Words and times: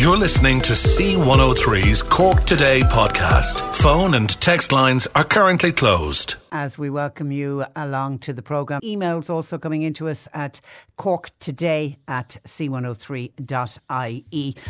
You're 0.00 0.16
listening 0.16 0.60
to 0.60 0.74
C103's 0.74 2.02
Cork 2.02 2.44
Today 2.44 2.82
podcast. 2.82 3.74
Phone 3.74 4.14
and 4.14 4.30
text 4.40 4.70
lines 4.70 5.08
are 5.16 5.24
currently 5.24 5.72
closed. 5.72 6.36
As 6.52 6.78
we 6.78 6.88
welcome 6.88 7.32
you 7.32 7.64
along 7.74 8.20
to 8.20 8.32
the 8.32 8.40
programme. 8.40 8.80
Emails 8.82 9.28
also 9.28 9.58
coming 9.58 9.82
into 9.82 10.08
us 10.08 10.28
at 10.32 10.60
corktoday 10.98 11.96
at 12.06 12.38
c103.ie. 12.46 13.36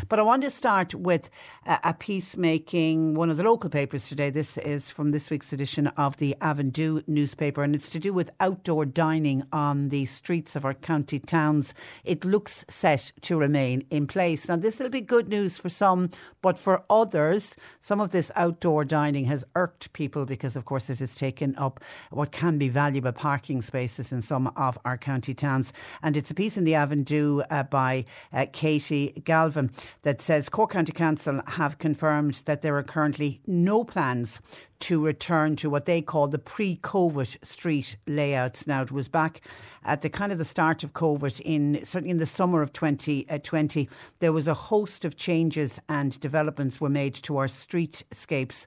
But 0.09 0.19
I 0.19 0.23
want 0.23 0.43
to 0.43 0.51
start 0.51 0.95
with 0.95 1.29
a 1.67 1.95
piece 1.95 2.37
making 2.37 3.15
one 3.15 3.31
of 3.31 3.37
the 3.37 3.45
local 3.45 3.71
papers 3.71 4.09
today. 4.09 4.31
This 4.31 4.57
is 4.59 4.91
from 4.91 5.11
this 5.11 5.31
week's 5.31 5.53
edition 5.53 5.89
of 5.89 6.17
the 6.17 6.35
Avondhu 6.41 7.05
newspaper 7.07 7.63
and 7.63 7.75
it's 7.75 7.91
to 7.91 7.99
do 7.99 8.15
with 8.15 8.31
outdoor 8.41 8.87
dining 8.87 9.43
on 9.53 9.91
the 9.91 10.07
streets 10.07 10.57
of 10.57 10.65
our 10.65 10.75
county 10.75 11.19
towns. 11.19 11.75
It 12.03 12.25
looks 12.25 12.65
set 12.69 13.13
to 13.23 13.37
remain 13.37 13.85
in 13.91 14.07
place. 14.07 14.49
Now, 14.49 14.57
this 14.57 14.81
will 14.81 14.91
be 14.91 15.03
good 15.03 15.18
news 15.27 15.59
for 15.59 15.69
some, 15.69 16.11
but 16.43 16.57
for 16.59 16.85
others, 16.89 17.57
some 17.81 18.01
of 18.01 18.11
this 18.11 18.31
outdoor 18.37 18.85
dining 18.85 19.25
has 19.25 19.45
irked 19.57 19.93
people 19.95 20.25
because, 20.25 20.55
of 20.55 20.67
course, 20.67 20.89
it 20.91 21.01
has 21.01 21.17
taken 21.17 21.57
up 21.57 21.81
what 22.11 22.31
can 22.31 22.59
be 22.59 22.69
valuable 22.69 23.11
parking 23.11 23.63
spaces 23.63 24.13
in 24.13 24.23
some 24.23 24.47
of 24.55 24.79
our 24.85 24.97
county 24.97 25.35
towns. 25.35 25.73
And 26.03 26.17
it's 26.17 26.31
a 26.31 26.35
piece 26.35 26.57
in 26.57 26.65
the 26.65 26.75
Avondhu 26.75 27.43
uh, 27.51 27.65
by 27.65 28.05
uh, 28.33 28.47
Katie 28.53 29.21
Galvin 29.25 29.73
that 30.03 30.23
says 30.23 30.49
Cork 30.49 30.71
County 30.71 30.93
Council 30.93 31.41
have 31.47 31.79
confirmed 31.79 32.43
that 32.45 32.63
there 32.63 32.77
are 32.77 32.83
currently 32.85 33.41
no 33.47 33.83
plans 33.83 34.41
to 34.81 35.05
return 35.05 35.57
to 35.57 35.71
what 35.71 35.87
they 35.87 36.01
call 36.01 36.29
the 36.29 36.39
pre-COVID 36.39 37.45
street 37.45 37.97
layouts. 38.07 38.67
Now 38.67 38.83
it 38.83 38.93
was 38.93 39.09
back 39.09 39.41
at 39.85 40.03
the 40.03 40.11
kind 40.11 40.33
of 40.33 40.39
the 40.39 40.45
start 40.45 40.85
of 40.85 40.93
COVID 40.93 41.41
in 41.41 41.85
certainly 41.85 42.11
in 42.11 42.19
the 42.19 42.27
summer 42.27 42.63
of 42.63 42.73
2020. 42.73 43.89
Uh, 43.89 43.95
there 44.21 44.33
was 44.33 44.47
a 44.47 44.55
host 44.55 45.05
of 45.05 45.17
changes 45.17 45.81
and 45.89 46.19
developments 46.21 46.81
were 46.81 46.89
made 46.89 47.15
to 47.15 47.37
our 47.37 47.47
streetscapes 47.47 48.67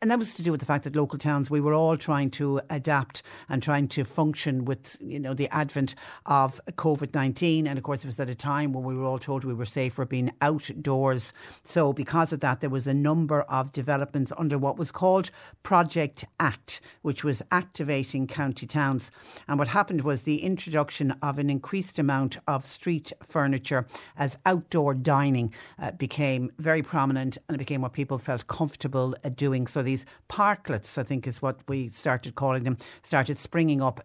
and 0.00 0.10
that 0.10 0.18
was 0.18 0.34
to 0.34 0.42
do 0.42 0.50
with 0.50 0.60
the 0.60 0.66
fact 0.66 0.84
that 0.84 0.96
local 0.96 1.18
towns 1.18 1.50
we 1.50 1.60
were 1.60 1.74
all 1.74 1.96
trying 1.96 2.30
to 2.30 2.60
adapt 2.70 3.22
and 3.48 3.62
trying 3.62 3.88
to 3.88 4.04
function 4.04 4.64
with 4.64 4.96
you 5.00 5.18
know 5.18 5.34
the 5.34 5.48
advent 5.48 5.94
of 6.26 6.60
COVID 6.72 7.14
nineteen, 7.14 7.66
and 7.66 7.78
of 7.78 7.84
course 7.84 8.00
it 8.04 8.06
was 8.06 8.20
at 8.20 8.28
a 8.28 8.34
time 8.34 8.72
when 8.72 8.84
we 8.84 8.96
were 8.96 9.04
all 9.04 9.18
told 9.18 9.44
we 9.44 9.54
were 9.54 9.64
safer 9.64 10.04
being 10.04 10.32
outdoors. 10.40 11.32
So 11.64 11.92
because 11.92 12.32
of 12.32 12.40
that, 12.40 12.60
there 12.60 12.70
was 12.70 12.86
a 12.86 12.94
number 12.94 13.42
of 13.42 13.72
developments 13.72 14.32
under 14.36 14.58
what 14.58 14.78
was 14.78 14.90
called 14.92 15.30
Project 15.62 16.24
Act, 16.40 16.80
which 17.02 17.24
was 17.24 17.42
activating 17.50 18.26
county 18.26 18.66
towns. 18.66 19.10
And 19.48 19.58
what 19.58 19.68
happened 19.68 20.02
was 20.02 20.22
the 20.22 20.42
introduction 20.42 21.12
of 21.22 21.38
an 21.38 21.50
increased 21.50 21.98
amount 21.98 22.38
of 22.46 22.66
street 22.66 23.12
furniture 23.26 23.86
as 24.16 24.38
outdoor 24.46 24.94
dining 24.94 25.52
uh, 25.78 25.92
became 25.92 26.50
very 26.58 26.82
prominent, 26.82 27.38
and 27.48 27.54
it 27.54 27.58
became 27.58 27.82
what 27.82 27.92
people 27.92 28.18
felt 28.18 28.46
comfortable 28.46 29.14
uh, 29.24 29.28
doing. 29.28 29.66
So 29.76 29.82
these 29.82 30.06
parklets, 30.30 30.96
I 30.96 31.02
think 31.02 31.26
is 31.26 31.42
what 31.42 31.60
we 31.68 31.90
started 31.90 32.34
calling 32.34 32.64
them, 32.64 32.78
started 33.02 33.36
springing 33.36 33.82
up. 33.82 34.00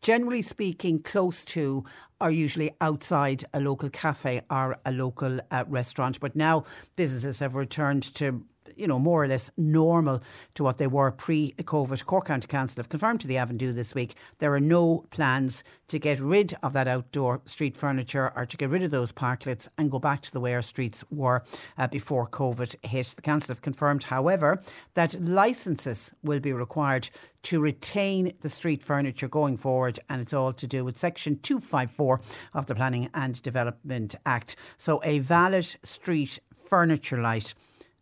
Generally 0.00 0.42
speaking, 0.42 1.00
close 1.00 1.42
to 1.46 1.84
are 2.20 2.30
usually 2.30 2.70
outside 2.80 3.44
a 3.52 3.58
local 3.58 3.90
cafe 3.90 4.42
or 4.48 4.76
a 4.86 4.92
local 4.92 5.40
uh, 5.50 5.64
restaurant. 5.66 6.20
But 6.20 6.36
now 6.36 6.62
businesses 6.94 7.40
have 7.40 7.56
returned 7.56 8.04
to 8.14 8.44
you 8.78 8.86
know, 8.86 8.98
more 8.98 9.24
or 9.24 9.28
less 9.28 9.50
normal 9.56 10.22
to 10.54 10.62
what 10.62 10.78
they 10.78 10.86
were 10.86 11.10
pre 11.10 11.54
COVID. 11.58 12.04
Cork 12.06 12.26
County 12.26 12.46
Council 12.46 12.76
have 12.76 12.88
confirmed 12.88 13.20
to 13.20 13.26
the 13.26 13.36
Avondhu 13.36 13.74
this 13.74 13.94
week 13.94 14.14
there 14.38 14.52
are 14.54 14.60
no 14.60 15.04
plans 15.10 15.64
to 15.88 15.98
get 15.98 16.20
rid 16.20 16.56
of 16.62 16.72
that 16.74 16.88
outdoor 16.88 17.40
street 17.44 17.76
furniture 17.76 18.32
or 18.36 18.46
to 18.46 18.56
get 18.56 18.70
rid 18.70 18.82
of 18.82 18.90
those 18.90 19.12
parklets 19.12 19.68
and 19.78 19.90
go 19.90 19.98
back 19.98 20.22
to 20.22 20.32
the 20.32 20.40
way 20.40 20.54
our 20.54 20.62
streets 20.62 21.02
were 21.10 21.42
uh, 21.78 21.86
before 21.86 22.26
COVID 22.28 22.76
hit. 22.84 23.14
The 23.16 23.22
Council 23.22 23.48
have 23.48 23.62
confirmed, 23.62 24.04
however, 24.04 24.62
that 24.94 25.20
licences 25.22 26.12
will 26.22 26.40
be 26.40 26.52
required 26.52 27.08
to 27.44 27.60
retain 27.60 28.32
the 28.40 28.48
street 28.48 28.82
furniture 28.82 29.28
going 29.28 29.56
forward, 29.56 29.98
and 30.08 30.20
it's 30.20 30.34
all 30.34 30.52
to 30.52 30.66
do 30.66 30.84
with 30.84 30.98
Section 30.98 31.38
254 31.40 32.20
of 32.54 32.66
the 32.66 32.74
Planning 32.74 33.08
and 33.14 33.40
Development 33.42 34.14
Act. 34.26 34.56
So, 34.76 35.00
a 35.04 35.20
valid 35.20 35.76
street 35.82 36.38
furniture 36.68 37.20
light 37.22 37.54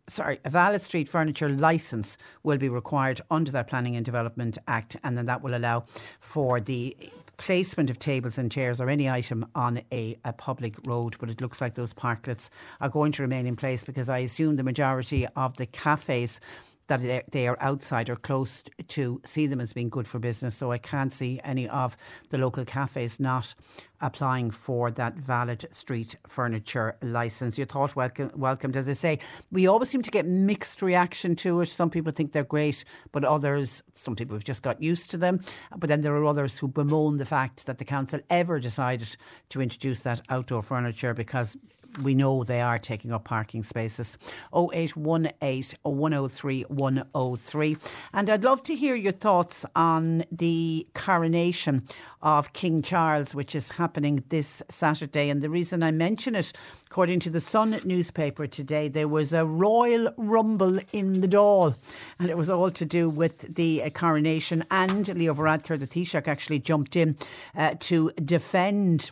sorry, 0.09 0.39
a 0.45 0.49
valid 0.49 0.81
street 0.81 1.09
furniture 1.09 1.49
licence 1.49 2.17
will 2.43 2.57
be 2.57 2.69
required 2.69 3.21
under 3.29 3.51
that 3.51 3.67
Planning 3.67 3.95
and 3.95 4.05
Development 4.05 4.57
Act, 4.67 4.97
and 5.03 5.17
then 5.17 5.25
that 5.25 5.41
will 5.41 5.55
allow 5.55 5.85
for 6.19 6.59
the 6.59 6.95
placement 7.37 7.89
of 7.89 7.99
tables 7.99 8.37
and 8.37 8.51
chairs 8.51 8.81
or 8.81 8.89
any 8.89 9.09
item 9.09 9.45
on 9.53 9.81
a, 9.91 10.17
a 10.25 10.33
public 10.33 10.75
road. 10.85 11.15
But 11.19 11.29
it 11.29 11.39
looks 11.41 11.61
like 11.61 11.75
those 11.75 11.93
parklets 11.93 12.49
are 12.81 12.89
going 12.89 13.11
to 13.13 13.21
remain 13.21 13.45
in 13.45 13.55
place 13.55 13.83
because 13.83 14.09
I 14.09 14.19
assume 14.19 14.55
the 14.55 14.63
majority 14.63 15.27
of 15.35 15.55
the 15.57 15.67
cafes 15.67 16.39
that 16.87 17.31
they 17.31 17.47
are 17.47 17.57
outside 17.59 18.09
or 18.09 18.15
close 18.15 18.63
to 18.87 19.21
see 19.25 19.47
them 19.47 19.59
as 19.59 19.73
being 19.73 19.89
good 19.89 20.07
for 20.07 20.19
business. 20.19 20.55
So 20.55 20.71
I 20.71 20.77
can't 20.77 21.13
see 21.13 21.39
any 21.43 21.67
of 21.69 21.97
the 22.29 22.37
local 22.37 22.65
cafes 22.65 23.19
not 23.19 23.53
applying 23.99 24.51
for 24.51 24.91
that 24.91 25.15
valid 25.15 25.67
street 25.71 26.15
furniture 26.27 26.95
license. 27.01 27.57
Your 27.57 27.67
thought 27.67 27.95
welcome, 27.95 28.31
welcomed. 28.35 28.77
As 28.77 28.87
I 28.87 28.93
say, 28.93 29.19
we 29.51 29.67
always 29.67 29.89
seem 29.89 30.01
to 30.03 30.11
get 30.11 30.25
mixed 30.25 30.81
reaction 30.81 31.35
to 31.37 31.61
it. 31.61 31.65
Some 31.67 31.89
people 31.89 32.11
think 32.11 32.31
they're 32.31 32.43
great, 32.43 32.83
but 33.11 33.23
others, 33.23 33.81
some 33.93 34.15
people 34.15 34.35
have 34.35 34.43
just 34.43 34.61
got 34.61 34.81
used 34.81 35.09
to 35.11 35.17
them. 35.17 35.43
But 35.75 35.87
then 35.87 36.01
there 36.01 36.15
are 36.15 36.25
others 36.25 36.57
who 36.57 36.67
bemoan 36.67 37.17
the 37.17 37.25
fact 37.25 37.65
that 37.65 37.79
the 37.79 37.85
council 37.85 38.19
ever 38.29 38.59
decided 38.59 39.15
to 39.49 39.61
introduce 39.61 40.01
that 40.01 40.21
outdoor 40.29 40.61
furniture 40.61 41.13
because 41.13 41.57
we 42.01 42.13
know 42.13 42.43
they 42.43 42.61
are 42.61 42.79
taking 42.79 43.11
up 43.11 43.25
parking 43.25 43.63
spaces. 43.63 44.17
0818 44.53 45.77
103 45.83 46.63
103. 46.63 47.77
And 48.13 48.29
I'd 48.29 48.43
love 48.43 48.63
to 48.63 48.75
hear 48.75 48.95
your 48.95 49.11
thoughts 49.11 49.65
on 49.75 50.23
the 50.31 50.87
coronation 50.93 51.87
of 52.21 52.53
King 52.53 52.81
Charles, 52.81 53.35
which 53.35 53.55
is 53.55 53.69
happening 53.69 54.23
this 54.29 54.61
Saturday. 54.69 55.29
And 55.29 55.41
the 55.41 55.49
reason 55.49 55.83
I 55.83 55.91
mention 55.91 56.35
it, 56.35 56.53
according 56.89 57.19
to 57.21 57.29
the 57.29 57.41
Sun 57.41 57.81
newspaper 57.83 58.47
today, 58.47 58.87
there 58.87 59.07
was 59.07 59.33
a 59.33 59.45
royal 59.45 60.11
rumble 60.17 60.79
in 60.91 61.21
the 61.21 61.27
Dáil. 61.27 61.77
And 62.19 62.29
it 62.29 62.37
was 62.37 62.49
all 62.49 62.71
to 62.71 62.85
do 62.85 63.09
with 63.09 63.55
the 63.55 63.83
uh, 63.83 63.89
coronation. 63.89 64.63
And 64.71 65.07
Leo 65.15 65.33
Varadkar, 65.33 65.79
the 65.79 65.87
Taoiseach, 65.87 66.27
actually 66.27 66.59
jumped 66.59 66.95
in 66.95 67.15
uh, 67.55 67.75
to 67.79 68.11
defend 68.23 69.11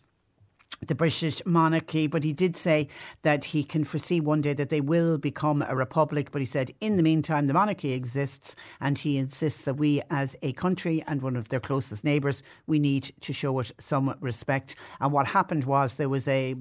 the 0.87 0.95
British 0.95 1.41
monarchy, 1.45 2.07
but 2.07 2.23
he 2.23 2.33
did 2.33 2.55
say 2.55 2.87
that 3.21 3.45
he 3.45 3.63
can 3.63 3.83
foresee 3.83 4.19
one 4.19 4.41
day 4.41 4.53
that 4.53 4.69
they 4.69 4.81
will 4.81 5.17
become 5.17 5.63
a 5.67 5.75
republic. 5.75 6.31
But 6.31 6.41
he 6.41 6.45
said, 6.45 6.71
in 6.81 6.97
the 6.97 7.03
meantime, 7.03 7.47
the 7.47 7.53
monarchy 7.53 7.93
exists, 7.93 8.55
and 8.79 8.97
he 8.97 9.17
insists 9.17 9.61
that 9.61 9.75
we, 9.75 10.01
as 10.09 10.35
a 10.41 10.53
country 10.53 11.03
and 11.07 11.21
one 11.21 11.35
of 11.35 11.49
their 11.49 11.59
closest 11.59 12.03
neighbours, 12.03 12.43
we 12.67 12.79
need 12.79 13.11
to 13.21 13.33
show 13.33 13.59
it 13.59 13.71
some 13.79 14.15
respect. 14.19 14.75
And 14.99 15.11
what 15.11 15.27
happened 15.27 15.65
was 15.65 15.95
there 15.95 16.09
was 16.09 16.27
a 16.27 16.55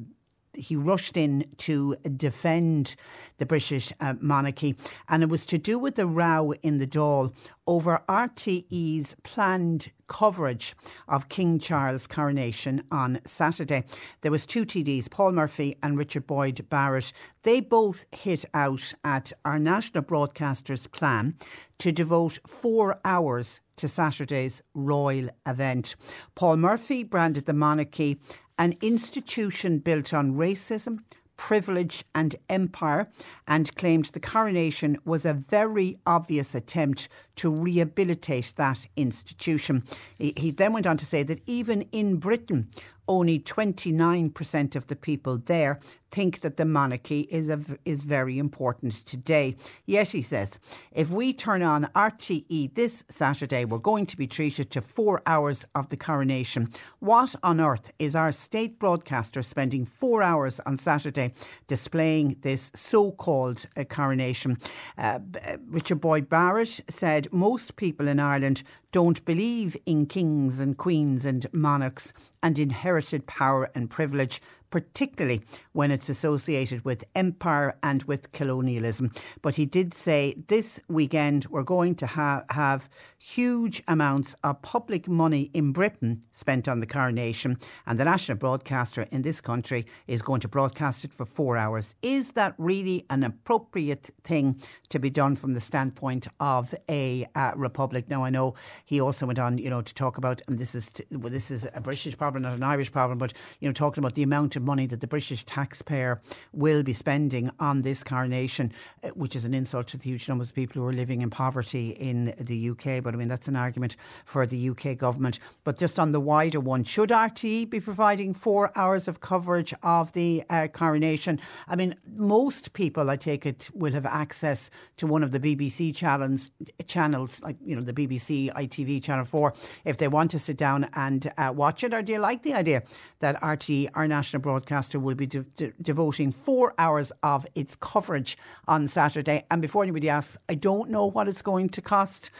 he 0.56 0.76
rushed 0.76 1.16
in 1.16 1.44
to 1.58 1.96
defend 2.16 2.96
the 3.38 3.46
British 3.46 3.92
uh, 4.00 4.14
monarchy, 4.20 4.76
and 5.08 5.22
it 5.22 5.28
was 5.28 5.46
to 5.46 5.58
do 5.58 5.78
with 5.78 5.94
the 5.96 6.06
row 6.06 6.52
in 6.62 6.78
the 6.78 6.86
Dáil 6.86 7.34
over 7.66 8.02
RTE's 8.08 9.16
planned 9.22 9.90
coverage 10.06 10.74
of 11.08 11.28
King 11.28 11.58
Charles' 11.58 12.06
coronation 12.06 12.82
on 12.90 13.20
Saturday. 13.26 13.84
There 14.20 14.30
was 14.30 14.46
two 14.46 14.66
TDs, 14.66 15.10
Paul 15.10 15.32
Murphy 15.32 15.76
and 15.82 15.96
Richard 15.96 16.26
Boyd 16.26 16.68
Barrett. 16.68 17.12
They 17.42 17.60
both 17.60 18.04
hit 18.12 18.44
out 18.52 18.92
at 19.02 19.32
our 19.44 19.58
national 19.58 20.02
broadcaster's 20.02 20.86
plan 20.86 21.36
to 21.78 21.92
devote 21.92 22.38
four 22.46 23.00
hours 23.04 23.60
to 23.76 23.88
Saturday's 23.88 24.62
royal 24.74 25.28
event. 25.46 25.96
Paul 26.34 26.58
Murphy 26.58 27.02
branded 27.02 27.46
the 27.46 27.52
monarchy 27.52 28.20
an 28.58 28.76
institution 28.80 29.78
built 29.78 30.14
on 30.14 30.34
racism, 30.34 31.00
privilege 31.36 32.04
and 32.14 32.36
empire 32.48 33.08
and 33.48 33.74
claimed 33.74 34.06
the 34.06 34.20
coronation 34.20 34.96
was 35.04 35.24
a 35.24 35.32
very 35.32 35.98
obvious 36.06 36.54
attempt 36.54 37.08
to 37.36 37.50
rehabilitate 37.50 38.52
that 38.56 38.86
institution. 38.96 39.82
He, 40.18 40.50
then 40.52 40.72
went 40.72 40.86
on 40.86 40.96
to 40.98 41.06
say 41.06 41.22
that 41.24 41.42
even 41.46 41.82
in 41.92 42.16
Britain, 42.16 42.68
only 43.08 43.38
29% 43.38 44.76
of 44.76 44.86
the 44.86 44.96
people 44.96 45.38
there 45.38 45.80
think 46.14 46.42
that 46.42 46.56
the 46.56 46.64
monarchy 46.64 47.22
is 47.22 47.50
a, 47.50 47.60
is 47.84 48.04
very 48.04 48.38
important 48.38 48.92
today. 49.04 49.56
Yet 49.84 50.10
he 50.10 50.22
says, 50.22 50.60
if 50.92 51.10
we 51.10 51.32
turn 51.32 51.60
on 51.60 51.90
RTE 51.96 52.72
this 52.74 53.02
Saturday, 53.08 53.64
we're 53.64 53.78
going 53.78 54.06
to 54.06 54.16
be 54.16 54.28
treated 54.28 54.70
to 54.70 54.80
four 54.80 55.22
hours 55.26 55.66
of 55.74 55.88
the 55.88 55.96
coronation. 55.96 56.70
What 57.00 57.34
on 57.42 57.60
earth 57.60 57.90
is 57.98 58.14
our 58.14 58.30
state 58.30 58.78
broadcaster 58.78 59.42
spending 59.42 59.84
four 59.84 60.22
hours 60.22 60.60
on 60.64 60.78
Saturday 60.78 61.32
displaying 61.66 62.36
this 62.42 62.70
so-called 62.76 63.66
uh, 63.76 63.82
coronation? 63.82 64.56
Uh, 64.96 65.18
uh 65.44 65.56
Richard 65.66 66.00
Boyd 66.00 66.28
Barrett 66.28 66.80
said 66.88 67.26
most 67.32 67.74
people 67.74 68.06
in 68.06 68.20
Ireland 68.20 68.62
don't 68.92 69.24
believe 69.24 69.76
in 69.86 70.06
kings 70.06 70.60
and 70.60 70.76
queens 70.76 71.26
and 71.26 71.44
monarchs 71.52 72.12
and 72.44 72.58
inherited 72.58 73.26
power 73.26 73.70
and 73.74 73.90
privilege 73.90 74.40
particularly 74.70 75.42
when 75.72 75.90
it's 75.90 76.08
associated 76.08 76.84
with 76.84 77.04
empire 77.14 77.76
and 77.82 78.02
with 78.04 78.32
colonialism. 78.32 79.10
But 79.42 79.56
he 79.56 79.66
did 79.66 79.94
say 79.94 80.34
this 80.48 80.80
weekend 80.88 81.46
we're 81.46 81.62
going 81.62 81.94
to 81.96 82.06
ha- 82.06 82.44
have 82.50 82.88
huge 83.18 83.82
amounts 83.88 84.34
of 84.42 84.60
public 84.62 85.08
money 85.08 85.50
in 85.54 85.72
Britain 85.72 86.22
spent 86.32 86.68
on 86.68 86.80
the 86.80 86.86
coronation, 86.86 87.58
and 87.86 87.98
the 87.98 88.04
national 88.04 88.38
broadcaster 88.38 89.06
in 89.10 89.22
this 89.22 89.40
country 89.40 89.86
is 90.06 90.22
going 90.22 90.40
to 90.40 90.48
broadcast 90.48 91.04
it 91.04 91.12
for 91.12 91.24
four 91.24 91.56
hours. 91.56 91.94
Is 92.02 92.32
that 92.32 92.54
really 92.58 93.06
an 93.10 93.22
appropriate 93.22 94.10
thing 94.24 94.60
to 94.88 94.98
be 94.98 95.10
done 95.10 95.36
from 95.36 95.54
the 95.54 95.60
standpoint 95.60 96.26
of 96.40 96.74
a 96.88 97.26
uh, 97.34 97.52
republic? 97.56 98.08
Now, 98.08 98.24
I 98.24 98.30
know 98.30 98.54
he 98.84 99.00
also 99.00 99.26
went 99.26 99.38
on, 99.38 99.58
you 99.58 99.70
know, 99.70 99.82
to 99.82 99.94
talk 99.94 100.18
about, 100.18 100.42
and 100.48 100.58
this 100.58 100.74
is 100.74 100.88
t- 100.88 101.04
well, 101.10 101.30
this 101.30 101.50
is 101.50 101.66
a 101.74 101.80
British 101.80 102.16
problem, 102.16 102.42
not 102.42 102.54
an 102.54 102.62
Irish 102.62 102.90
problem, 102.92 103.18
but 103.18 103.32
you 103.60 103.68
know, 103.68 103.72
talking 103.72 104.02
about 104.02 104.14
the 104.14 104.22
amount 104.22 104.56
of 104.56 104.63
money 104.64 104.86
that 104.86 105.00
the 105.00 105.06
British 105.06 105.44
taxpayer 105.44 106.20
will 106.52 106.82
be 106.82 106.92
spending 106.92 107.50
on 107.60 107.82
this 107.82 108.02
coronation, 108.02 108.72
uh, 109.02 109.08
which 109.10 109.36
is 109.36 109.44
an 109.44 109.54
insult 109.54 109.88
to 109.88 109.98
the 109.98 110.04
huge 110.04 110.28
numbers 110.28 110.48
of 110.48 110.54
people 110.54 110.82
who 110.82 110.88
are 110.88 110.92
living 110.92 111.22
in 111.22 111.30
poverty 111.30 111.90
in 111.90 112.34
the 112.38 112.70
UK. 112.70 113.02
But 113.02 113.14
I 113.14 113.16
mean, 113.16 113.28
that's 113.28 113.48
an 113.48 113.56
argument 113.56 113.96
for 114.24 114.46
the 114.46 114.70
UK 114.70 114.96
government. 114.96 115.38
But 115.64 115.78
just 115.78 115.98
on 115.98 116.12
the 116.12 116.20
wider 116.20 116.60
one, 116.60 116.84
should 116.84 117.10
RTE 117.10 117.70
be 117.70 117.80
providing 117.80 118.34
four 118.34 118.72
hours 118.76 119.08
of 119.08 119.20
coverage 119.20 119.74
of 119.82 120.12
the 120.12 120.42
uh, 120.50 120.68
coronation? 120.68 121.40
I 121.68 121.76
mean, 121.76 121.94
most 122.16 122.72
people, 122.72 123.10
I 123.10 123.16
take 123.16 123.46
it, 123.46 123.68
will 123.74 123.92
have 123.92 124.06
access 124.06 124.70
to 124.96 125.06
one 125.06 125.22
of 125.22 125.30
the 125.30 125.40
BBC 125.40 125.94
channels, 125.94 126.50
channels 126.86 127.40
like 127.42 127.56
you 127.64 127.76
know 127.76 127.82
the 127.82 127.92
BBC, 127.92 128.52
ITV, 128.52 129.02
Channel 129.02 129.24
Four, 129.24 129.54
if 129.84 129.98
they 129.98 130.08
want 130.08 130.30
to 130.32 130.38
sit 130.38 130.56
down 130.56 130.88
and 130.94 131.32
uh, 131.38 131.52
watch 131.54 131.84
it. 131.84 131.92
Or 131.94 132.02
do 132.02 132.12
you 132.12 132.18
like 132.18 132.42
the 132.42 132.54
idea 132.54 132.82
that 133.20 133.40
RTE, 133.40 133.90
our 133.94 134.06
national 134.06 134.40
broadcaster, 134.44 135.00
will 135.00 135.14
be 135.14 135.26
de- 135.26 135.42
de- 135.56 135.72
devoting 135.80 136.30
four 136.30 136.74
hours 136.78 137.10
of 137.22 137.46
its 137.54 137.74
coverage 137.74 138.36
on 138.68 138.86
Saturday? 138.86 139.44
And 139.50 139.62
before 139.62 139.82
anybody 139.82 140.10
asks, 140.10 140.36
I 140.50 140.54
don't 140.54 140.90
know 140.90 141.06
what 141.06 141.28
it's 141.28 141.42
going 141.42 141.70
to 141.70 141.80
cost 141.80 142.30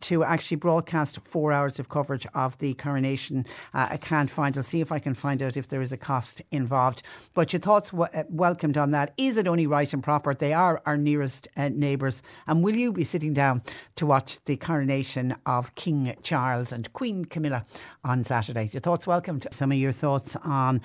to 0.00 0.24
actually 0.24 0.56
broadcast 0.56 1.18
four 1.24 1.52
hours 1.52 1.78
of 1.80 1.88
coverage 1.88 2.26
of 2.34 2.56
the 2.58 2.74
coronation. 2.74 3.44
Uh, 3.74 3.88
I 3.90 3.96
can't 3.96 4.30
find. 4.30 4.56
I'll 4.56 4.62
see 4.62 4.80
if 4.80 4.92
I 4.92 4.98
can 5.00 5.14
find 5.14 5.42
out 5.42 5.56
if 5.56 5.68
there 5.68 5.82
is 5.82 5.92
a 5.92 5.96
cost 5.96 6.40
involved. 6.50 7.02
But 7.34 7.52
your 7.52 7.60
thoughts 7.60 7.90
w- 7.90 8.08
uh, 8.14 8.22
welcomed 8.28 8.78
on 8.78 8.92
that. 8.92 9.12
Is 9.16 9.36
it 9.36 9.48
only 9.48 9.66
right 9.66 9.92
and 9.92 10.02
proper? 10.02 10.32
They 10.32 10.52
are 10.52 10.80
our 10.86 10.96
nearest 10.96 11.48
uh, 11.56 11.68
neighbours. 11.68 12.22
And 12.46 12.62
will 12.62 12.76
you 12.76 12.92
be 12.92 13.04
sitting 13.04 13.34
down 13.34 13.62
to 13.96 14.06
watch 14.06 14.38
the 14.44 14.56
coronation 14.56 15.34
of 15.44 15.74
King 15.74 16.14
Charles 16.22 16.72
and 16.72 16.92
Queen 16.92 17.24
Camilla 17.24 17.66
on 18.04 18.24
Saturday? 18.24 18.70
Your 18.72 18.80
thoughts 18.80 19.06
welcomed. 19.06 19.46
Some 19.50 19.72
of 19.72 19.78
your 19.78 19.92
thoughts 19.92 20.36
on 20.44 20.80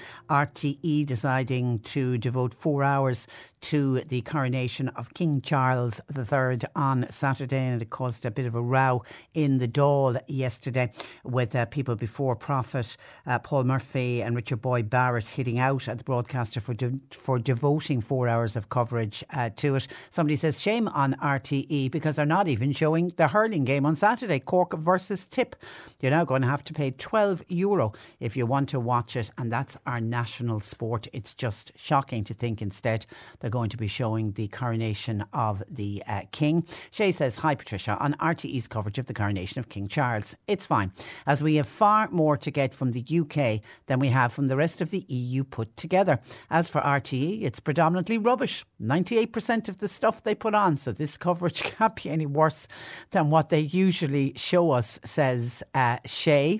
RTE 0.66 1.06
deciding 1.06 1.80
to 1.80 2.18
devote 2.18 2.54
four 2.54 2.84
hours 2.84 3.28
to 3.66 4.02
the 4.02 4.22
coronation 4.22 4.90
of 4.90 5.12
King 5.16 5.42
Charles 5.42 6.00
III 6.16 6.60
on 6.76 7.08
Saturday, 7.10 7.58
and 7.58 7.82
it 7.82 7.90
caused 7.90 8.24
a 8.24 8.30
bit 8.30 8.46
of 8.46 8.54
a 8.54 8.62
row 8.62 9.02
in 9.34 9.58
the 9.58 9.68
Dáil 9.68 10.20
yesterday 10.28 10.92
with 11.24 11.56
uh, 11.56 11.66
people 11.66 11.96
before 11.96 12.36
Profit 12.36 12.96
uh, 13.26 13.40
Paul 13.40 13.64
Murphy 13.64 14.22
and 14.22 14.36
Richard 14.36 14.62
Boyd 14.62 14.88
Barrett 14.88 15.28
hitting 15.28 15.58
out 15.58 15.88
at 15.88 15.98
the 15.98 16.04
broadcaster 16.04 16.62
for 16.62 16.76
de- 16.76 17.00
for 17.10 17.40
devoting 17.40 18.02
four 18.02 18.28
hours 18.28 18.56
of 18.56 18.70
coverage 18.70 19.24
uh, 19.34 19.50
to 19.56 19.74
it. 19.74 19.88
Somebody 20.12 20.36
says 20.36 20.62
shame 20.62 20.88
on 20.90 21.16
RTE 21.16 21.90
because 21.90 22.18
they're 22.18 22.26
not 22.28 22.48
even 22.48 22.72
showing 22.72 23.14
the 23.18 23.30
hurling 23.30 23.66
game 23.66 23.84
on 23.84 23.96
Saturday, 23.96 24.40
Cork 24.40 24.78
versus 24.78 25.26
Tip. 25.26 25.56
You're 26.02 26.12
now 26.12 26.24
going 26.24 26.44
to 26.44 26.48
have 26.48 26.64
to 26.66 26.74
pay 26.74 26.92
12 26.92 27.42
euro 27.48 27.94
if 28.20 28.38
you 28.38 28.46
want 28.46 28.70
to 28.70 28.80
watch 28.80 29.16
it, 29.16 29.32
and 29.40 29.52
that's 29.52 29.76
our 29.88 30.00
national 30.00 30.60
sport. 30.60 31.08
It's 31.14 31.34
just 31.34 31.72
shocking 31.76 32.24
to 32.26 32.36
think 32.36 32.62
instead 32.62 33.08
they're 33.40 33.55
going 33.56 33.70
to 33.70 33.78
be 33.78 33.88
showing 33.88 34.34
the 34.34 34.50
coronation 34.50 35.24
of 35.32 35.64
the 35.70 36.04
uh, 36.10 36.24
King. 36.34 36.68
Shay 36.92 37.10
says, 37.10 37.38
Hi 37.38 37.56
Patricia, 37.56 37.98
on 38.02 38.14
RTE's 38.16 38.68
coverage 38.68 38.98
of 38.98 39.06
the 39.06 39.14
coronation 39.14 39.60
of 39.60 39.70
King 39.70 39.88
Charles. 39.88 40.36
It's 40.46 40.68
fine, 40.68 40.92
as 41.26 41.42
we 41.42 41.56
have 41.56 41.66
far 41.66 42.10
more 42.12 42.36
to 42.36 42.52
get 42.52 42.74
from 42.74 42.92
the 42.92 43.06
UK 43.22 43.62
than 43.86 44.00
we 44.00 44.10
have 44.10 44.34
from 44.34 44.50
the 44.50 44.58
rest 44.58 44.82
of 44.82 44.90
the 44.90 45.06
EU 45.08 45.46
put 45.46 45.78
together. 45.78 46.20
As 46.50 46.68
for 46.68 46.82
RTE, 46.82 47.44
it's 47.44 47.62
predominantly 47.62 48.18
rubbish. 48.18 48.66
98% 48.82 49.70
of 49.70 49.78
the 49.78 49.88
stuff 49.88 50.22
they 50.22 50.36
put 50.36 50.54
on, 50.54 50.76
so 50.76 50.92
this 50.92 51.16
coverage 51.16 51.64
can't 51.78 51.96
be 51.96 52.10
any 52.10 52.26
worse 52.26 52.68
than 53.12 53.30
what 53.30 53.48
they 53.48 53.62
usually 53.62 54.34
show 54.36 54.72
us, 54.72 55.00
says 55.06 55.64
uh, 55.74 55.98
Shay. 56.06 56.60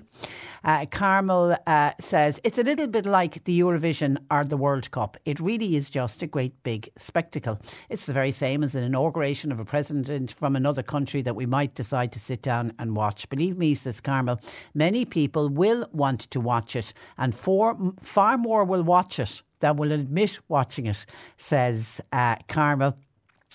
Uh, 0.64 0.86
Carmel 0.86 1.56
uh, 1.66 1.92
says 2.00 2.40
it's 2.42 2.58
a 2.58 2.62
little 2.62 2.88
bit 2.88 3.06
like 3.06 3.44
the 3.44 3.60
Eurovision 3.60 4.16
or 4.30 4.44
the 4.44 4.56
World 4.56 4.90
Cup. 4.90 5.16
It 5.24 5.38
really 5.38 5.76
is 5.76 5.88
just 5.88 6.22
a 6.22 6.26
great 6.26 6.62
big 6.62 6.75
spectacle. 6.96 7.60
It's 7.88 8.06
the 8.06 8.12
very 8.12 8.30
same 8.30 8.62
as 8.62 8.74
an 8.74 8.84
inauguration 8.84 9.52
of 9.52 9.60
a 9.60 9.64
president 9.64 10.32
from 10.32 10.56
another 10.56 10.82
country 10.82 11.22
that 11.22 11.36
we 11.36 11.46
might 11.46 11.74
decide 11.74 12.12
to 12.12 12.18
sit 12.18 12.42
down 12.42 12.72
and 12.78 12.96
watch. 12.96 13.28
Believe 13.28 13.56
me, 13.56 13.74
says 13.74 14.00
Carmel, 14.00 14.40
many 14.74 15.04
people 15.04 15.48
will 15.48 15.88
want 15.92 16.20
to 16.30 16.40
watch 16.40 16.76
it, 16.76 16.92
and 17.18 17.34
for, 17.34 17.76
far 18.02 18.36
more 18.38 18.64
will 18.64 18.82
watch 18.82 19.18
it 19.18 19.42
than 19.60 19.76
will 19.76 19.92
admit 19.92 20.38
watching 20.48 20.86
it, 20.86 21.06
says 21.36 22.00
uh, 22.12 22.36
Carmel. 22.48 22.96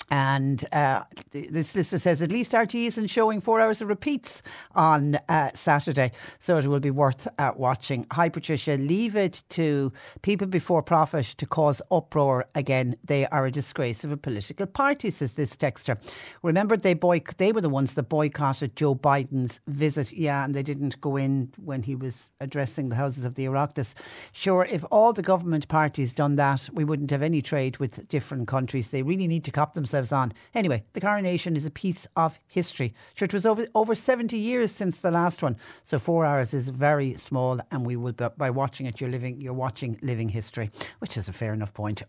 And 0.09 0.65
uh, 0.73 1.03
this 1.31 1.73
listener 1.73 1.97
says 1.97 2.21
at 2.21 2.31
least 2.31 2.51
RTE 2.51 2.87
isn't 2.87 3.07
showing 3.07 3.39
four 3.39 3.61
hours 3.61 3.81
of 3.81 3.87
repeats 3.87 4.41
on 4.75 5.15
uh, 5.29 5.51
Saturday, 5.53 6.11
so 6.37 6.57
it 6.57 6.65
will 6.65 6.81
be 6.81 6.91
worth 6.91 7.29
uh, 7.37 7.53
watching. 7.55 8.05
Hi, 8.11 8.27
Patricia. 8.27 8.73
Leave 8.73 9.15
it 9.15 9.43
to 9.49 9.93
people 10.21 10.47
before 10.47 10.83
profit 10.83 11.27
to 11.37 11.45
cause 11.45 11.81
uproar 11.91 12.45
again. 12.55 12.97
They 13.05 13.25
are 13.27 13.45
a 13.45 13.51
disgrace 13.51 14.03
of 14.03 14.11
a 14.11 14.17
political 14.17 14.65
party, 14.65 15.11
says 15.11 15.33
this 15.33 15.55
texter. 15.55 15.97
Remember, 16.43 16.75
they 16.75 16.95
boyc- 16.95 17.37
they 17.37 17.53
were 17.53 17.61
the 17.61 17.69
ones 17.69 17.93
that 17.93 18.09
boycotted 18.09 18.75
Joe 18.75 18.95
Biden's 18.95 19.61
visit. 19.67 20.11
Yeah, 20.11 20.43
and 20.43 20.53
they 20.53 20.63
didn't 20.63 20.99
go 20.99 21.15
in 21.15 21.53
when 21.57 21.83
he 21.83 21.95
was 21.95 22.31
addressing 22.41 22.89
the 22.89 22.95
Houses 22.95 23.23
of 23.23 23.35
the 23.35 23.45
Oireachtas. 23.45 23.93
Sure, 24.33 24.67
if 24.69 24.83
all 24.91 25.13
the 25.13 25.21
government 25.21 25.69
parties 25.69 26.11
done 26.11 26.35
that, 26.35 26.69
we 26.73 26.83
wouldn't 26.83 27.11
have 27.11 27.21
any 27.21 27.41
trade 27.41 27.77
with 27.77 28.09
different 28.09 28.49
countries. 28.49 28.89
They 28.89 29.03
really 29.03 29.27
need 29.27 29.45
to 29.45 29.51
cop 29.51 29.73
themselves 29.81 30.11
on. 30.11 30.33
Anyway, 30.53 30.83
the 30.93 31.01
coronation 31.01 31.55
is 31.55 31.65
a 31.65 31.71
piece 31.71 32.07
of 32.15 32.39
history. 32.47 32.93
Sure, 33.15 33.25
it 33.25 33.33
was 33.33 33.45
over 33.45 33.65
over 33.73 33.95
70 33.95 34.37
years 34.37 34.71
since 34.71 34.97
the 34.97 35.11
last 35.11 35.41
one, 35.41 35.57
so 35.83 35.97
four 35.99 36.25
hours 36.25 36.53
is 36.53 36.69
very 36.69 37.15
small, 37.15 37.59
and 37.71 37.85
we 37.85 37.95
will 37.95 38.13
by 38.37 38.49
watching 38.49 38.85
it, 38.85 39.01
you're 39.01 39.09
living, 39.09 39.41
you're 39.41 39.53
watching 39.53 39.97
living 40.01 40.29
history, 40.29 40.69
which 40.99 41.17
is 41.17 41.27
a 41.27 41.33
fair 41.33 41.53
enough 41.53 41.73
point. 41.73 42.03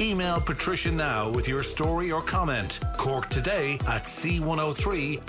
Email 0.00 0.40
Patricia 0.40 0.90
now 0.90 1.30
with 1.30 1.48
your 1.48 1.62
story 1.62 2.10
or 2.10 2.20
comment. 2.22 2.80
Cork 2.96 3.28
today 3.28 3.74
at 3.86 4.04
c103.ie. 4.04 5.22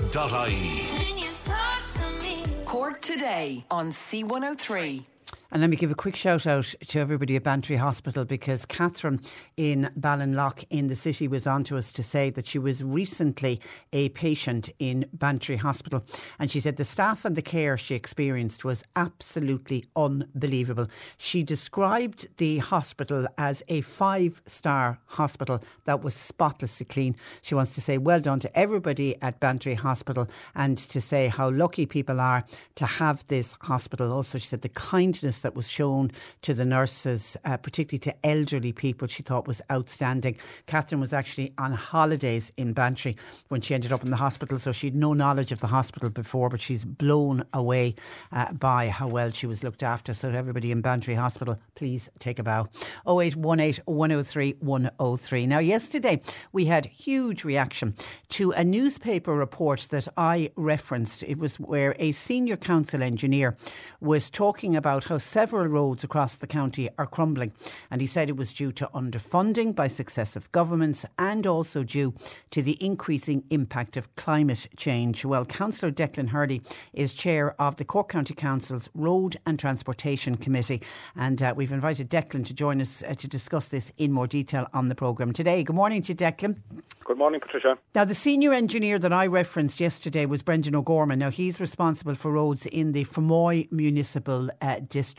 Cork 2.65 3.01
today 3.01 3.65
on 3.70 3.91
C103. 3.91 5.12
And 5.53 5.62
let 5.62 5.69
me 5.69 5.77
give 5.77 5.91
a 5.91 5.95
quick 5.95 6.15
shout 6.15 6.48
out 6.48 6.74
to 6.88 7.00
everybody 7.00 7.36
at 7.36 7.43
Bantry 7.43 7.75
Hospital 7.75 8.25
because 8.25 8.65
Catherine 8.65 9.22
in 9.55 9.91
Ballinlough 9.95 10.65
in 10.72 10.88
the 10.88 10.95
city 10.95 11.27
was 11.27 11.45
on 11.45 11.63
to 11.65 11.77
us 11.77 11.91
to 11.91 12.01
say 12.01 12.31
that 12.31 12.48
she 12.48 12.57
was 12.57 12.83
recently 12.83 13.62
a 13.91 14.10
patient 14.10 14.72
in 14.79 15.05
Bantry 15.13 15.57
Hospital. 15.57 16.03
And 16.39 16.50
she 16.50 16.60
said 16.60 16.77
the 16.77 16.83
staff 16.83 17.24
and 17.24 17.36
the 17.36 17.43
care 17.43 17.77
she 17.77 17.93
experienced 17.93 18.65
was 18.65 18.83
absolutely 18.95 19.86
unbelievable. 19.95 20.88
She 21.19 21.43
described 21.43 22.29
the 22.38 22.57
hospital 22.57 23.27
as 23.38 23.62
a 23.67 23.81
five 23.81 24.41
star 24.48 24.98
hospital 25.05 25.63
that 25.83 26.01
was 26.01 26.15
spotlessly 26.15 26.88
clean. 26.88 27.15
She 27.43 27.53
wants 27.53 27.75
to 27.75 27.81
say 27.81 28.00
well 28.00 28.22
done 28.22 28.39
to 28.39 28.57
everybody 28.57 29.22
at 29.22 29.39
Bantry 29.39 29.75
Hospital 29.75 30.27
and 30.55 30.79
to 30.79 31.00
say 31.00 31.27
how 31.27 31.51
lucky 31.51 31.86
people 31.86 32.19
are 32.19 32.43
to 32.74 32.88
have 32.88 33.24
this 33.27 33.53
hospital. 33.62 34.12
Also, 34.12 34.39
she 34.39 34.48
said 34.48 34.63
the 34.63 34.69
kindness 34.69 35.42
that 35.43 35.55
was 35.55 35.69
shown 35.69 36.12
to 36.41 36.53
the 36.53 36.65
nurses, 36.65 37.38
uh, 37.45 37.57
particularly 37.57 38.00
to 38.00 38.25
elderly 38.25 38.73
people, 38.73 39.07
she 39.07 39.23
thought 39.23 39.47
was 39.47 39.62
outstanding. 39.71 40.35
Catherine 40.65 41.00
was 41.00 41.13
actually 41.13 41.53
on 41.57 41.71
holidays 41.73 42.51
in 42.57 42.73
Bantry 42.73 43.15
when 43.50 43.62
she 43.62 43.73
ended 43.73 43.93
up 43.93 44.03
in 44.03 44.09
the 44.09 44.17
hospital, 44.17 44.57
so 44.57 44.71
she 44.71 44.88
had 44.88 44.95
no 44.95 45.13
knowledge 45.13 45.51
of 45.51 45.59
the 45.59 45.67
hospital 45.67 46.09
before, 46.09 46.50
but 46.50 46.59
she's 46.59 46.83
blown 46.83 47.43
away 47.53 47.95
uh, 48.31 48.51
by 48.53 48.89
how 48.89 49.07
well 49.07 49.29
she 49.29 49.47
was 49.47 49.63
looked 49.63 49.83
after. 49.83 50.13
So, 50.13 50.29
everybody 50.29 50.71
in 50.71 50.81
Bantry 50.81 51.15
Hospital, 51.15 51.59
please 51.75 52.09
take 52.19 52.39
a 52.39 52.43
bow. 52.43 52.67
0818 53.07 53.83
103 53.85 54.55
103. 54.59 55.47
Now, 55.47 55.59
yesterday 55.59 56.21
we 56.51 56.65
had 56.65 56.85
huge 56.88 57.43
reaction 57.43 57.95
to 58.29 58.51
a 58.51 58.63
newspaper 58.63 59.33
report 59.33 59.88
that 59.91 60.07
I 60.17 60.51
referenced. 60.55 61.23
It 61.23 61.38
was 61.38 61.59
where 61.59 61.95
a 62.00 62.12
senior 62.12 62.57
council 62.57 63.03
engineer 63.03 63.57
was 64.00 64.29
talking 64.29 64.75
about 64.75 65.03
how 65.05 65.17
several 65.33 65.65
roads 65.65 66.03
across 66.03 66.35
the 66.35 66.45
county 66.45 66.87
are 66.99 67.07
crumbling. 67.07 67.51
And 67.89 67.99
he 67.99 68.05
said 68.05 68.29
it 68.29 68.37
was 68.37 68.53
due 68.53 68.71
to 68.73 68.87
underfunding 68.93 69.73
by 69.75 69.87
successive 69.87 70.51
governments 70.51 71.07
and 71.17 71.47
also 71.47 71.81
due 71.81 72.13
to 72.51 72.61
the 72.61 72.77
increasing 72.79 73.43
impact 73.49 73.97
of 73.97 74.15
climate 74.15 74.67
change. 74.77 75.25
Well, 75.25 75.43
Councillor 75.45 75.91
Declan 75.91 76.29
Hurley 76.29 76.61
is 76.93 77.15
chair 77.15 77.59
of 77.59 77.77
the 77.77 77.83
Cork 77.83 78.09
County 78.09 78.35
Council's 78.35 78.89
Road 78.93 79.35
and 79.47 79.57
Transportation 79.57 80.37
Committee. 80.37 80.83
And 81.15 81.41
uh, 81.41 81.55
we've 81.57 81.71
invited 81.71 82.11
Declan 82.11 82.45
to 82.45 82.53
join 82.53 82.79
us 82.79 83.01
uh, 83.01 83.15
to 83.15 83.27
discuss 83.27 83.69
this 83.69 83.91
in 83.97 84.11
more 84.11 84.27
detail 84.27 84.67
on 84.71 84.87
the 84.87 84.95
programme 84.95 85.33
today. 85.33 85.63
Good 85.63 85.75
morning 85.75 86.03
to 86.03 86.09
you, 86.09 86.15
Declan. 86.15 86.59
Good 87.05 87.17
morning, 87.17 87.41
Patricia. 87.41 87.77
Now, 87.95 88.05
the 88.05 88.15
senior 88.15 88.53
engineer 88.53 88.99
that 88.99 89.11
I 89.11 89.25
referenced 89.25 89.79
yesterday 89.79 90.25
was 90.25 90.41
Brendan 90.43 90.75
O'Gorman. 90.75 91.19
Now, 91.19 91.31
he's 91.31 91.59
responsible 91.59 92.15
for 92.15 92.31
roads 92.31 92.65
in 92.67 92.91
the 92.91 93.03
Fermoy 93.05 93.69
Municipal 93.71 94.49
uh, 94.61 94.79
District. 94.87 95.12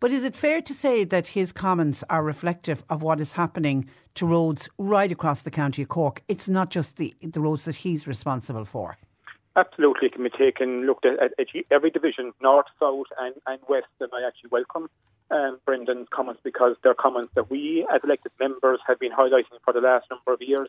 But 0.00 0.10
is 0.10 0.24
it 0.24 0.34
fair 0.34 0.60
to 0.62 0.74
say 0.74 1.04
that 1.04 1.28
his 1.28 1.52
comments 1.52 2.02
are 2.08 2.22
reflective 2.22 2.84
of 2.88 3.02
what 3.02 3.20
is 3.20 3.32
happening 3.32 3.88
to 4.14 4.26
roads 4.26 4.68
right 4.78 5.12
across 5.12 5.42
the 5.42 5.50
county 5.50 5.82
of 5.82 5.88
Cork? 5.88 6.22
It's 6.28 6.48
not 6.48 6.70
just 6.70 6.96
the, 6.96 7.14
the 7.22 7.40
roads 7.40 7.64
that 7.64 7.76
he's 7.76 8.06
responsible 8.06 8.64
for. 8.64 8.96
Absolutely, 9.56 10.08
it 10.08 10.12
can 10.12 10.22
be 10.22 10.30
taken, 10.30 10.86
looked 10.86 11.06
at, 11.06 11.22
at, 11.22 11.32
at 11.38 11.46
every 11.70 11.90
division, 11.90 12.32
north, 12.42 12.66
south, 12.78 13.06
and, 13.18 13.34
and 13.46 13.58
west, 13.68 13.86
and 14.00 14.10
I 14.12 14.26
actually 14.26 14.50
welcome 14.50 14.90
um, 15.30 15.58
Brendan's 15.64 16.08
comments 16.10 16.40
because 16.44 16.76
they're 16.82 16.94
comments 16.94 17.32
that 17.34 17.50
we, 17.50 17.86
as 17.92 18.02
elected 18.04 18.32
members, 18.38 18.80
have 18.86 18.98
been 18.98 19.12
highlighting 19.12 19.58
for 19.64 19.72
the 19.72 19.80
last 19.80 20.06
number 20.10 20.32
of 20.32 20.42
years. 20.42 20.68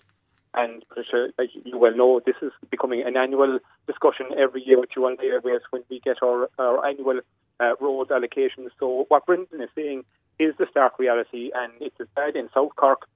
And 0.54 0.84
Patricia, 0.88 1.28
as 1.40 1.48
you 1.66 1.78
well 1.78 1.96
know, 1.96 2.22
this 2.26 2.36
is 2.42 2.52
becoming 2.72 3.04
an 3.06 3.18
annual 3.18 3.60
discussion 3.86 4.28
every 4.38 4.64
year 4.64 4.80
with 4.80 4.90
you 4.96 5.06
on 5.06 5.18
the 5.18 5.26
airways 5.26 5.62
when 5.70 5.84
we 5.90 6.00
get 6.00 6.18
our, 6.24 6.50
our 6.58 6.86
annual 6.86 7.20
uh, 7.60 7.76
road 7.80 8.10
allocations. 8.10 8.70
So 8.80 9.06
what 9.10 9.26
Brendan 9.26 9.62
is 9.62 9.70
saying 9.76 10.04
is 10.40 10.54
the 10.58 10.68
stark 10.70 11.00
reality, 11.00 11.52
and 11.56 11.74
it's 11.80 12.00
as 12.00 12.08
bad 12.16 12.36
in 12.36 12.50
South 12.54 12.76
Cork 12.76 13.08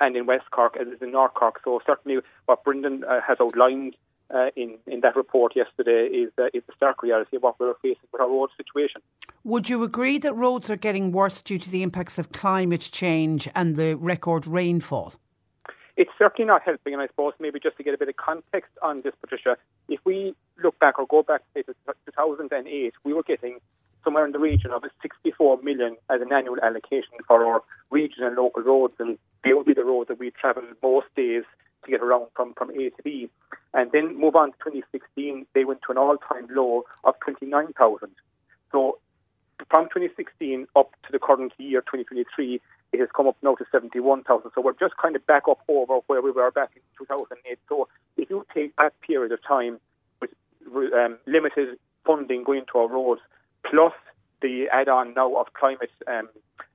and 0.00 0.16
in 0.16 0.26
West 0.26 0.50
Cork 0.50 0.76
as 0.80 0.88
it 0.88 0.94
is 0.94 1.02
in 1.02 1.12
North 1.12 1.34
Cork. 1.34 1.60
So 1.64 1.80
certainly 1.86 2.18
what 2.46 2.64
Brendan 2.64 3.04
uh, 3.04 3.20
has 3.26 3.38
outlined 3.40 3.96
uh, 4.32 4.50
in, 4.56 4.78
in 4.86 5.00
that 5.00 5.16
report 5.16 5.56
yesterday 5.56 6.06
is, 6.06 6.30
uh, 6.38 6.46
is 6.54 6.62
the 6.66 6.72
stark 6.76 7.02
reality 7.02 7.36
of 7.36 7.42
what 7.42 7.58
we're 7.58 7.74
facing 7.82 8.08
with 8.12 8.20
our 8.20 8.28
road 8.28 8.50
situation. 8.56 9.00
Would 9.44 9.68
you 9.68 9.82
agree 9.82 10.18
that 10.18 10.34
roads 10.34 10.70
are 10.70 10.76
getting 10.76 11.12
worse 11.12 11.40
due 11.40 11.58
to 11.58 11.70
the 11.70 11.82
impacts 11.82 12.18
of 12.18 12.32
climate 12.32 12.88
change 12.92 13.48
and 13.54 13.76
the 13.76 13.96
record 13.96 14.46
rainfall? 14.46 15.14
It's 15.96 16.10
certainly 16.18 16.46
not 16.46 16.62
helping, 16.62 16.92
and 16.94 17.02
I 17.02 17.08
suppose 17.08 17.32
maybe 17.40 17.58
just 17.60 17.76
to 17.76 17.82
get 17.82 17.92
a 17.92 17.98
bit 17.98 18.08
of 18.08 18.16
context 18.16 18.70
on 18.82 19.02
this, 19.02 19.12
Patricia, 19.20 19.56
if 19.88 20.00
we 20.04 20.34
look 20.62 20.78
back 20.78 20.98
or 20.98 21.06
go 21.06 21.22
back 21.22 21.42
to 21.54 21.62
2008, 21.64 22.94
we 23.04 23.12
were 23.12 23.22
getting 23.22 23.58
somewhere 24.04 24.24
in 24.24 24.32
the 24.32 24.38
region 24.38 24.70
of 24.70 24.82
64 25.02 25.60
million 25.62 25.96
as 26.08 26.20
an 26.20 26.32
annual 26.32 26.56
allocation 26.62 27.18
for 27.26 27.44
our 27.44 27.62
regional 27.90 28.28
and 28.28 28.36
local 28.36 28.62
roads, 28.62 28.94
and 28.98 29.18
they 29.44 29.52
would 29.52 29.66
be 29.66 29.74
the 29.74 29.84
roads 29.84 30.08
that 30.08 30.18
we 30.18 30.30
travel 30.30 30.62
most 30.82 31.06
days 31.16 31.44
to 31.84 31.90
get 31.90 32.00
around 32.00 32.26
from, 32.34 32.54
from 32.54 32.70
A 32.70 32.90
to 32.90 33.02
B. 33.02 33.28
And 33.72 33.90
then 33.92 34.18
move 34.18 34.36
on 34.36 34.52
to 34.52 34.58
2016, 34.58 35.46
they 35.54 35.64
went 35.64 35.80
to 35.86 35.92
an 35.92 35.98
all-time 35.98 36.48
low 36.50 36.84
of 37.04 37.14
29,000. 37.20 38.10
So 38.72 38.98
from 39.70 39.84
2016 39.86 40.66
up 40.76 40.90
to 41.04 41.12
the 41.12 41.18
current 41.18 41.52
year, 41.58 41.80
2023, 41.80 42.60
it 42.92 43.00
has 43.00 43.08
come 43.14 43.28
up 43.28 43.36
now 43.42 43.54
to 43.54 43.64
71,000. 43.70 44.50
So 44.54 44.60
we're 44.60 44.72
just 44.72 44.96
kind 44.96 45.14
of 45.14 45.26
back 45.26 45.44
up 45.48 45.60
over 45.68 46.00
where 46.06 46.22
we 46.22 46.30
were 46.30 46.50
back 46.50 46.70
in 46.74 46.82
2008. 46.98 47.58
So 47.68 47.88
if 48.16 48.30
you 48.30 48.44
take 48.52 48.74
that 48.76 48.98
period 49.00 49.32
of 49.32 49.42
time 49.46 49.78
um, 50.74 51.18
limited 51.26 51.78
funding 52.04 52.44
going 52.44 52.64
to 52.72 52.78
our 52.78 52.88
roads, 52.88 53.20
plus 53.68 53.92
the 54.42 54.68
add-on 54.72 55.14
now 55.14 55.36
of 55.36 55.52
climate, 55.52 55.90
um, 56.06 56.28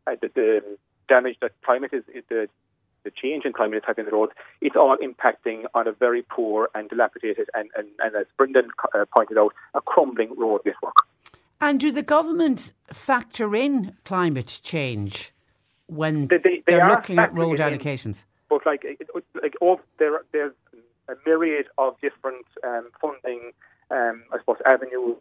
uh, 0.07 0.15
the, 0.21 0.29
the, 0.33 0.77
damage 1.07 1.37
that 1.39 1.51
climate 1.63 1.91
is, 1.93 2.03
is 2.15 2.23
the 2.29 2.49
the 3.05 3.11
change 3.11 3.45
in 3.45 3.53
climate 3.53 3.77
is 3.77 3.83
having 3.85 4.05
the 4.05 4.11
roads, 4.11 4.33
it's 4.61 4.75
all 4.75 4.97
impacting 4.97 5.65
on 5.73 5.87
a 5.87 5.91
very 5.91 6.23
poor 6.23 6.69
and 6.75 6.89
dilapidated 6.89 7.47
and, 7.53 7.69
and, 7.77 7.87
and 7.99 8.15
as 8.15 8.25
Brendan 8.35 8.69
uh, 8.93 9.05
pointed 9.15 9.37
out, 9.37 9.53
a 9.75 9.81
crumbling 9.81 10.35
road 10.37 10.61
network. 10.65 10.95
And 11.61 11.79
do 11.79 11.91
the 11.91 12.01
government 12.01 12.73
factor 12.91 13.55
in 13.55 13.95
climate 14.03 14.59
change 14.63 15.31
when 15.87 16.27
they, 16.27 16.63
they, 16.65 16.79
are 16.79 16.89
looking 16.89 17.17
at 17.19 17.33
road 17.33 17.59
allocations? 17.59 18.05
In, 18.05 18.25
but 18.49 18.65
like, 18.65 18.83
like 19.41 19.53
oh, 19.61 19.79
there, 19.99 20.21
there's 20.31 20.53
a 21.07 21.13
myriad 21.25 21.67
of 21.77 21.95
different 22.01 22.45
um, 22.63 22.89
funding, 22.99 23.51
um, 23.91 24.23
I 24.33 24.39
suppose, 24.39 24.57
avenue 24.65 25.15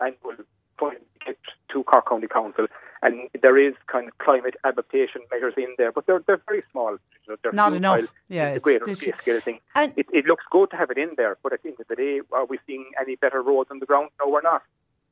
and 0.00 0.14
will 0.24 0.36
fund 0.78 0.96
to 1.72 1.84
Cork 1.84 2.08
County 2.08 2.28
Council 2.28 2.66
and 3.02 3.28
there 3.42 3.58
is 3.58 3.74
kind 3.86 4.08
of 4.08 4.18
climate 4.18 4.54
adaptation 4.64 5.22
measures 5.30 5.54
in 5.56 5.74
there, 5.78 5.92
but 5.92 6.06
they're 6.06 6.22
they're 6.26 6.42
very 6.48 6.62
small. 6.72 6.96
They're 7.42 7.52
Not 7.52 7.72
enough. 7.72 8.12
Yeah, 8.28 8.50
it's 8.50 8.58
a 8.58 8.60
greater 8.60 8.94
scale 8.94 9.40
thing. 9.40 9.60
It, 9.74 10.06
it 10.12 10.26
looks 10.26 10.44
good 10.50 10.70
to 10.70 10.76
have 10.76 10.90
it 10.90 10.98
in 10.98 11.10
there, 11.16 11.36
but 11.42 11.52
at 11.52 11.62
the 11.62 11.70
end 11.70 11.80
of 11.80 11.88
the 11.88 11.96
day, 11.96 12.20
are 12.32 12.46
we 12.46 12.58
seeing 12.66 12.90
any 13.00 13.16
better 13.16 13.42
roads 13.42 13.70
on 13.70 13.80
the 13.80 13.86
ground? 13.86 14.10
No, 14.20 14.30
we're 14.30 14.42
not. 14.42 14.62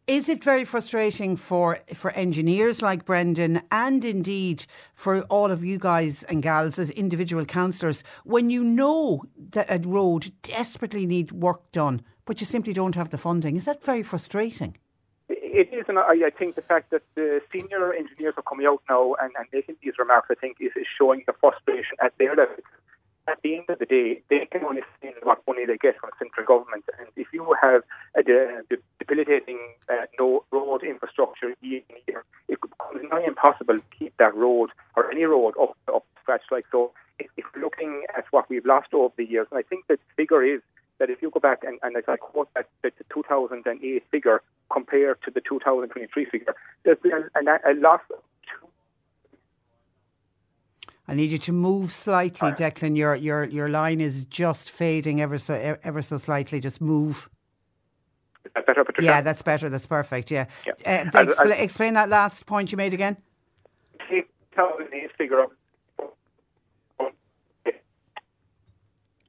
Is 0.06 0.28
it 0.28 0.44
very 0.44 0.66
frustrating 0.66 1.34
for, 1.34 1.78
for 1.94 2.10
engineers 2.10 2.82
like 2.82 3.06
Brendan 3.06 3.62
and 3.72 4.04
indeed 4.04 4.66
for 4.94 5.22
all 5.22 5.50
of 5.50 5.64
you 5.64 5.78
guys 5.78 6.24
and 6.24 6.42
gals 6.42 6.78
as 6.78 6.90
individual 6.90 7.46
councillors 7.46 8.04
when 8.24 8.50
you 8.50 8.62
know 8.62 9.22
that 9.52 9.64
a 9.70 9.78
road 9.88 10.30
desperately 10.42 11.06
needs 11.06 11.32
work 11.32 11.72
done, 11.72 12.02
but 12.24 12.40
you 12.40 12.46
simply 12.46 12.72
don't 12.72 12.94
have 12.94 13.10
the 13.10 13.18
funding? 13.18 13.56
Is 13.56 13.64
that 13.64 13.82
very 13.82 14.02
frustrating? 14.02 14.76
it 15.54 15.72
is, 15.72 15.84
and 15.88 15.98
I, 15.98 16.30
think 16.36 16.56
the 16.56 16.62
fact 16.62 16.90
that 16.90 17.02
the 17.14 17.40
senior 17.52 17.92
engineers 17.92 18.34
are 18.36 18.42
coming 18.42 18.66
out 18.66 18.82
now 18.90 19.14
and, 19.22 19.32
and 19.38 19.46
making 19.52 19.76
these 19.82 19.94
remarks, 19.98 20.28
I 20.30 20.34
think, 20.34 20.56
is, 20.60 20.72
is 20.76 20.86
showing 20.98 21.22
the 21.26 21.32
frustration 21.40 21.96
at 22.02 22.12
their 22.18 22.34
level. 22.34 22.56
At 23.26 23.40
the 23.42 23.56
end 23.56 23.64
of 23.68 23.78
the 23.78 23.86
day, 23.86 24.20
they 24.28 24.46
can 24.50 24.64
only 24.64 24.82
spend 24.98 25.14
what 25.22 25.40
money 25.46 25.64
they 25.64 25.78
get 25.78 25.98
from 25.98 26.10
central 26.18 26.44
government, 26.44 26.84
and 26.98 27.08
if 27.16 27.28
you 27.32 27.54
have 27.62 27.82
a 28.16 28.22
debilitating 28.98 29.58
uh, 29.88 30.06
no 30.18 30.44
road 30.50 30.82
infrastructure 30.82 31.54
year 31.62 31.80
in 31.88 31.96
year, 32.06 32.24
it 32.48 32.58
becomes 32.60 33.08
nigh 33.10 33.24
impossible 33.24 33.78
to 33.78 33.84
keep 33.96 34.14
that 34.18 34.34
road 34.34 34.70
or 34.96 35.10
any 35.10 35.24
road 35.24 35.54
up 35.58 35.76
up 35.88 36.04
scratch 36.20 36.42
like 36.50 36.66
so. 36.70 36.92
If, 37.18 37.30
if 37.36 37.46
looking 37.56 38.02
at 38.18 38.24
what 38.32 38.50
we've 38.50 38.66
lost 38.66 38.92
over 38.92 39.14
the 39.16 39.24
years, 39.24 39.46
and 39.50 39.58
I 39.58 39.62
think 39.62 39.86
the 39.86 39.98
figure 40.16 40.44
is 40.44 40.60
that 40.98 41.10
if 41.10 41.22
you 41.22 41.30
go 41.30 41.40
back 41.40 41.64
and, 41.64 41.78
and 41.82 41.96
as 41.96 42.04
I 42.08 42.16
quote 42.16 42.48
that, 42.54 42.68
the 42.82 42.92
2008 43.12 44.04
figure 44.10 44.42
compared 44.72 45.22
to 45.22 45.30
the 45.30 45.40
2023 45.40 46.24
figure, 46.26 46.54
there's 46.84 46.98
been 46.98 47.12
a, 47.12 47.70
a, 47.70 47.74
loss 47.74 48.00
I 51.06 51.14
need 51.14 51.30
you 51.30 51.38
to 51.38 51.52
move 51.52 51.92
slightly, 51.92 52.52
Declan. 52.52 52.96
Your 52.96 53.14
your 53.14 53.44
your 53.44 53.68
line 53.68 54.00
is 54.00 54.24
just 54.24 54.70
fading 54.70 55.20
ever 55.20 55.36
so 55.36 55.76
ever 55.82 56.00
so 56.00 56.16
slightly. 56.16 56.60
Just 56.60 56.80
move. 56.80 57.28
Is 58.46 58.52
that 58.54 58.66
better, 58.66 58.84
Patricia? 58.84 59.06
Yeah, 59.06 59.20
that's 59.20 59.42
better. 59.42 59.68
That's 59.68 59.86
perfect. 59.86 60.30
Yeah. 60.30 60.46
yeah. 60.66 61.10
Uh, 61.14 61.24
expl- 61.24 61.60
explain 61.60 61.94
that 61.94 62.08
last 62.08 62.46
point 62.46 62.72
you 62.72 62.78
made 62.78 62.94
again. 62.94 63.18
Take 64.08 64.30
2008 64.54 65.10
figure 65.18 65.46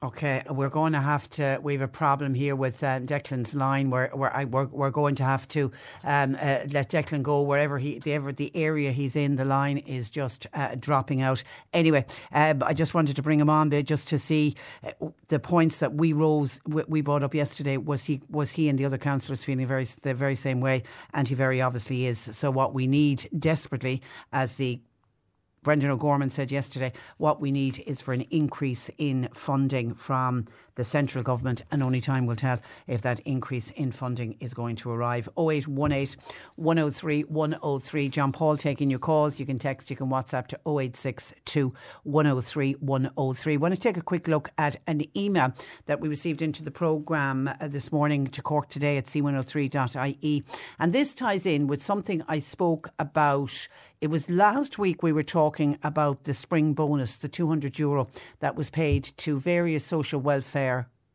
Okay, 0.05 0.43
we're 0.51 0.69
going 0.69 0.93
to 0.93 1.01
have 1.01 1.27
to. 1.31 1.59
We 1.63 1.73
have 1.73 1.81
a 1.81 1.87
problem 1.87 2.35
here 2.35 2.55
with 2.55 2.83
um, 2.83 3.07
Declan's 3.07 3.55
line. 3.55 3.89
Where, 3.89 4.09
where 4.13 4.31
I, 4.37 4.45
we're, 4.45 4.65
we're 4.65 4.91
going 4.91 5.15
to 5.15 5.23
have 5.23 5.47
to 5.47 5.71
um, 6.03 6.35
uh, 6.35 6.59
let 6.71 6.91
Declan 6.91 7.23
go 7.23 7.41
wherever 7.41 7.79
he, 7.79 7.97
the, 7.97 8.13
ever 8.13 8.31
the 8.31 8.51
area 8.55 8.91
he's 8.91 9.15
in. 9.15 9.35
The 9.35 9.45
line 9.45 9.79
is 9.79 10.11
just 10.11 10.45
uh, 10.53 10.75
dropping 10.79 11.21
out. 11.21 11.43
Anyway, 11.73 12.05
uh, 12.31 12.53
I 12.61 12.75
just 12.75 12.93
wanted 12.93 13.15
to 13.15 13.23
bring 13.23 13.39
him 13.39 13.49
on 13.49 13.69
there 13.69 13.81
just 13.81 14.07
to 14.09 14.19
see 14.19 14.55
uh, 14.83 14.91
the 15.29 15.39
points 15.39 15.79
that 15.79 15.95
we 15.95 16.13
rose 16.13 16.61
we 16.67 17.01
brought 17.01 17.23
up 17.23 17.33
yesterday. 17.33 17.77
Was 17.77 18.05
he 18.05 18.21
was 18.29 18.51
he 18.51 18.69
and 18.69 18.77
the 18.77 18.85
other 18.85 18.99
councillors 18.99 19.43
feeling 19.43 19.65
very 19.65 19.87
the 20.03 20.13
very 20.13 20.35
same 20.35 20.61
way? 20.61 20.83
And 21.15 21.27
he 21.27 21.33
very 21.33 21.63
obviously 21.63 22.05
is. 22.05 22.19
So 22.19 22.51
what 22.51 22.75
we 22.75 22.85
need 22.85 23.27
desperately 23.39 24.03
as 24.31 24.53
the 24.55 24.79
Brendan 25.65 25.89
O'Gorman 25.89 26.29
said 26.29 26.51
yesterday, 26.51 26.93
what 27.17 27.41
we 27.41 27.51
need 27.51 27.83
is 27.87 27.99
for 27.99 28.13
an 28.13 28.21
increase 28.29 28.91
in 28.99 29.27
funding 29.33 29.95
from 29.95 30.45
the 30.75 30.83
central 30.83 31.23
government, 31.23 31.61
and 31.71 31.81
only 31.81 32.01
time 32.01 32.25
will 32.25 32.35
tell 32.35 32.59
if 32.87 33.01
that 33.01 33.19
increase 33.21 33.71
in 33.71 33.91
funding 33.91 34.35
is 34.39 34.53
going 34.53 34.75
to 34.77 34.91
arrive. 34.91 35.27
0818 35.37 36.15
103 36.55 37.21
103. 37.23 38.09
John 38.09 38.31
Paul 38.31 38.57
taking 38.57 38.89
your 38.89 38.99
calls. 38.99 39.39
You 39.39 39.45
can 39.45 39.59
text, 39.59 39.89
you 39.89 39.95
can 39.95 40.07
WhatsApp 40.07 40.47
to 40.47 40.59
0862 40.65 41.73
103 42.03 42.73
103. 42.73 43.53
I 43.53 43.57
want 43.57 43.73
to 43.73 43.79
take 43.79 43.97
a 43.97 44.01
quick 44.01 44.27
look 44.27 44.49
at 44.57 44.77
an 44.87 45.03
email 45.17 45.53
that 45.85 45.99
we 45.99 46.09
received 46.09 46.41
into 46.41 46.63
the 46.63 46.71
programme 46.71 47.47
uh, 47.47 47.67
this 47.67 47.91
morning 47.91 48.27
to 48.27 48.41
Cork 48.41 48.69
today 48.69 48.97
at 48.97 49.05
c103.ie. 49.05 50.43
And 50.79 50.93
this 50.93 51.13
ties 51.13 51.45
in 51.45 51.67
with 51.67 51.81
something 51.81 52.21
I 52.27 52.39
spoke 52.39 52.89
about. 52.99 53.67
It 54.01 54.07
was 54.07 54.29
last 54.29 54.77
week 54.77 55.01
we 55.01 55.13
were 55.13 55.23
talking 55.23 55.79
about 55.81 56.25
the 56.25 56.33
spring 56.33 56.73
bonus, 56.73 57.17
the 57.17 57.29
200 57.29 57.79
euro 57.79 58.07
that 58.39 58.55
was 58.55 58.69
paid 58.69 59.03
to 59.17 59.39
various 59.39 59.85
social 59.85 60.19
welfare 60.19 60.64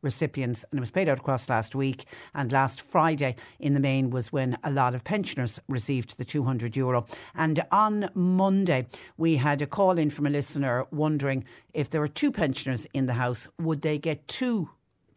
recipients 0.02 0.64
and 0.70 0.78
it 0.78 0.80
was 0.80 0.90
paid 0.90 1.08
out 1.08 1.18
across 1.18 1.48
last 1.48 1.74
week 1.74 2.04
and 2.34 2.52
last 2.52 2.80
Friday 2.80 3.36
in 3.58 3.74
the 3.74 3.80
main 3.80 4.10
was 4.10 4.32
when 4.32 4.56
a 4.64 4.70
lot 4.70 4.94
of 4.94 5.04
pensioners 5.04 5.60
received 5.68 6.16
the 6.16 6.24
200 6.24 6.76
euro. 6.76 7.06
And 7.34 7.64
on 7.70 8.08
Monday 8.14 8.86
we 9.16 9.36
had 9.36 9.62
a 9.62 9.66
call 9.66 9.98
in 9.98 10.10
from 10.10 10.26
a 10.26 10.30
listener 10.30 10.86
wondering 10.90 11.44
if 11.74 11.90
there 11.90 12.00
were 12.00 12.08
two 12.08 12.32
pensioners 12.32 12.86
in 12.94 13.06
the 13.06 13.14
house 13.14 13.48
would 13.58 13.82
they 13.82 13.98
get 13.98 14.26
two 14.28 14.70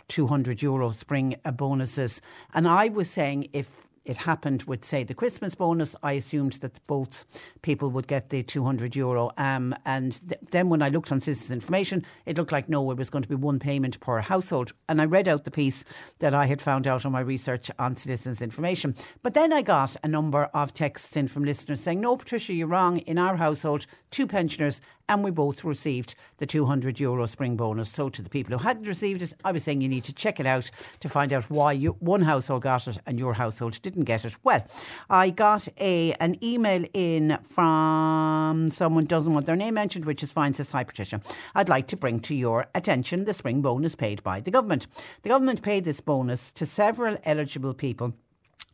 200 0.10 0.62
euro 0.62 0.92
spring 0.92 1.36
bonuses? 1.54 2.22
And 2.54 2.68
I 2.68 2.90
was 2.90 3.10
saying 3.10 3.50
if 3.54 3.83
it 4.06 4.18
happened 4.18 4.64
with, 4.64 4.84
say, 4.84 5.04
the 5.04 5.14
Christmas 5.14 5.56
bonus, 5.56 5.96
I 6.04 6.14
assumed 6.14 6.54
that 6.54 6.86
both 6.88 7.24
people 7.62 7.90
would 7.92 8.08
get 8.08 8.30
the 8.30 8.44
200 8.44 8.96
euro. 8.96 9.32
Um, 9.38 9.74
and 9.86 10.20
th- 10.28 10.42
then 10.52 10.70
when 10.70 10.82
I 10.82 10.90
looked 10.90 11.12
on 11.12 11.22
Citizens 11.22 11.52
Information, 11.52 12.06
it 12.26 12.38
looked 12.38 12.52
like 12.52 12.68
no, 12.68 12.92
it 12.92 12.98
was 12.98 13.10
going 13.10 13.24
to 13.24 13.30
be 13.30 13.36
one 13.36 13.60
payment 13.60 14.00
per 14.02 14.20
household. 14.20 14.74
And 14.90 15.02
I 15.02 15.06
read 15.06 15.30
out 15.30 15.46
the 15.46 15.52
piece 15.52 15.86
that 16.20 16.34
I 16.34 16.48
had 16.48 16.62
found 16.62 16.86
out 16.86 17.06
on 17.06 17.14
my 17.14 17.22
research 17.22 17.72
on 17.80 17.96
Citizens 17.96 18.42
Information. 18.42 18.96
But 19.22 19.34
then 19.34 19.54
I 19.54 19.62
got 19.62 19.96
a 20.04 20.08
number 20.08 20.46
of 20.54 20.74
texts 20.74 21.16
in 21.16 21.28
from 21.28 21.46
listeners 21.46 21.80
saying, 21.80 22.02
no, 22.02 22.18
Patricia, 22.18 22.54
you're 22.54 22.68
wrong. 22.68 22.98
In 22.98 23.18
our 23.18 23.38
household, 23.38 23.86
two 24.12 24.28
pensioners 24.28 24.82
and 25.10 25.24
we 25.24 25.32
both 25.32 25.64
received 25.64 26.16
the 26.38 26.46
200 26.46 27.00
euro 27.00 27.26
spring 27.26 27.56
bonus. 27.56 27.90
So, 27.90 28.10
to 28.10 28.22
the 28.22 28.30
people 28.30 28.58
who 28.58 28.64
hadn't 28.64 28.88
received 28.88 29.22
it, 29.22 29.34
I 29.44 29.52
was 29.52 29.64
saying 29.64 29.82
you 29.82 29.90
need 29.90 30.04
to 30.06 30.14
check 30.14 30.40
it 30.40 30.46
out 30.46 30.70
to 31.02 31.10
find 31.10 31.34
out 31.34 31.50
why 31.50 31.74
you, 31.74 31.92
one 32.00 32.22
household 32.22 32.64
got 32.64 32.88
it 32.88 32.98
and 33.06 33.20
your 33.20 33.34
household 33.34 33.82
didn't 33.82 34.04
get 34.06 34.26
it. 34.26 34.36
Well, 34.44 34.66
I 35.10 35.30
got 35.30 35.68
a 35.80 36.14
an 36.14 36.38
email 36.44 36.86
in 36.94 37.38
from 37.44 38.70
someone 38.72 39.06
doesn't 39.06 39.34
want 39.34 39.46
their 39.46 39.56
name 39.56 39.74
mentioned, 39.76 40.06
which 40.06 40.24
is 40.24 40.32
fine. 40.32 40.54
Says 40.54 40.72
hi, 40.72 40.84
Patricia. 40.84 41.22
I'd 41.56 41.70
like 41.70 41.88
to 41.88 41.98
bring 41.98 42.20
to 42.22 42.36
your 42.36 42.68
attention 42.76 43.26
the 43.26 43.34
spring 43.34 43.62
bonus 43.62 43.96
paid 43.96 44.24
by 44.24 44.40
the 44.40 44.52
government. 44.52 44.88
The 45.24 45.30
government 45.30 45.62
paid 45.62 45.84
this 45.84 46.02
bonus 46.02 46.52
to 46.54 46.66
several 46.66 47.18
eligible 47.26 47.74
people 47.74 48.14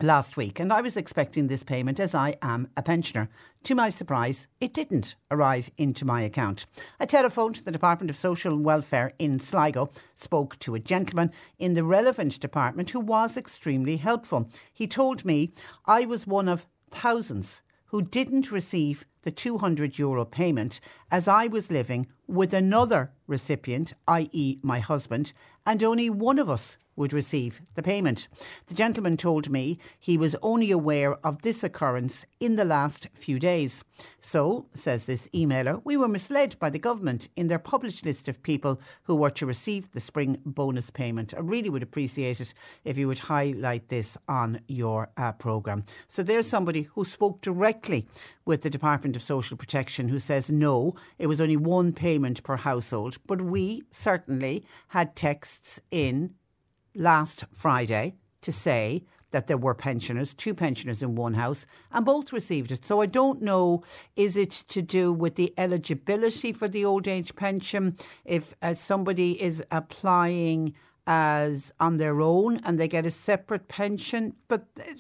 last 0.02 0.38
week, 0.38 0.60
and 0.60 0.72
I 0.72 0.82
was 0.82 0.96
expecting 0.96 1.48
this 1.48 1.64
payment 1.64 2.00
as 2.00 2.16
I 2.16 2.36
am 2.42 2.70
a 2.78 2.82
pensioner. 2.82 3.30
To 3.64 3.76
my 3.76 3.90
surprise, 3.90 4.48
it 4.62 4.74
didn't 4.74 5.16
arrive 5.30 5.70
into 5.78 6.06
my 6.06 6.22
account. 6.22 6.66
I 7.00 7.06
telephoned 7.06 7.56
the 7.56 7.72
Department 7.72 8.10
of 8.10 8.16
Social 8.16 8.58
Welfare 8.58 9.12
in 9.20 9.40
Sligo, 9.40 9.90
spoke 10.16 10.58
to 10.60 10.76
a 10.76 10.80
gentleman 10.80 11.32
in 11.58 11.74
the 11.74 11.84
relevant 11.84 12.40
department 12.40 12.92
who 12.92 13.02
was 13.02 13.36
extremely 13.36 13.98
helpful. 13.98 14.50
He 14.74 14.88
told 14.88 15.26
me 15.26 15.52
I 15.86 16.06
was 16.06 16.26
one 16.26 16.48
of 16.48 16.66
thousands 16.92 17.62
who 17.88 18.02
didn't 18.02 18.52
receive 18.52 19.06
the 19.24 19.32
200 19.32 19.98
euro 19.98 20.26
payment 20.26 20.80
as 21.12 21.28
I 21.28 21.48
was 21.48 21.72
living 21.72 22.08
with 22.28 22.54
another 22.54 23.12
recipient, 23.28 23.94
i.e., 24.08 24.60
my 24.62 24.80
husband, 24.80 25.34
and 25.66 25.84
only 25.84 26.10
one 26.10 26.40
of 26.40 26.50
us 26.50 26.78
would 27.00 27.14
receive 27.14 27.62
the 27.76 27.82
payment. 27.82 28.28
The 28.68 28.74
gentleman 28.76 29.16
told 29.16 29.50
me 29.50 29.80
he 29.98 30.18
was 30.18 30.36
only 30.44 30.70
aware 30.70 31.16
of 31.26 31.42
this 31.42 31.64
occurrence 31.64 32.26
in 32.42 32.58
the 32.58 32.66
last 32.66 33.08
few 33.14 33.40
days. 33.40 33.86
So, 34.20 34.68
says 34.74 35.06
this 35.06 35.30
emailer, 35.34 35.82
we 35.86 35.96
were 35.96 36.10
misled 36.10 36.60
by 36.60 36.70
the 36.70 36.78
government 36.78 37.30
in 37.38 37.48
their 37.48 37.58
published 37.58 38.06
list 38.06 38.28
of 38.28 38.44
people 38.44 38.82
who 39.04 39.16
were 39.16 39.30
to 39.32 39.46
receive 39.46 39.90
the 39.92 40.02
spring 40.02 40.42
bonus 40.46 40.90
payment. 40.90 41.34
I 41.34 41.40
really 41.40 41.70
would 41.70 41.84
appreciate 41.84 42.42
it 42.42 42.54
if 42.84 42.98
you 42.98 43.08
would 43.08 43.20
highlight 43.20 43.88
this 43.88 44.18
on 44.28 44.60
your 44.68 45.10
uh, 45.16 45.32
programme. 45.32 45.86
So, 46.10 46.22
there's 46.22 46.48
somebody 46.48 46.84
who 46.84 47.06
spoke 47.06 47.40
directly 47.42 48.08
with 48.44 48.62
the 48.62 48.70
Department 48.70 49.09
of 49.16 49.22
Social 49.22 49.58
Protection 49.58 50.10
who 50.10 50.20
says 50.20 50.52
no, 50.52 50.96
it 51.18 51.28
was 51.28 51.42
only 51.42 51.58
one 51.58 51.94
payment 51.94 52.44
per 52.44 52.58
household. 52.58 53.18
But 53.28 53.42
we 53.42 53.84
certainly 53.92 54.66
had 54.90 55.16
texts 55.16 55.80
in 55.92 56.36
last 56.96 57.46
Friday 57.54 58.16
to 58.42 58.52
say 58.52 59.04
that 59.32 59.48
there 59.48 59.58
were 59.58 59.76
pensioners, 59.76 60.34
two 60.34 60.54
pensioners 60.54 61.04
in 61.04 61.16
one 61.16 61.34
house, 61.34 61.66
and 61.92 62.06
both 62.06 62.34
received 62.34 62.72
it. 62.72 62.86
So 62.86 63.02
I 63.02 63.06
don't 63.06 63.42
know, 63.42 63.84
is 64.16 64.36
it 64.36 64.52
to 64.70 64.82
do 64.82 65.14
with 65.14 65.36
the 65.36 65.54
eligibility 65.58 66.52
for 66.52 66.68
the 66.68 66.86
old 66.86 67.08
age 67.08 67.36
pension? 67.36 67.96
If 68.26 68.56
uh, 68.62 68.74
somebody 68.74 69.42
is 69.42 69.64
applying 69.72 70.74
as 71.10 71.74
on 71.80 71.98
their 71.98 72.22
own 72.22 72.58
and 72.64 72.80
they 72.80 72.88
get 72.88 73.04
a 73.04 73.12
separate 73.12 73.68
pension, 73.68 74.36
but 74.48 74.68
uh, 74.80 74.94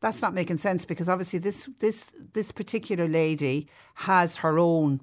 that's 0.00 0.20
not 0.20 0.34
making 0.34 0.58
sense 0.58 0.84
because 0.84 1.08
obviously 1.08 1.38
this 1.38 1.68
this 1.78 2.12
this 2.34 2.52
particular 2.52 3.08
lady 3.08 3.66
has 3.94 4.36
her 4.36 4.58
own 4.58 5.00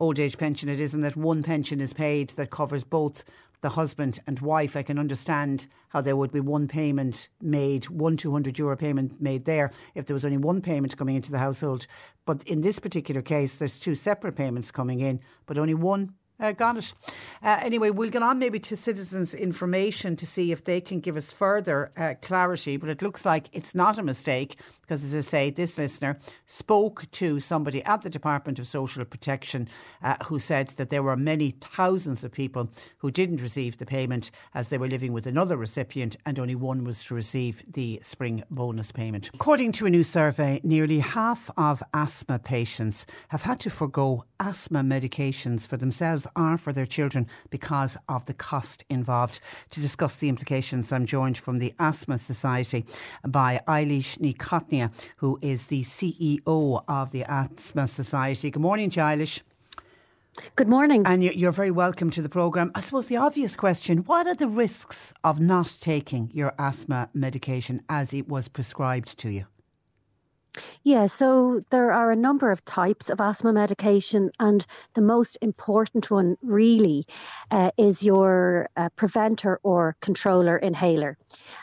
old 0.00 0.18
age 0.18 0.36
pension. 0.36 0.68
It 0.68 0.80
isn't 0.80 1.00
that 1.02 1.16
one 1.16 1.44
pension 1.44 1.80
is 1.80 1.92
paid 1.92 2.30
that 2.30 2.50
covers 2.50 2.82
both 2.82 3.24
the 3.60 3.68
husband 3.68 4.20
and 4.26 4.38
wife, 4.40 4.76
I 4.76 4.82
can 4.82 4.98
understand 4.98 5.66
how 5.88 6.00
there 6.00 6.16
would 6.16 6.30
be 6.30 6.40
one 6.40 6.68
payment 6.68 7.28
made, 7.40 7.88
one 7.88 8.16
200 8.16 8.56
euro 8.58 8.76
payment 8.76 9.20
made 9.20 9.44
there 9.46 9.72
if 9.94 10.06
there 10.06 10.14
was 10.14 10.24
only 10.24 10.36
one 10.36 10.60
payment 10.60 10.96
coming 10.96 11.16
into 11.16 11.32
the 11.32 11.38
household. 11.38 11.86
But 12.24 12.42
in 12.44 12.60
this 12.60 12.78
particular 12.78 13.20
case, 13.20 13.56
there's 13.56 13.78
two 13.78 13.96
separate 13.96 14.36
payments 14.36 14.70
coming 14.70 15.00
in, 15.00 15.20
but 15.46 15.58
only 15.58 15.74
one 15.74 16.14
uh, 16.40 16.52
got 16.52 16.76
it. 16.76 16.92
Uh, 17.42 17.60
anyway, 17.62 17.90
we'll 17.90 18.10
get 18.10 18.22
on 18.22 18.38
maybe 18.38 18.58
to 18.60 18.76
citizens' 18.76 19.34
information 19.34 20.16
to 20.16 20.26
see 20.26 20.52
if 20.52 20.64
they 20.64 20.80
can 20.80 21.00
give 21.00 21.16
us 21.16 21.32
further 21.32 21.90
uh, 21.96 22.14
clarity. 22.22 22.76
But 22.76 22.90
it 22.90 23.02
looks 23.02 23.24
like 23.24 23.48
it's 23.52 23.74
not 23.74 23.98
a 23.98 24.02
mistake 24.02 24.58
because, 24.82 25.02
as 25.04 25.14
I 25.14 25.20
say, 25.20 25.50
this 25.50 25.76
listener 25.76 26.18
spoke 26.46 27.10
to 27.12 27.40
somebody 27.40 27.82
at 27.84 28.02
the 28.02 28.10
Department 28.10 28.58
of 28.58 28.66
Social 28.66 29.04
Protection 29.04 29.68
uh, 30.02 30.16
who 30.24 30.38
said 30.38 30.68
that 30.76 30.90
there 30.90 31.02
were 31.02 31.16
many 31.16 31.50
thousands 31.50 32.24
of 32.24 32.32
people 32.32 32.70
who 32.98 33.10
didn't 33.10 33.42
receive 33.42 33.78
the 33.78 33.86
payment 33.86 34.30
as 34.54 34.68
they 34.68 34.78
were 34.78 34.88
living 34.88 35.12
with 35.12 35.26
another 35.26 35.56
recipient, 35.56 36.16
and 36.24 36.38
only 36.38 36.54
one 36.54 36.84
was 36.84 37.02
to 37.04 37.14
receive 37.14 37.64
the 37.72 38.00
spring 38.02 38.42
bonus 38.50 38.92
payment. 38.92 39.30
According 39.34 39.72
to 39.72 39.86
a 39.86 39.90
new 39.90 40.04
survey, 40.04 40.60
nearly 40.62 41.00
half 41.00 41.50
of 41.56 41.82
asthma 41.92 42.38
patients 42.38 43.06
have 43.28 43.42
had 43.42 43.60
to 43.60 43.70
forego 43.70 44.24
asthma 44.40 44.82
medications 44.82 45.66
for 45.66 45.76
themselves 45.76 46.27
are 46.36 46.56
for 46.56 46.72
their 46.72 46.86
children 46.86 47.26
because 47.50 47.96
of 48.08 48.24
the 48.26 48.34
cost 48.34 48.84
involved. 48.88 49.40
To 49.70 49.80
discuss 49.80 50.16
the 50.16 50.28
implications, 50.28 50.92
I'm 50.92 51.06
joined 51.06 51.38
from 51.38 51.58
the 51.58 51.74
Asthma 51.78 52.18
Society 52.18 52.84
by 53.26 53.60
Eilish 53.66 54.18
Ní 54.18 54.36
Chaithnía, 54.36 54.92
who 55.16 55.38
is 55.42 55.66
the 55.66 55.82
CEO 55.82 56.84
of 56.88 57.12
the 57.12 57.24
Asthma 57.24 57.86
Society. 57.86 58.50
Good 58.50 58.62
morning, 58.62 58.90
Eilish. 58.90 59.42
Good 60.54 60.68
morning. 60.68 61.02
And 61.04 61.24
you're 61.24 61.52
very 61.52 61.70
welcome 61.70 62.10
to 62.10 62.22
the 62.22 62.28
programme. 62.28 62.70
I 62.74 62.80
suppose 62.80 63.06
the 63.06 63.16
obvious 63.16 63.56
question 63.56 63.98
what 63.98 64.26
are 64.26 64.34
the 64.34 64.48
risks 64.48 65.12
of 65.24 65.40
not 65.40 65.74
taking 65.80 66.30
your 66.32 66.54
asthma 66.58 67.10
medication 67.12 67.82
as 67.88 68.14
it 68.14 68.28
was 68.28 68.48
prescribed 68.48 69.18
to 69.18 69.30
you? 69.30 69.46
Yeah, 70.82 71.06
so 71.06 71.60
there 71.70 71.92
are 71.92 72.10
a 72.10 72.16
number 72.16 72.50
of 72.50 72.64
types 72.64 73.10
of 73.10 73.20
asthma 73.20 73.52
medication, 73.52 74.30
and 74.40 74.66
the 74.94 75.02
most 75.02 75.36
important 75.40 76.10
one 76.10 76.36
really 76.42 77.06
uh, 77.50 77.70
is 77.76 78.02
your 78.02 78.68
uh, 78.76 78.88
preventer 78.96 79.60
or 79.62 79.96
controller 80.00 80.56
inhaler. 80.56 81.16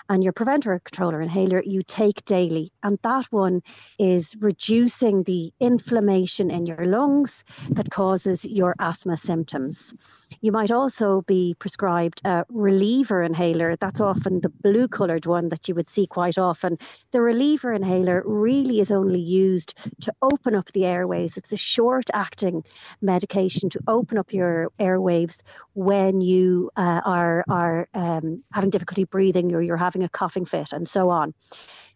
And 0.07 0.23
your 0.23 0.33
preventer 0.33 0.79
controller 0.83 1.19
inhaler 1.19 1.63
you 1.63 1.81
take 1.81 2.23
daily, 2.25 2.71
and 2.83 2.99
that 3.01 3.25
one 3.31 3.63
is 3.97 4.35
reducing 4.39 5.23
the 5.23 5.51
inflammation 5.59 6.51
in 6.51 6.67
your 6.67 6.85
lungs 6.85 7.43
that 7.71 7.89
causes 7.89 8.45
your 8.45 8.75
asthma 8.79 9.17
symptoms. 9.17 9.93
You 10.41 10.51
might 10.51 10.71
also 10.71 11.23
be 11.23 11.55
prescribed 11.57 12.21
a 12.23 12.45
reliever 12.49 13.23
inhaler. 13.23 13.75
That's 13.77 13.99
often 13.99 14.41
the 14.41 14.49
blue 14.49 14.87
coloured 14.87 15.25
one 15.25 15.49
that 15.49 15.67
you 15.67 15.73
would 15.73 15.89
see 15.89 16.05
quite 16.05 16.37
often. 16.37 16.77
The 17.11 17.21
reliever 17.21 17.73
inhaler 17.73 18.21
really 18.27 18.79
is 18.81 18.91
only 18.91 19.19
used 19.19 19.75
to 20.01 20.13
open 20.21 20.55
up 20.55 20.71
the 20.73 20.85
airways. 20.85 21.35
It's 21.35 21.51
a 21.51 21.57
short 21.57 22.05
acting 22.13 22.63
medication 23.01 23.71
to 23.71 23.79
open 23.87 24.19
up 24.19 24.31
your 24.31 24.71
airwaves 24.79 25.41
when 25.73 26.21
you 26.21 26.69
uh, 26.75 27.01
are, 27.03 27.43
are 27.49 27.87
um, 27.95 28.43
having 28.53 28.69
difficulty 28.69 29.05
breathing 29.05 29.53
or 29.53 29.61
you're 29.61 29.77
having 29.77 29.94
a 30.03 30.09
coughing 30.09 30.45
fit 30.45 30.73
and 30.73 30.87
so 30.87 31.09
on. 31.09 31.33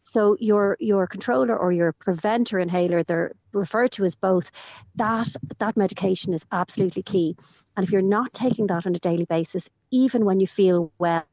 So 0.01 0.37
your 0.39 0.77
your 0.79 1.07
controller 1.07 1.55
or 1.57 1.71
your 1.71 1.91
preventer 1.91 2.57
inhaler, 2.57 3.03
they're 3.03 3.33
referred 3.53 3.91
to 3.93 4.05
as 4.05 4.15
both. 4.15 4.49
That 4.95 5.27
that 5.59 5.77
medication 5.77 6.33
is 6.33 6.45
absolutely 6.51 7.03
key. 7.03 7.35
And 7.75 7.85
if 7.85 7.91
you're 7.91 8.01
not 8.01 8.33
taking 8.33 8.67
that 8.67 8.87
on 8.87 8.95
a 8.95 8.99
daily 8.99 9.25
basis, 9.25 9.69
even 9.91 10.25
when 10.25 10.39
you 10.39 10.47
feel 10.47 10.91
well, 10.99 11.25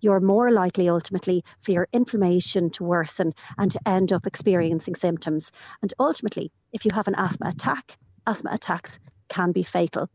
you're 0.00 0.20
more 0.20 0.50
likely 0.50 0.88
ultimately 0.88 1.44
for 1.60 1.72
your 1.72 1.88
inflammation 1.92 2.70
to 2.70 2.84
worsen 2.84 3.34
and 3.58 3.70
to 3.70 3.80
end 3.86 4.12
up 4.12 4.26
experiencing 4.26 4.94
symptoms. 4.94 5.50
And 5.82 5.92
ultimately, 5.98 6.50
if 6.72 6.84
you 6.84 6.92
have 6.94 7.08
an 7.08 7.14
asthma 7.16 7.48
attack, 7.48 7.96
asthma 8.26 8.50
attacks 8.52 8.98
can 9.28 9.52
be 9.52 9.62
fatal. 9.62 10.08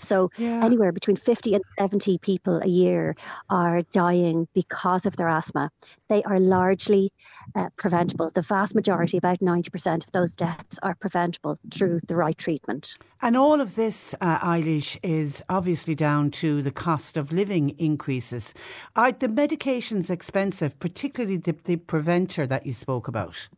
So 0.00 0.30
yeah. 0.36 0.64
anywhere 0.64 0.92
between 0.92 1.16
50 1.16 1.54
and 1.54 1.64
70 1.78 2.18
people 2.18 2.60
a 2.62 2.66
year 2.66 3.16
are 3.48 3.82
dying 3.92 4.48
because 4.54 5.06
of 5.06 5.16
their 5.16 5.28
asthma. 5.28 5.70
They 6.08 6.22
are 6.24 6.40
largely 6.40 7.12
uh, 7.54 7.68
preventable. 7.76 8.30
The 8.30 8.42
vast 8.42 8.74
majority, 8.74 9.16
about 9.16 9.38
90% 9.38 10.04
of 10.04 10.12
those 10.12 10.34
deaths 10.34 10.78
are 10.82 10.94
preventable 10.94 11.58
through 11.70 12.00
the 12.06 12.16
right 12.16 12.36
treatment. 12.36 12.94
And 13.22 13.36
all 13.36 13.60
of 13.60 13.74
this, 13.74 14.14
uh, 14.20 14.38
Eilish, 14.38 14.98
is 15.02 15.42
obviously 15.48 15.94
down 15.94 16.30
to 16.32 16.62
the 16.62 16.70
cost 16.70 17.16
of 17.16 17.32
living 17.32 17.70
increases. 17.78 18.54
Are 18.96 19.12
the 19.12 19.28
medications 19.28 20.10
expensive, 20.10 20.78
particularly 20.80 21.36
the, 21.36 21.54
the 21.64 21.76
preventer 21.76 22.46
that 22.46 22.66
you 22.66 22.72
spoke 22.72 23.08
about? 23.08 23.48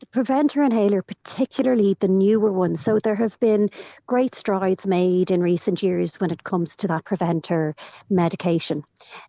The 0.00 0.06
preventer 0.06 0.62
inhaler, 0.62 1.02
particularly 1.02 1.96
the 2.00 2.08
newer 2.08 2.52
ones. 2.52 2.80
So 2.80 2.98
there 2.98 3.14
have 3.14 3.38
been 3.40 3.70
great 4.06 4.34
strides 4.34 4.86
made 4.86 5.30
in 5.30 5.42
recent 5.42 5.82
years 5.82 6.16
when 6.16 6.30
it 6.30 6.44
comes 6.44 6.76
to 6.76 6.88
that 6.88 7.04
preventer 7.04 7.74
medication, 8.10 8.82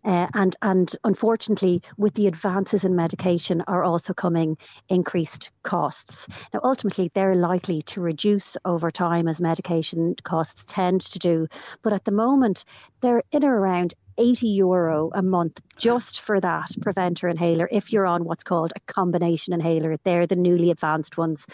uh, 0.04 0.28
and 0.34 0.56
and 0.62 0.94
unfortunately, 1.04 1.82
with 1.96 2.14
the 2.14 2.26
advances 2.26 2.84
in 2.84 2.94
medication, 2.94 3.62
are 3.66 3.84
also 3.84 4.12
coming 4.12 4.56
increased 4.88 5.50
costs. 5.62 6.28
Now, 6.52 6.60
ultimately, 6.62 7.10
they're 7.14 7.34
likely 7.34 7.82
to 7.82 8.00
reduce 8.00 8.56
over 8.64 8.90
time 8.90 9.28
as 9.28 9.40
medication 9.40 10.14
costs 10.24 10.64
tend 10.66 11.00
to 11.02 11.18
do, 11.18 11.46
but 11.82 11.92
at 11.92 12.04
the 12.04 12.12
moment, 12.12 12.64
they're 13.00 13.22
in 13.32 13.44
or 13.44 13.58
around 13.58 13.94
80 14.18 14.48
euro 14.48 15.10
a 15.14 15.22
month 15.22 15.60
just 15.76 16.20
for 16.20 16.40
that 16.40 16.68
preventer 16.82 17.28
inhaler 17.28 17.68
if 17.72 17.92
you're 17.92 18.06
on 18.06 18.24
what's 18.24 18.44
called 18.44 18.72
a 18.76 18.80
combination 18.92 19.54
inhaler. 19.54 19.96
They're 20.04 20.26
the 20.26 20.36
newly 20.36 20.70
advanced 20.70 21.16
ones. 21.16 21.46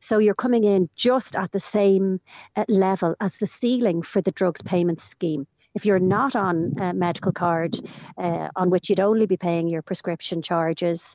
So 0.00 0.18
you're 0.18 0.34
coming 0.34 0.64
in 0.64 0.88
just 0.96 1.36
at 1.36 1.52
the 1.52 1.60
same 1.60 2.20
uh, 2.56 2.64
level 2.68 3.14
as 3.20 3.36
the 3.38 3.46
ceiling 3.46 4.02
for 4.02 4.22
the 4.22 4.32
drugs 4.32 4.62
payment 4.62 5.00
scheme. 5.00 5.46
If 5.74 5.84
you're 5.84 6.00
not 6.00 6.34
on 6.34 6.74
a 6.80 6.94
medical 6.94 7.32
card 7.32 7.76
uh, 8.18 8.48
on 8.56 8.70
which 8.70 8.88
you'd 8.88 9.00
only 9.00 9.26
be 9.26 9.36
paying 9.36 9.68
your 9.68 9.82
prescription 9.82 10.42
charges, 10.42 11.14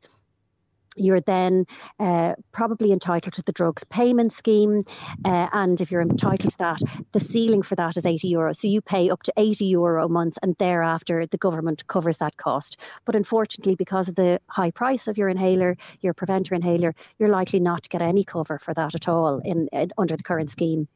you're 0.96 1.22
then 1.22 1.66
uh, 2.00 2.34
probably 2.52 2.92
entitled 2.92 3.34
to 3.34 3.44
the 3.44 3.52
drugs 3.52 3.84
payment 3.84 4.34
scheme. 4.34 4.84
Uh, 5.24 5.48
and 5.54 5.82
if 5.82 5.92
you're 5.92 6.02
entitled 6.02 6.52
to 6.52 6.58
that, 6.58 6.80
the 7.12 7.20
ceiling 7.20 7.62
for 7.62 7.76
that 7.76 7.98
is 7.98 8.06
80 8.06 8.28
euro. 8.28 8.54
So 8.54 8.68
you 8.68 8.82
pay 8.82 9.10
up 9.10 9.24
to 9.24 9.34
80 9.38 9.66
euro 9.66 10.06
a 10.06 10.10
month, 10.10 10.38
and 10.42 10.56
thereafter 10.58 11.26
the 11.26 11.38
government 11.38 11.88
covers 11.88 12.18
that 12.20 12.38
cost. 12.38 12.80
But 13.06 13.16
unfortunately, 13.16 13.76
because 13.76 14.10
of 14.10 14.16
the 14.16 14.40
high 14.48 14.72
price 14.72 15.08
of 15.08 15.18
your 15.18 15.30
inhaler, 15.30 15.78
your 16.02 16.14
preventer 16.14 16.56
inhaler, 16.56 16.94
you're 17.20 17.30
likely 17.30 17.60
not 17.60 17.84
to 17.84 17.90
get 17.90 18.02
any 18.02 18.24
cover 18.24 18.60
for 18.60 18.74
that 18.74 18.96
at 18.96 19.08
all 19.08 19.40
in, 19.40 19.68
in 19.72 19.92
under 19.98 20.16
the 20.18 20.24
current 20.24 20.50
scheme. 20.50 20.88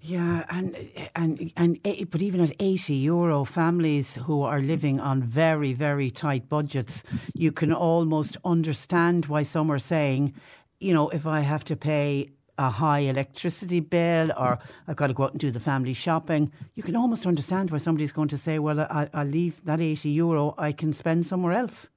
Yeah, 0.00 0.44
and 0.50 0.74
and 1.14 1.52
and 1.56 1.78
but 2.10 2.22
even 2.22 2.40
at 2.40 2.52
eighty 2.58 2.94
euro, 2.94 3.44
families 3.44 4.16
who 4.16 4.42
are 4.42 4.60
living 4.60 4.98
on 4.98 5.22
very 5.22 5.74
very 5.74 6.10
tight 6.10 6.48
budgets, 6.48 7.04
you 7.34 7.52
can 7.52 7.72
almost 7.72 8.36
understand 8.44 9.26
why 9.32 9.42
some 9.42 9.70
are 9.72 9.78
saying, 9.78 10.34
you 10.78 10.92
know, 10.94 11.08
if 11.08 11.26
I 11.26 11.40
have 11.40 11.64
to 11.64 11.76
pay 11.76 12.30
a 12.58 12.68
high 12.70 13.00
electricity 13.00 13.80
bill 13.80 14.30
or 14.36 14.58
I've 14.86 14.96
got 14.96 15.06
to 15.08 15.14
go 15.14 15.24
out 15.24 15.32
and 15.32 15.40
do 15.40 15.50
the 15.50 15.60
family 15.60 15.94
shopping, 15.94 16.52
you 16.74 16.82
can 16.82 16.96
almost 16.96 17.26
understand 17.26 17.70
why 17.70 17.78
somebody's 17.78 18.12
going 18.12 18.28
to 18.28 18.36
say, 18.36 18.58
well, 18.58 18.80
I, 18.80 19.08
will 19.14 19.24
leave 19.24 19.64
that 19.64 19.80
80 19.80 20.10
euro, 20.10 20.54
I 20.58 20.72
can 20.72 20.92
spend 20.92 21.26
somewhere 21.26 21.52
else. 21.52 21.88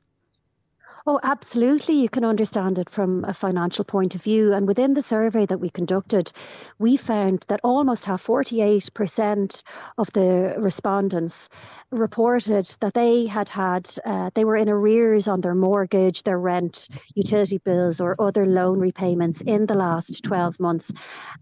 Oh, 1.07 1.19
absolutely. 1.21 1.93
You 1.93 2.09
can 2.09 2.25
understand 2.25 2.79
it 2.79 2.89
from 2.89 3.23
a 3.25 3.33
financial 3.33 3.85
point 3.85 4.15
of 4.15 4.23
view. 4.23 4.53
And 4.53 4.67
within 4.67 4.95
the 4.95 5.03
survey 5.03 5.45
that 5.45 5.59
we 5.59 5.69
conducted, 5.69 6.31
we 6.79 6.97
found 6.97 7.45
that 7.47 7.59
almost 7.63 8.05
half 8.05 8.25
48% 8.25 9.63
of 9.99 10.11
the 10.13 10.55
respondents 10.57 11.47
reported 11.91 12.65
that 12.81 12.95
they 12.95 13.27
had 13.27 13.49
had, 13.49 13.87
uh, 14.03 14.31
they 14.33 14.45
were 14.45 14.55
in 14.55 14.67
arrears 14.67 15.27
on 15.27 15.41
their 15.41 15.53
mortgage, 15.53 16.23
their 16.23 16.39
rent, 16.39 16.89
utility 17.13 17.59
bills, 17.59 18.01
or 18.01 18.15
other 18.19 18.47
loan 18.47 18.79
repayments 18.79 19.41
in 19.41 19.67
the 19.67 19.75
last 19.75 20.23
12 20.23 20.59
months. 20.59 20.91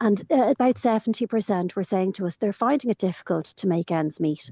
And 0.01 0.21
uh, 0.29 0.51
about 0.51 0.75
70% 0.75 1.73
were 1.73 1.83
saying 1.83 2.11
to 2.13 2.27
us 2.27 2.35
they're 2.35 2.51
finding 2.51 2.91
it 2.91 2.97
difficult 2.97 3.45
to 3.45 3.67
make 3.67 3.91
ends 3.91 4.19
meet. 4.19 4.51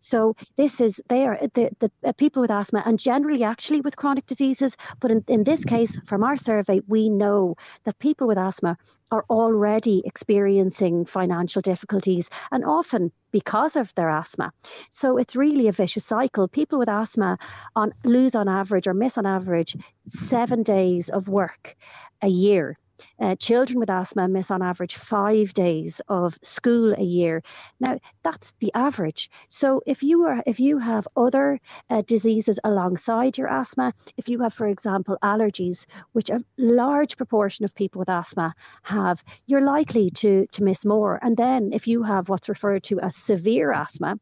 So 0.00 0.34
this 0.56 0.80
is, 0.80 0.98
they 1.10 1.26
are 1.26 1.38
the, 1.52 1.70
the 1.78 1.90
uh, 2.02 2.12
people 2.12 2.40
with 2.40 2.50
asthma 2.50 2.82
and 2.86 2.98
generally 2.98 3.44
actually 3.44 3.82
with 3.82 3.96
chronic 3.96 4.24
disease 4.24 4.45
diseases. 4.46 4.76
But 5.00 5.10
in, 5.10 5.24
in 5.28 5.44
this 5.44 5.64
case, 5.64 5.98
from 6.04 6.22
our 6.22 6.36
survey, 6.36 6.80
we 6.86 7.08
know 7.08 7.56
that 7.84 7.98
people 7.98 8.26
with 8.26 8.38
asthma 8.38 8.76
are 9.10 9.24
already 9.30 10.02
experiencing 10.04 11.04
financial 11.04 11.62
difficulties 11.62 12.30
and 12.50 12.64
often 12.64 13.12
because 13.32 13.76
of 13.76 13.94
their 13.94 14.08
asthma. 14.08 14.52
So 14.90 15.18
it's 15.18 15.36
really 15.36 15.68
a 15.68 15.72
vicious 15.72 16.04
cycle. 16.04 16.48
People 16.48 16.78
with 16.78 16.88
asthma 16.88 17.38
on 17.74 17.92
lose 18.04 18.34
on 18.34 18.48
average 18.48 18.86
or 18.86 18.94
miss 18.94 19.18
on 19.18 19.26
average 19.26 19.76
seven 20.06 20.62
days 20.62 21.08
of 21.08 21.28
work 21.28 21.76
a 22.22 22.28
year 22.28 22.78
uh, 23.20 23.36
children 23.36 23.78
with 23.78 23.90
asthma 23.90 24.28
miss 24.28 24.50
on 24.50 24.62
average 24.62 24.96
five 24.96 25.52
days 25.54 26.00
of 26.08 26.38
school 26.42 26.92
a 26.94 27.02
year. 27.02 27.42
Now 27.80 27.98
that's 28.22 28.52
the 28.60 28.72
average. 28.74 29.30
So 29.48 29.82
if 29.86 30.02
you 30.02 30.24
are 30.24 30.42
if 30.46 30.60
you 30.60 30.78
have 30.78 31.08
other 31.16 31.60
uh, 31.90 32.02
diseases 32.02 32.58
alongside 32.64 33.38
your 33.38 33.48
asthma, 33.48 33.92
if 34.16 34.28
you 34.28 34.40
have, 34.40 34.54
for 34.54 34.66
example, 34.66 35.18
allergies, 35.22 35.86
which 36.12 36.30
a 36.30 36.40
large 36.58 37.16
proportion 37.16 37.64
of 37.64 37.74
people 37.74 37.98
with 37.98 38.08
asthma 38.08 38.54
have, 38.82 39.22
you're 39.46 39.62
likely 39.62 40.10
to 40.10 40.46
to 40.52 40.62
miss 40.62 40.84
more. 40.84 41.18
And 41.22 41.36
then 41.36 41.72
if 41.72 41.86
you 41.86 42.02
have 42.02 42.28
what's 42.28 42.48
referred 42.48 42.82
to 42.84 43.00
as 43.00 43.16
severe 43.16 43.72
asthma, 43.72 44.16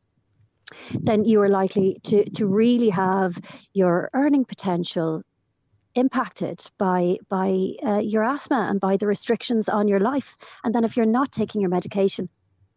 then 1.02 1.24
you 1.24 1.40
are 1.40 1.48
likely 1.48 1.98
to, 2.04 2.28
to 2.30 2.46
really 2.46 2.90
have 2.90 3.38
your 3.72 4.10
earning 4.14 4.44
potential 4.44 5.22
impacted 5.94 6.70
by 6.78 7.16
by 7.28 7.72
uh, 7.84 7.98
your 7.98 8.24
asthma 8.24 8.66
and 8.70 8.80
by 8.80 8.96
the 8.96 9.06
restrictions 9.06 9.68
on 9.68 9.88
your 9.88 10.00
life. 10.00 10.36
And 10.64 10.74
then 10.74 10.84
if 10.84 10.96
you're 10.96 11.06
not 11.06 11.32
taking 11.32 11.60
your 11.60 11.70
medication, 11.70 12.28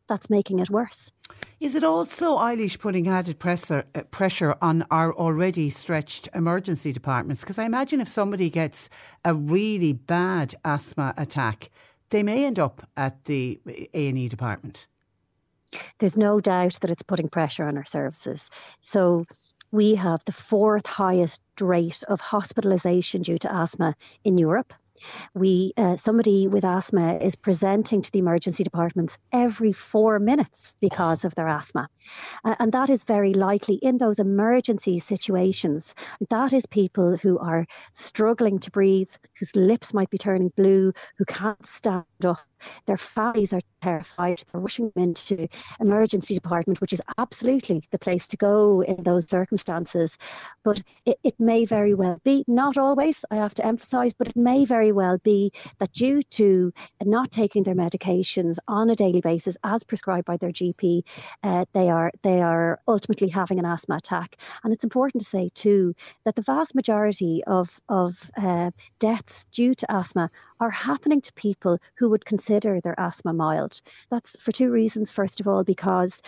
that's 0.07 0.29
making 0.29 0.59
it 0.59 0.69
worse. 0.69 1.11
Is 1.59 1.75
it 1.75 1.83
also 1.83 2.37
Eilish 2.37 2.79
putting 2.79 3.07
added 3.07 3.39
pressure 3.39 3.85
uh, 3.95 4.03
pressure 4.03 4.55
on 4.61 4.85
our 4.91 5.13
already 5.13 5.69
stretched 5.69 6.29
emergency 6.33 6.91
departments? 6.91 7.41
Because 7.41 7.59
I 7.59 7.65
imagine 7.65 8.01
if 8.01 8.09
somebody 8.09 8.49
gets 8.49 8.89
a 9.25 9.33
really 9.33 9.93
bad 9.93 10.55
asthma 10.63 11.13
attack, 11.17 11.69
they 12.09 12.23
may 12.23 12.45
end 12.45 12.59
up 12.59 12.87
at 12.95 13.25
the 13.25 13.59
A 13.93 14.09
and 14.09 14.17
E 14.17 14.27
department. 14.29 14.87
There's 15.99 16.17
no 16.17 16.39
doubt 16.39 16.79
that 16.81 16.91
it's 16.91 17.03
putting 17.03 17.27
pressure 17.27 17.65
on 17.65 17.77
our 17.77 17.85
services. 17.85 18.49
So 18.81 19.25
we 19.71 19.95
have 19.95 20.23
the 20.25 20.31
fourth 20.31 20.85
highest 20.85 21.41
rate 21.59 22.03
of 22.07 22.21
hospitalisation 22.21 23.23
due 23.23 23.37
to 23.39 23.53
asthma 23.53 23.95
in 24.23 24.37
Europe. 24.37 24.73
We 25.35 25.73
uh, 25.77 25.95
somebody 25.95 26.47
with 26.47 26.65
asthma 26.65 27.17
is 27.17 27.35
presenting 27.35 28.01
to 28.01 28.11
the 28.11 28.19
emergency 28.19 28.63
departments 28.63 29.17
every 29.31 29.71
four 29.71 30.17
minutes 30.17 30.75
because 30.81 31.23
of 31.23 31.35
their 31.35 31.47
asthma, 31.47 31.87
uh, 32.43 32.55
and 32.57 32.71
that 32.71 32.89
is 32.89 33.03
very 33.03 33.33
likely 33.33 33.75
in 33.75 33.97
those 33.97 34.19
emergency 34.19 34.97
situations. 34.97 35.93
That 36.31 36.51
is 36.51 36.65
people 36.65 37.17
who 37.17 37.37
are 37.37 37.67
struggling 37.93 38.57
to 38.59 38.71
breathe, 38.71 39.11
whose 39.37 39.55
lips 39.55 39.93
might 39.93 40.09
be 40.09 40.17
turning 40.17 40.51
blue, 40.55 40.93
who 41.17 41.25
can't 41.25 41.63
stand 41.63 42.05
up, 42.25 42.39
their 42.85 42.97
families 42.97 43.53
are 43.53 43.61
terrified. 43.81 44.43
They're 44.51 44.61
rushing 44.61 44.91
them 44.95 45.03
into 45.03 45.47
emergency 45.79 46.33
department, 46.33 46.81
which 46.81 46.93
is 46.93 47.01
absolutely 47.17 47.83
the 47.91 47.99
place 47.99 48.27
to 48.27 48.37
go 48.37 48.81
in 48.81 49.03
those 49.03 49.29
circumstances. 49.29 50.17
But 50.63 50.81
it, 51.05 51.19
it 51.23 51.39
may 51.39 51.65
very 51.65 51.93
well 51.93 52.19
be, 52.23 52.43
not 52.47 52.77
always, 52.77 53.23
I 53.31 53.35
have 53.35 53.53
to 53.55 53.65
emphasise, 53.65 54.13
but 54.13 54.27
it 54.29 54.35
may 54.35 54.65
very 54.65 54.91
well 54.91 55.17
be 55.19 55.51
that 55.79 55.93
due 55.93 56.21
to 56.23 56.73
not 57.03 57.31
taking 57.31 57.63
their 57.63 57.75
medications 57.75 58.57
on 58.67 58.89
a 58.89 58.95
daily 58.95 59.21
basis 59.21 59.57
as 59.63 59.83
prescribed 59.83 60.25
by 60.25 60.37
their 60.37 60.51
GP, 60.51 61.03
uh, 61.43 61.65
they 61.73 61.89
are 61.89 62.11
they 62.23 62.41
are 62.41 62.79
ultimately 62.87 63.29
having 63.29 63.59
an 63.59 63.65
asthma 63.65 63.95
attack. 63.95 64.37
And 64.63 64.73
it's 64.73 64.83
important 64.83 65.21
to 65.21 65.29
say 65.29 65.49
too 65.53 65.95
that 66.23 66.35
the 66.35 66.41
vast 66.41 66.75
majority 66.75 67.43
of 67.45 67.79
of 67.89 68.29
uh, 68.37 68.71
deaths 68.99 69.45
due 69.45 69.73
to 69.75 69.91
asthma 69.91 70.29
are 70.59 70.69
happening 70.69 71.21
to 71.21 71.33
people 71.33 71.79
who 71.97 72.09
would 72.09 72.25
consider 72.25 72.81
their 72.81 72.99
asthma 72.99 73.33
mild. 73.33 73.81
That's 74.09 74.39
for 74.41 74.51
two 74.51 74.71
reasons. 74.71 75.11
First 75.11 75.39
of 75.39 75.47
all, 75.47 75.63
because 75.63 76.21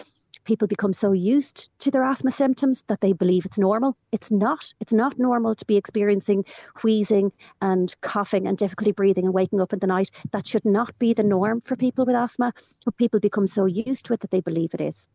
people 0.45 0.67
become 0.67 0.93
so 0.93 1.11
used 1.11 1.69
to 1.79 1.91
their 1.91 2.03
asthma 2.03 2.31
symptoms 2.31 2.83
that 2.87 3.01
they 3.01 3.13
believe 3.13 3.45
it's 3.45 3.59
normal. 3.59 3.95
It's 4.11 4.31
not. 4.31 4.73
It's 4.79 4.93
not 4.93 5.19
normal 5.19 5.53
to 5.55 5.65
be 5.65 5.77
experiencing 5.77 6.45
wheezing 6.83 7.31
and 7.61 7.93
coughing 8.01 8.47
and 8.47 8.57
difficulty 8.57 8.91
breathing 8.91 9.25
and 9.25 9.33
waking 9.33 9.61
up 9.61 9.73
in 9.73 9.79
the 9.79 9.87
night. 9.87 10.09
That 10.31 10.47
should 10.47 10.65
not 10.65 10.97
be 10.97 11.13
the 11.13 11.23
norm 11.23 11.61
for 11.61 11.75
people 11.75 12.05
with 12.05 12.15
asthma. 12.15 12.53
But 12.85 12.97
people 12.97 13.19
become 13.19 13.47
so 13.47 13.65
used 13.65 14.05
to 14.05 14.13
it 14.13 14.21
that 14.21 14.31
they 14.31 14.41
believe 14.41 14.73
it 14.73 14.81
is. 14.81 15.07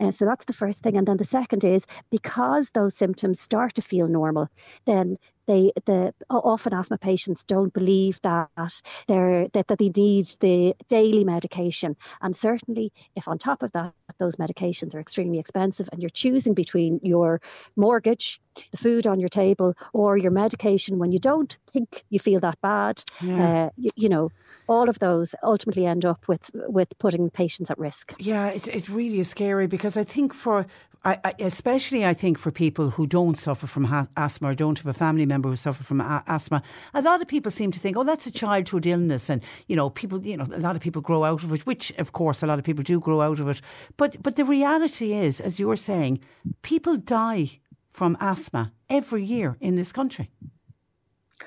Uh, 0.00 0.10
so 0.10 0.24
that's 0.24 0.46
the 0.46 0.52
first 0.52 0.82
thing. 0.82 0.96
And 0.96 1.06
then 1.06 1.18
the 1.18 1.24
second 1.24 1.64
is 1.64 1.86
because 2.10 2.70
those 2.70 2.96
symptoms 2.96 3.40
start 3.40 3.74
to 3.74 3.82
feel 3.82 4.08
normal, 4.08 4.48
then 4.84 5.16
they 5.46 5.72
the 5.86 6.14
often 6.30 6.72
asthma 6.74 6.98
patients 6.98 7.42
don't 7.42 7.72
believe 7.72 8.20
that 8.22 8.82
they're 9.08 9.48
that, 9.48 9.68
that 9.68 9.78
they 9.78 9.90
need 9.96 10.26
the 10.40 10.74
daily 10.88 11.24
medication 11.24 11.96
and 12.20 12.36
certainly 12.36 12.92
if 13.16 13.28
on 13.28 13.38
top 13.38 13.62
of 13.62 13.72
that 13.72 13.92
those 14.18 14.36
medications 14.36 14.94
are 14.94 15.00
extremely 15.00 15.38
expensive 15.38 15.88
and 15.92 16.02
you're 16.02 16.10
choosing 16.10 16.54
between 16.54 17.00
your 17.02 17.40
mortgage 17.76 18.40
the 18.70 18.76
food 18.76 19.06
on 19.06 19.18
your 19.18 19.28
table 19.28 19.74
or 19.92 20.16
your 20.16 20.30
medication 20.30 20.98
when 20.98 21.12
you 21.12 21.18
don't 21.18 21.58
think 21.70 22.04
you 22.10 22.18
feel 22.18 22.40
that 22.40 22.60
bad 22.60 23.02
yeah. 23.20 23.64
uh, 23.64 23.70
you, 23.76 23.90
you 23.96 24.08
know 24.08 24.30
all 24.68 24.88
of 24.88 24.98
those 24.98 25.34
ultimately 25.42 25.86
end 25.86 26.04
up 26.04 26.28
with 26.28 26.50
with 26.54 26.96
putting 26.98 27.30
patients 27.30 27.70
at 27.70 27.78
risk. 27.78 28.14
Yeah, 28.18 28.48
it, 28.48 28.68
it 28.68 28.88
really 28.88 29.20
is 29.20 29.28
scary 29.28 29.66
because 29.66 29.96
I 29.96 30.04
think 30.04 30.34
for 30.34 30.66
I, 31.04 31.18
I, 31.24 31.34
especially 31.40 32.04
I 32.04 32.14
think 32.14 32.38
for 32.38 32.52
people 32.52 32.90
who 32.90 33.06
don't 33.06 33.36
suffer 33.36 33.66
from 33.66 33.84
ha- 33.84 34.06
asthma 34.16 34.50
or 34.50 34.54
don't 34.54 34.78
have 34.78 34.86
a 34.86 34.92
family 34.92 35.26
member 35.26 35.48
who 35.48 35.56
suffer 35.56 35.82
from 35.82 36.00
a- 36.00 36.22
asthma, 36.28 36.62
a 36.94 37.02
lot 37.02 37.20
of 37.20 37.28
people 37.28 37.50
seem 37.50 37.72
to 37.72 37.80
think, 37.80 37.96
oh, 37.96 38.04
that's 38.04 38.26
a 38.26 38.30
childhood 38.30 38.86
illness, 38.86 39.28
and 39.28 39.42
you 39.66 39.74
know, 39.74 39.90
people, 39.90 40.24
you 40.24 40.36
know, 40.36 40.46
a 40.52 40.60
lot 40.60 40.76
of 40.76 40.82
people 40.82 41.02
grow 41.02 41.24
out 41.24 41.42
of 41.42 41.52
it, 41.52 41.66
which 41.66 41.92
of 41.98 42.12
course 42.12 42.42
a 42.42 42.46
lot 42.46 42.58
of 42.58 42.64
people 42.64 42.84
do 42.84 43.00
grow 43.00 43.20
out 43.20 43.40
of 43.40 43.48
it. 43.48 43.60
But 43.96 44.22
but 44.22 44.36
the 44.36 44.44
reality 44.44 45.12
is, 45.12 45.40
as 45.40 45.58
you 45.58 45.66
were 45.66 45.76
saying, 45.76 46.20
people 46.62 46.96
die 46.96 47.60
from 47.90 48.16
asthma 48.20 48.72
every 48.88 49.24
year 49.24 49.56
in 49.60 49.74
this 49.74 49.92
country. 49.92 50.30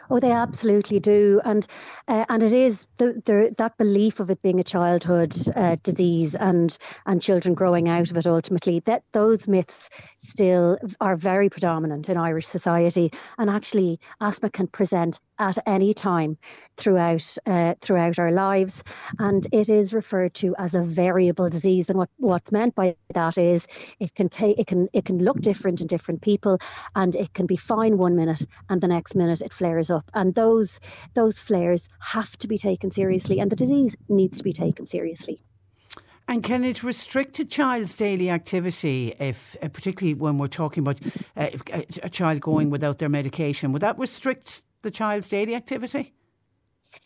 Oh, 0.09 0.19
they 0.19 0.31
absolutely 0.31 0.99
do, 0.99 1.41
and 1.45 1.65
uh, 2.07 2.25
and 2.29 2.43
it 2.43 2.53
is 2.53 2.87
the, 2.97 3.21
the 3.25 3.53
that 3.57 3.77
belief 3.77 4.19
of 4.19 4.29
it 4.29 4.41
being 4.41 4.59
a 4.59 4.63
childhood 4.63 5.35
uh, 5.55 5.75
disease 5.83 6.35
and 6.35 6.77
and 7.05 7.21
children 7.21 7.53
growing 7.53 7.89
out 7.89 8.11
of 8.11 8.17
it 8.17 8.27
ultimately 8.27 8.79
that 8.81 9.03
those 9.13 9.47
myths 9.47 9.89
still 10.17 10.77
are 11.01 11.15
very 11.15 11.49
predominant 11.49 12.09
in 12.09 12.17
Irish 12.17 12.47
society, 12.47 13.11
and 13.37 13.49
actually 13.49 13.99
asthma 14.21 14.49
can 14.49 14.67
present 14.67 15.19
at 15.39 15.57
any 15.65 15.93
time 15.93 16.37
throughout 16.77 17.37
uh, 17.45 17.75
throughout 17.81 18.19
our 18.19 18.31
lives, 18.31 18.83
and 19.19 19.47
it 19.51 19.69
is 19.69 19.93
referred 19.93 20.33
to 20.35 20.55
as 20.57 20.75
a 20.75 20.81
variable 20.81 21.49
disease. 21.49 21.89
And 21.89 21.97
what, 21.97 22.09
what's 22.17 22.51
meant 22.51 22.75
by 22.75 22.95
that 23.13 23.37
is 23.37 23.67
it 23.99 24.13
can 24.15 24.29
take 24.29 24.59
it 24.59 24.67
can 24.67 24.87
it 24.93 25.05
can 25.05 25.19
look 25.19 25.39
different 25.41 25.81
in 25.81 25.87
different 25.87 26.21
people, 26.21 26.59
and 26.95 27.15
it 27.15 27.33
can 27.33 27.45
be 27.45 27.57
fine 27.57 27.97
one 27.97 28.15
minute, 28.15 28.45
and 28.69 28.81
the 28.81 28.87
next 28.87 29.15
minute 29.15 29.41
it 29.41 29.53
flares 29.53 29.89
up. 29.89 30.09
And 30.13 30.35
those 30.35 30.79
those 31.13 31.39
flares 31.39 31.89
have 31.99 32.37
to 32.37 32.47
be 32.47 32.57
taken 32.57 32.91
seriously, 32.91 33.39
and 33.39 33.51
the 33.51 33.55
disease 33.55 33.95
needs 34.09 34.37
to 34.37 34.43
be 34.43 34.53
taken 34.53 34.85
seriously. 34.85 35.39
And 36.27 36.43
can 36.43 36.63
it 36.63 36.81
restrict 36.81 37.39
a 37.39 37.45
child's 37.45 37.95
daily 37.95 38.31
activity, 38.31 39.13
if 39.19 39.55
uh, 39.61 39.67
particularly 39.67 40.15
when 40.15 40.39
we're 40.39 40.47
talking 40.47 40.81
about 40.81 40.99
uh, 41.37 41.49
a, 41.71 41.85
a 42.03 42.09
child 42.09 42.41
going 42.41 42.71
without 42.71 42.97
their 42.97 43.09
medication? 43.09 43.71
Would 43.73 43.83
that 43.83 43.99
restrict 43.99 44.63
the 44.85 44.91
child's 44.91 45.27
daily 45.27 45.55
activity? 45.55 46.13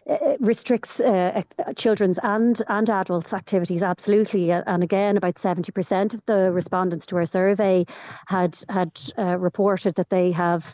it 0.06 0.38
restricts 0.40 1.00
uh, 1.00 1.44
uh, 1.60 1.74
children's 1.74 2.20
and 2.24 2.62
and 2.68 2.90
adults' 2.90 3.34
activities 3.34 3.84
absolutely. 3.84 4.52
Uh, 4.52 4.64
and 4.68 4.84
again, 4.84 5.18
about 5.18 5.38
seventy 5.38 5.72
percent 5.72 6.14
of 6.14 6.26
the 6.26 6.52
respondents 6.52 7.06
to 7.08 7.16
our 7.16 7.26
survey 7.26 7.86
had 8.28 8.58
had 8.70 8.92
uh, 9.18 9.38
reported 9.38 9.96
that 9.96 10.10
they 10.10 10.32
have 10.32 10.74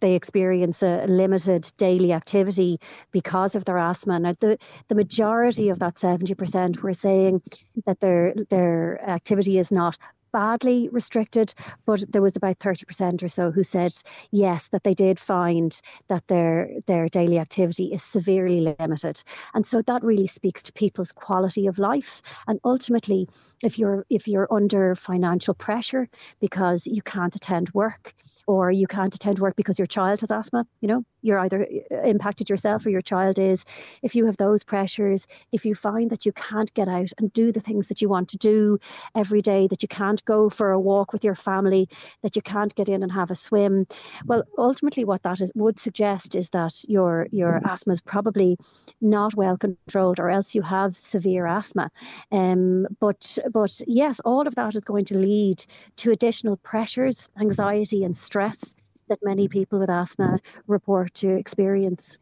they 0.00 0.14
experience 0.14 0.82
a 0.82 1.06
limited 1.06 1.70
daily 1.76 2.12
activity 2.12 2.78
because 3.10 3.54
of 3.54 3.64
their 3.64 3.78
asthma. 3.78 4.18
Now, 4.18 4.34
the 4.40 4.58
the 4.88 4.94
majority 4.94 5.68
of 5.68 5.78
that 5.80 5.98
seventy 5.98 6.34
percent 6.34 6.82
were 6.82 6.94
saying 6.94 7.42
that 7.86 8.00
their 8.00 8.34
their 8.50 9.02
activity 9.08 9.58
is 9.58 9.72
not 9.72 9.98
badly 10.32 10.88
restricted, 10.90 11.54
but 11.86 12.04
there 12.08 12.22
was 12.22 12.36
about 12.36 12.58
30% 12.58 13.22
or 13.22 13.28
so 13.28 13.50
who 13.50 13.62
said 13.62 13.92
yes, 14.30 14.68
that 14.68 14.84
they 14.84 14.94
did 14.94 15.18
find 15.18 15.80
that 16.08 16.26
their 16.28 16.70
their 16.86 17.08
daily 17.08 17.38
activity 17.38 17.92
is 17.92 18.02
severely 18.02 18.60
limited. 18.60 19.22
And 19.54 19.66
so 19.66 19.82
that 19.82 20.02
really 20.02 20.26
speaks 20.26 20.62
to 20.64 20.72
people's 20.72 21.12
quality 21.12 21.66
of 21.66 21.78
life. 21.78 22.22
And 22.46 22.60
ultimately, 22.64 23.28
if 23.62 23.78
you're 23.78 24.04
if 24.10 24.28
you're 24.28 24.52
under 24.52 24.94
financial 24.94 25.54
pressure 25.54 26.08
because 26.40 26.86
you 26.86 27.02
can't 27.02 27.34
attend 27.34 27.70
work 27.70 28.14
or 28.46 28.70
you 28.70 28.86
can't 28.86 29.14
attend 29.14 29.38
work 29.38 29.56
because 29.56 29.78
your 29.78 29.86
child 29.86 30.20
has 30.20 30.30
asthma, 30.30 30.66
you 30.80 30.88
know, 30.88 31.04
you're 31.22 31.38
either 31.38 31.66
uh, 31.90 32.02
impacted 32.02 32.48
yourself 32.48 32.86
or 32.86 32.90
your 32.90 33.02
child 33.02 33.38
is. 33.38 33.64
If 34.02 34.14
you 34.14 34.26
have 34.26 34.36
those 34.36 34.62
pressures, 34.64 35.26
if 35.52 35.64
you 35.64 35.74
find 35.74 36.10
that 36.10 36.24
you 36.24 36.32
can't 36.32 36.72
get 36.74 36.88
out 36.88 37.10
and 37.18 37.32
do 37.32 37.52
the 37.52 37.60
things 37.60 37.88
that 37.88 38.00
you 38.00 38.08
want 38.08 38.28
to 38.30 38.36
do 38.36 38.78
every 39.14 39.42
day, 39.42 39.66
that 39.68 39.82
you 39.82 39.88
can't 39.88 40.17
go 40.24 40.48
for 40.50 40.70
a 40.70 40.80
walk 40.80 41.12
with 41.12 41.24
your 41.24 41.34
family, 41.34 41.88
that 42.22 42.36
you 42.36 42.42
can't 42.42 42.74
get 42.74 42.88
in 42.88 43.02
and 43.02 43.12
have 43.12 43.30
a 43.30 43.34
swim, 43.34 43.86
well, 44.26 44.42
ultimately, 44.56 45.04
what 45.04 45.22
that 45.22 45.40
is, 45.40 45.52
would 45.54 45.78
suggest 45.78 46.34
is 46.34 46.50
that 46.50 46.74
your 46.88 47.26
your 47.32 47.60
asthma 47.64 47.92
is 47.92 48.00
probably 48.00 48.56
not 49.00 49.34
well 49.34 49.56
controlled, 49.56 50.20
or 50.20 50.30
else 50.30 50.54
you 50.54 50.62
have 50.62 50.96
severe 50.96 51.46
asthma. 51.46 51.90
Um, 52.32 52.86
but 53.00 53.38
but 53.52 53.80
yes, 53.86 54.20
all 54.24 54.46
of 54.46 54.54
that 54.54 54.74
is 54.74 54.82
going 54.82 55.04
to 55.06 55.18
lead 55.18 55.64
to 55.96 56.10
additional 56.10 56.56
pressures, 56.56 57.30
anxiety, 57.40 58.04
and 58.04 58.16
stress 58.16 58.74
that 59.08 59.18
many 59.22 59.48
people 59.48 59.78
with 59.78 59.90
asthma 59.90 60.38
report 60.66 61.14
to 61.14 61.28
experience. 61.28 62.18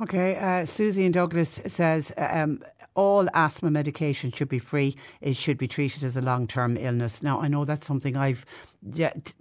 Okay, 0.00 0.36
uh, 0.36 0.64
Susie 0.64 1.04
and 1.04 1.14
Douglas 1.14 1.60
says 1.66 2.12
um, 2.16 2.62
all 3.00 3.26
asthma 3.32 3.70
medication 3.70 4.30
should 4.30 4.50
be 4.50 4.58
free. 4.58 4.94
It 5.22 5.34
should 5.34 5.56
be 5.56 5.66
treated 5.66 6.04
as 6.04 6.18
a 6.18 6.20
long 6.20 6.46
term 6.46 6.76
illness. 6.76 7.22
Now, 7.22 7.40
I 7.40 7.48
know 7.48 7.64
that's 7.64 7.86
something 7.86 8.14
I've 8.14 8.44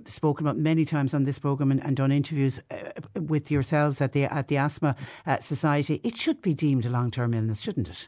spoken 0.05 0.47
about 0.47 0.57
many 0.57 0.85
times 0.85 1.13
on 1.13 1.25
this 1.25 1.39
program 1.39 1.71
and, 1.71 1.83
and 1.83 1.97
done 1.97 2.13
interviews 2.13 2.61
uh, 2.71 2.77
with 3.19 3.51
yourselves 3.51 3.99
at 3.99 4.13
the 4.13 4.23
at 4.23 4.47
the 4.47 4.55
Asthma 4.55 4.95
uh, 5.27 5.39
Society. 5.39 5.99
It 6.05 6.15
should 6.15 6.41
be 6.41 6.53
deemed 6.53 6.85
a 6.85 6.89
long 6.89 7.11
term 7.11 7.33
illness, 7.33 7.59
shouldn't 7.59 7.89
it? 7.89 8.07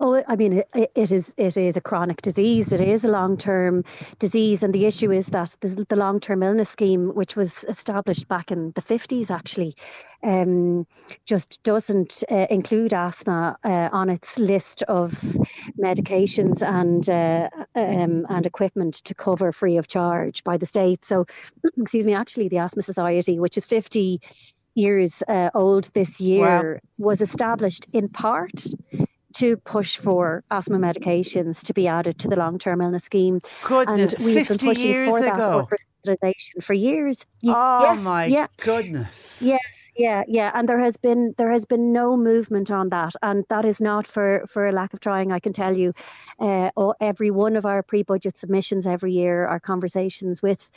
Oh, 0.00 0.22
I 0.26 0.36
mean, 0.36 0.52
it, 0.54 0.68
it 0.74 1.12
is 1.12 1.34
it 1.36 1.56
is 1.56 1.76
a 1.76 1.80
chronic 1.80 2.22
disease. 2.22 2.72
It 2.72 2.80
is 2.80 3.04
a 3.04 3.08
long 3.08 3.36
term 3.36 3.84
disease, 4.18 4.62
and 4.62 4.74
the 4.74 4.86
issue 4.86 5.10
is 5.10 5.28
that 5.28 5.56
the, 5.60 5.86
the 5.88 5.96
long 5.96 6.20
term 6.20 6.42
illness 6.42 6.70
scheme, 6.70 7.14
which 7.14 7.36
was 7.36 7.64
established 7.68 8.28
back 8.28 8.50
in 8.50 8.72
the 8.72 8.80
fifties, 8.80 9.30
actually, 9.30 9.74
um, 10.22 10.86
just 11.26 11.62
doesn't 11.62 12.24
uh, 12.30 12.46
include 12.50 12.92
asthma 12.92 13.56
uh, 13.64 13.88
on 13.92 14.10
its 14.10 14.38
list 14.38 14.82
of 14.84 15.12
medications 15.80 16.62
and 16.62 17.08
uh, 17.08 17.48
um, 17.74 18.26
and 18.28 18.46
equipment 18.46 18.94
to 18.94 19.14
cover 19.14 19.52
free 19.52 19.76
of 19.76 19.88
charge 19.88 20.44
by 20.44 20.56
the 20.56 20.66
state. 20.66 21.04
So, 21.04 21.26
excuse 21.78 22.06
me, 22.06 22.14
actually, 22.14 22.48
the 22.48 22.58
Asthma 22.58 22.82
Society, 22.82 23.38
which 23.38 23.56
is 23.56 23.64
fifty 23.64 24.20
years 24.74 25.22
uh, 25.28 25.50
old 25.54 25.84
this 25.94 26.20
year, 26.20 26.74
wow. 26.74 26.80
was 26.98 27.20
established 27.20 27.86
in 27.92 28.08
part 28.08 28.64
to 29.34 29.56
push 29.58 29.96
for 29.96 30.44
asthma 30.50 30.78
medications 30.78 31.64
to 31.64 31.74
be 31.74 31.88
added 31.88 32.18
to 32.18 32.28
the 32.28 32.36
long 32.36 32.58
term 32.58 32.80
illness 32.80 33.04
scheme. 33.04 33.40
Goodness, 33.64 34.14
and 34.14 34.24
we've 34.24 34.48
been 34.48 34.58
pushing 34.58 35.10
for 35.10 35.18
ago. 35.18 35.68
that 35.70 36.34
for 36.60 36.74
years. 36.74 37.24
Oh 37.46 37.82
yes, 37.82 38.04
my 38.04 38.26
yeah. 38.26 38.46
goodness. 38.58 39.40
Yes, 39.40 39.90
yeah, 39.96 40.22
yeah. 40.26 40.50
And 40.54 40.68
there 40.68 40.80
has 40.80 40.96
been 40.96 41.34
there 41.38 41.50
has 41.50 41.64
been 41.64 41.92
no 41.92 42.16
movement 42.16 42.70
on 42.70 42.88
that. 42.90 43.12
And 43.22 43.44
that 43.48 43.64
is 43.64 43.80
not 43.80 44.06
for, 44.06 44.44
for 44.48 44.68
a 44.68 44.72
lack 44.72 44.92
of 44.92 45.00
trying, 45.00 45.32
I 45.32 45.38
can 45.38 45.52
tell 45.52 45.76
you. 45.76 45.92
Uh, 46.38 46.70
every 47.00 47.30
one 47.30 47.56
of 47.56 47.66
our 47.66 47.82
pre 47.82 48.02
budget 48.02 48.36
submissions 48.36 48.86
every 48.86 49.12
year, 49.12 49.46
our 49.46 49.60
conversations 49.60 50.42
with 50.42 50.70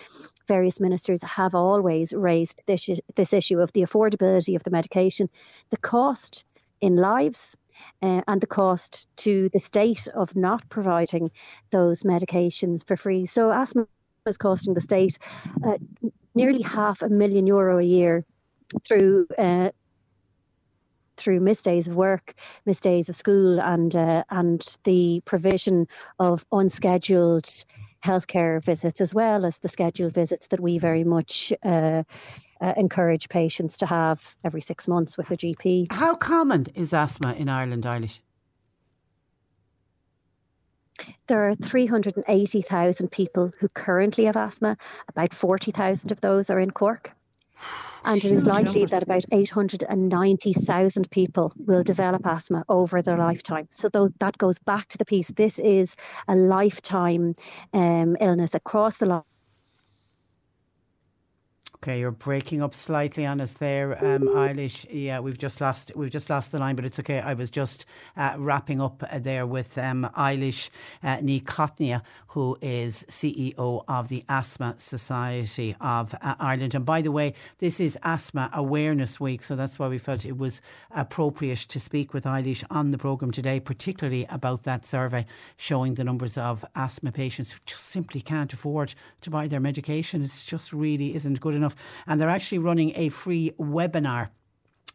various 0.48 0.80
ministers 0.80 1.24
have 1.24 1.56
always 1.56 2.14
raised 2.14 2.62
this, 2.68 2.90
this 3.16 3.34
issue 3.34 3.60
of 3.60 3.72
the 3.74 3.82
affordability 3.82 4.56
of 4.56 4.64
the 4.64 4.72
medication, 4.72 5.30
the 5.70 5.78
cost 5.78 6.46
in 6.82 6.98
lives 6.98 7.58
uh, 8.02 8.22
and 8.28 8.42
the 8.42 8.48
cost 8.48 9.08
to 9.18 9.50
the 9.50 9.60
state 9.60 10.08
of 10.14 10.36
not 10.36 10.68
providing 10.70 11.32
those 11.72 12.04
medications 12.04 12.86
for 12.86 12.98
free. 12.98 13.26
So 13.26 13.52
asthma 13.52 13.88
is 14.26 14.38
costing 14.38 14.74
the 14.74 14.82
state 14.82 15.18
uh, 15.66 15.78
nearly 16.34 16.62
half 16.62 17.02
a 17.02 17.10
million 17.10 17.48
euro 17.48 17.80
a 17.80 17.84
year 17.84 18.26
through. 18.84 19.28
Uh, 19.38 19.72
through 21.18 21.40
missed 21.40 21.64
days 21.64 21.88
of 21.88 21.96
work, 21.96 22.34
missed 22.66 22.84
days 22.84 23.08
of 23.08 23.16
school, 23.16 23.62
and 23.62 23.96
uh, 23.96 24.26
and 24.32 24.78
the 24.84 25.22
provision 25.24 25.88
of 26.20 26.46
unscheduled 26.52 27.50
healthcare 28.06 28.64
visits, 28.64 29.02
as 29.02 29.14
well 29.14 29.46
as 29.46 29.60
the 29.60 29.70
scheduled 29.70 30.14
visits 30.14 30.48
that 30.48 30.60
we 30.60 30.78
very 30.78 31.04
much 31.04 31.52
uh, 31.64 32.04
uh, 32.62 32.74
encourage 32.78 33.28
patients 33.30 33.78
to 33.78 33.86
have 33.86 34.36
every 34.44 34.62
six 34.62 34.88
months 34.88 35.18
with 35.18 35.30
a 35.32 35.38
GP. 35.38 35.92
How 35.92 36.16
common 36.16 36.68
is 36.76 36.94
asthma 36.94 37.34
in 37.34 37.50
Ireland, 37.50 37.84
Eilish? 37.84 38.20
There 41.28 41.48
are 41.48 41.56
380,000 41.56 43.12
people 43.12 43.52
who 43.60 43.68
currently 43.70 44.26
have 44.26 44.38
asthma. 44.38 44.78
About 45.10 45.34
40,000 45.34 46.12
of 46.12 46.22
those 46.22 46.50
are 46.50 46.60
in 46.60 46.72
Cork. 46.72 47.14
And 48.04 48.24
it 48.24 48.32
is 48.32 48.46
likely 48.46 48.86
that 48.86 49.04
about 49.04 49.26
890,000 49.32 51.10
people 51.12 51.54
will 51.58 51.84
develop 51.84 52.26
asthma 52.26 52.64
over 52.70 53.02
their 53.02 53.18
lifetime. 53.18 53.68
So 53.72 53.90
that 53.90 54.38
goes 54.38 54.60
back 54.60 54.88
to 54.90 54.98
the 54.98 55.06
piece. 55.06 55.30
This 55.30 55.60
is 55.60 55.96
a 56.28 56.36
lifetime 56.36 57.34
um, 57.74 58.16
illness 58.20 58.54
across 58.54 59.00
the 59.00 59.24
Okay, 61.86 62.00
you're 62.00 62.10
breaking 62.10 62.64
up 62.64 62.74
slightly 62.74 63.28
on 63.28 63.40
us 63.40 63.54
there, 63.54 64.04
um, 64.04 64.24
Eilish. 64.30 64.88
Yeah, 64.90 65.20
we've 65.20 65.38
just 65.38 65.62
lost 65.62 65.92
we've 65.96 66.10
just 66.10 66.32
lost 66.32 66.52
the 66.52 66.58
line, 66.58 66.76
but 66.76 66.84
it's 66.84 67.00
okay. 67.00 67.20
I 67.20 67.36
was 67.36 67.52
just 67.52 67.86
uh, 68.18 68.34
wrapping 68.40 68.82
up 68.82 69.04
uh, 69.04 69.20
there 69.20 69.46
with 69.46 69.78
um, 69.78 70.10
Eilish 70.18 70.72
uh, 71.04 71.18
Ní 71.18 71.44
Chaithnía, 71.44 72.02
who 72.30 72.58
is 72.60 73.06
CEO 73.08 73.84
of 73.88 74.10
the 74.10 74.26
Asthma 74.30 74.74
Society 74.80 75.76
of 75.80 76.16
uh, 76.24 76.34
Ireland. 76.40 76.74
And 76.74 76.86
by 76.86 77.04
the 77.04 77.12
way, 77.12 77.36
this 77.60 77.80
is 77.80 78.00
Asthma 78.02 78.50
Awareness 78.54 79.20
Week, 79.20 79.44
so 79.44 79.56
that's 79.56 79.78
why 79.78 79.88
we 79.88 80.00
felt 80.00 80.26
it 80.26 80.40
was 80.40 80.62
appropriate 80.90 81.60
to 81.60 81.80
speak 81.80 82.16
with 82.16 82.24
Eilish 82.24 82.64
on 82.72 82.90
the 82.90 82.98
programme 82.98 83.32
today, 83.32 83.60
particularly 83.60 84.26
about 84.30 84.64
that 84.64 84.88
survey 84.88 85.24
showing 85.58 85.94
the 85.94 86.04
numbers 86.04 86.36
of 86.36 86.66
asthma 86.76 87.12
patients 87.12 87.54
who 87.54 87.60
just 87.68 87.84
simply 87.84 88.22
can't 88.22 88.52
afford 88.54 88.96
to 89.22 89.30
buy 89.30 89.48
their 89.48 89.60
medication. 89.60 90.24
It's 90.24 90.46
just 90.46 90.74
really 90.74 91.14
isn't 91.14 91.40
good 91.40 91.54
enough 91.54 91.75
and 92.08 92.20
they're 92.20 92.30
actually 92.30 92.60
running 92.60 92.92
a 92.96 93.10
free 93.10 93.52
webinar. 93.60 94.30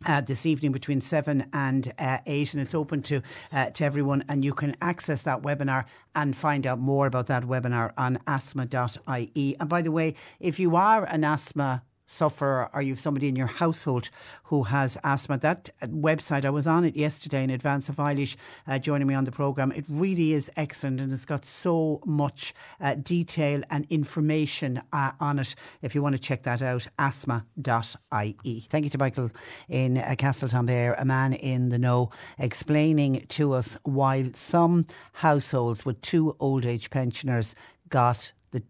Uh, 0.06 0.22
this 0.22 0.46
evening 0.46 0.72
between 0.72 0.98
7 0.98 1.44
and 1.52 1.92
uh, 1.98 2.16
8 2.24 2.54
and 2.54 2.62
it's 2.62 2.74
open 2.74 3.02
to 3.02 3.20
uh, 3.52 3.66
to 3.66 3.84
everyone 3.84 4.24
and 4.30 4.42
you 4.42 4.54
can 4.54 4.74
access 4.80 5.20
that 5.20 5.42
webinar 5.42 5.84
and 6.14 6.34
find 6.34 6.66
out 6.66 6.78
more 6.78 7.06
about 7.06 7.26
that 7.26 7.42
webinar 7.42 7.92
on 7.98 8.18
asthma.ie 8.26 9.56
and 9.60 9.68
by 9.68 9.82
the 9.82 9.92
way 9.92 10.14
if 10.38 10.58
you 10.58 10.74
are 10.74 11.04
an 11.04 11.22
asthma 11.22 11.82
suffer 12.10 12.68
or 12.74 12.82
you've 12.82 13.00
somebody 13.00 13.28
in 13.28 13.36
your 13.36 13.46
household 13.46 14.10
who 14.44 14.64
has 14.64 14.98
asthma. 15.04 15.38
That 15.38 15.70
website, 15.82 16.44
I 16.44 16.50
was 16.50 16.66
on 16.66 16.84
it 16.84 16.96
yesterday 16.96 17.44
in 17.44 17.50
advance 17.50 17.88
of 17.88 17.96
Eilish 17.96 18.36
uh, 18.66 18.78
joining 18.78 19.06
me 19.06 19.14
on 19.14 19.24
the 19.24 19.32
programme. 19.32 19.70
It 19.72 19.84
really 19.88 20.32
is 20.32 20.50
excellent 20.56 21.00
and 21.00 21.12
it's 21.12 21.24
got 21.24 21.44
so 21.44 22.00
much 22.04 22.52
uh, 22.80 22.96
detail 22.96 23.62
and 23.70 23.86
information 23.90 24.82
uh, 24.92 25.12
on 25.20 25.38
it. 25.38 25.54
If 25.82 25.94
you 25.94 26.02
want 26.02 26.16
to 26.16 26.20
check 26.20 26.42
that 26.42 26.62
out, 26.62 26.86
asthma.ie. 26.98 28.66
Thank 28.68 28.84
you 28.84 28.90
to 28.90 28.98
Michael 28.98 29.30
in 29.68 29.98
uh, 29.98 30.14
Castletownbere, 30.18 31.00
a 31.00 31.04
man 31.04 31.32
in 31.32 31.68
the 31.68 31.78
know, 31.78 32.10
explaining 32.38 33.24
to 33.28 33.52
us 33.52 33.76
why 33.84 34.30
some 34.34 34.86
households 35.12 35.84
with 35.84 36.00
two 36.00 36.36
old 36.40 36.66
age 36.66 36.90
pensioners 36.90 37.54
got 37.88 38.32
the, 38.50 38.62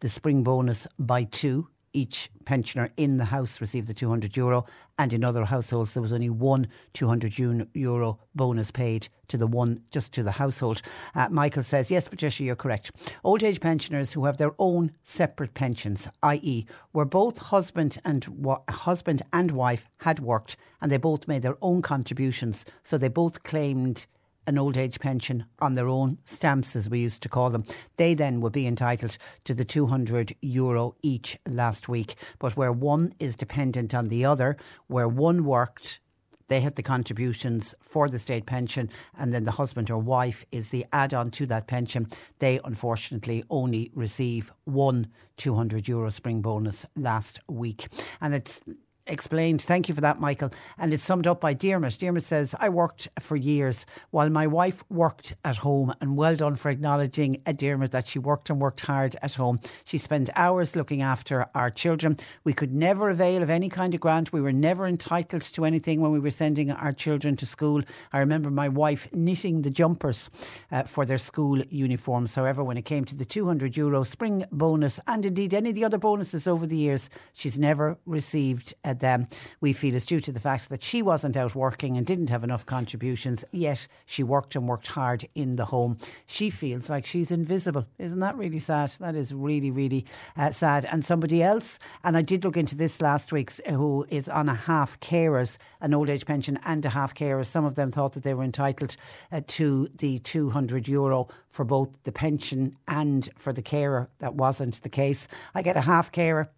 the 0.00 0.08
spring 0.08 0.42
bonus 0.42 0.86
by 0.98 1.24
two 1.24 1.68
each 1.92 2.30
pensioner 2.44 2.90
in 2.96 3.16
the 3.16 3.26
house 3.26 3.60
received 3.60 3.88
the 3.88 3.94
200 3.94 4.36
euro, 4.36 4.64
and 4.98 5.12
in 5.12 5.24
other 5.24 5.44
households 5.44 5.94
there 5.94 6.02
was 6.02 6.12
only 6.12 6.30
one 6.30 6.66
200 6.94 7.38
euro 7.74 8.18
bonus 8.34 8.70
paid 8.70 9.08
to 9.28 9.36
the 9.36 9.46
one 9.46 9.82
just 9.90 10.12
to 10.12 10.22
the 10.22 10.32
household. 10.32 10.82
Uh, 11.14 11.28
Michael 11.30 11.62
says, 11.62 11.90
"Yes, 11.90 12.08
Patricia, 12.08 12.44
you're 12.44 12.56
correct. 12.56 12.90
Old 13.22 13.42
age 13.42 13.60
pensioners 13.60 14.12
who 14.12 14.24
have 14.24 14.36
their 14.38 14.54
own 14.58 14.92
separate 15.04 15.54
pensions, 15.54 16.08
i.e., 16.22 16.66
where 16.92 17.04
both 17.04 17.38
husband 17.38 17.98
and 18.04 18.26
wa- 18.26 18.62
husband 18.68 19.22
and 19.32 19.50
wife 19.50 19.88
had 19.98 20.20
worked 20.20 20.56
and 20.80 20.90
they 20.90 20.96
both 20.96 21.28
made 21.28 21.42
their 21.42 21.58
own 21.60 21.82
contributions, 21.82 22.64
so 22.82 22.96
they 22.96 23.08
both 23.08 23.42
claimed." 23.42 24.06
An 24.48 24.56
old 24.56 24.78
age 24.78 24.98
pension 24.98 25.44
on 25.60 25.74
their 25.74 25.88
own 25.88 26.16
stamps, 26.24 26.74
as 26.74 26.88
we 26.88 27.00
used 27.00 27.22
to 27.22 27.28
call 27.28 27.50
them, 27.50 27.64
they 27.98 28.14
then 28.14 28.40
would 28.40 28.54
be 28.54 28.66
entitled 28.66 29.18
to 29.44 29.52
the 29.52 29.64
200 29.64 30.34
euro 30.40 30.96
each 31.02 31.36
last 31.46 31.86
week. 31.86 32.16
But 32.38 32.56
where 32.56 32.72
one 32.72 33.12
is 33.18 33.36
dependent 33.36 33.94
on 33.94 34.06
the 34.06 34.24
other, 34.24 34.56
where 34.86 35.06
one 35.06 35.44
worked 35.44 36.00
they 36.48 36.62
had 36.62 36.76
the 36.76 36.82
contributions 36.82 37.74
for 37.82 38.08
the 38.08 38.18
state 38.18 38.46
pension, 38.46 38.88
and 39.18 39.34
then 39.34 39.44
the 39.44 39.50
husband 39.50 39.90
or 39.90 39.98
wife 39.98 40.46
is 40.50 40.70
the 40.70 40.86
add 40.94 41.12
on 41.12 41.30
to 41.32 41.44
that 41.44 41.66
pension. 41.66 42.08
They 42.38 42.58
unfortunately 42.64 43.44
only 43.50 43.90
receive 43.94 44.50
one 44.64 45.08
200 45.36 45.86
euro 45.88 46.08
spring 46.08 46.40
bonus 46.40 46.86
last 46.96 47.38
week. 47.48 47.88
And 48.22 48.34
it's 48.34 48.62
explained. 49.08 49.62
Thank 49.62 49.88
you 49.88 49.94
for 49.94 50.00
that, 50.00 50.20
Michael. 50.20 50.50
And 50.78 50.92
it's 50.92 51.04
summed 51.04 51.26
up 51.26 51.40
by 51.40 51.54
Dermot. 51.54 51.98
Dermot 51.98 52.24
says, 52.24 52.54
I 52.58 52.68
worked 52.68 53.08
for 53.20 53.36
years 53.36 53.86
while 54.10 54.30
my 54.30 54.46
wife 54.46 54.82
worked 54.88 55.34
at 55.44 55.58
home. 55.58 55.94
And 56.00 56.16
well 56.16 56.36
done 56.36 56.56
for 56.56 56.70
acknowledging, 56.70 57.42
Dermot, 57.56 57.90
that 57.92 58.08
she 58.08 58.18
worked 58.18 58.50
and 58.50 58.60
worked 58.60 58.82
hard 58.82 59.16
at 59.22 59.34
home. 59.34 59.60
She 59.84 59.98
spent 59.98 60.30
hours 60.36 60.76
looking 60.76 61.02
after 61.02 61.46
our 61.54 61.70
children. 61.70 62.16
We 62.44 62.52
could 62.52 62.72
never 62.72 63.10
avail 63.10 63.42
of 63.42 63.50
any 63.50 63.68
kind 63.68 63.94
of 63.94 64.00
grant. 64.00 64.32
We 64.32 64.40
were 64.40 64.52
never 64.52 64.86
entitled 64.86 65.42
to 65.42 65.64
anything 65.64 66.00
when 66.00 66.12
we 66.12 66.20
were 66.20 66.30
sending 66.30 66.70
our 66.70 66.92
children 66.92 67.36
to 67.36 67.46
school. 67.46 67.82
I 68.12 68.18
remember 68.18 68.50
my 68.50 68.68
wife 68.68 69.08
knitting 69.12 69.62
the 69.62 69.70
jumpers 69.70 70.30
uh, 70.70 70.84
for 70.84 71.04
their 71.04 71.18
school 71.18 71.62
uniforms. 71.68 72.34
However, 72.34 72.62
when 72.62 72.76
it 72.76 72.84
came 72.84 73.04
to 73.06 73.16
the 73.16 73.24
200 73.24 73.76
euro 73.76 74.04
spring 74.04 74.44
bonus 74.52 75.00
and 75.06 75.24
indeed 75.24 75.54
any 75.54 75.70
of 75.70 75.74
the 75.74 75.84
other 75.84 75.98
bonuses 75.98 76.46
over 76.46 76.66
the 76.66 76.76
years, 76.76 77.10
she's 77.32 77.58
never 77.58 77.98
received 78.06 78.74
them. 79.00 79.28
We 79.60 79.72
feel 79.72 79.94
is 79.94 80.06
due 80.06 80.20
to 80.20 80.32
the 80.32 80.40
fact 80.40 80.68
that 80.68 80.82
she 80.82 81.02
wasn't 81.02 81.36
out 81.36 81.54
working 81.54 81.96
and 81.96 82.06
didn't 82.06 82.30
have 82.30 82.44
enough 82.44 82.66
contributions, 82.66 83.44
yet 83.52 83.86
she 84.06 84.22
worked 84.22 84.54
and 84.54 84.68
worked 84.68 84.88
hard 84.88 85.28
in 85.34 85.56
the 85.56 85.66
home. 85.66 85.98
She 86.26 86.50
feels 86.50 86.88
like 86.88 87.06
she's 87.06 87.30
invisible. 87.30 87.86
Isn't 87.98 88.20
that 88.20 88.36
really 88.36 88.58
sad? 88.58 88.92
That 89.00 89.14
is 89.14 89.32
really, 89.32 89.70
really 89.70 90.04
uh, 90.36 90.50
sad. 90.50 90.84
And 90.84 91.04
somebody 91.04 91.42
else, 91.42 91.78
and 92.04 92.16
I 92.16 92.22
did 92.22 92.44
look 92.44 92.56
into 92.56 92.76
this 92.76 93.00
last 93.00 93.32
week, 93.32 93.52
who 93.66 94.06
is 94.08 94.28
on 94.28 94.48
a 94.48 94.54
half 94.54 95.00
carers, 95.00 95.56
an 95.80 95.94
old 95.94 96.10
age 96.10 96.26
pension 96.26 96.58
and 96.64 96.84
a 96.84 96.90
half 96.90 97.14
carers. 97.14 97.46
Some 97.46 97.64
of 97.64 97.74
them 97.74 97.90
thought 97.90 98.12
that 98.12 98.22
they 98.22 98.34
were 98.34 98.44
entitled 98.44 98.96
uh, 99.32 99.40
to 99.46 99.88
the 99.96 100.18
200 100.20 100.88
euro 100.88 101.28
for 101.48 101.64
both 101.64 102.02
the 102.04 102.12
pension 102.12 102.76
and 102.86 103.28
for 103.36 103.52
the 103.52 103.62
carer. 103.62 104.08
That 104.18 104.34
wasn't 104.34 104.82
the 104.82 104.88
case. 104.88 105.28
I 105.54 105.62
get 105.62 105.76
a 105.76 105.82
half 105.82 106.12
carer 106.12 106.50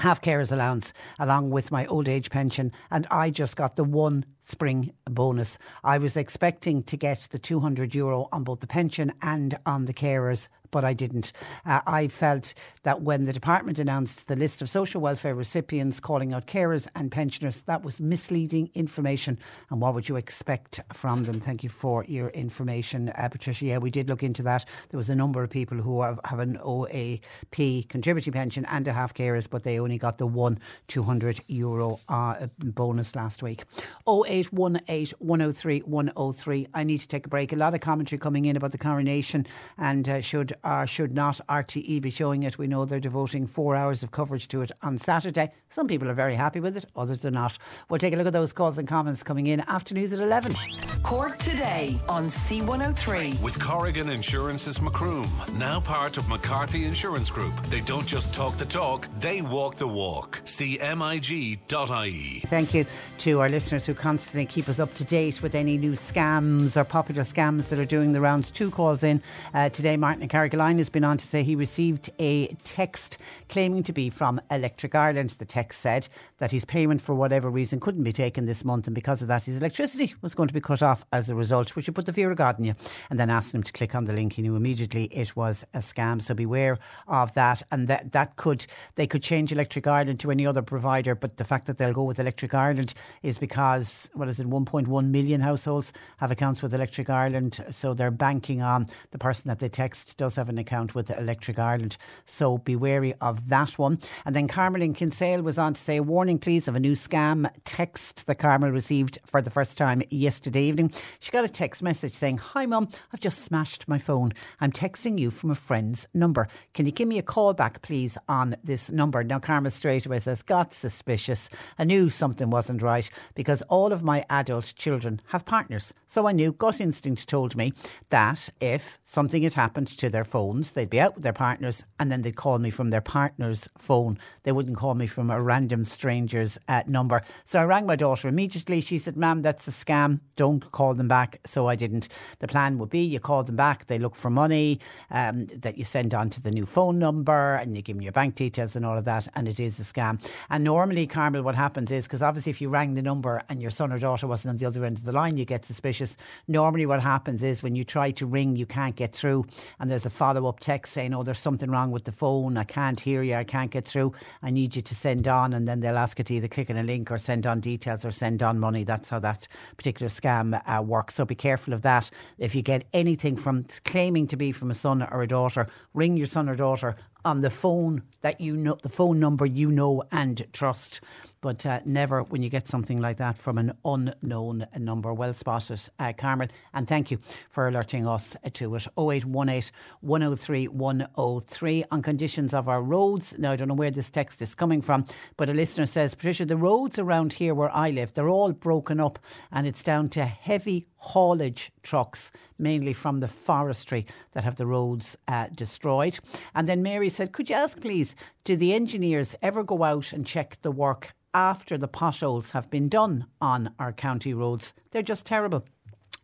half 0.00 0.20
carers 0.20 0.52
allowance 0.52 0.92
along 1.18 1.50
with 1.50 1.70
my 1.70 1.86
old 1.86 2.08
age 2.08 2.30
pension 2.30 2.72
and 2.90 3.06
I 3.10 3.30
just 3.30 3.56
got 3.56 3.76
the 3.76 3.84
one 3.84 4.24
spring 4.42 4.92
bonus. 5.04 5.58
I 5.82 5.98
was 5.98 6.16
expecting 6.16 6.82
to 6.84 6.96
get 6.96 7.28
the 7.30 7.38
200 7.38 7.94
euro 7.94 8.28
on 8.30 8.44
both 8.44 8.60
the 8.60 8.66
pension 8.66 9.12
and 9.22 9.58
on 9.64 9.86
the 9.86 9.94
carers 9.94 10.48
but 10.70 10.84
I 10.84 10.92
didn't. 10.92 11.32
Uh, 11.64 11.80
I 11.86 12.08
felt 12.08 12.54
that 12.82 13.02
when 13.02 13.24
the 13.24 13.32
department 13.32 13.78
announced 13.78 14.28
the 14.28 14.36
list 14.36 14.62
of 14.62 14.70
social 14.70 15.00
welfare 15.00 15.34
recipients 15.34 16.00
calling 16.00 16.32
out 16.32 16.46
carers 16.46 16.88
and 16.94 17.10
pensioners, 17.10 17.62
that 17.62 17.82
was 17.82 18.00
misleading 18.00 18.70
information. 18.74 19.38
And 19.70 19.80
what 19.80 19.94
would 19.94 20.08
you 20.08 20.16
expect 20.16 20.80
from 20.92 21.24
them? 21.24 21.40
Thank 21.40 21.62
you 21.62 21.70
for 21.70 22.04
your 22.04 22.28
information, 22.30 23.10
uh, 23.10 23.28
Patricia. 23.28 23.66
Yeah, 23.66 23.78
we 23.78 23.90
did 23.90 24.08
look 24.08 24.22
into 24.22 24.42
that. 24.44 24.64
There 24.90 24.98
was 24.98 25.10
a 25.10 25.14
number 25.14 25.42
of 25.42 25.50
people 25.50 25.78
who 25.78 26.02
have, 26.02 26.20
have 26.24 26.38
an 26.38 26.58
OAP 26.58 27.88
contributing 27.88 28.32
pension 28.32 28.64
and 28.66 28.86
a 28.88 28.92
half 28.92 29.14
carers, 29.14 29.48
but 29.48 29.62
they 29.62 29.78
only 29.78 29.98
got 29.98 30.18
the 30.18 30.26
one 30.26 30.58
200 30.88 31.40
euro 31.48 32.00
uh, 32.08 32.46
bonus 32.58 33.14
last 33.14 33.42
week. 33.42 33.64
0818 34.08 35.16
103 35.18 35.80
103. 35.80 36.68
I 36.74 36.84
need 36.84 36.98
to 36.98 37.08
take 37.08 37.26
a 37.26 37.28
break. 37.28 37.52
A 37.52 37.56
lot 37.56 37.74
of 37.74 37.80
commentary 37.80 38.18
coming 38.18 38.44
in 38.44 38.56
about 38.56 38.72
the 38.72 38.78
coronation 38.78 39.46
and 39.78 40.08
uh, 40.08 40.20
should 40.20 40.55
or 40.64 40.86
should 40.86 41.12
not 41.12 41.40
RTE 41.48 42.00
be 42.00 42.10
showing 42.10 42.42
it? 42.42 42.58
We 42.58 42.66
know 42.66 42.84
they're 42.84 43.00
devoting 43.00 43.46
four 43.46 43.76
hours 43.76 44.02
of 44.02 44.10
coverage 44.10 44.48
to 44.48 44.62
it 44.62 44.72
on 44.82 44.98
Saturday. 44.98 45.50
Some 45.70 45.88
people 45.88 46.08
are 46.08 46.14
very 46.14 46.34
happy 46.34 46.60
with 46.60 46.76
it, 46.76 46.86
others 46.94 47.24
are 47.24 47.30
not. 47.30 47.58
We'll 47.88 47.98
take 47.98 48.14
a 48.14 48.16
look 48.16 48.26
at 48.26 48.32
those 48.32 48.52
calls 48.52 48.78
and 48.78 48.88
comments 48.88 49.22
coming 49.22 49.46
in 49.46 49.60
after 49.60 49.94
news 49.94 50.12
at 50.12 50.20
11. 50.20 50.54
Cork 51.02 51.38
today 51.38 51.98
on 52.08 52.24
C103. 52.24 53.40
With 53.42 53.60
Corrigan 53.60 54.08
Insurance's 54.08 54.80
Macroom, 54.80 55.28
now 55.58 55.80
part 55.80 56.16
of 56.16 56.28
McCarthy 56.28 56.84
Insurance 56.84 57.30
Group. 57.30 57.54
They 57.66 57.80
don't 57.80 58.06
just 58.06 58.34
talk 58.34 58.56
the 58.56 58.64
talk, 58.64 59.08
they 59.20 59.42
walk 59.42 59.76
the 59.76 59.88
walk. 59.88 60.42
CMIG.ie. 60.44 62.40
Thank 62.46 62.74
you 62.74 62.86
to 63.18 63.40
our 63.40 63.48
listeners 63.48 63.86
who 63.86 63.94
constantly 63.94 64.46
keep 64.46 64.68
us 64.68 64.78
up 64.78 64.94
to 64.94 65.04
date 65.04 65.42
with 65.42 65.54
any 65.54 65.76
new 65.76 65.92
scams 65.92 66.76
or 66.76 66.84
popular 66.84 67.22
scams 67.22 67.68
that 67.68 67.78
are 67.78 67.84
doing 67.84 68.12
the 68.12 68.20
rounds. 68.20 68.50
Two 68.50 68.70
calls 68.70 69.02
in 69.02 69.22
uh, 69.54 69.68
today. 69.68 69.96
Martin 69.96 70.22
and 70.22 70.30
Carrie 70.30 70.45
Carrigaline 70.46 70.78
has 70.78 70.88
been 70.88 71.02
on 71.02 71.18
to 71.18 71.26
say 71.26 71.42
he 71.42 71.56
received 71.56 72.08
a 72.20 72.46
text 72.62 73.18
claiming 73.48 73.82
to 73.82 73.92
be 73.92 74.10
from 74.10 74.40
Electric 74.48 74.94
Ireland. 74.94 75.30
The 75.30 75.44
text 75.44 75.80
said 75.80 76.08
that 76.38 76.52
his 76.52 76.64
payment 76.64 77.00
for 77.00 77.16
whatever 77.16 77.50
reason 77.50 77.80
couldn't 77.80 78.04
be 78.04 78.12
taken 78.12 78.46
this 78.46 78.64
month, 78.64 78.86
and 78.86 78.94
because 78.94 79.22
of 79.22 79.28
that, 79.28 79.44
his 79.44 79.56
electricity 79.56 80.14
was 80.22 80.34
going 80.34 80.46
to 80.46 80.54
be 80.54 80.60
cut 80.60 80.82
off 80.82 81.04
as 81.12 81.28
a 81.28 81.34
result, 81.34 81.74
which 81.74 81.86
would 81.86 81.96
put 81.96 82.06
the 82.06 82.12
fear 82.12 82.30
of 82.30 82.36
God 82.36 82.60
in 82.60 82.64
you. 82.64 82.74
And 83.10 83.18
then 83.18 83.28
asked 83.28 83.54
him 83.54 83.64
to 83.64 83.72
click 83.72 83.96
on 83.96 84.04
the 84.04 84.12
link. 84.12 84.34
He 84.34 84.42
knew 84.42 84.54
immediately 84.54 85.04
it 85.06 85.34
was 85.34 85.64
a 85.74 85.78
scam. 85.78 86.22
So 86.22 86.32
beware 86.32 86.78
of 87.08 87.34
that. 87.34 87.62
And 87.72 87.88
that 87.88 88.12
that 88.12 88.36
could 88.36 88.66
they 88.94 89.08
could 89.08 89.24
change 89.24 89.50
Electric 89.50 89.88
Ireland 89.88 90.20
to 90.20 90.30
any 90.30 90.46
other 90.46 90.62
provider, 90.62 91.16
but 91.16 91.38
the 91.38 91.44
fact 91.44 91.66
that 91.66 91.78
they'll 91.78 91.92
go 91.92 92.04
with 92.04 92.20
Electric 92.20 92.54
Ireland 92.54 92.94
is 93.24 93.36
because 93.36 94.08
what 94.14 94.28
is 94.28 94.38
it, 94.38 94.48
1.1 94.48 95.08
million 95.08 95.40
households 95.40 95.92
have 96.18 96.30
accounts 96.30 96.62
with 96.62 96.72
Electric 96.72 97.10
Ireland, 97.10 97.64
so 97.70 97.94
they're 97.94 98.12
banking 98.12 98.62
on 98.62 98.86
the 99.10 99.18
person 99.18 99.48
that 99.48 99.58
they 99.58 99.68
text 99.68 100.16
does 100.16 100.35
have 100.36 100.48
an 100.48 100.58
account 100.58 100.94
with 100.94 101.10
Electric 101.10 101.58
Ireland. 101.58 101.96
So 102.24 102.58
be 102.58 102.76
wary 102.76 103.14
of 103.20 103.48
that 103.48 103.78
one. 103.78 103.98
And 104.24 104.34
then 104.34 104.48
Carmel 104.48 104.82
in 104.82 104.94
Kinsale 104.94 105.42
was 105.42 105.58
on 105.58 105.74
to 105.74 105.80
say, 105.80 106.00
warning 106.00 106.38
please 106.38 106.68
of 106.68 106.76
a 106.76 106.80
new 106.80 106.92
scam 106.92 107.50
text 107.64 108.26
that 108.26 108.36
Carmel 108.36 108.70
received 108.70 109.18
for 109.24 109.42
the 109.42 109.50
first 109.50 109.76
time 109.76 110.02
yesterday 110.10 110.62
evening. 110.62 110.92
She 111.18 111.30
got 111.30 111.44
a 111.44 111.48
text 111.48 111.82
message 111.82 112.12
saying, 112.12 112.38
Hi 112.38 112.66
mum, 112.66 112.88
I've 113.12 113.20
just 113.20 113.40
smashed 113.40 113.88
my 113.88 113.98
phone. 113.98 114.32
I'm 114.60 114.72
texting 114.72 115.18
you 115.18 115.30
from 115.30 115.50
a 115.50 115.54
friend's 115.54 116.06
number. 116.14 116.48
Can 116.74 116.86
you 116.86 116.92
give 116.92 117.08
me 117.08 117.18
a 117.18 117.22
call 117.22 117.54
back 117.54 117.82
please 117.82 118.18
on 118.28 118.56
this 118.62 118.90
number? 118.90 119.24
Now 119.24 119.38
Carmel 119.38 119.70
straight 119.70 120.06
away 120.06 120.18
says, 120.18 120.42
got 120.42 120.72
suspicious. 120.72 121.48
I 121.78 121.84
knew 121.84 122.10
something 122.10 122.50
wasn't 122.50 122.82
right 122.82 123.08
because 123.34 123.62
all 123.62 123.92
of 123.92 124.02
my 124.02 124.24
adult 124.28 124.74
children 124.76 125.20
have 125.28 125.44
partners. 125.44 125.92
So 126.06 126.26
I 126.26 126.32
knew 126.32 126.52
gut 126.52 126.80
instinct 126.80 127.28
told 127.28 127.56
me 127.56 127.72
that 128.10 128.48
if 128.60 128.98
something 129.04 129.42
had 129.42 129.54
happened 129.54 129.88
to 129.88 130.10
their 130.10 130.24
phones, 130.26 130.72
they'd 130.72 130.90
be 130.90 131.00
out 131.00 131.14
with 131.14 131.22
their 131.22 131.32
partners 131.32 131.84
and 131.98 132.12
then 132.12 132.22
they'd 132.22 132.36
call 132.36 132.58
me 132.58 132.70
from 132.70 132.90
their 132.90 133.00
partner's 133.00 133.68
phone. 133.78 134.18
They 134.42 134.52
wouldn't 134.52 134.76
call 134.76 134.94
me 134.94 135.06
from 135.06 135.30
a 135.30 135.40
random 135.40 135.84
stranger's 135.84 136.58
uh, 136.68 136.82
number. 136.86 137.22
So 137.44 137.60
I 137.60 137.64
rang 137.64 137.86
my 137.86 137.96
daughter 137.96 138.28
immediately. 138.28 138.80
She 138.80 138.98
said, 138.98 139.16
Ma'am, 139.16 139.42
that's 139.42 139.66
a 139.66 139.70
scam. 139.70 140.20
Don't 140.36 140.70
call 140.72 140.94
them 140.94 141.08
back. 141.08 141.40
So 141.44 141.68
I 141.68 141.76
didn't. 141.76 142.08
The 142.40 142.48
plan 142.48 142.78
would 142.78 142.90
be 142.90 143.00
you 143.00 143.20
call 143.20 143.42
them 143.44 143.56
back, 143.56 143.86
they 143.86 143.98
look 143.98 144.14
for 144.14 144.30
money 144.30 144.80
um, 145.10 145.46
that 145.46 145.78
you 145.78 145.84
send 145.84 146.14
on 146.14 146.28
to 146.30 146.42
the 146.42 146.50
new 146.50 146.66
phone 146.66 146.98
number 146.98 147.54
and 147.54 147.76
you 147.76 147.82
give 147.82 147.96
them 147.96 148.02
your 148.02 148.12
bank 148.12 148.34
details 148.34 148.76
and 148.76 148.84
all 148.84 148.98
of 148.98 149.04
that. 149.04 149.28
And 149.34 149.48
it 149.48 149.58
is 149.60 149.78
a 149.80 149.82
scam. 149.82 150.20
And 150.50 150.64
normally, 150.64 151.06
Carmel, 151.06 151.42
what 151.42 151.54
happens 151.54 151.90
is 151.90 152.04
because 152.04 152.22
obviously 152.22 152.50
if 152.50 152.60
you 152.60 152.68
rang 152.68 152.94
the 152.94 153.02
number 153.02 153.42
and 153.48 153.62
your 153.62 153.70
son 153.70 153.92
or 153.92 153.98
daughter 153.98 154.26
wasn't 154.26 154.50
on 154.50 154.56
the 154.56 154.66
other 154.66 154.84
end 154.84 154.98
of 154.98 155.04
the 155.04 155.12
line, 155.12 155.36
you 155.36 155.44
get 155.44 155.64
suspicious. 155.64 156.16
Normally, 156.48 156.86
what 156.86 157.02
happens 157.02 157.42
is 157.42 157.62
when 157.62 157.74
you 157.74 157.84
try 157.84 158.10
to 158.12 158.26
ring, 158.26 158.56
you 158.56 158.66
can't 158.66 158.96
get 158.96 159.12
through, 159.12 159.46
and 159.78 159.90
there's 159.90 160.06
a 160.06 160.10
follow 160.16 160.48
up 160.48 160.60
text 160.60 160.92
saying, 160.92 161.14
"Oh, 161.14 161.22
there's 161.22 161.38
something 161.38 161.70
wrong 161.70 161.90
with 161.90 162.04
the 162.04 162.12
phone. 162.12 162.56
I 162.56 162.64
can't 162.64 162.98
hear 162.98 163.22
you. 163.22 163.34
I 163.34 163.44
can't 163.44 163.70
get 163.70 163.84
through. 163.84 164.12
I 164.42 164.50
need 164.50 164.74
you 164.74 164.82
to 164.82 164.94
send 164.94 165.28
on," 165.28 165.52
and 165.52 165.68
then 165.68 165.80
they'll 165.80 165.98
ask 165.98 166.18
you 166.18 166.24
to 166.24 166.34
either 166.34 166.48
click 166.48 166.70
on 166.70 166.76
a 166.76 166.82
link 166.82 167.10
or 167.10 167.18
send 167.18 167.46
on 167.46 167.60
details 167.60 168.04
or 168.04 168.10
send 168.10 168.42
on 168.42 168.58
money. 168.58 168.84
That's 168.84 169.10
how 169.10 169.18
that 169.20 169.46
particular 169.76 170.08
scam 170.08 170.60
uh, 170.66 170.82
works. 170.82 171.14
So 171.14 171.24
be 171.24 171.34
careful 171.34 171.74
of 171.74 171.82
that. 171.82 172.10
If 172.38 172.54
you 172.54 172.62
get 172.62 172.86
anything 172.92 173.36
from 173.36 173.66
claiming 173.84 174.26
to 174.28 174.36
be 174.36 174.52
from 174.52 174.70
a 174.70 174.74
son 174.74 175.02
or 175.02 175.22
a 175.22 175.28
daughter, 175.28 175.68
ring 175.94 176.16
your 176.16 176.26
son 176.26 176.48
or 176.48 176.54
daughter 176.54 176.96
on 177.26 177.40
the 177.40 177.50
phone 177.50 178.02
that 178.20 178.40
you 178.40 178.56
know, 178.56 178.78
the 178.82 178.88
phone 178.88 179.18
number 179.18 179.44
you 179.44 179.70
know 179.70 180.02
and 180.12 180.46
trust. 180.52 181.00
But 181.46 181.64
uh, 181.64 181.78
never 181.84 182.24
when 182.24 182.42
you 182.42 182.48
get 182.48 182.66
something 182.66 183.00
like 183.00 183.18
that 183.18 183.38
from 183.38 183.56
an 183.56 183.78
unknown 183.84 184.66
number. 184.76 185.14
Well 185.14 185.32
spotted, 185.32 185.80
uh, 185.96 186.12
Carmel. 186.12 186.48
And 186.74 186.88
thank 186.88 187.12
you 187.12 187.20
for 187.50 187.68
alerting 187.68 188.04
us 188.04 188.34
to 188.54 188.74
it. 188.74 188.88
0818 188.98 189.70
103 190.00 190.66
103 190.66 191.84
on 191.92 192.02
conditions 192.02 192.52
of 192.52 192.68
our 192.68 192.82
roads. 192.82 193.36
Now, 193.38 193.52
I 193.52 193.56
don't 193.56 193.68
know 193.68 193.74
where 193.74 193.92
this 193.92 194.10
text 194.10 194.42
is 194.42 194.56
coming 194.56 194.82
from, 194.82 195.06
but 195.36 195.48
a 195.48 195.54
listener 195.54 195.86
says, 195.86 196.16
Patricia, 196.16 196.46
the 196.46 196.56
roads 196.56 196.98
around 196.98 197.34
here 197.34 197.54
where 197.54 197.70
I 197.70 197.90
live, 197.90 198.12
they're 198.14 198.28
all 198.28 198.50
broken 198.50 198.98
up 198.98 199.20
and 199.52 199.68
it's 199.68 199.84
down 199.84 200.08
to 200.08 200.24
heavy 200.24 200.88
haulage 200.98 201.72
trucks, 201.82 202.30
mainly 202.58 202.92
from 202.92 203.20
the 203.20 203.28
forestry, 203.28 204.06
that 204.32 204.44
have 204.44 204.56
the 204.56 204.66
roads 204.66 205.16
uh, 205.28 205.46
destroyed. 205.54 206.18
And 206.54 206.68
then 206.68 206.82
Mary 206.82 207.08
said, 207.08 207.32
Could 207.32 207.50
you 207.50 207.56
ask, 207.56 207.80
please, 207.80 208.14
do 208.44 208.56
the 208.56 208.74
engineers 208.74 209.34
ever 209.42 209.62
go 209.62 209.82
out 209.82 210.12
and 210.12 210.26
check 210.26 210.58
the 210.62 210.72
work 210.72 211.14
after 211.34 211.76
the 211.76 211.88
potholes 211.88 212.52
have 212.52 212.70
been 212.70 212.88
done 212.88 213.26
on 213.40 213.74
our 213.78 213.92
county 213.92 214.32
roads? 214.34 214.74
They're 214.90 215.02
just 215.02 215.26
terrible. 215.26 215.64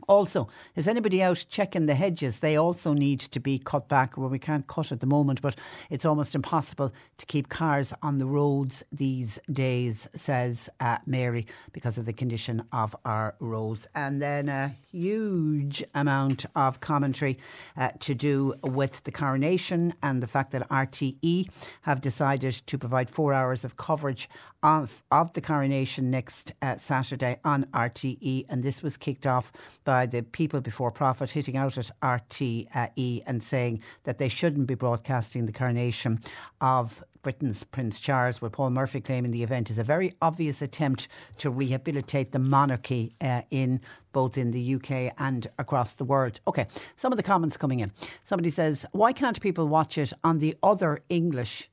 Also, 0.08 0.48
is 0.76 0.88
anybody 0.88 1.22
out 1.22 1.44
checking 1.48 1.86
the 1.86 1.94
hedges? 1.94 2.38
They 2.38 2.56
also 2.56 2.92
need 2.92 3.20
to 3.20 3.40
be 3.40 3.58
cut 3.58 3.88
back. 3.88 4.16
Well, 4.16 4.28
we 4.28 4.38
can't 4.38 4.66
cut 4.66 4.92
at 4.92 5.00
the 5.00 5.06
moment, 5.06 5.42
but 5.42 5.56
it's 5.90 6.04
almost 6.04 6.34
impossible 6.34 6.92
to 7.18 7.26
keep 7.26 7.48
cars 7.48 7.92
on 8.02 8.18
the 8.18 8.26
roads 8.26 8.82
these 8.92 9.38
days, 9.50 10.08
says 10.14 10.68
uh, 10.80 10.98
Mary, 11.06 11.46
because 11.72 11.98
of 11.98 12.06
the 12.06 12.12
condition 12.12 12.64
of 12.72 12.96
our 13.04 13.34
roads. 13.38 13.86
And 13.94 14.20
then 14.20 14.48
a 14.48 14.74
huge 14.90 15.84
amount 15.94 16.46
of 16.54 16.80
commentary 16.80 17.38
uh, 17.76 17.90
to 18.00 18.14
do 18.14 18.54
with 18.62 19.04
the 19.04 19.12
coronation 19.12 19.94
and 20.02 20.22
the 20.22 20.26
fact 20.26 20.52
that 20.52 20.68
RTE 20.68 21.48
have 21.82 22.00
decided 22.00 22.52
to 22.52 22.78
provide 22.78 23.08
four 23.10 23.32
hours 23.32 23.64
of 23.64 23.76
coverage 23.76 24.28
of, 24.62 25.02
of 25.10 25.32
the 25.32 25.40
coronation 25.40 26.10
next 26.10 26.52
uh, 26.62 26.76
Saturday 26.76 27.38
on 27.44 27.64
RTE. 27.72 28.46
And 28.48 28.62
this 28.62 28.82
was 28.82 28.96
kicked 28.96 29.26
off 29.26 29.52
by 29.84 29.91
the 30.10 30.22
People 30.22 30.60
Before 30.60 30.90
Profit 30.90 31.30
hitting 31.30 31.56
out 31.56 31.76
at 31.76 31.90
RTE 32.02 33.22
and 33.26 33.42
saying 33.42 33.82
that 34.04 34.18
they 34.18 34.28
shouldn't 34.28 34.66
be 34.66 34.74
broadcasting 34.74 35.46
the 35.46 35.52
coronation 35.52 36.20
of 36.60 37.04
Britain's 37.22 37.62
Prince 37.62 38.00
Charles, 38.00 38.40
with 38.40 38.52
Paul 38.52 38.70
Murphy 38.70 39.00
claiming 39.00 39.30
the 39.30 39.42
event 39.42 39.70
is 39.70 39.78
a 39.78 39.84
very 39.84 40.14
obvious 40.20 40.60
attempt 40.60 41.08
to 41.38 41.50
rehabilitate 41.50 42.32
the 42.32 42.38
monarchy 42.38 43.14
uh, 43.20 43.42
in 43.50 43.80
both 44.12 44.36
in 44.36 44.50
the 44.50 44.74
UK 44.74 45.14
and 45.18 45.46
across 45.58 45.92
the 45.92 46.04
world. 46.04 46.40
Okay, 46.48 46.66
some 46.96 47.12
of 47.12 47.16
the 47.16 47.22
comments 47.22 47.56
coming 47.56 47.80
in. 47.80 47.92
Somebody 48.24 48.50
says, 48.50 48.84
why 48.92 49.12
can't 49.12 49.40
people 49.40 49.68
watch 49.68 49.96
it 49.98 50.12
on 50.24 50.38
the 50.38 50.56
other 50.62 51.02
English 51.08 51.68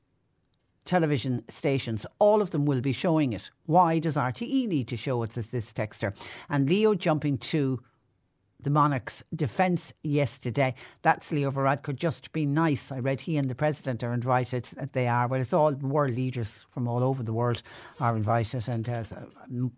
television 0.89 1.43
stations, 1.49 2.03
all 2.17 2.41
of 2.41 2.49
them 2.49 2.65
will 2.65 2.81
be 2.81 2.91
showing 2.91 3.31
it. 3.31 3.51
Why 3.67 3.99
does 3.99 4.15
RTE 4.15 4.67
need 4.67 4.87
to 4.87 4.97
show 4.97 5.21
it, 5.21 5.33
says 5.33 5.47
this 5.47 5.71
texter? 5.71 6.15
And 6.49 6.67
Leo 6.67 6.95
jumping 6.95 7.37
to 7.53 7.79
the 8.61 8.69
Monarchs' 8.69 9.23
defence 9.33 9.93
yesterday. 10.03 10.75
That's 11.01 11.31
Leo 11.31 11.51
Varadkar. 11.51 11.95
Just 11.95 12.31
be 12.31 12.45
nice. 12.45 12.91
I 12.91 12.99
read 12.99 13.21
he 13.21 13.37
and 13.37 13.49
the 13.49 13.55
President 13.55 14.03
are 14.03 14.13
invited. 14.13 14.69
They 14.93 15.07
are. 15.07 15.27
Well, 15.27 15.41
it's 15.41 15.53
all 15.53 15.73
world 15.73 16.15
leaders 16.15 16.65
from 16.69 16.87
all 16.87 17.03
over 17.03 17.23
the 17.23 17.33
world 17.33 17.61
are 17.99 18.15
invited, 18.15 18.67
and 18.67 18.87
uh, 18.89 19.03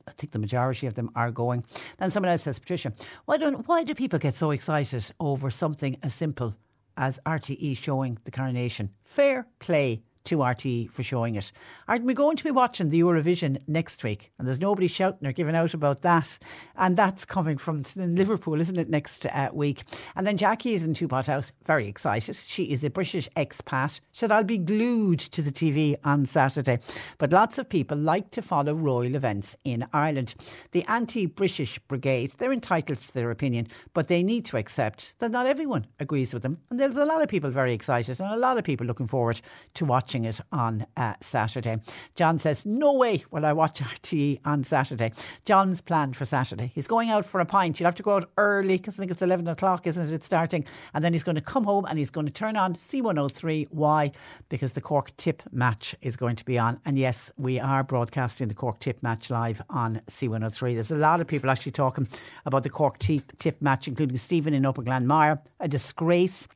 I 0.07 0.11
think 0.11 0.31
the 0.31 0.39
majority 0.39 0.87
of 0.87 0.95
them 0.95 1.11
are 1.15 1.31
going. 1.31 1.63
Then 1.97 2.11
someone 2.11 2.31
else 2.31 2.43
says, 2.43 2.59
Patricia, 2.59 2.93
why 3.25 3.37
don't 3.37 3.67
why 3.67 3.83
do 3.83 3.93
people 3.93 4.19
get 4.19 4.35
so 4.35 4.51
excited 4.51 5.11
over 5.19 5.51
something 5.51 5.97
as 6.01 6.13
simple 6.13 6.55
as 6.97 7.19
RTE 7.25 7.77
showing 7.77 8.17
the 8.23 8.31
coronation? 8.31 8.89
Fair 9.03 9.47
play 9.59 10.01
to 10.25 10.37
RTE 10.37 10.89
for 10.91 11.03
showing 11.03 11.35
it. 11.35 11.51
Aren't 11.87 12.05
we 12.05 12.13
going 12.13 12.37
to 12.37 12.43
be 12.43 12.51
watching 12.51 12.89
the 12.89 13.01
Eurovision 13.01 13.61
next 13.67 14.03
week? 14.03 14.31
And 14.37 14.47
there's 14.47 14.59
nobody 14.59 14.87
shouting 14.87 15.27
or 15.27 15.31
giving 15.31 15.55
out 15.55 15.73
about 15.73 16.01
that. 16.01 16.37
And 16.75 16.97
that's 16.97 17.25
coming 17.25 17.57
from 17.57 17.83
Liverpool, 17.95 18.61
isn't 18.61 18.77
it, 18.77 18.89
next 18.89 19.25
uh, 19.25 19.49
week? 19.51 19.83
And 20.15 20.25
then 20.27 20.37
Jackie 20.37 20.73
is 20.73 20.85
in 20.85 20.93
Twopothouse, 20.93 21.51
very 21.65 21.87
excited. 21.87 22.35
She 22.35 22.65
is 22.65 22.83
a 22.83 22.89
British 22.89 23.27
expat. 23.35 23.99
Said, 24.11 24.31
I'll 24.31 24.43
be 24.43 24.57
glued 24.57 25.19
to 25.19 25.41
the 25.41 25.51
TV 25.51 25.97
on 26.03 26.25
Saturday. 26.25 26.79
But 27.17 27.31
lots 27.31 27.57
of 27.57 27.69
people 27.69 27.97
like 27.97 28.31
to 28.31 28.41
follow 28.41 28.73
royal 28.73 29.15
events 29.15 29.55
in 29.63 29.87
Ireland. 29.93 30.35
The 30.71 30.83
anti 30.87 31.25
British 31.25 31.79
brigade, 31.79 32.33
they're 32.37 32.53
entitled 32.53 32.99
to 32.99 33.13
their 33.13 33.31
opinion, 33.31 33.67
but 33.93 34.07
they 34.07 34.23
need 34.23 34.45
to 34.45 34.57
accept 34.57 35.15
that 35.19 35.31
not 35.31 35.47
everyone 35.47 35.87
agrees 35.99 36.33
with 36.33 36.43
them. 36.43 36.59
And 36.69 36.79
there's 36.79 36.95
a 36.95 37.05
lot 37.05 37.21
of 37.21 37.29
people 37.29 37.49
very 37.49 37.73
excited 37.73 38.19
and 38.19 38.33
a 38.33 38.37
lot 38.37 38.57
of 38.57 38.63
people 38.63 38.85
looking 38.85 39.07
forward 39.07 39.41
to 39.75 39.85
watching 39.85 40.10
watching 40.11 40.25
it 40.25 40.41
on 40.51 40.85
uh, 40.97 41.13
Saturday. 41.21 41.77
John 42.15 42.37
says, 42.37 42.65
No 42.65 42.91
way 42.91 43.23
will 43.31 43.45
I 43.45 43.53
watch 43.53 43.79
RTE 43.79 44.41
on 44.43 44.65
Saturday. 44.65 45.13
John's 45.45 45.79
planned 45.79 46.17
for 46.17 46.25
Saturday. 46.25 46.69
He's 46.75 46.85
going 46.85 47.09
out 47.09 47.25
for 47.25 47.39
a 47.39 47.45
pint. 47.45 47.79
You'll 47.79 47.87
have 47.87 47.95
to 47.95 48.03
go 48.03 48.15
out 48.15 48.29
early 48.37 48.75
because 48.75 48.95
I 48.95 49.03
think 49.03 49.11
it's 49.11 49.21
11 49.21 49.47
o'clock, 49.47 49.87
isn't 49.87 50.09
it? 50.09 50.13
It's 50.13 50.25
starting. 50.25 50.65
And 50.93 51.01
then 51.01 51.13
he's 51.13 51.23
going 51.23 51.35
to 51.35 51.41
come 51.41 51.63
home 51.63 51.85
and 51.85 51.97
he's 51.97 52.09
going 52.09 52.25
to 52.25 52.33
turn 52.33 52.57
on 52.57 52.73
C103. 52.73 53.67
Why? 53.71 54.11
Because 54.49 54.73
the 54.73 54.81
Cork 54.81 55.15
Tip 55.15 55.43
match 55.49 55.95
is 56.01 56.17
going 56.17 56.35
to 56.35 56.43
be 56.43 56.59
on. 56.59 56.81
And 56.83 56.99
yes, 56.99 57.31
we 57.37 57.57
are 57.57 57.81
broadcasting 57.81 58.49
the 58.49 58.53
Cork 58.53 58.81
Tip 58.81 59.01
match 59.01 59.29
live 59.29 59.61
on 59.69 60.01
C103. 60.09 60.73
There's 60.73 60.91
a 60.91 60.95
lot 60.95 61.21
of 61.21 61.27
people 61.27 61.49
actually 61.49 61.71
talking 61.71 62.09
about 62.45 62.63
the 62.63 62.69
Cork 62.69 62.99
Tip, 62.99 63.37
tip 63.37 63.61
match, 63.61 63.87
including 63.87 64.17
Stephen 64.17 64.53
in 64.53 64.65
Upper 64.65 64.83
Glanmire. 64.83 65.39
A 65.61 65.69
disgrace 65.69 66.49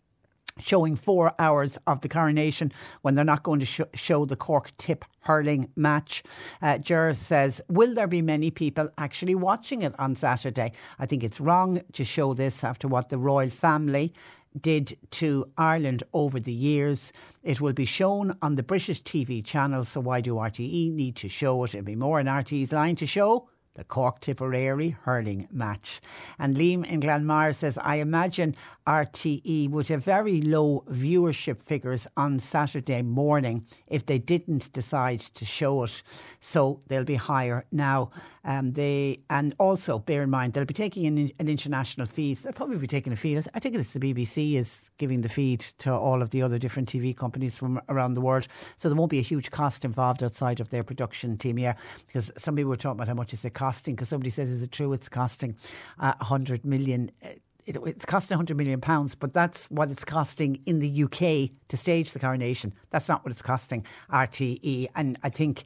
showing 0.59 0.95
four 0.95 1.33
hours 1.37 1.77
of 1.85 2.01
the 2.01 2.07
coronation 2.07 2.71
when 3.01 3.13
they're 3.13 3.25
not 3.25 3.43
going 3.43 3.59
to 3.59 3.65
sh- 3.65 3.81
show 3.93 4.25
the 4.25 4.35
Cork 4.37 4.71
tip 4.77 5.03
hurling 5.21 5.69
match. 5.75 6.23
Uh, 6.61 6.79
says, 7.13 7.61
Will 7.67 7.93
there 7.93 8.07
be 8.07 8.21
many 8.21 8.51
people 8.51 8.89
actually 8.97 9.35
watching 9.35 9.81
it 9.81 9.93
on 9.99 10.15
Saturday? 10.15 10.71
I 10.97 11.05
think 11.05 11.23
it's 11.23 11.41
wrong 11.41 11.81
to 11.93 12.05
show 12.05 12.33
this 12.33 12.63
after 12.63 12.87
what 12.87 13.09
the 13.09 13.17
royal 13.17 13.49
family 13.49 14.13
did 14.59 14.97
to 15.11 15.51
Ireland 15.57 16.03
over 16.13 16.39
the 16.39 16.53
years. 16.53 17.11
It 17.43 17.59
will 17.59 17.73
be 17.73 17.85
shown 17.85 18.37
on 18.41 18.55
the 18.55 18.63
British 18.63 19.03
TV 19.03 19.43
channels, 19.43 19.89
so 19.89 19.99
why 19.99 20.21
do 20.21 20.35
RTE 20.35 20.93
need 20.93 21.17
to 21.17 21.27
show 21.27 21.65
it? 21.65 21.75
It'll 21.75 21.85
be 21.85 21.95
more 21.95 22.21
in 22.21 22.27
RTE's 22.27 22.71
line 22.71 22.95
to 22.95 23.05
show 23.05 23.49
the 23.75 23.83
Cork 23.83 24.21
Tipperary 24.21 24.97
hurling 25.03 25.47
match. 25.51 26.01
And 26.39 26.57
Liam 26.57 26.85
in 26.85 27.01
Glanmire 27.01 27.53
says, 27.53 27.77
I 27.77 27.97
imagine 27.97 28.55
RTE 28.87 29.69
would 29.69 29.89
have 29.89 30.03
very 30.03 30.41
low 30.41 30.83
viewership 30.89 31.61
figures 31.61 32.07
on 32.17 32.39
Saturday 32.39 33.01
morning 33.01 33.65
if 33.87 34.05
they 34.05 34.17
didn't 34.17 34.71
decide 34.73 35.19
to 35.19 35.45
show 35.45 35.83
it. 35.83 36.01
So 36.39 36.81
they'll 36.87 37.03
be 37.03 37.15
higher 37.15 37.65
now. 37.71 38.11
Um, 38.45 38.73
they 38.73 39.21
and 39.29 39.55
also 39.59 39.97
bear 39.97 40.21
in 40.21 40.29
mind 40.29 40.53
they'll 40.53 40.65
be 40.65 40.73
taking 40.73 41.07
an, 41.07 41.31
an 41.39 41.49
international 41.49 42.05
feed. 42.05 42.37
They'll 42.37 42.53
probably 42.53 42.77
be 42.77 42.87
taking 42.87 43.11
a 43.11 43.15
feed. 43.15 43.43
I 43.53 43.59
think 43.59 43.75
it's 43.75 43.91
the 43.91 43.99
BBC 43.99 44.53
is 44.53 44.91
giving 44.97 45.21
the 45.21 45.29
feed 45.29 45.61
to 45.79 45.91
all 45.91 46.21
of 46.21 46.29
the 46.29 46.43
other 46.43 46.59
different 46.59 46.87
TV 46.87 47.15
companies 47.15 47.57
from 47.57 47.81
around 47.89 48.13
the 48.13 48.21
world. 48.21 48.47
So 48.77 48.87
there 48.87 48.95
won't 48.95 49.09
be 49.09 49.19
a 49.19 49.23
huge 49.23 49.49
cost 49.49 49.83
involved 49.83 50.21
outside 50.23 50.59
of 50.59 50.69
their 50.69 50.83
production 50.83 51.37
team. 51.37 51.57
Yeah, 51.57 51.73
because 52.05 52.31
some 52.37 52.55
people 52.55 52.69
were 52.69 52.77
talking 52.77 52.97
about 52.97 53.07
how 53.07 53.15
much 53.15 53.33
is 53.33 53.43
it 53.43 53.55
costing. 53.55 53.95
Because 53.95 54.09
somebody 54.09 54.29
said, 54.29 54.47
"Is 54.47 54.61
it 54.61 54.71
true? 54.71 54.93
It's 54.93 55.09
costing 55.09 55.55
uh, 55.99 56.13
hundred 56.21 56.63
million 56.65 57.11
uh, 57.23 57.29
it, 57.65 57.77
it's 57.85 58.05
costing 58.05 58.35
100 58.35 58.55
million 58.55 58.79
pounds, 58.79 59.15
but 59.15 59.33
that's 59.33 59.65
what 59.71 59.89
it's 59.89 60.05
costing 60.05 60.61
in 60.65 60.79
the 60.79 61.03
UK 61.03 61.51
to 61.67 61.77
stage 61.77 62.11
the 62.11 62.19
coronation. 62.19 62.73
That's 62.91 63.09
not 63.09 63.23
what 63.23 63.31
it's 63.31 63.41
costing 63.41 63.85
RTE. 64.11 64.87
And 64.95 65.17
I 65.23 65.29
think 65.29 65.63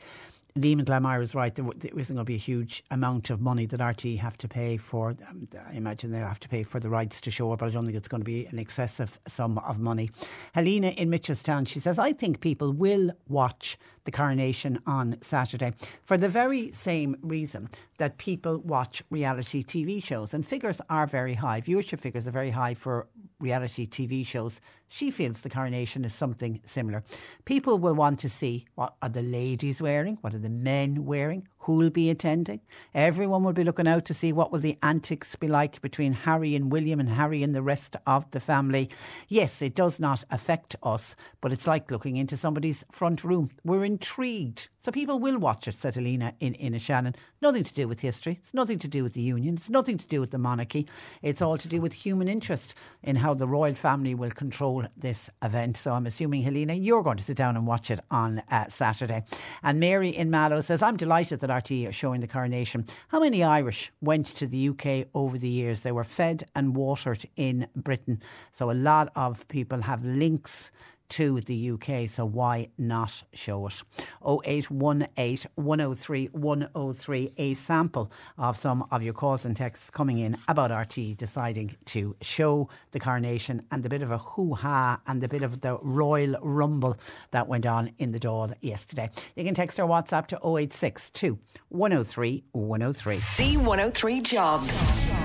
Liam 0.57 0.83
Glanmire 0.83 1.21
is 1.21 1.35
right. 1.35 1.53
There, 1.53 1.65
there 1.77 1.91
isn't 1.97 2.15
going 2.15 2.25
to 2.25 2.29
be 2.29 2.35
a 2.35 2.37
huge 2.37 2.83
amount 2.89 3.29
of 3.29 3.39
money 3.39 3.65
that 3.67 3.79
RTE 3.79 4.19
have 4.19 4.37
to 4.39 4.47
pay 4.47 4.77
for. 4.77 5.15
Um, 5.29 5.47
I 5.67 5.73
imagine 5.73 6.11
they'll 6.11 6.27
have 6.27 6.39
to 6.41 6.49
pay 6.49 6.63
for 6.63 6.79
the 6.79 6.89
rights 6.89 7.21
to 7.21 7.31
show 7.31 7.49
but 7.55 7.65
I 7.65 7.69
don't 7.69 7.85
think 7.85 7.97
it's 7.97 8.07
going 8.07 8.21
to 8.21 8.25
be 8.25 8.45
an 8.45 8.59
excessive 8.59 9.19
sum 9.27 9.57
of 9.59 9.79
money. 9.79 10.09
Helena 10.53 10.89
in 10.89 11.09
Mitchelstown, 11.09 11.67
she 11.67 11.79
says, 11.79 11.99
I 11.99 12.13
think 12.13 12.41
people 12.41 12.71
will 12.71 13.11
watch 13.27 13.77
the 14.05 14.11
coronation 14.11 14.79
on 14.85 15.17
Saturday 15.21 15.73
for 16.03 16.17
the 16.17 16.29
very 16.29 16.71
same 16.71 17.15
reason 17.21 17.69
that 17.97 18.17
people 18.17 18.57
watch 18.59 19.03
reality 19.09 19.63
TV 19.63 20.03
shows. 20.03 20.33
And 20.33 20.47
figures 20.47 20.81
are 20.89 21.05
very 21.05 21.35
high. 21.35 21.61
Viewership 21.61 21.99
figures 21.99 22.27
are 22.27 22.31
very 22.31 22.51
high 22.51 22.73
for 22.73 23.07
reality 23.39 23.87
TV 23.87 24.25
shows. 24.25 24.61
She 24.87 25.11
feels 25.11 25.41
the 25.41 25.49
coronation 25.49 26.03
is 26.05 26.13
something 26.13 26.59
similar. 26.65 27.03
People 27.45 27.77
will 27.77 27.95
want 27.95 28.19
to 28.19 28.29
see 28.29 28.65
what 28.75 28.95
are 29.01 29.09
the 29.09 29.21
ladies 29.21 29.81
wearing, 29.81 30.17
what 30.21 30.33
are 30.33 30.39
the 30.39 30.49
men 30.49 31.05
wearing, 31.05 31.47
who'll 31.59 31.89
be 31.89 32.09
attending. 32.09 32.61
Everyone 32.93 33.43
will 33.43 33.53
be 33.53 33.63
looking 33.63 33.87
out 33.87 34.05
to 34.05 34.13
see 34.13 34.31
what 34.31 34.51
will 34.51 34.59
the 34.59 34.77
antics 34.81 35.35
be 35.35 35.47
like 35.47 35.81
between 35.81 36.13
Harry 36.13 36.55
and 36.55 36.71
William 36.71 36.99
and 36.99 37.09
Harry 37.09 37.43
and 37.43 37.53
the 37.53 37.61
rest 37.61 37.95
of 38.07 38.29
the 38.31 38.39
family. 38.39 38.89
Yes, 39.27 39.61
it 39.61 39.75
does 39.75 39.99
not 39.99 40.23
affect 40.31 40.75
us, 40.83 41.15
but 41.41 41.51
it's 41.51 41.67
like 41.67 41.91
looking 41.91 42.17
into 42.17 42.37
somebody's 42.37 42.85
front 42.91 43.23
room. 43.23 43.51
We're 43.63 43.85
intrigued. 43.85 44.67
So 44.81 44.93
people 44.93 45.19
will 45.19 45.37
watch 45.37 45.67
it, 45.67 45.75
said 45.75 45.95
Helena 45.95 46.33
in, 46.39 46.53
in 46.53 46.73
a 46.73 46.79
Shannon. 46.79 47.13
Nothing 47.41 47.65
to 47.65 47.73
do 47.73 47.87
with 47.87 47.99
history. 47.99 48.37
It's 48.39 48.53
nothing 48.53 48.79
to 48.79 48.87
do 48.87 49.03
with 49.03 49.13
the 49.13 49.21
Union. 49.21 49.55
It's 49.55 49.69
nothing 49.69 49.97
to 49.97 50.07
do 50.07 50.21
with 50.21 50.31
the 50.31 50.37
monarchy. 50.37 50.87
It's 51.21 51.41
all 51.41 51.57
to 51.57 51.67
do 51.67 51.81
with 51.81 51.91
human 51.91 52.29
interest 52.29 52.75
in 53.03 53.17
how 53.17 53.33
the 53.33 53.47
royal 53.47 53.75
family 53.75 54.15
will 54.15 54.31
control 54.31 54.85
this 54.95 55.29
event. 55.43 55.75
So 55.75 55.91
I'm 55.91 56.05
assuming, 56.05 56.43
Helena, 56.43 56.73
you're 56.73 57.03
going 57.03 57.17
to 57.17 57.23
sit 57.23 57.35
down 57.35 57.57
and 57.57 57.67
watch 57.67 57.91
it 57.91 57.99
on 58.09 58.41
uh, 58.49 58.67
Saturday. 58.67 59.25
And 59.63 59.81
Mary 59.81 60.09
in 60.09 60.29
Mallow 60.29 60.61
says, 60.61 60.81
I'm 60.81 60.95
delighted 60.95 61.41
that 61.41 61.48
RTE 61.49 61.87
are 61.87 61.91
showing 61.91 62.21
the 62.21 62.27
coronation. 62.27 62.85
How 63.09 63.19
many 63.19 63.43
Irish 63.43 63.91
went 64.01 64.27
to 64.27 64.47
the 64.47 64.69
UK 64.69 65.07
over 65.13 65.37
the 65.37 65.49
years? 65.49 65.81
They 65.81 65.91
were 65.91 66.03
fed 66.03 66.43
and 66.55 66.75
watered 66.75 67.25
in 67.35 67.67
Britain. 67.75 68.21
So 68.51 68.71
a 68.71 68.73
lot 68.73 69.11
of 69.15 69.47
people 69.47 69.81
have 69.81 70.03
links 70.05 70.71
to 71.09 71.41
the 71.41 71.71
UK, 71.71 72.09
so 72.09 72.25
why 72.25 72.69
not 72.77 73.23
show 73.33 73.67
it? 73.67 73.81
0818 74.25 75.49
103 75.55 76.25
103, 76.31 77.33
a 77.37 77.53
sample 77.53 78.11
of 78.37 78.55
some 78.55 78.85
of 78.91 79.01
your 79.01 79.13
calls 79.13 79.45
and 79.45 79.55
texts 79.55 79.89
coming 79.89 80.19
in 80.19 80.37
about 80.47 80.71
RTE 80.71 81.17
deciding 81.17 81.75
to 81.85 82.15
show 82.21 82.69
the 82.91 82.99
coronation 82.99 83.63
and 83.71 83.83
the 83.83 83.89
bit 83.89 84.01
of 84.01 84.11
a 84.11 84.17
hoo 84.17 84.53
ha 84.53 84.99
and 85.07 85.21
the 85.21 85.27
bit 85.27 85.43
of 85.43 85.61
the 85.61 85.77
royal 85.81 86.35
rumble 86.41 86.95
that 87.31 87.47
went 87.47 87.65
on 87.65 87.91
in 87.97 88.11
the 88.11 88.19
Dáil 88.19 88.53
yesterday. 88.61 89.09
You 89.35 89.43
can 89.43 89.53
text 89.53 89.79
our 89.79 89.87
WhatsApp 89.87 90.27
to 90.27 90.35
0862 90.37 91.37
103 91.69 92.43
103. 92.51 93.17
C103 93.17 94.23
Jobs. 94.23 95.19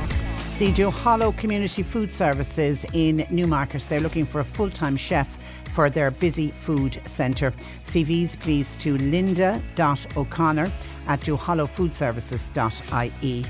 The 0.59 0.73
Duhallow 0.73 1.37
Community 1.37 1.83
Food 1.83 2.13
Services 2.13 2.87
in 2.93 3.27
Newmarket. 3.29 3.87
They're 3.89 3.99
looking 3.99 4.25
for 4.25 4.39
a 4.41 4.45
full 4.45 4.71
time 4.71 4.97
chef 4.97 5.37
for 5.75 5.91
their 5.91 6.11
busy 6.13 6.51
food 6.51 7.01
centre. 7.05 7.53
CVs 7.85 8.41
please 8.41 8.77
to 8.77 8.97
linda.o'connor 8.97 10.73
at 11.09 11.21
duhallowfoodservices.ie. 11.21 13.45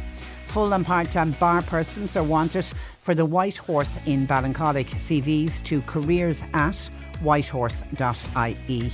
Full 0.47 0.73
and 0.73 0.87
part 0.87 1.11
time 1.11 1.33
bar 1.33 1.61
persons 1.63 2.17
are 2.17 2.25
wanted 2.25 2.65
for 3.03 3.15
the 3.15 3.27
White 3.27 3.59
Horse 3.59 4.07
in 4.07 4.27
Ballincollig. 4.27 4.87
CVs 4.87 5.63
to 5.65 5.83
careers 5.83 6.43
at 6.55 6.91
whitehorse.ie. 7.23 8.91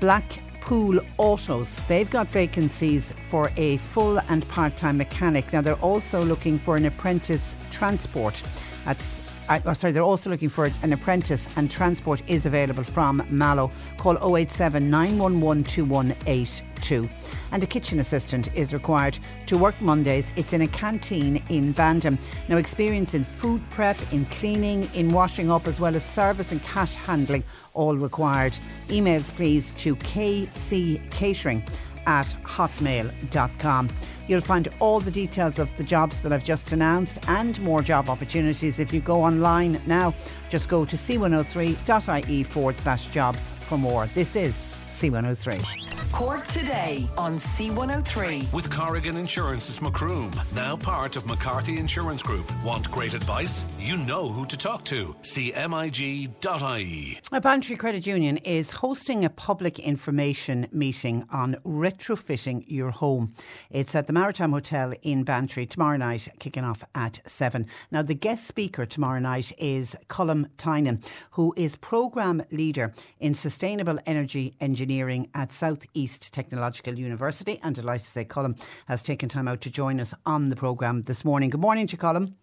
Blackpool 0.00 1.00
Autos, 1.16 1.80
they've 1.88 2.10
got 2.10 2.26
vacancies 2.26 3.14
for 3.30 3.50
a 3.56 3.78
full 3.78 4.18
and 4.28 4.46
part 4.48 4.76
time 4.76 4.98
mechanic. 4.98 5.50
Now 5.52 5.62
they're 5.62 5.76
also 5.76 6.22
looking 6.24 6.58
for 6.58 6.76
an 6.76 6.84
apprentice 6.84 7.54
transport. 7.70 8.42
That's 8.84 9.21
uh, 9.48 9.74
sorry, 9.74 9.92
they're 9.92 10.02
also 10.02 10.30
looking 10.30 10.48
for 10.48 10.70
an 10.82 10.92
apprentice, 10.92 11.48
and 11.56 11.70
transport 11.70 12.22
is 12.26 12.46
available 12.46 12.84
from 12.84 13.22
Mallow. 13.30 13.70
Call 13.98 14.36
087 14.36 14.88
911 14.90 15.64
2182. 15.64 17.08
And 17.52 17.62
a 17.62 17.66
kitchen 17.66 18.00
assistant 18.00 18.54
is 18.54 18.72
required 18.72 19.18
to 19.46 19.58
work 19.58 19.80
Mondays. 19.80 20.32
It's 20.36 20.52
in 20.52 20.62
a 20.62 20.66
canteen 20.66 21.42
in 21.48 21.72
Bandon. 21.72 22.18
Now, 22.48 22.56
experience 22.56 23.14
in 23.14 23.24
food 23.24 23.62
prep, 23.70 23.96
in 24.12 24.24
cleaning, 24.26 24.88
in 24.94 25.12
washing 25.12 25.50
up, 25.50 25.66
as 25.66 25.80
well 25.80 25.94
as 25.96 26.04
service 26.04 26.52
and 26.52 26.62
cash 26.64 26.94
handling, 26.94 27.44
all 27.74 27.96
required. 27.96 28.52
Emails, 28.88 29.34
please, 29.34 29.72
to 29.72 29.96
kccatering 29.96 31.62
at 32.06 32.26
hotmail.com. 32.44 33.88
You'll 34.28 34.40
find 34.40 34.68
all 34.80 35.00
the 35.00 35.10
details 35.10 35.58
of 35.58 35.74
the 35.76 35.84
jobs 35.84 36.20
that 36.22 36.32
I've 36.32 36.44
just 36.44 36.72
announced 36.72 37.18
and 37.28 37.60
more 37.60 37.82
job 37.82 38.08
opportunities 38.08 38.78
if 38.78 38.92
you 38.92 39.00
go 39.00 39.22
online 39.22 39.80
now. 39.86 40.14
Just 40.48 40.68
go 40.68 40.84
to 40.84 40.96
c103.ie 40.96 42.42
forward 42.44 42.78
slash 42.78 43.08
jobs 43.08 43.52
for 43.60 43.78
more. 43.78 44.06
This 44.08 44.36
is 44.36 44.66
C103. 45.02 46.12
Cork 46.12 46.46
today 46.46 47.08
on 47.18 47.32
C103. 47.32 48.52
With 48.52 48.70
Corrigan 48.70 49.16
Insurance's 49.16 49.80
Macroom, 49.82 50.30
now 50.54 50.76
part 50.76 51.16
of 51.16 51.26
McCarthy 51.26 51.78
Insurance 51.78 52.22
Group. 52.22 52.46
Want 52.62 52.88
great 52.92 53.14
advice? 53.14 53.66
You 53.80 53.96
know 53.96 54.28
who 54.28 54.46
to 54.46 54.56
talk 54.56 54.84
to. 54.84 55.16
CMIG.ie. 55.22 57.18
A 57.32 57.40
Bantry 57.40 57.76
Credit 57.76 58.06
Union 58.06 58.36
is 58.38 58.70
hosting 58.70 59.24
a 59.24 59.30
public 59.30 59.80
information 59.80 60.68
meeting 60.70 61.24
on 61.30 61.56
retrofitting 61.66 62.62
your 62.68 62.90
home. 62.90 63.34
It's 63.70 63.96
at 63.96 64.06
the 64.06 64.12
Maritime 64.12 64.52
Hotel 64.52 64.92
in 65.02 65.24
Bantry 65.24 65.66
tomorrow 65.66 65.96
night, 65.96 66.28
kicking 66.38 66.62
off 66.62 66.84
at 66.94 67.18
7. 67.26 67.66
Now, 67.90 68.02
the 68.02 68.14
guest 68.14 68.46
speaker 68.46 68.86
tomorrow 68.86 69.18
night 69.18 69.50
is 69.58 69.96
Colm 70.08 70.48
Tynan, 70.58 71.02
who 71.32 71.52
is 71.56 71.74
programme 71.74 72.44
leader 72.52 72.92
in 73.18 73.34
sustainable 73.34 73.98
energy 74.06 74.54
engineering 74.60 74.91
Engineering 74.92 75.30
at 75.32 75.50
Southeast 75.50 76.34
Technological 76.34 76.98
University. 76.98 77.58
And 77.62 77.74
delighted 77.74 78.04
to 78.04 78.10
say 78.10 78.26
Colm 78.26 78.60
has 78.88 79.02
taken 79.02 79.26
time 79.26 79.48
out 79.48 79.62
to 79.62 79.70
join 79.70 79.98
us 80.00 80.12
on 80.26 80.50
the 80.50 80.56
programme 80.56 81.00
this 81.04 81.24
morning. 81.24 81.48
Good 81.48 81.62
morning 81.62 81.86
to 81.86 81.96
Colm. 81.96 82.34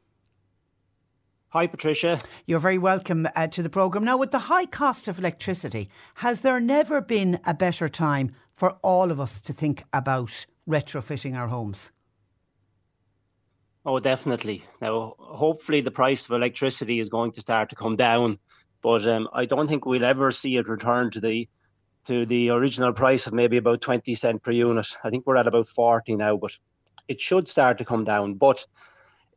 Hi, 1.50 1.68
Patricia. 1.68 2.18
You're 2.48 2.60
very 2.60 2.80
welcome 2.80 3.28
uh, 3.36 3.46
to 3.48 3.62
the 3.62 3.70
programme. 3.70 4.04
Now, 4.04 4.18
with 4.18 4.32
the 4.32 4.40
high 4.40 4.66
cost 4.66 5.08
of 5.08 5.20
electricity, 5.20 5.90
has 6.16 6.40
there 6.40 6.60
never 6.60 7.02
been 7.02 7.40
a 7.46 7.54
better 7.54 7.88
time 7.88 8.32
for 8.52 8.72
all 8.82 9.12
of 9.12 9.20
us 9.20 9.40
to 9.42 9.54
think 9.54 9.84
about 9.94 10.48
retrofitting 10.68 11.36
our 11.36 11.50
homes? 11.50 11.92
Oh, 13.86 14.00
definitely. 14.00 14.64
Now, 14.82 15.14
hopefully, 15.20 15.82
the 15.82 15.92
price 15.92 16.26
of 16.26 16.32
electricity 16.32 17.00
is 17.00 17.10
going 17.10 17.32
to 17.34 17.42
start 17.42 17.70
to 17.70 17.76
come 17.76 17.96
down, 17.96 18.40
but 18.82 19.08
um, 19.08 19.30
I 19.34 19.46
don't 19.46 19.68
think 19.68 19.86
we'll 19.86 20.04
ever 20.04 20.32
see 20.32 20.58
it 20.58 20.68
return 20.68 21.12
to 21.12 21.20
the 21.20 21.48
to 22.10 22.26
the 22.26 22.50
original 22.50 22.92
price 22.92 23.28
of 23.28 23.34
maybe 23.34 23.58
about 23.58 23.82
20 23.82 24.16
cent 24.16 24.42
per 24.42 24.50
unit. 24.50 24.98
I 25.04 25.12
think 25.12 25.28
we're 25.28 25.38
at 25.38 25.46
about 25.46 25.68
40 25.68 26.16
now, 26.16 26.38
but 26.38 26.58
it 27.08 27.22
should 27.22 27.48
start 27.48 27.78
to 27.78 27.86
come 27.86 28.04
down. 28.04 28.34
But 28.34 28.66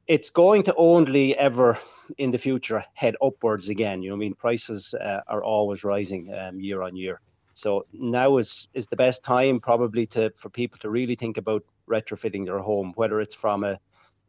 it's 0.06 0.30
going 0.30 0.62
to 0.62 0.74
only 0.76 1.36
ever 1.36 1.78
in 2.16 2.30
the 2.30 2.38
future 2.38 2.82
head 2.94 3.14
upwards 3.22 3.68
again. 3.68 4.00
You 4.00 4.08
know, 4.08 4.16
I 4.16 4.18
mean, 4.18 4.34
prices 4.34 4.94
uh, 4.94 5.20
are 5.28 5.44
always 5.44 5.84
rising 5.84 6.32
um, 6.32 6.60
year 6.60 6.80
on 6.80 6.96
year. 6.96 7.20
So 7.52 7.84
now 7.92 8.38
is 8.38 8.68
is 8.72 8.86
the 8.86 8.96
best 8.96 9.22
time 9.22 9.60
probably 9.60 10.06
to 10.06 10.30
for 10.30 10.48
people 10.48 10.78
to 10.78 10.88
really 10.88 11.14
think 11.14 11.36
about 11.36 11.62
retrofitting 11.90 12.46
their 12.46 12.60
home, 12.60 12.94
whether 12.96 13.20
it's 13.20 13.34
from 13.34 13.64
a 13.64 13.78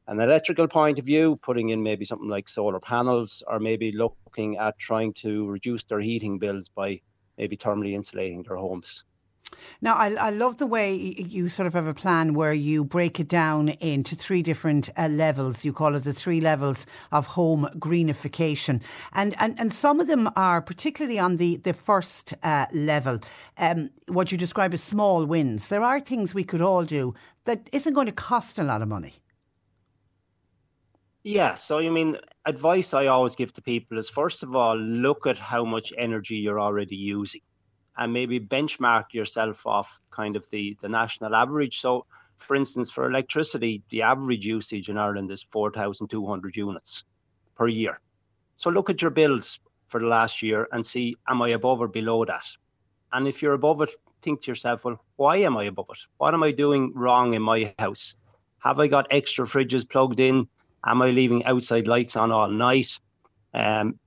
an 0.07 0.19
electrical 0.19 0.67
point 0.67 0.99
of 0.99 1.05
view, 1.05 1.37
putting 1.37 1.69
in 1.69 1.81
maybe 1.81 2.03
something 2.03 2.27
like 2.27 2.49
solar 2.49 2.81
panels, 2.81 3.41
or 3.47 3.57
maybe 3.57 3.93
looking 3.93 4.57
at 4.57 4.77
trying 4.79 5.13
to 5.13 5.47
reduce 5.47 5.83
their 5.83 6.01
heating 6.01 6.39
bills 6.39 6.67
by 6.67 6.99
maybe 7.37 7.57
thermally 7.57 7.93
insulating 7.93 8.43
their 8.43 8.57
homes. 8.57 9.03
Now, 9.81 9.95
I, 9.95 10.13
I 10.13 10.29
love 10.31 10.57
the 10.57 10.65
way 10.65 10.95
you 10.95 11.49
sort 11.49 11.67
of 11.67 11.73
have 11.73 11.87
a 11.87 11.93
plan 11.93 12.33
where 12.33 12.53
you 12.53 12.83
break 12.83 13.19
it 13.19 13.27
down 13.27 13.69
into 13.69 14.15
three 14.15 14.41
different 14.41 14.89
uh, 14.97 15.07
levels. 15.09 15.63
You 15.63 15.73
call 15.73 15.95
it 15.95 16.03
the 16.03 16.13
three 16.13 16.41
levels 16.41 16.85
of 17.11 17.27
home 17.27 17.69
greenification. 17.77 18.81
And, 19.13 19.35
and, 19.39 19.59
and 19.59 19.71
some 19.71 19.99
of 19.99 20.07
them 20.07 20.29
are, 20.35 20.61
particularly 20.61 21.19
on 21.19 21.37
the, 21.37 21.57
the 21.57 21.73
first 21.73 22.33
uh, 22.43 22.65
level, 22.73 23.19
um, 23.57 23.89
what 24.07 24.31
you 24.31 24.37
describe 24.37 24.73
as 24.73 24.81
small 24.81 25.25
wins. 25.25 25.67
There 25.67 25.83
are 25.83 25.99
things 25.99 26.33
we 26.33 26.43
could 26.43 26.61
all 26.61 26.83
do 26.83 27.13
that 27.45 27.69
isn't 27.71 27.93
going 27.93 28.07
to 28.07 28.13
cost 28.13 28.57
a 28.57 28.63
lot 28.63 28.81
of 28.81 28.87
money. 28.87 29.13
Yeah, 31.23 31.53
so 31.53 31.79
I 31.79 31.89
mean, 31.89 32.17
advice 32.45 32.93
I 32.93 33.07
always 33.07 33.35
give 33.35 33.53
to 33.53 33.61
people 33.61 33.97
is 33.97 34.09
first 34.09 34.43
of 34.43 34.55
all, 34.55 34.77
look 34.77 35.25
at 35.25 35.37
how 35.37 35.63
much 35.63 35.93
energy 35.97 36.35
you're 36.35 36.59
already 36.59 36.97
using 36.97 37.41
and 37.97 38.11
maybe 38.11 38.39
benchmark 38.39 39.13
yourself 39.13 39.65
off 39.65 40.01
kind 40.11 40.35
of 40.35 40.49
the, 40.49 40.77
the 40.81 40.89
national 40.89 41.35
average. 41.35 41.79
So, 41.79 42.05
for 42.37 42.55
instance, 42.55 42.91
for 42.91 43.09
electricity, 43.09 43.83
the 43.89 44.01
average 44.01 44.45
usage 44.45 44.89
in 44.89 44.97
Ireland 44.97 45.31
is 45.31 45.43
4,200 45.43 46.57
units 46.57 47.03
per 47.55 47.67
year. 47.67 48.01
So, 48.57 48.69
look 48.69 48.89
at 48.89 49.01
your 49.01 49.11
bills 49.11 49.59
for 49.87 49.99
the 50.01 50.07
last 50.07 50.41
year 50.41 50.67
and 50.73 50.85
see, 50.85 51.15
am 51.29 51.41
I 51.41 51.49
above 51.49 51.79
or 51.81 51.87
below 51.87 52.25
that? 52.25 52.45
And 53.13 53.27
if 53.27 53.41
you're 53.41 53.53
above 53.53 53.81
it, 53.81 53.91
think 54.21 54.41
to 54.41 54.51
yourself, 54.51 54.83
well, 54.83 54.99
why 55.15 55.37
am 55.37 55.55
I 55.55 55.65
above 55.65 55.87
it? 55.91 55.99
What 56.17 56.33
am 56.33 56.43
I 56.43 56.51
doing 56.51 56.91
wrong 56.95 57.33
in 57.33 57.41
my 57.41 57.73
house? 57.79 58.17
Have 58.59 58.79
I 58.79 58.87
got 58.87 59.07
extra 59.11 59.45
fridges 59.45 59.87
plugged 59.87 60.19
in? 60.19 60.47
Am 60.85 61.01
I 61.01 61.11
leaving 61.11 61.45
outside 61.45 61.87
lights 61.87 62.15
on 62.15 62.31
all 62.31 62.49
night? 62.49 62.99
Um, 63.53 63.99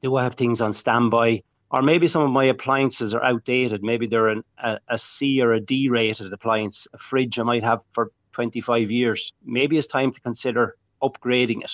do 0.00 0.16
I 0.16 0.22
have 0.22 0.34
things 0.34 0.60
on 0.60 0.72
standby? 0.72 1.42
or 1.74 1.82
maybe 1.82 2.06
some 2.06 2.22
of 2.22 2.30
my 2.30 2.44
appliances 2.44 3.14
are 3.14 3.24
outdated. 3.24 3.82
Maybe 3.82 4.06
they're 4.06 4.28
an, 4.28 4.44
a, 4.62 4.78
a 4.88 4.96
C 4.96 5.42
or 5.42 5.54
a 5.54 5.60
D 5.60 5.88
rated 5.88 6.32
appliance, 6.32 6.86
a 6.94 6.98
fridge 6.98 7.36
I 7.36 7.42
might 7.42 7.64
have 7.64 7.80
for 7.92 8.12
25 8.30 8.92
years. 8.92 9.32
Maybe 9.44 9.76
it's 9.76 9.88
time 9.88 10.12
to 10.12 10.20
consider 10.20 10.76
upgrading 11.02 11.64
it. 11.64 11.72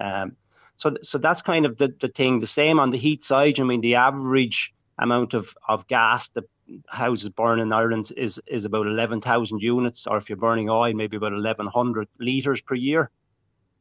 Um, 0.00 0.36
so, 0.76 0.94
so 1.02 1.18
that's 1.18 1.42
kind 1.42 1.66
of 1.66 1.78
the, 1.78 1.92
the 2.00 2.06
thing. 2.06 2.38
The 2.38 2.46
same 2.46 2.78
on 2.78 2.90
the 2.90 2.98
heat 2.98 3.24
side. 3.24 3.58
I 3.58 3.64
mean, 3.64 3.80
the 3.80 3.96
average 3.96 4.72
amount 4.98 5.34
of, 5.34 5.52
of 5.68 5.88
gas 5.88 6.28
that 6.30 6.44
houses 6.86 7.28
burn 7.28 7.58
in 7.58 7.72
Ireland 7.72 8.12
is 8.16 8.40
is 8.46 8.64
about 8.64 8.86
11,000 8.86 9.60
units, 9.60 10.06
or 10.06 10.16
if 10.16 10.28
you're 10.28 10.36
burning 10.36 10.70
oil, 10.70 10.92
maybe 10.92 11.16
about 11.16 11.32
1,100 11.32 12.08
litres 12.20 12.60
per 12.60 12.76
year. 12.76 13.10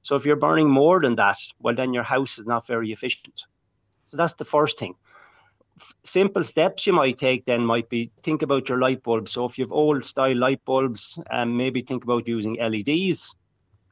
So 0.04 0.16
if 0.16 0.26
you're 0.26 0.36
burning 0.36 0.70
more 0.70 1.00
than 1.00 1.16
that, 1.16 1.40
well, 1.60 1.76
then 1.76 1.94
your 1.94 2.04
house 2.04 2.38
is 2.38 2.46
not 2.46 2.68
very 2.68 2.92
efficient. 2.92 3.44
So 4.04 4.18
that's 4.18 4.34
the 4.34 4.46
first 4.46 4.78
thing 4.78 4.96
simple 6.04 6.44
steps 6.44 6.86
you 6.86 6.94
might 6.94 7.18
take 7.18 7.46
then 7.46 7.66
might 7.66 7.90
be 7.90 8.12
think 8.22 8.42
about 8.42 8.70
your 8.70 8.80
light 8.80 9.04
bulbs. 9.04 9.32
So 9.32 9.46
if 9.46 9.58
you 9.58 9.66
have 9.66 9.72
old 9.72 10.06
style 10.06 10.36
light 10.36 10.64
bulbs, 10.66 11.20
um, 11.32 11.58
maybe 11.58 11.82
think 11.82 12.04
about 12.04 12.28
using 12.28 12.58
LEDs. 12.60 13.36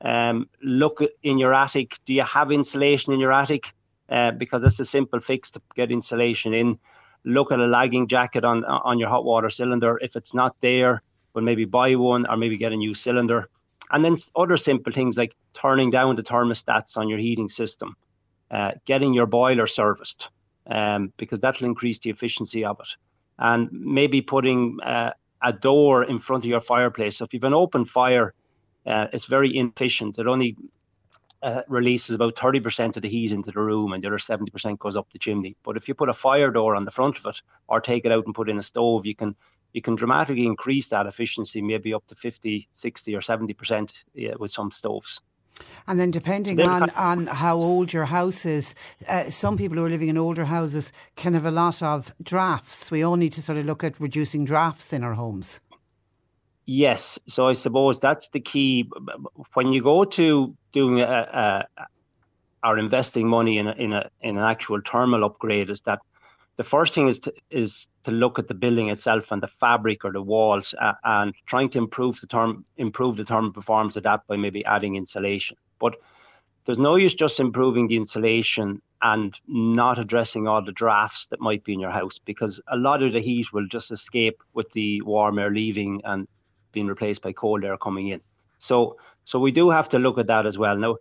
Um, 0.01 0.49
look 0.63 1.03
in 1.23 1.37
your 1.37 1.53
attic. 1.53 1.99
Do 2.05 2.13
you 2.13 2.23
have 2.23 2.51
insulation 2.51 3.13
in 3.13 3.19
your 3.19 3.33
attic? 3.33 3.73
Uh, 4.09 4.31
because 4.31 4.63
it's 4.63 4.79
a 4.79 4.85
simple 4.85 5.19
fix 5.21 5.51
to 5.51 5.61
get 5.75 5.91
insulation 5.91 6.53
in. 6.53 6.77
Look 7.23 7.51
at 7.51 7.59
a 7.59 7.67
lagging 7.67 8.07
jacket 8.07 8.43
on 8.43 8.65
on 8.65 8.99
your 8.99 9.09
hot 9.09 9.23
water 9.23 9.49
cylinder. 9.49 9.99
If 10.01 10.15
it's 10.15 10.33
not 10.33 10.55
there, 10.59 11.01
well 11.33 11.43
maybe 11.43 11.65
buy 11.65 11.95
one 11.95 12.25
or 12.25 12.35
maybe 12.35 12.57
get 12.57 12.73
a 12.73 12.75
new 12.75 12.93
cylinder. 12.93 13.47
And 13.91 14.03
then 14.03 14.17
other 14.35 14.57
simple 14.57 14.93
things 14.93 15.17
like 15.17 15.35
turning 15.53 15.89
down 15.89 16.15
the 16.15 16.23
thermostats 16.23 16.97
on 16.97 17.09
your 17.09 17.19
heating 17.19 17.49
system, 17.49 17.95
uh, 18.49 18.71
getting 18.85 19.13
your 19.13 19.25
boiler 19.25 19.67
serviced 19.67 20.29
um, 20.67 21.11
because 21.17 21.39
that'll 21.39 21.67
increase 21.67 21.99
the 21.99 22.09
efficiency 22.09 22.63
of 22.63 22.79
it. 22.79 22.89
And 23.37 23.69
maybe 23.71 24.21
putting 24.21 24.77
uh, 24.81 25.11
a 25.41 25.51
door 25.51 26.03
in 26.03 26.19
front 26.19 26.43
of 26.43 26.49
your 26.49 26.61
fireplace. 26.61 27.17
So 27.17 27.25
if 27.25 27.33
you've 27.33 27.43
an 27.43 27.53
open 27.53 27.85
fire, 27.85 28.33
uh, 28.85 29.07
it's 29.11 29.25
very 29.25 29.55
inefficient. 29.55 30.19
It 30.19 30.27
only 30.27 30.55
uh, 31.41 31.61
releases 31.67 32.15
about 32.15 32.35
30% 32.35 32.95
of 32.95 33.01
the 33.01 33.09
heat 33.09 33.31
into 33.31 33.51
the 33.51 33.59
room 33.59 33.93
and 33.93 34.03
the 34.03 34.07
other 34.07 34.17
70% 34.17 34.77
goes 34.79 34.95
up 34.95 35.11
the 35.11 35.19
chimney. 35.19 35.55
But 35.63 35.75
if 35.75 35.87
you 35.87 35.95
put 35.95 36.09
a 36.09 36.13
fire 36.13 36.51
door 36.51 36.75
on 36.75 36.85
the 36.85 36.91
front 36.91 37.17
of 37.17 37.25
it 37.25 37.41
or 37.67 37.81
take 37.81 38.05
it 38.05 38.11
out 38.11 38.25
and 38.25 38.35
put 38.35 38.49
in 38.49 38.59
a 38.59 38.63
stove, 38.63 39.05
you 39.05 39.15
can 39.15 39.35
you 39.73 39.81
can 39.81 39.95
dramatically 39.95 40.45
increase 40.45 40.87
that 40.89 41.07
efficiency, 41.07 41.61
maybe 41.61 41.93
up 41.93 42.05
to 42.07 42.15
50, 42.15 42.67
60 42.71 43.15
or 43.15 43.21
70% 43.21 44.03
yeah, 44.13 44.33
with 44.39 44.51
some 44.51 44.71
stoves. 44.71 45.21
And 45.87 45.99
then, 45.99 46.11
depending 46.11 46.61
on, 46.61 46.89
on 46.91 47.27
how 47.27 47.55
old 47.55 47.93
your 47.93 48.05
house 48.05 48.45
is, 48.45 48.73
uh, 49.07 49.29
some 49.29 49.57
people 49.57 49.77
who 49.77 49.85
are 49.85 49.89
living 49.89 50.07
in 50.07 50.17
older 50.17 50.45
houses 50.45 50.91
can 51.15 51.33
have 51.33 51.45
a 51.45 51.51
lot 51.51 51.83
of 51.83 52.13
drafts. 52.23 52.89
We 52.89 53.03
all 53.03 53.15
need 53.15 53.33
to 53.33 53.41
sort 53.41 53.57
of 53.57 53.65
look 53.65 53.83
at 53.83 53.99
reducing 53.99 54.45
drafts 54.45 54.93
in 54.93 55.03
our 55.03 55.13
homes. 55.13 55.59
Yes, 56.65 57.19
so 57.27 57.47
I 57.47 57.53
suppose 57.53 57.99
that's 57.99 58.29
the 58.29 58.39
key. 58.39 58.89
When 59.53 59.73
you 59.73 59.81
go 59.81 60.05
to 60.05 60.55
doing 60.71 61.01
a, 61.01 61.65
a 61.77 61.87
or 62.63 62.77
investing 62.77 63.27
money 63.27 63.57
in 63.57 63.67
a, 63.67 63.73
in 63.73 63.93
a 63.93 64.09
in 64.21 64.37
an 64.37 64.43
actual 64.43 64.79
thermal 64.85 65.23
upgrade, 65.23 65.69
is 65.69 65.81
that 65.81 65.99
the 66.57 66.63
first 66.63 66.93
thing 66.93 67.07
is 67.07 67.19
to, 67.21 67.33
is 67.49 67.87
to 68.03 68.11
look 68.11 68.37
at 68.37 68.47
the 68.47 68.53
building 68.53 68.89
itself 68.89 69.31
and 69.31 69.41
the 69.41 69.47
fabric 69.47 70.03
or 70.05 70.11
the 70.11 70.21
walls 70.21 70.75
uh, 70.79 70.93
and 71.03 71.33
trying 71.45 71.69
to 71.69 71.77
improve 71.77 72.19
the 72.21 72.27
term 72.27 72.65
improve 72.77 73.17
the 73.17 73.25
thermal 73.25 73.51
performance 73.51 73.95
of 73.95 74.03
that 74.03 74.25
by 74.27 74.35
maybe 74.35 74.65
adding 74.65 74.95
insulation. 74.95 75.57
But 75.79 75.95
there's 76.65 76.77
no 76.77 76.95
use 76.95 77.15
just 77.15 77.39
improving 77.39 77.87
the 77.87 77.95
insulation 77.95 78.81
and 79.01 79.39
not 79.47 79.97
addressing 79.97 80.47
all 80.47 80.63
the 80.63 80.71
drafts 80.71 81.25
that 81.27 81.41
might 81.41 81.63
be 81.63 81.73
in 81.73 81.79
your 81.79 81.91
house 81.91 82.19
because 82.19 82.61
a 82.67 82.77
lot 82.77 83.01
of 83.01 83.13
the 83.13 83.19
heat 83.19 83.51
will 83.51 83.67
just 83.67 83.91
escape 83.91 84.43
with 84.53 84.71
the 84.73 85.01
warm 85.01 85.39
air 85.39 85.49
leaving 85.49 86.01
and 86.03 86.27
being 86.71 86.87
replaced 86.87 87.23
by 87.23 87.31
cold 87.31 87.63
air 87.63 87.77
coming 87.77 88.09
in. 88.09 88.21
So 88.59 88.97
so 89.25 89.39
we 89.39 89.51
do 89.51 89.69
have 89.69 89.89
to 89.89 89.99
look 89.99 90.17
at 90.17 90.27
that 90.27 90.45
as 90.45 90.57
well. 90.57 90.77
Now 90.77 90.97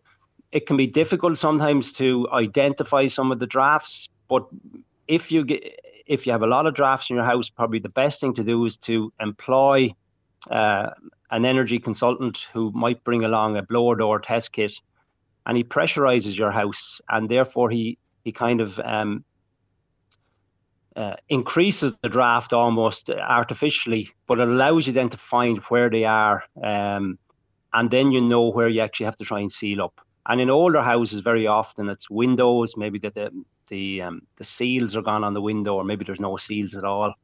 it 0.53 0.67
can 0.67 0.77
be 0.77 0.87
difficult 0.87 1.39
sometimes 1.39 1.93
to 1.95 2.29
identify 2.33 3.07
some 3.07 3.31
of 3.31 3.39
the 3.39 3.47
drafts, 3.47 4.09
but 4.29 4.47
if 5.11 5.33
you 5.33 5.45
get 5.45 5.63
if 6.07 6.27
you 6.27 6.33
have 6.33 6.43
a 6.43 6.47
lot 6.47 6.67
of 6.67 6.75
drafts 6.75 7.11
in 7.11 7.17
your 7.17 7.25
house, 7.25 7.51
probably 7.51 7.81
the 7.81 7.89
best 7.89 8.21
thing 8.21 8.35
to 8.35 8.45
do 8.45 8.65
is 8.65 8.77
to 8.79 9.13
employ 9.21 9.95
uh, 10.51 10.91
an 11.31 11.45
energy 11.45 11.79
consultant 11.79 12.49
who 12.53 12.73
might 12.73 13.05
bring 13.05 13.25
along 13.25 13.57
a 13.57 13.63
blower 13.63 13.97
door 13.97 14.19
test 14.21 14.53
kit, 14.53 14.73
and 15.47 15.57
he 15.57 15.65
pressurizes 15.65 16.37
your 16.37 16.53
house, 16.53 17.01
and 17.09 17.29
therefore 17.29 17.71
he 17.71 17.99
he 18.25 18.33
kind 18.33 18.61
of 18.61 18.79
um, 18.79 19.25
uh, 20.95 21.17
increases 21.29 21.97
the 22.03 22.09
draft 22.09 22.53
almost 22.53 23.11
artificially, 23.11 24.11
but 24.27 24.39
it 24.39 24.49
allows 24.49 24.87
you 24.87 24.93
then 24.93 25.09
to 25.09 25.17
find 25.17 25.59
where 25.71 25.91
they 25.91 26.05
are, 26.05 26.45
um, 26.63 27.19
and 27.73 27.91
then 27.91 28.13
you 28.13 28.21
know 28.21 28.49
where 28.49 28.69
you 28.69 28.81
actually 28.81 29.07
have 29.07 29.19
to 29.19 29.25
try 29.25 29.41
and 29.41 29.53
seal 29.53 29.83
up. 29.83 30.01
And 30.27 30.41
in 30.41 30.51
older 30.51 30.83
houses, 30.83 31.21
very 31.21 31.47
often 31.49 31.89
it's 31.89 32.09
windows, 32.09 32.77
maybe 32.77 33.01
that 33.01 33.15
the 33.15 33.31
the 33.71 34.03
um, 34.03 34.21
the 34.37 34.45
seals 34.45 34.97
are 34.97 35.03
gone 35.03 35.25
on 35.25 35.35
the 35.35 35.41
window, 35.41 35.77
or 35.77 35.85
maybe 35.85 36.05
there's 36.05 36.21
no 36.21 36.37
seals 36.37 36.75
at 36.75 36.85
all, 36.85 37.15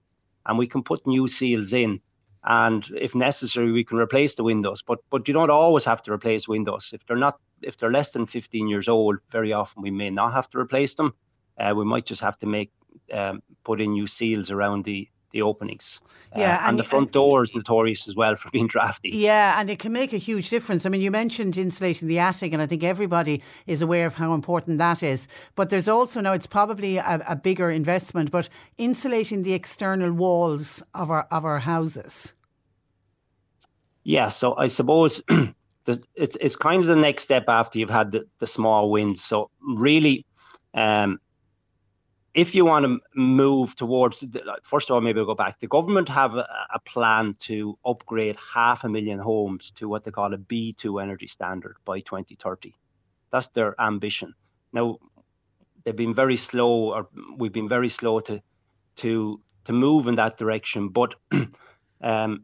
and 0.46 0.58
we 0.58 0.66
can 0.66 0.82
put 0.82 1.06
new 1.06 1.28
seals 1.28 1.74
in. 1.74 2.00
And 2.48 2.88
if 2.96 3.14
necessary, 3.14 3.72
we 3.72 3.84
can 3.84 3.98
replace 3.98 4.36
the 4.36 4.44
windows. 4.44 4.82
But 4.82 5.00
but 5.10 5.28
you 5.28 5.34
don't 5.34 5.50
always 5.50 5.84
have 5.84 6.02
to 6.04 6.12
replace 6.12 6.48
windows 6.48 6.92
if 6.94 7.04
they're 7.04 7.16
not 7.16 7.38
if 7.60 7.76
they're 7.76 7.92
less 7.92 8.12
than 8.12 8.24
15 8.24 8.68
years 8.68 8.88
old. 8.88 9.18
Very 9.30 9.52
often 9.52 9.82
we 9.82 9.90
may 9.90 10.10
not 10.10 10.32
have 10.32 10.48
to 10.50 10.58
replace 10.58 10.94
them. 10.94 11.12
Uh, 11.58 11.74
we 11.76 11.84
might 11.84 12.06
just 12.06 12.22
have 12.22 12.38
to 12.38 12.46
make 12.46 12.70
um, 13.12 13.42
put 13.64 13.80
in 13.80 13.92
new 13.92 14.06
seals 14.06 14.50
around 14.50 14.84
the 14.84 15.08
the 15.32 15.42
openings. 15.42 16.00
Yeah, 16.36 16.56
uh, 16.56 16.58
and, 16.58 16.68
and, 16.70 16.78
the 16.78 16.84
front 16.84 17.12
door 17.12 17.42
is 17.42 17.54
notorious 17.54 18.08
as 18.08 18.14
well 18.14 18.36
for 18.36 18.50
being 18.50 18.66
drafty. 18.74 19.10
Yeah, 19.10 19.58
and 19.58 19.70
it 19.70 19.78
can 19.78 19.92
make 19.92 20.12
a 20.12 20.18
huge 20.18 20.50
difference. 20.50 20.84
I 20.84 20.88
mean, 20.88 21.00
you 21.00 21.10
mentioned 21.10 21.56
insulating 21.56 22.08
the 22.08 22.18
attic, 22.18 22.52
and 22.52 22.60
I 22.60 22.66
think 22.66 22.84
everybody 22.84 23.42
is 23.66 23.82
aware 23.82 24.06
of 24.06 24.14
how 24.14 24.34
important 24.34 24.78
that 24.78 25.02
is. 25.02 25.28
But 25.54 25.70
there's 25.70 25.88
also 25.88 26.20
now 26.20 26.32
it's 26.32 26.46
probably 26.46 26.98
a, 26.98 27.22
a 27.28 27.36
bigger 27.36 27.70
investment, 27.70 28.30
but 28.30 28.48
insulating 28.78 29.42
the 29.42 29.54
external 29.54 30.12
walls 30.12 30.82
of 30.94 31.10
our 31.10 31.26
of 31.30 31.44
our 31.44 31.60
houses. 31.60 32.32
Yeah, 34.04 34.28
so 34.28 34.56
I 34.56 34.66
suppose. 34.66 35.22
it's, 35.86 36.36
it's 36.40 36.56
kind 36.56 36.80
of 36.80 36.86
the 36.86 36.96
next 36.96 37.22
step 37.22 37.44
after 37.48 37.78
you've 37.78 37.90
had 37.90 38.10
the, 38.10 38.26
the 38.38 38.46
small 38.46 38.90
wins. 38.90 39.22
So 39.22 39.50
really, 39.60 40.26
um, 40.74 41.20
if 42.36 42.54
you 42.54 42.66
want 42.66 42.84
to 42.84 43.00
move 43.14 43.74
towards, 43.76 44.22
first 44.62 44.90
of 44.90 44.94
all, 44.94 45.00
maybe 45.00 45.18
I'll 45.18 45.26
go 45.26 45.34
back. 45.34 45.58
The 45.58 45.66
government 45.66 46.06
have 46.10 46.34
a, 46.34 46.46
a, 46.74 46.78
plan 46.80 47.34
to 47.40 47.78
upgrade 47.84 48.36
half 48.54 48.84
a 48.84 48.90
million 48.90 49.18
homes 49.18 49.70
to 49.76 49.88
what 49.88 50.04
they 50.04 50.10
call 50.10 50.34
a 50.34 50.36
B2 50.36 51.02
energy 51.02 51.26
standard 51.26 51.76
by 51.86 52.00
2030. 52.00 52.74
That's 53.32 53.48
their 53.48 53.74
ambition. 53.80 54.34
Now, 54.74 54.98
they've 55.82 55.96
been 55.96 56.14
very 56.14 56.36
slow, 56.36 56.92
or 56.92 57.08
we've 57.38 57.54
been 57.54 57.70
very 57.70 57.88
slow 57.88 58.20
to 58.20 58.42
to 58.96 59.40
to 59.64 59.72
move 59.72 60.06
in 60.06 60.16
that 60.16 60.36
direction. 60.36 60.90
But 60.90 61.14
um, 62.02 62.42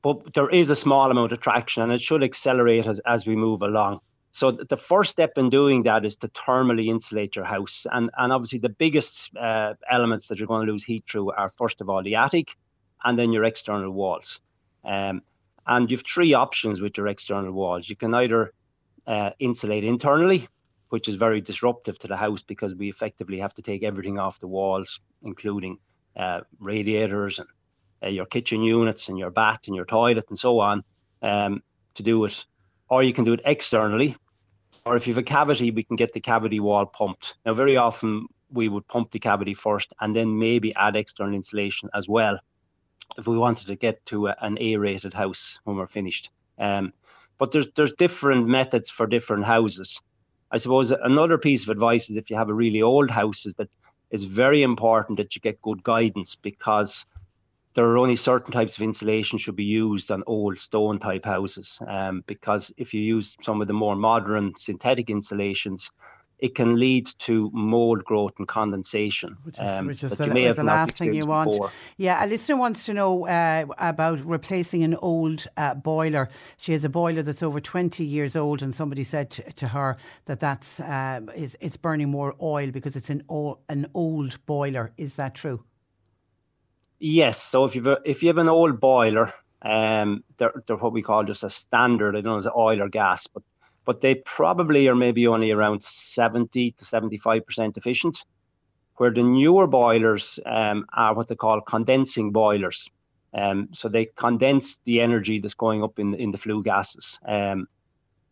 but 0.00 0.32
there 0.32 0.48
is 0.48 0.70
a 0.70 0.74
small 0.74 1.10
amount 1.10 1.32
of 1.32 1.40
traction 1.40 1.82
and 1.82 1.92
it 1.92 2.00
should 2.00 2.22
accelerate 2.22 2.86
as, 2.86 3.00
as 3.00 3.26
we 3.26 3.36
move 3.36 3.60
along. 3.60 4.00
So 4.36 4.50
the 4.50 4.76
first 4.76 5.12
step 5.12 5.38
in 5.38 5.48
doing 5.48 5.84
that 5.84 6.04
is 6.04 6.18
to 6.18 6.28
thermally 6.28 6.88
insulate 6.88 7.36
your 7.36 7.46
house. 7.46 7.86
And, 7.90 8.10
and 8.18 8.34
obviously 8.34 8.58
the 8.58 8.68
biggest 8.68 9.34
uh, 9.34 9.72
elements 9.90 10.28
that 10.28 10.38
you're 10.38 10.46
going 10.46 10.66
to 10.66 10.70
lose 10.70 10.84
heat 10.84 11.04
through 11.10 11.30
are 11.30 11.48
first 11.48 11.80
of 11.80 11.88
all 11.88 12.02
the 12.02 12.16
attic 12.16 12.54
and 13.02 13.18
then 13.18 13.32
your 13.32 13.44
external 13.44 13.90
walls. 13.92 14.42
Um, 14.84 15.22
and 15.66 15.90
you've 15.90 16.04
three 16.04 16.34
options 16.34 16.82
with 16.82 16.98
your 16.98 17.06
external 17.06 17.50
walls. 17.50 17.88
You 17.88 17.96
can 17.96 18.12
either 18.12 18.52
uh, 19.06 19.30
insulate 19.38 19.84
internally, 19.84 20.46
which 20.90 21.08
is 21.08 21.14
very 21.14 21.40
disruptive 21.40 21.98
to 22.00 22.06
the 22.06 22.16
house 22.18 22.42
because 22.42 22.74
we 22.74 22.90
effectively 22.90 23.38
have 23.38 23.54
to 23.54 23.62
take 23.62 23.84
everything 23.84 24.18
off 24.18 24.38
the 24.38 24.48
walls, 24.48 25.00
including 25.22 25.78
uh, 26.14 26.42
radiators 26.60 27.38
and 27.38 27.48
uh, 28.02 28.08
your 28.08 28.26
kitchen 28.26 28.60
units 28.60 29.08
and 29.08 29.18
your 29.18 29.30
bath 29.30 29.60
and 29.66 29.74
your 29.74 29.86
toilet 29.86 30.26
and 30.28 30.38
so 30.38 30.60
on, 30.60 30.84
um, 31.22 31.62
to 31.94 32.02
do 32.02 32.22
it. 32.26 32.44
Or 32.90 33.02
you 33.02 33.14
can 33.14 33.24
do 33.24 33.32
it 33.32 33.40
externally, 33.46 34.14
or 34.86 34.96
if 34.96 35.06
you 35.06 35.12
have 35.12 35.18
a 35.18 35.24
cavity, 35.24 35.72
we 35.72 35.82
can 35.82 35.96
get 35.96 36.12
the 36.12 36.20
cavity 36.20 36.60
wall 36.60 36.86
pumped. 36.86 37.34
Now, 37.44 37.54
very 37.54 37.76
often 37.76 38.26
we 38.50 38.68
would 38.68 38.86
pump 38.86 39.10
the 39.10 39.18
cavity 39.18 39.52
first 39.52 39.92
and 40.00 40.14
then 40.14 40.38
maybe 40.38 40.72
add 40.76 40.94
external 40.94 41.34
insulation 41.34 41.90
as 41.92 42.08
well 42.08 42.38
if 43.18 43.26
we 43.26 43.36
wanted 43.36 43.66
to 43.66 43.74
get 43.74 44.04
to 44.06 44.28
a, 44.28 44.36
an 44.40 44.56
A-rated 44.60 45.12
house 45.12 45.58
when 45.64 45.76
we're 45.76 45.88
finished. 45.88 46.30
Um, 46.58 46.92
but 47.38 47.50
there's 47.50 47.66
there's 47.74 47.92
different 47.94 48.46
methods 48.46 48.88
for 48.88 49.06
different 49.06 49.44
houses. 49.44 50.00
I 50.52 50.58
suppose 50.58 50.92
another 50.92 51.36
piece 51.36 51.64
of 51.64 51.70
advice 51.70 52.08
is 52.08 52.16
if 52.16 52.30
you 52.30 52.36
have 52.36 52.48
a 52.48 52.54
really 52.54 52.80
old 52.80 53.10
house 53.10 53.44
is 53.44 53.54
that 53.54 53.68
it's 54.12 54.24
very 54.24 54.62
important 54.62 55.18
that 55.18 55.34
you 55.34 55.40
get 55.40 55.60
good 55.62 55.82
guidance 55.82 56.36
because 56.36 57.04
there 57.76 57.84
are 57.84 57.98
only 57.98 58.16
certain 58.16 58.52
types 58.52 58.76
of 58.76 58.82
insulation 58.82 59.38
should 59.38 59.54
be 59.54 59.64
used 59.64 60.10
on 60.10 60.24
old 60.26 60.58
stone 60.58 60.98
type 60.98 61.26
houses 61.26 61.78
um, 61.86 62.24
because 62.26 62.72
if 62.78 62.94
you 62.94 63.02
use 63.02 63.36
some 63.42 63.60
of 63.60 63.68
the 63.68 63.74
more 63.74 63.94
modern 63.94 64.54
synthetic 64.56 65.10
insulations 65.10 65.90
it 66.38 66.54
can 66.54 66.78
lead 66.78 67.06
to 67.18 67.50
mold 67.54 68.04
growth 68.04 68.32
and 68.38 68.46
condensation, 68.46 69.36
which 69.44 69.58
is, 69.58 69.66
um, 69.66 69.86
which 69.86 70.04
is 70.04 70.10
the, 70.16 70.26
the 70.26 70.62
last 70.62 70.98
thing 70.98 71.14
you 71.14 71.24
want. 71.24 71.50
Before. 71.50 71.70
Yeah, 71.96 72.22
a 72.22 72.26
listener 72.26 72.56
wants 72.56 72.84
to 72.84 72.92
know 72.92 73.26
uh, 73.26 73.64
about 73.78 74.22
replacing 74.22 74.82
an 74.82 74.96
old 74.96 75.46
uh, 75.56 75.74
boiler. 75.74 76.28
She 76.58 76.72
has 76.72 76.84
a 76.84 76.90
boiler 76.90 77.22
that's 77.22 77.42
over 77.42 77.58
20 77.58 78.04
years 78.04 78.36
old, 78.36 78.60
and 78.60 78.74
somebody 78.74 79.02
said 79.02 79.30
to, 79.30 79.50
to 79.52 79.68
her 79.68 79.96
that 80.26 80.40
that's 80.40 80.78
uh, 80.78 81.20
it's, 81.34 81.56
it's, 81.60 81.78
burning 81.78 82.10
more 82.10 82.34
oil 82.42 82.70
because 82.70 82.96
it's 82.96 83.10
an, 83.10 83.22
o- 83.30 83.58
an 83.70 83.86
old 83.94 84.44
boiler. 84.44 84.92
Is 84.98 85.14
that 85.14 85.34
true? 85.34 85.64
Yes. 86.98 87.42
So 87.42 87.64
if 87.64 87.74
you've 87.74 87.86
a, 87.86 87.98
if 88.04 88.22
you 88.22 88.28
have 88.28 88.38
an 88.38 88.48
old 88.48 88.80
boiler, 88.80 89.32
um, 89.62 90.24
they're, 90.38 90.54
they're 90.66 90.76
what 90.76 90.92
we 90.92 91.02
call 91.02 91.24
just 91.24 91.44
a 91.44 91.50
standard. 91.50 92.16
I 92.16 92.20
don't 92.20 92.32
know, 92.32 92.36
it's 92.36 92.46
oil 92.46 92.82
or 92.82 92.88
gas, 92.88 93.26
but 93.26 93.42
but 93.84 94.00
they 94.00 94.16
probably 94.16 94.88
are 94.88 94.96
maybe 94.96 95.28
only 95.28 95.52
around 95.52 95.80
70 95.82 96.72
to 96.72 96.84
75% 96.84 97.76
efficient, 97.76 98.24
where 98.96 99.12
the 99.12 99.22
newer 99.22 99.68
boilers 99.68 100.40
um, 100.44 100.84
are 100.92 101.14
what 101.14 101.28
they 101.28 101.36
call 101.36 101.60
condensing 101.60 102.32
boilers. 102.32 102.90
Um, 103.32 103.68
so 103.72 103.88
they 103.88 104.06
condense 104.06 104.80
the 104.84 105.00
energy 105.00 105.38
that's 105.38 105.54
going 105.54 105.84
up 105.84 106.00
in, 106.00 106.14
in 106.14 106.32
the 106.32 106.38
flue 106.38 106.64
gases. 106.64 107.18
Um, 107.24 107.68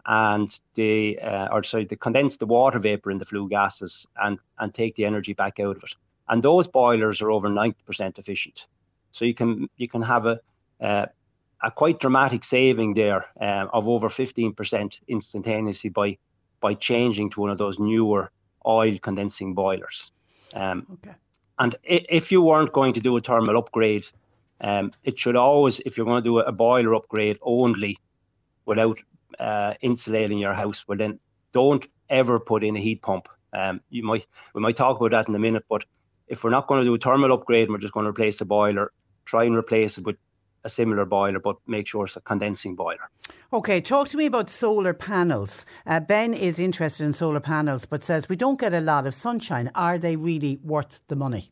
and 0.06 0.58
they, 0.74 1.18
uh, 1.18 1.48
or 1.52 1.62
sorry, 1.62 1.84
they 1.84 1.96
condense 1.96 2.36
the 2.36 2.46
water 2.46 2.80
vapor 2.80 3.12
in 3.12 3.18
the 3.18 3.24
flue 3.24 3.48
gases 3.48 4.06
and, 4.16 4.38
and 4.58 4.74
take 4.74 4.96
the 4.96 5.04
energy 5.04 5.34
back 5.34 5.60
out 5.60 5.76
of 5.76 5.84
it. 5.84 5.94
And 6.28 6.42
those 6.42 6.66
boilers 6.66 7.20
are 7.22 7.30
over 7.30 7.48
90% 7.48 8.18
efficient. 8.18 8.66
So 9.10 9.24
you 9.24 9.34
can 9.34 9.68
you 9.76 9.88
can 9.88 10.02
have 10.02 10.26
a, 10.26 10.40
uh, 10.80 11.06
a 11.62 11.70
quite 11.70 12.00
dramatic 12.00 12.44
saving 12.44 12.94
there 12.94 13.26
um, 13.40 13.70
of 13.72 13.86
over 13.88 14.08
15% 14.08 14.98
instantaneously 15.08 15.90
by 15.90 16.18
by 16.60 16.74
changing 16.74 17.30
to 17.30 17.40
one 17.40 17.50
of 17.50 17.58
those 17.58 17.78
newer 17.78 18.30
oil 18.66 18.98
condensing 18.98 19.54
boilers. 19.54 20.12
Um, 20.54 20.86
okay. 20.94 21.14
And 21.58 21.76
if 21.84 22.32
you 22.32 22.42
weren't 22.42 22.72
going 22.72 22.94
to 22.94 23.00
do 23.00 23.16
a 23.16 23.20
thermal 23.20 23.58
upgrade, 23.58 24.06
um, 24.60 24.92
it 25.04 25.18
should 25.18 25.36
always, 25.36 25.80
if 25.80 25.96
you're 25.96 26.06
going 26.06 26.22
to 26.22 26.28
do 26.28 26.38
a 26.38 26.52
boiler 26.52 26.94
upgrade 26.94 27.38
only 27.42 27.98
without 28.66 28.98
uh, 29.38 29.74
insulating 29.82 30.38
your 30.38 30.54
house, 30.54 30.84
well 30.88 30.98
then 30.98 31.18
don't 31.52 31.86
ever 32.08 32.40
put 32.40 32.64
in 32.64 32.76
a 32.76 32.80
heat 32.80 33.02
pump. 33.02 33.28
Um, 33.52 33.80
you 33.90 34.02
might 34.02 34.26
we 34.54 34.60
might 34.60 34.76
talk 34.76 34.96
about 34.98 35.12
that 35.12 35.28
in 35.28 35.34
a 35.34 35.38
minute, 35.38 35.64
but 35.68 35.84
if 36.28 36.44
we're 36.44 36.50
not 36.50 36.66
going 36.66 36.80
to 36.80 36.84
do 36.84 36.94
a 36.94 36.98
thermal 36.98 37.32
upgrade, 37.32 37.64
and 37.64 37.72
we're 37.72 37.78
just 37.78 37.92
going 37.92 38.04
to 38.04 38.10
replace 38.10 38.38
the 38.38 38.44
boiler. 38.44 38.92
Try 39.24 39.44
and 39.44 39.56
replace 39.56 39.98
it 39.98 40.04
with 40.04 40.16
a 40.64 40.68
similar 40.68 41.04
boiler, 41.04 41.38
but 41.38 41.56
make 41.66 41.86
sure 41.86 42.04
it's 42.04 42.16
a 42.16 42.20
condensing 42.20 42.74
boiler. 42.74 43.10
Okay, 43.52 43.80
talk 43.80 44.08
to 44.08 44.16
me 44.16 44.26
about 44.26 44.50
solar 44.50 44.94
panels. 44.94 45.64
Uh, 45.86 46.00
ben 46.00 46.34
is 46.34 46.58
interested 46.58 47.04
in 47.04 47.12
solar 47.12 47.40
panels, 47.40 47.86
but 47.86 48.02
says 48.02 48.28
we 48.28 48.36
don't 48.36 48.58
get 48.58 48.74
a 48.74 48.80
lot 48.80 49.06
of 49.06 49.14
sunshine. 49.14 49.70
Are 49.74 49.98
they 49.98 50.16
really 50.16 50.58
worth 50.62 51.00
the 51.08 51.16
money? 51.16 51.50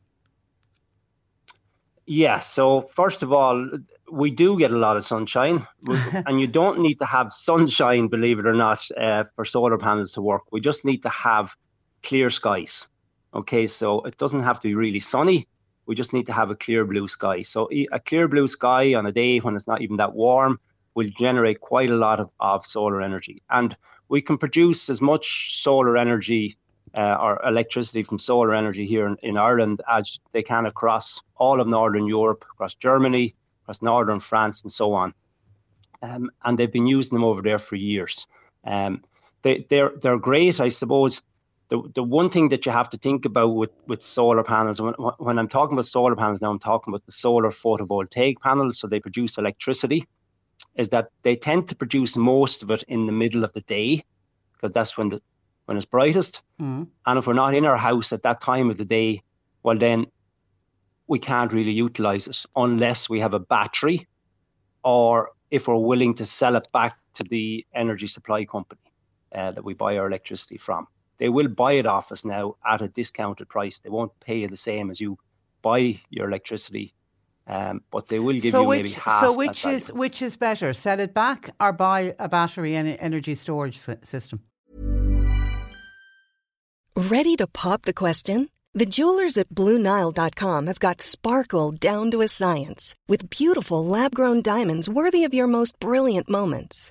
Yeah, 2.06 2.40
so 2.40 2.80
first 2.80 3.22
of 3.22 3.32
all, 3.32 3.70
we 4.10 4.30
do 4.30 4.58
get 4.58 4.70
a 4.70 4.76
lot 4.76 4.96
of 4.96 5.04
sunshine, 5.04 5.66
and 6.26 6.40
you 6.40 6.46
don't 6.46 6.80
need 6.80 6.96
to 6.96 7.06
have 7.06 7.30
sunshine, 7.30 8.08
believe 8.08 8.38
it 8.38 8.46
or 8.46 8.54
not, 8.54 8.86
uh, 9.00 9.24
for 9.36 9.44
solar 9.44 9.78
panels 9.78 10.12
to 10.12 10.22
work. 10.22 10.42
We 10.50 10.60
just 10.60 10.84
need 10.84 11.02
to 11.02 11.08
have 11.08 11.54
clear 12.02 12.28
skies. 12.28 12.86
Okay, 13.34 13.66
so 13.66 14.00
it 14.02 14.18
doesn't 14.18 14.40
have 14.40 14.60
to 14.60 14.68
be 14.68 14.74
really 14.74 15.00
sunny, 15.00 15.48
we 15.86 15.94
just 15.94 16.12
need 16.12 16.26
to 16.26 16.32
have 16.32 16.50
a 16.50 16.54
clear 16.54 16.84
blue 16.84 17.08
sky. 17.08 17.42
So 17.42 17.68
a 17.92 17.98
clear 17.98 18.28
blue 18.28 18.46
sky 18.46 18.94
on 18.94 19.06
a 19.06 19.12
day 19.12 19.38
when 19.38 19.56
it's 19.56 19.66
not 19.66 19.82
even 19.82 19.96
that 19.96 20.14
warm 20.14 20.60
will 20.94 21.08
generate 21.18 21.60
quite 21.60 21.90
a 21.90 21.96
lot 21.96 22.20
of, 22.20 22.30
of 22.40 22.66
solar 22.66 23.02
energy. 23.02 23.42
And 23.50 23.76
we 24.08 24.22
can 24.22 24.38
produce 24.38 24.90
as 24.90 25.00
much 25.00 25.62
solar 25.62 25.96
energy 25.96 26.56
uh, 26.96 27.16
or 27.20 27.40
electricity 27.46 28.02
from 28.02 28.18
solar 28.18 28.54
energy 28.54 28.86
here 28.86 29.06
in, 29.06 29.16
in, 29.22 29.38
Ireland 29.38 29.80
as 29.90 30.18
they 30.32 30.42
can 30.42 30.66
across 30.66 31.20
all 31.36 31.60
of 31.60 31.66
Northern 31.66 32.06
Europe, 32.06 32.44
across 32.52 32.74
Germany, 32.74 33.34
across 33.62 33.80
Northern 33.80 34.20
France, 34.20 34.62
and 34.62 34.70
so 34.70 34.92
on. 34.92 35.14
Um, 36.02 36.30
and 36.44 36.58
they've 36.58 36.72
been 36.72 36.86
using 36.86 37.14
them 37.14 37.24
over 37.24 37.40
there 37.40 37.58
for 37.58 37.76
years. 37.76 38.26
Um, 38.64 39.02
they, 39.42 39.66
they're, 39.70 39.92
they're 40.02 40.18
great, 40.18 40.60
I 40.60 40.68
suppose 40.68 41.22
the, 41.72 41.90
the 41.94 42.02
one 42.02 42.28
thing 42.28 42.50
that 42.50 42.66
you 42.66 42.72
have 42.72 42.90
to 42.90 42.98
think 42.98 43.24
about 43.24 43.54
with, 43.54 43.70
with 43.86 44.02
solar 44.02 44.44
panels, 44.44 44.78
when, 44.78 44.92
when 44.92 45.38
I'm 45.38 45.48
talking 45.48 45.72
about 45.72 45.86
solar 45.86 46.14
panels 46.14 46.42
now, 46.42 46.50
I'm 46.50 46.58
talking 46.58 46.92
about 46.92 47.06
the 47.06 47.12
solar 47.12 47.50
photovoltaic 47.50 48.40
panels, 48.40 48.78
so 48.78 48.86
they 48.86 49.00
produce 49.00 49.38
electricity, 49.38 50.04
is 50.76 50.90
that 50.90 51.08
they 51.22 51.34
tend 51.34 51.70
to 51.70 51.74
produce 51.74 52.14
most 52.14 52.62
of 52.62 52.70
it 52.70 52.84
in 52.88 53.06
the 53.06 53.12
middle 53.12 53.42
of 53.42 53.54
the 53.54 53.62
day, 53.62 54.04
because 54.52 54.70
that's 54.72 54.98
when 54.98 55.08
the 55.08 55.22
when 55.64 55.78
it's 55.78 55.86
brightest. 55.86 56.42
Mm. 56.60 56.88
And 57.06 57.18
if 57.18 57.26
we're 57.26 57.32
not 57.32 57.54
in 57.54 57.64
our 57.64 57.78
house 57.78 58.12
at 58.12 58.22
that 58.24 58.42
time 58.42 58.68
of 58.68 58.76
the 58.76 58.84
day, 58.84 59.22
well 59.62 59.78
then 59.78 60.06
we 61.06 61.18
can't 61.18 61.54
really 61.54 61.72
utilize 61.72 62.26
it 62.26 62.44
unless 62.54 63.08
we 63.08 63.20
have 63.20 63.32
a 63.32 63.38
battery 63.38 64.06
or 64.84 65.30
if 65.50 65.68
we're 65.68 65.76
willing 65.76 66.14
to 66.16 66.24
sell 66.24 66.56
it 66.56 66.66
back 66.72 66.98
to 67.14 67.22
the 67.22 67.64
energy 67.74 68.08
supply 68.08 68.44
company 68.44 68.80
uh, 69.34 69.52
that 69.52 69.64
we 69.64 69.72
buy 69.72 69.96
our 69.96 70.06
electricity 70.06 70.58
from 70.58 70.86
they 71.22 71.28
will 71.28 71.46
buy 71.46 71.74
it 71.74 71.86
off 71.86 72.10
us 72.10 72.24
now 72.24 72.56
at 72.68 72.82
a 72.82 72.88
discounted 72.88 73.48
price. 73.48 73.78
They 73.78 73.90
won't 73.90 74.10
pay 74.18 74.38
you 74.38 74.48
the 74.48 74.56
same 74.56 74.90
as 74.90 75.00
you 75.00 75.18
buy 75.62 76.00
your 76.10 76.26
electricity, 76.28 76.94
um, 77.46 77.82
but 77.92 78.08
they 78.08 78.18
will 78.18 78.40
give 78.40 78.50
so 78.50 78.62
you 78.62 78.66
which, 78.66 78.82
maybe 78.82 78.94
half. 78.94 79.20
So 79.20 79.32
which 79.32 79.64
is 79.64 79.86
value. 79.86 80.00
which 80.00 80.20
is 80.20 80.36
better, 80.36 80.72
sell 80.72 80.98
it 80.98 81.14
back 81.14 81.54
or 81.60 81.72
buy 81.72 82.16
a 82.18 82.28
battery 82.28 82.74
and 82.74 82.88
energy 82.98 83.36
storage 83.36 83.78
system? 84.02 84.40
Ready 86.96 87.36
to 87.36 87.46
pop 87.46 87.82
the 87.82 87.94
question? 87.94 88.48
The 88.74 88.86
jewelers 88.86 89.38
at 89.38 89.48
BlueNile.com 89.50 90.66
have 90.66 90.80
got 90.80 91.00
sparkle 91.00 91.70
down 91.70 92.10
to 92.10 92.22
a 92.22 92.26
science 92.26 92.96
with 93.06 93.30
beautiful 93.30 93.84
lab-grown 93.84 94.42
diamonds 94.42 94.88
worthy 94.88 95.22
of 95.22 95.32
your 95.32 95.46
most 95.46 95.78
brilliant 95.78 96.28
moments. 96.28 96.90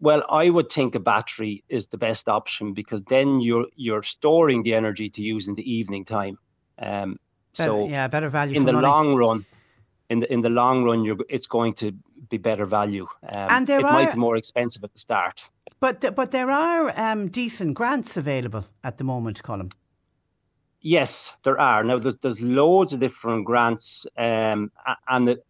Well, 0.00 0.22
I 0.30 0.48
would 0.50 0.70
think 0.70 0.94
a 0.94 1.00
battery 1.00 1.64
is 1.68 1.88
the 1.88 1.98
best 1.98 2.28
option 2.28 2.72
because 2.72 3.02
then 3.04 3.40
you're 3.40 3.66
you're 3.76 4.02
storing 4.04 4.62
the 4.62 4.74
energy 4.74 5.10
to 5.10 5.22
use 5.22 5.48
in 5.48 5.54
the 5.54 5.68
evening 5.78 6.04
time. 6.04 6.38
Um, 6.78 7.18
Better- 7.56 7.70
so 7.70 7.88
yeah, 7.88 8.08
better 8.08 8.28
value 8.28 8.54
in 8.56 8.62
for 8.62 8.66
the 8.66 8.72
money. 8.74 8.86
long 8.86 9.14
run, 9.16 9.44
in 10.10 10.20
the 10.20 10.32
in 10.32 10.42
the 10.42 10.50
long 10.50 10.84
run, 10.84 11.04
you're 11.04 11.18
it's 11.28 11.46
going 11.46 11.74
to 11.74 11.92
be 12.28 12.38
better 12.38 12.66
value. 12.66 13.06
Um, 13.34 13.46
And 13.50 13.66
there 13.66 13.80
it 13.80 13.82
might 13.82 14.12
be 14.12 14.18
more 14.18 14.36
expensive 14.36 14.84
at 14.84 14.92
the 14.92 14.98
start. 14.98 15.42
But 15.80 16.00
th- 16.00 16.14
but 16.14 16.30
there 16.30 16.50
are 16.50 16.92
um, 16.96 17.28
decent 17.28 17.74
grants 17.74 18.16
available 18.16 18.64
at 18.82 18.98
the 18.98 19.04
moment, 19.04 19.42
Colin. 19.42 19.70
Yes, 20.80 21.34
there 21.42 21.58
are. 21.60 21.82
Now, 21.82 21.98
there's, 21.98 22.14
there's 22.22 22.40
loads 22.40 22.92
of 22.92 23.00
different 23.00 23.44
grants, 23.44 24.06
um, 24.16 24.70
and 25.08 25.28
it, 25.28 25.44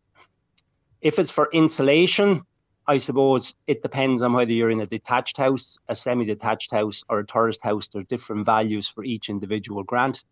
if 1.02 1.18
it's 1.18 1.30
for 1.30 1.50
insulation, 1.52 2.42
I 2.88 2.96
suppose 2.96 3.54
it 3.66 3.82
depends 3.82 4.22
on 4.22 4.32
whether 4.32 4.50
you're 4.50 4.70
in 4.70 4.80
a 4.80 4.86
detached 4.86 5.36
house, 5.36 5.78
a 5.88 5.94
semi-detached 5.94 6.72
house, 6.72 7.04
or 7.10 7.18
a 7.18 7.26
terraced 7.26 7.62
house. 7.62 7.86
There's 7.88 8.06
different 8.06 8.46
values 8.46 8.88
for 8.88 9.04
each 9.04 9.28
individual 9.28 9.84
grant. 9.84 10.24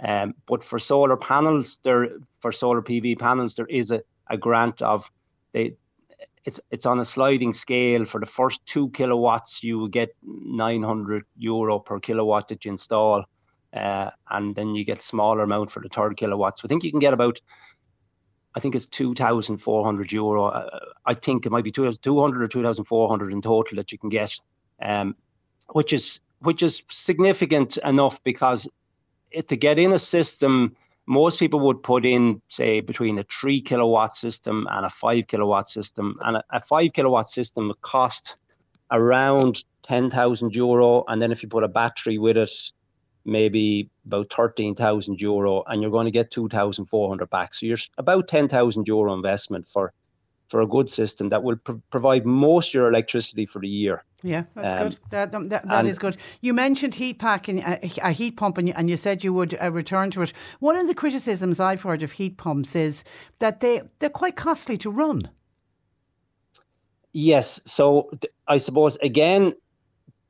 Um, 0.00 0.34
but 0.46 0.62
for 0.62 0.78
solar 0.78 1.16
panels, 1.16 1.78
there 1.82 2.08
for 2.40 2.52
solar 2.52 2.82
PV 2.82 3.18
panels, 3.18 3.54
there 3.54 3.66
is 3.66 3.90
a, 3.90 4.02
a 4.28 4.36
grant 4.36 4.82
of 4.82 5.10
they. 5.52 5.76
It's 6.44 6.60
it's 6.70 6.84
on 6.84 7.00
a 7.00 7.06
sliding 7.06 7.54
scale. 7.54 8.04
For 8.04 8.20
the 8.20 8.26
first 8.26 8.60
two 8.66 8.90
kilowatts, 8.90 9.62
you 9.62 9.78
will 9.78 9.88
get 9.88 10.14
900 10.22 11.24
euro 11.38 11.78
per 11.78 11.98
kilowatt 12.00 12.48
that 12.48 12.66
you 12.66 12.72
install 12.72 13.24
uh, 13.74 14.10
and 14.30 14.54
then 14.54 14.74
you 14.74 14.84
get 14.84 15.02
smaller 15.02 15.42
amount 15.42 15.70
for 15.70 15.80
the 15.80 15.88
third 15.88 16.16
kilowatts. 16.16 16.62
So 16.62 16.66
I 16.66 16.68
think 16.68 16.84
you 16.84 16.90
can 16.90 17.00
get 17.00 17.12
about, 17.12 17.40
I 18.54 18.60
think 18.60 18.74
it's 18.74 18.86
two 18.86 19.14
thousand 19.14 19.58
four 19.58 19.84
hundred 19.84 20.12
euro. 20.12 20.46
Uh, 20.46 20.78
I 21.06 21.14
think 21.14 21.44
it 21.44 21.50
might 21.50 21.64
be 21.64 21.72
two 21.72 21.84
hundred 22.20 22.42
or 22.42 22.48
two 22.48 22.62
thousand 22.62 22.84
four 22.84 23.08
hundred 23.08 23.32
in 23.32 23.42
total 23.42 23.76
that 23.76 23.90
you 23.90 23.98
can 23.98 24.10
get, 24.10 24.32
um, 24.80 25.16
which 25.72 25.92
is 25.92 26.20
which 26.40 26.62
is 26.62 26.82
significant 26.90 27.78
enough 27.78 28.22
because 28.22 28.68
it, 29.30 29.48
to 29.48 29.56
get 29.56 29.78
in 29.78 29.92
a 29.92 29.98
system, 29.98 30.76
most 31.06 31.38
people 31.38 31.58
would 31.60 31.82
put 31.82 32.04
in 32.04 32.40
say 32.48 32.80
between 32.80 33.18
a 33.18 33.24
three 33.24 33.60
kilowatt 33.60 34.14
system 34.14 34.68
and 34.70 34.86
a 34.86 34.90
five 34.90 35.26
kilowatt 35.26 35.68
system, 35.68 36.14
and 36.22 36.36
a, 36.36 36.44
a 36.50 36.60
five 36.60 36.92
kilowatt 36.92 37.28
system 37.30 37.68
would 37.68 37.80
cost 37.82 38.40
around 38.90 39.64
ten 39.82 40.10
thousand 40.10 40.54
euro, 40.54 41.04
and 41.08 41.20
then 41.20 41.32
if 41.32 41.42
you 41.42 41.48
put 41.48 41.64
a 41.64 41.68
battery 41.68 42.18
with 42.18 42.36
it 42.36 42.50
maybe 43.24 43.88
about 44.06 44.32
13,000 44.32 45.20
euro 45.20 45.62
and 45.66 45.80
you're 45.82 45.90
going 45.90 46.04
to 46.04 46.10
get 46.10 46.30
2,400 46.30 47.30
back. 47.30 47.54
So 47.54 47.66
you're 47.66 47.78
about 47.98 48.28
10,000 48.28 48.86
euro 48.88 49.14
investment 49.14 49.68
for 49.68 49.92
for 50.50 50.60
a 50.60 50.66
good 50.66 50.90
system 50.90 51.30
that 51.30 51.42
will 51.42 51.56
pro- 51.56 51.80
provide 51.90 52.26
most 52.26 52.68
of 52.68 52.74
your 52.74 52.88
electricity 52.88 53.46
for 53.46 53.60
the 53.60 53.66
year. 53.66 54.04
Yeah, 54.22 54.44
that's 54.54 54.74
Um, 54.74 54.88
good. 54.88 54.98
That, 55.10 55.32
that, 55.32 55.48
that 55.48 55.64
and- 55.66 55.88
is 55.88 55.98
good. 55.98 56.18
You 56.42 56.52
mentioned 56.52 56.94
heat 56.94 57.18
pack 57.18 57.48
and 57.48 57.64
uh, 57.64 57.78
a 58.02 58.12
heat 58.12 58.32
pump, 58.36 58.58
and 58.58 58.68
you, 58.68 58.74
and 58.76 58.90
you 58.90 58.98
said 58.98 59.24
you 59.24 59.32
would 59.32 59.56
uh, 59.60 59.72
return 59.72 60.10
to 60.10 60.22
it. 60.22 60.34
One 60.60 60.76
of 60.76 60.86
the 60.86 60.94
criticisms 60.94 61.60
I've 61.60 61.80
heard 61.82 62.02
of 62.02 62.12
heat 62.12 62.36
pumps 62.36 62.76
is 62.76 63.04
that 63.38 63.60
they 63.60 63.82
they're 64.00 64.10
quite 64.10 64.36
costly 64.36 64.76
to 64.76 64.90
run. 64.90 65.30
Yes, 67.12 67.60
so 67.64 68.10
I 68.46 68.58
suppose 68.58 68.98
again 69.02 69.54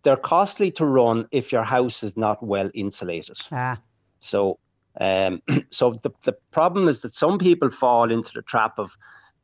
they're 0.05 0.17
costly 0.17 0.71
to 0.73 0.87
run 0.87 1.27
if 1.33 1.51
your 1.51 1.65
house 1.65 2.03
is 2.03 2.17
not 2.17 2.43
well 2.43 2.71
insulated. 2.75 3.37
Ah, 3.51 3.81
So, 4.21 4.59
um, 5.01 5.43
so 5.71 5.95
the 6.03 6.11
the 6.25 6.35
problem 6.53 6.89
is 6.89 7.01
that 7.01 7.15
some 7.15 7.39
people 7.39 7.71
fall 7.71 8.11
into 8.13 8.33
the 8.35 8.43
trap 8.43 8.79
of 8.79 8.97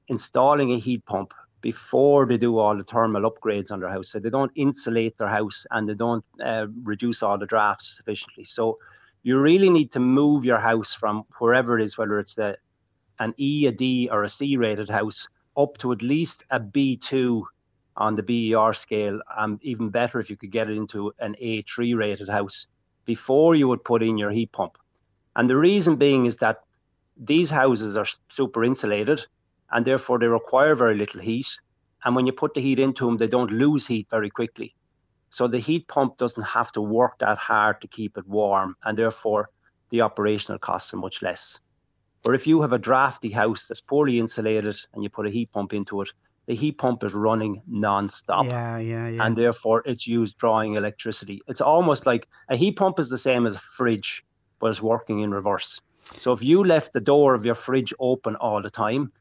installing 0.09 0.73
a 0.73 0.79
heat 0.79 1.05
pump 1.07 1.35
before 1.63 2.27
they 2.27 2.39
do 2.39 2.59
all 2.59 2.77
the 2.77 2.85
thermal 2.85 3.31
upgrades 3.31 3.71
on 3.71 3.81
their 3.81 3.91
house. 3.91 4.11
So 4.11 4.19
they 4.19 4.31
don't 4.31 4.53
insulate 4.55 5.19
their 5.19 5.29
house 5.29 5.67
and 5.71 5.89
they 5.89 5.95
don't 5.95 6.25
uh, 6.45 6.67
reduce 6.85 7.23
all 7.23 7.39
the 7.39 7.47
drafts 7.47 7.97
sufficiently. 7.97 8.45
So 8.45 8.79
you 9.23 9.39
really 9.39 9.69
need 9.69 9.93
to 9.93 10.01
move 10.01 10.45
your 10.45 10.59
house 10.59 10.95
from 10.95 11.25
wherever 11.39 11.79
it 11.79 11.83
is, 11.83 11.99
whether 11.99 12.19
it's 12.19 12.39
a, 12.39 12.57
an 13.19 13.35
E, 13.37 13.67
a 13.67 13.73
D, 13.73 14.09
or 14.11 14.25
a 14.25 14.29
C 14.29 14.57
rated 14.57 14.89
house, 14.89 15.29
up 15.57 15.77
to 15.79 15.93
at 15.93 16.01
least 16.01 16.45
a 16.51 16.59
B2 16.59 17.43
on 17.97 18.17
the 18.17 18.23
BER 18.23 18.73
scale, 18.73 19.21
and 19.39 19.63
even 19.63 19.91
better 19.91 20.19
if 20.21 20.31
you 20.31 20.37
could 20.37 20.51
get 20.51 20.71
it 20.71 20.77
into 20.77 21.13
an 21.19 21.35
A3 21.43 21.97
rated 21.97 22.29
house 22.29 22.67
before 23.05 23.55
you 23.55 23.69
would 23.69 23.85
put 23.85 24.03
in 24.03 24.19
your 24.19 24.31
heat 24.31 24.53
pump. 24.53 24.79
And 25.37 25.49
the 25.49 25.57
reason 25.57 25.97
being 25.97 26.27
is 26.27 26.37
that 26.37 26.59
these 27.17 27.51
houses 27.51 27.97
are 27.97 28.07
super 28.31 28.65
insulated 28.65 29.27
and 29.71 29.85
therefore 29.85 30.19
they 30.19 30.27
require 30.27 30.75
very 30.75 30.97
little 30.97 31.21
heat. 31.21 31.47
And 32.05 32.17
when 32.17 32.27
you 32.27 32.33
put 32.33 32.55
the 32.55 32.61
heat 32.61 32.79
into 32.79 33.05
them, 33.05 33.19
they 33.19 33.27
don't 33.27 33.51
lose 33.51 33.87
heat 33.87 34.09
very 34.11 34.31
quickly. 34.31 34.75
So 35.31 35.47
the 35.47 35.59
heat 35.59 35.87
pump 35.87 36.17
doesn't 36.17 36.43
have 36.43 36.73
to 36.73 36.81
work 36.81 37.19
that 37.19 37.39
hard 37.39 37.81
to 37.83 37.89
keep 37.89 38.19
it 38.19 38.27
warm, 38.27 38.75
and 38.83 38.99
therefore 38.99 39.51
the 39.91 40.01
operational 40.01 40.59
costs 40.59 40.93
are 40.93 40.97
much 40.97 41.23
less. 41.23 41.61
Or 42.27 42.35
if 42.35 42.47
you 42.47 42.61
have 42.63 42.73
a 42.73 42.79
drafty 42.79 43.31
house 43.31 43.67
that's 43.67 43.81
poorly 43.81 44.19
insulated 44.19 44.77
and 44.93 45.03
you 45.03 45.09
put 45.09 45.27
a 45.27 45.31
heat 45.31 45.53
pump 45.53 45.73
into 45.73 46.03
it, 46.03 46.13
the 46.51 46.57
heat 46.57 46.79
pump 46.79 47.05
is 47.05 47.15
running 47.15 47.63
non-stop 47.69 48.45
yeah, 48.45 48.77
yeah, 48.77 49.07
yeah. 49.07 49.25
and 49.25 49.37
therefore 49.37 49.85
it's 49.87 50.05
used 50.05 50.37
drawing 50.37 50.75
electricity. 50.75 51.41
It's 51.47 51.61
almost 51.61 52.07
like 52.07 52.27
a 52.49 52.57
heat 52.57 52.75
pump 52.75 52.99
is 52.99 53.09
the 53.09 53.19
same 53.19 53.47
as 53.47 53.55
a 53.55 53.61
fridge, 53.61 54.25
but 54.59 54.67
it's 54.67 54.83
working 54.83 55.21
in 55.21 55.31
reverse. 55.31 55.81
So 56.03 56.33
if 56.33 56.43
you 56.43 56.65
left 56.65 56.93
the 56.93 56.99
door 56.99 57.35
of 57.35 57.45
your 57.45 57.55
fridge 57.55 57.95
open 58.01 58.35
all 58.35 58.61
the 58.61 58.69
time, 58.69 59.13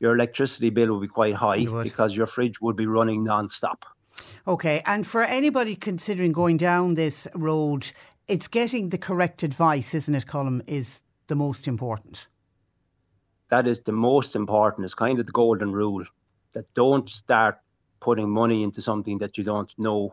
your 0.00 0.14
electricity 0.14 0.70
bill 0.70 0.94
would 0.94 1.02
be 1.02 1.08
quite 1.08 1.34
high 1.34 1.66
because 1.82 2.16
your 2.16 2.24
fridge 2.24 2.58
would 2.62 2.76
be 2.76 2.86
running 2.86 3.22
non-stop. 3.22 3.84
Okay, 4.48 4.80
and 4.86 5.06
for 5.06 5.24
anybody 5.24 5.76
considering 5.76 6.32
going 6.32 6.56
down 6.56 6.94
this 6.94 7.28
road, 7.34 7.92
it's 8.28 8.48
getting 8.48 8.88
the 8.88 8.96
correct 8.96 9.42
advice, 9.42 9.92
isn't 9.92 10.14
it, 10.14 10.26
Colin, 10.26 10.62
is 10.66 11.02
the 11.26 11.34
most 11.34 11.68
important. 11.68 12.28
That 13.50 13.68
is 13.68 13.82
the 13.82 13.92
most 13.92 14.34
important. 14.34 14.86
It's 14.86 14.94
kind 14.94 15.20
of 15.20 15.26
the 15.26 15.32
golden 15.32 15.72
rule 15.72 16.06
that 16.52 16.72
don't 16.74 17.08
start 17.08 17.58
putting 18.00 18.28
money 18.28 18.62
into 18.62 18.82
something 18.82 19.18
that 19.18 19.38
you 19.38 19.44
don't 19.44 19.72
know 19.78 20.12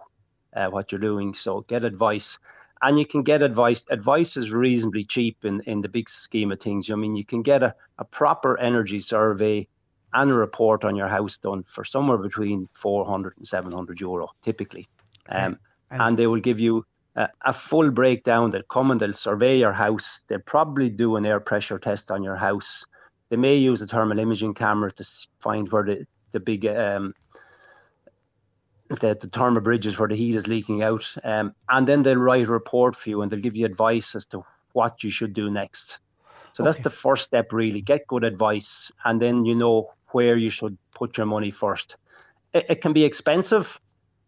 uh, 0.55 0.67
what 0.69 0.91
you're 0.91 0.99
doing. 1.01 1.33
So 1.33 1.61
get 1.61 1.83
advice. 1.83 2.37
And 2.81 2.97
you 2.97 3.05
can 3.05 3.23
get 3.23 3.41
advice. 3.41 3.85
Advice 3.89 4.37
is 4.37 4.53
reasonably 4.53 5.03
cheap 5.03 5.43
in, 5.43 5.61
in 5.61 5.81
the 5.81 5.89
big 5.89 6.09
scheme 6.09 6.51
of 6.51 6.59
things. 6.61 6.89
I 6.89 6.95
mean, 6.95 7.15
you 7.15 7.25
can 7.25 7.41
get 7.41 7.61
a, 7.61 7.75
a 7.97 8.05
proper 8.05 8.57
energy 8.59 8.99
survey 8.99 9.67
and 10.13 10.31
a 10.31 10.33
report 10.33 10.83
on 10.85 10.95
your 10.95 11.07
house 11.09 11.37
done 11.37 11.63
for 11.63 11.83
somewhere 11.83 12.17
between 12.17 12.67
400 12.73 13.33
and 13.37 13.47
700 13.47 13.99
euro, 13.99 14.29
typically. 14.41 14.87
Um, 15.29 15.37
And- 15.37 15.57
and 15.91 16.19
they 16.19 16.27
will 16.27 16.39
give 16.39 16.59
you 16.59 16.85
a, 17.15 17.27
a 17.45 17.51
full 17.51 17.89
breakdown. 17.89 18.51
They'll 18.51 18.61
come 18.61 18.91
and 18.91 19.01
they'll 19.01 19.13
survey 19.13 19.57
your 19.57 19.73
house. 19.73 20.23
They'll 20.27 20.39
probably 20.45 20.87
do 20.89 21.15
an 21.15 21.25
air 21.25 21.39
pressure 21.39 21.79
test 21.79 22.11
on 22.11 22.21
your 22.21 22.35
house. 22.35 22.85
They 23.29 23.37
may 23.37 23.55
use 23.55 23.81
a 23.81 23.87
thermal 23.87 24.19
imaging 24.19 24.53
camera 24.53 24.91
to 24.91 25.03
find 25.39 25.67
where 25.71 25.83
the, 25.83 26.05
the 26.31 26.39
big 26.39 26.65
um, 26.65 27.13
the, 28.89 29.15
the 29.19 29.29
thermal 29.31 29.61
bridges 29.61 29.97
where 29.99 30.07
the 30.07 30.15
heat 30.15 30.35
is 30.35 30.47
leaking 30.47 30.81
out. 30.81 31.15
Um, 31.23 31.53
and 31.69 31.87
then 31.87 32.03
they'll 32.03 32.15
write 32.15 32.47
a 32.47 32.51
report 32.51 32.95
for 32.95 33.09
you 33.09 33.21
and 33.21 33.31
they'll 33.31 33.39
give 33.39 33.55
you 33.55 33.65
advice 33.65 34.15
as 34.15 34.25
to 34.27 34.43
what 34.73 35.03
you 35.03 35.09
should 35.09 35.33
do 35.33 35.49
next. 35.49 35.99
So 36.53 36.63
that's 36.63 36.77
the 36.77 36.89
first 36.89 37.25
step, 37.25 37.53
really. 37.53 37.81
Get 37.81 38.07
good 38.07 38.23
advice, 38.23 38.91
and 39.05 39.21
then 39.21 39.45
you 39.45 39.55
know 39.55 39.93
where 40.07 40.35
you 40.35 40.49
should 40.49 40.77
put 40.93 41.17
your 41.17 41.25
money 41.25 41.51
first. 41.51 41.95
It, 42.53 42.65
it 42.69 42.81
can 42.81 42.91
be 42.91 43.05
expensive, 43.05 43.79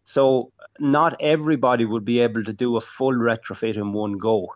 so 0.04 0.52
not 0.78 1.20
everybody 1.20 1.84
would 1.84 2.04
be 2.04 2.20
able 2.20 2.44
to 2.44 2.52
do 2.52 2.76
a 2.76 2.80
full 2.80 3.12
retrofit 3.12 3.76
in 3.76 3.92
one 3.92 4.16
go. 4.16 4.54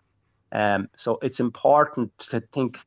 Um, 0.51 0.89
so 0.95 1.19
it's 1.21 1.39
important 1.39 2.17
to 2.29 2.39
think 2.39 2.79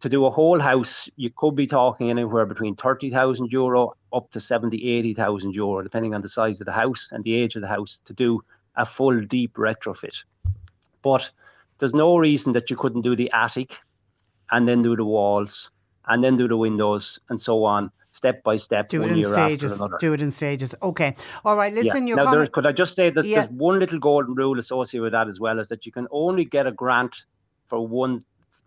to 0.00 0.08
do 0.08 0.26
a 0.26 0.30
whole 0.30 0.60
house, 0.60 1.08
you 1.16 1.30
could 1.34 1.56
be 1.56 1.66
talking 1.66 2.10
anywhere 2.10 2.44
between 2.44 2.76
30,000 2.76 3.50
euro 3.50 3.94
up 4.16 4.30
to 4.32 4.40
70, 4.40 4.76
80,000 4.98 5.52
euro, 5.54 5.82
depending 5.82 6.14
on 6.14 6.22
the 6.22 6.28
size 6.28 6.60
of 6.60 6.66
the 6.66 6.72
house 6.72 7.10
and 7.12 7.22
the 7.24 7.34
age 7.34 7.54
of 7.56 7.62
the 7.62 7.68
house, 7.68 8.00
to 8.06 8.12
do 8.14 8.40
a 8.76 8.84
full 8.84 9.20
deep 9.20 9.54
retrofit. 9.54 10.16
But 11.02 11.30
there's 11.78 11.94
no 11.94 12.16
reason 12.18 12.52
that 12.54 12.70
you 12.70 12.76
couldn't 12.76 13.02
do 13.02 13.14
the 13.14 13.30
attic 13.32 13.78
and 14.50 14.66
then 14.66 14.82
do 14.82 14.96
the 14.96 15.04
walls 15.04 15.70
and 16.08 16.22
then 16.24 16.36
do 16.36 16.48
the 16.48 16.56
windows 16.56 17.18
and 17.28 17.40
so 17.40 17.64
on, 17.64 17.90
step 18.12 18.42
by 18.42 18.56
step, 18.56 18.88
Do 18.88 19.00
one 19.00 19.10
it 19.10 19.12
in 19.14 19.18
year 19.18 19.32
stages. 19.32 19.72
after 19.72 19.84
another. 19.84 19.98
Do 20.00 20.12
it 20.14 20.22
in 20.22 20.30
stages. 20.30 20.74
Okay. 20.82 21.14
All 21.44 21.56
right. 21.56 21.72
Listen, 21.72 22.06
your 22.06 22.16
now, 22.16 22.24
there, 22.24 22.32
comment. 22.34 22.52
could 22.52 22.66
I 22.66 22.72
just 22.72 22.94
say 22.94 23.10
that 23.10 23.24
Yeah. 23.24 23.40
there's 23.42 23.50
one 23.50 23.78
little 23.78 23.98
golden 23.98 24.34
rule 24.34 24.58
associated 24.58 25.02
with 25.02 25.12
that 25.12 25.28
as 25.28 25.38
well 25.40 25.58
is 25.58 25.68
that 25.68 25.84
you 25.84 25.92
can 25.92 26.06
only 26.10 26.44
get 26.44 26.66
a 26.66 26.72
grant 26.72 27.14
for 27.68 27.86
one 27.86 28.24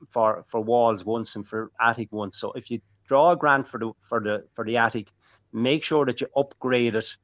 for 0.09 0.45
for 0.47 0.61
walls 0.61 1.03
once 1.05 1.35
and 1.35 1.45
for 1.45 1.71
attic 1.81 2.09
once. 2.11 2.37
So 2.37 2.51
if 2.53 2.69
you 2.71 2.79
draw 3.07 3.31
a 3.31 3.35
grant 3.37 3.67
for 3.67 3.79
the 3.79 3.91
for 3.99 4.19
the 4.19 4.45
for 4.53 4.63
the 4.65 4.77
attic, 4.77 5.07
make 5.53 5.83
sure 5.83 6.05
that 6.05 6.21
you 6.21 6.27
upgrade 6.35 6.95
it 6.95 7.15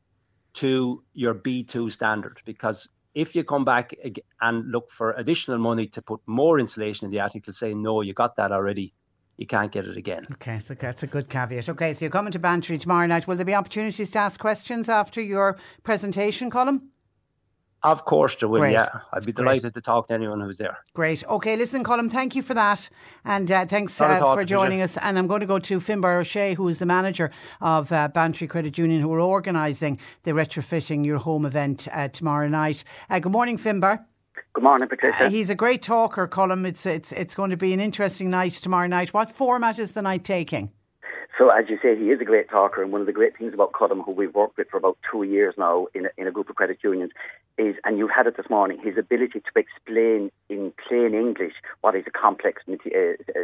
to 0.54 1.04
your 1.14 1.34
B2 1.34 1.92
standard 1.92 2.42
because 2.46 2.90
if 3.14 3.36
you 3.36 3.44
come 3.44 3.64
back 3.64 3.94
and 4.42 4.72
look 4.72 4.90
for 4.90 5.12
additional 5.14 5.58
money 5.58 5.88
to 5.88 6.02
put 6.02 6.20
more 6.26 6.60
insulation 6.60 7.06
in 7.06 7.12
the 7.12 7.20
attic, 7.20 7.48
you'll 7.48 7.54
say, 7.54 7.74
no, 7.74 8.02
you 8.02 8.14
got 8.14 8.36
that 8.36 8.52
already. 8.52 8.94
You 9.38 9.48
can't 9.48 9.72
get 9.72 9.86
it 9.86 9.98
again. 9.98 10.26
Okay, 10.34 10.62
so 10.66 10.74
that's 10.76 11.04
a 11.04 11.08
good 11.08 11.30
caveat. 11.30 11.68
Okay, 11.68 11.94
so 11.94 12.06
you're 12.06 12.12
coming 12.12 12.32
to 12.32 12.40
Bantry 12.40 12.78
tomorrow 12.78 13.06
night. 13.06 13.28
Will 13.28 13.36
there 13.36 13.46
be 13.46 13.56
opportunities 13.56 14.12
to 14.12 14.20
ask 14.20 14.40
questions 14.40 14.88
after 14.88 15.22
your 15.22 15.58
presentation, 15.84 16.50
Colm? 16.50 16.84
Of 17.86 18.04
course 18.04 18.36
there 18.36 18.50
will, 18.50 18.62
Great. 18.62 18.74
yeah. 18.74 18.88
I'd 19.14 19.26
be 19.26 19.32
delighted 19.32 19.62
Great. 19.62 19.74
to 19.76 19.82
talk 19.82 20.08
to 20.08 20.16
anyone 20.16 20.42
who's 20.42 20.58
there. 20.58 20.80
Great. 20.94 21.24
Okay, 21.26 21.56
listen, 21.56 21.84
Colm, 21.84 22.12
thank 22.12 22.36
you 22.36 22.42
for 22.42 22.56
that. 22.56 22.90
And 23.24 23.52
uh, 23.52 23.66
thanks 23.68 24.02
uh, 24.02 24.20
for 24.34 24.44
joining 24.44 24.82
us. 24.82 24.98
And 24.98 25.20
I'm 25.20 25.28
going 25.28 25.42
to 25.42 25.46
go 25.46 25.60
to 25.60 25.80
Finbar 25.80 26.20
O'Shea, 26.20 26.56
who 26.56 26.68
is 26.68 26.80
the 26.80 26.88
manager 26.88 27.30
of 27.62 27.92
uh, 27.92 28.08
Bantry 28.08 28.48
Credit 28.48 28.76
Union, 28.76 29.02
who 29.02 29.14
are 29.14 29.20
organising 29.20 30.00
the 30.24 30.32
Retrofitting 30.32 31.06
Your 31.06 31.20
Home 31.20 31.46
event 31.46 31.88
uh, 31.92 32.08
tomorrow 32.08 32.48
night. 32.48 32.84
Uh, 33.10 33.20
good 33.20 33.32
morning, 33.32 33.60
Finbar. 33.60 34.04
Good 34.54 34.64
morning, 34.64 34.90
Patricia. 34.90 35.26
Uh, 35.26 35.30
he's 35.30 35.52
a 35.52 35.56
great 35.56 35.84
talker, 35.84 36.28
Colm. 36.28 36.66
It's, 36.66 36.88
it's, 36.88 37.12
it's 37.12 37.36
going 37.36 37.52
to 37.52 37.58
be 37.58 37.72
an 37.72 37.80
interesting 37.80 38.32
night 38.32 38.54
tomorrow 38.54 38.88
night. 38.88 39.14
What 39.14 39.32
format 39.32 39.78
is 39.78 39.92
the 39.92 40.02
night 40.02 40.24
taking? 40.24 40.72
So, 41.38 41.50
as 41.50 41.66
you 41.68 41.78
say, 41.84 41.98
he 41.98 42.12
is 42.12 42.22
a 42.22 42.26
great 42.26 42.50
talker, 42.50 42.82
and 42.82 42.94
one 42.94 43.02
of 43.02 43.08
the 43.08 43.14
great 43.14 43.38
things 43.38 43.54
about 43.54 43.74
Colm, 43.74 44.06
who 44.06 44.12
we've 44.12 44.34
worked 44.34 44.58
with 44.58 44.70
for 44.70 44.78
about 44.78 44.98
two 45.12 45.24
years 45.24 45.54
now 45.58 45.88
in 45.94 46.06
a, 46.06 46.10
in 46.18 46.28
a 46.28 46.32
group 46.32 46.50
of 46.50 46.56
credit 46.56 46.78
unions, 46.82 47.12
is, 47.58 47.76
and 47.84 47.98
you 47.98 48.08
had 48.08 48.26
it 48.26 48.38
this 48.38 48.50
morning, 48.50 48.80
his 48.82 48.98
ability 48.98 49.42
to 49.42 49.52
explain 49.60 50.32
in 50.50 50.72
plain 50.88 51.14
English 51.14 51.54
what 51.82 51.94
is 51.94 52.06
a 52.08 52.12
complex 52.12 52.62
uh, 52.70 52.76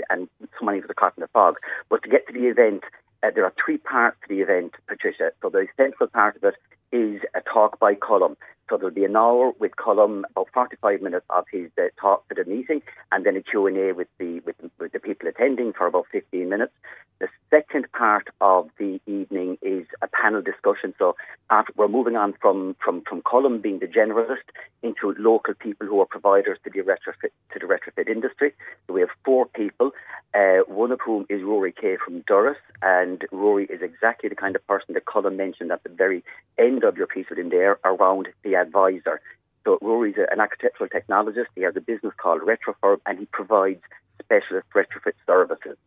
and 0.10 0.30
so 0.42 0.66
many 0.66 0.80
of 0.80 0.88
the 0.88 0.94
caught 0.94 1.14
in 1.18 1.22
the 1.22 1.28
fog. 1.28 1.56
But 1.90 2.04
to 2.04 2.10
get 2.10 2.26
to 2.28 2.34
the 2.34 2.48
event, 2.48 2.84
uh, 3.24 3.32
there 3.34 3.46
are 3.46 3.54
three 3.64 3.78
parts 3.78 4.18
to 4.22 4.34
the 4.34 4.42
event, 4.42 4.74
Patricia. 4.88 5.32
So 5.42 5.50
the 5.50 5.68
central 5.78 6.10
part 6.10 6.36
of 6.36 6.44
it 6.44 6.56
is 6.92 7.22
a 7.36 7.42
talk 7.42 7.80
by 7.80 7.96
Colm. 7.96 8.36
So 8.70 8.78
there'll 8.78 8.94
be 8.94 9.04
an 9.04 9.18
hour 9.18 9.52
with 9.60 9.74
Colm, 9.76 10.24
about 10.32 10.48
45 10.54 11.02
minutes 11.02 11.26
of 11.30 11.46
his 11.52 11.70
uh, 11.78 11.88
talk 12.00 12.26
for 12.28 12.36
the 12.36 12.50
meeting, 12.50 12.82
and 13.12 13.26
then 13.26 13.36
a 13.36 13.42
Q&A 13.42 13.92
with 13.94 14.08
the, 14.18 14.40
with, 14.46 14.56
with 14.80 14.94
the 14.94 15.00
people 15.00 15.28
attending 15.28 15.74
for 15.74 15.88
about 15.88 16.06
15 16.12 16.48
minutes. 16.48 16.72
The 17.20 17.28
second 17.50 17.92
part 17.92 18.30
of 18.40 18.70
the 18.80 19.02
evening 19.06 19.58
is 19.62 19.86
a 20.02 20.08
panel 20.08 20.42
discussion. 20.42 20.94
So 20.98 21.16
after, 21.50 21.74
we're 21.76 21.90
moving 21.90 22.16
on 22.16 22.34
from, 22.42 22.78
from, 22.84 23.04
from 23.08 23.22
Colm 23.22 23.62
being 23.62 23.80
the 23.80 23.88
generalist 23.88 24.48
into 24.82 25.14
local 25.20 25.54
people 25.54 25.86
who 25.86 26.00
are 26.00 26.06
providers 26.06 26.58
to 26.64 26.70
the 26.70 26.80
retrofit, 26.80 27.32
to 27.54 27.60
the 27.60 27.66
retrofit 27.66 28.10
industry. 28.10 28.54
So 28.88 28.94
we 28.94 29.02
have 29.02 29.10
four 29.26 29.48
people, 29.48 29.92
uh, 30.34 30.64
one 30.68 30.92
of 30.92 31.00
whom 31.04 31.26
is 31.30 31.44
Rory 31.44 31.74
Kay 31.74 31.98
from 32.04 32.24
Durrus, 32.28 32.58
and 32.82 33.26
Rory 33.32 33.66
is 33.66 33.82
exactly 33.82 34.30
the 34.30 34.36
kind 34.36 34.56
of 34.56 34.66
person 34.66 34.94
that 34.94 35.06
Colm 35.06 35.36
mentioned 35.36 35.72
at 35.72 35.84
the 35.84 35.90
very 35.90 36.24
end 36.58 36.84
of 36.84 36.98
your 36.98 37.08
piece 37.08 37.28
with 37.30 37.40
him 37.40 37.50
there 37.50 37.80
around 37.84 38.28
the 38.44 38.56
advisor. 38.56 39.22
So 39.64 39.78
Rory's 39.82 40.16
an 40.18 40.40
architectural 40.40 40.90
technologist. 40.90 41.48
He 41.56 41.62
has 41.64 41.76
a 41.76 41.82
business 41.82 42.14
called 42.18 42.42
Retrofurb, 42.42 43.02
and 43.06 43.20
he 43.20 43.26
provides 43.26 43.82
specialist 44.20 44.68
retrofit 44.74 45.14
services. 45.28 45.78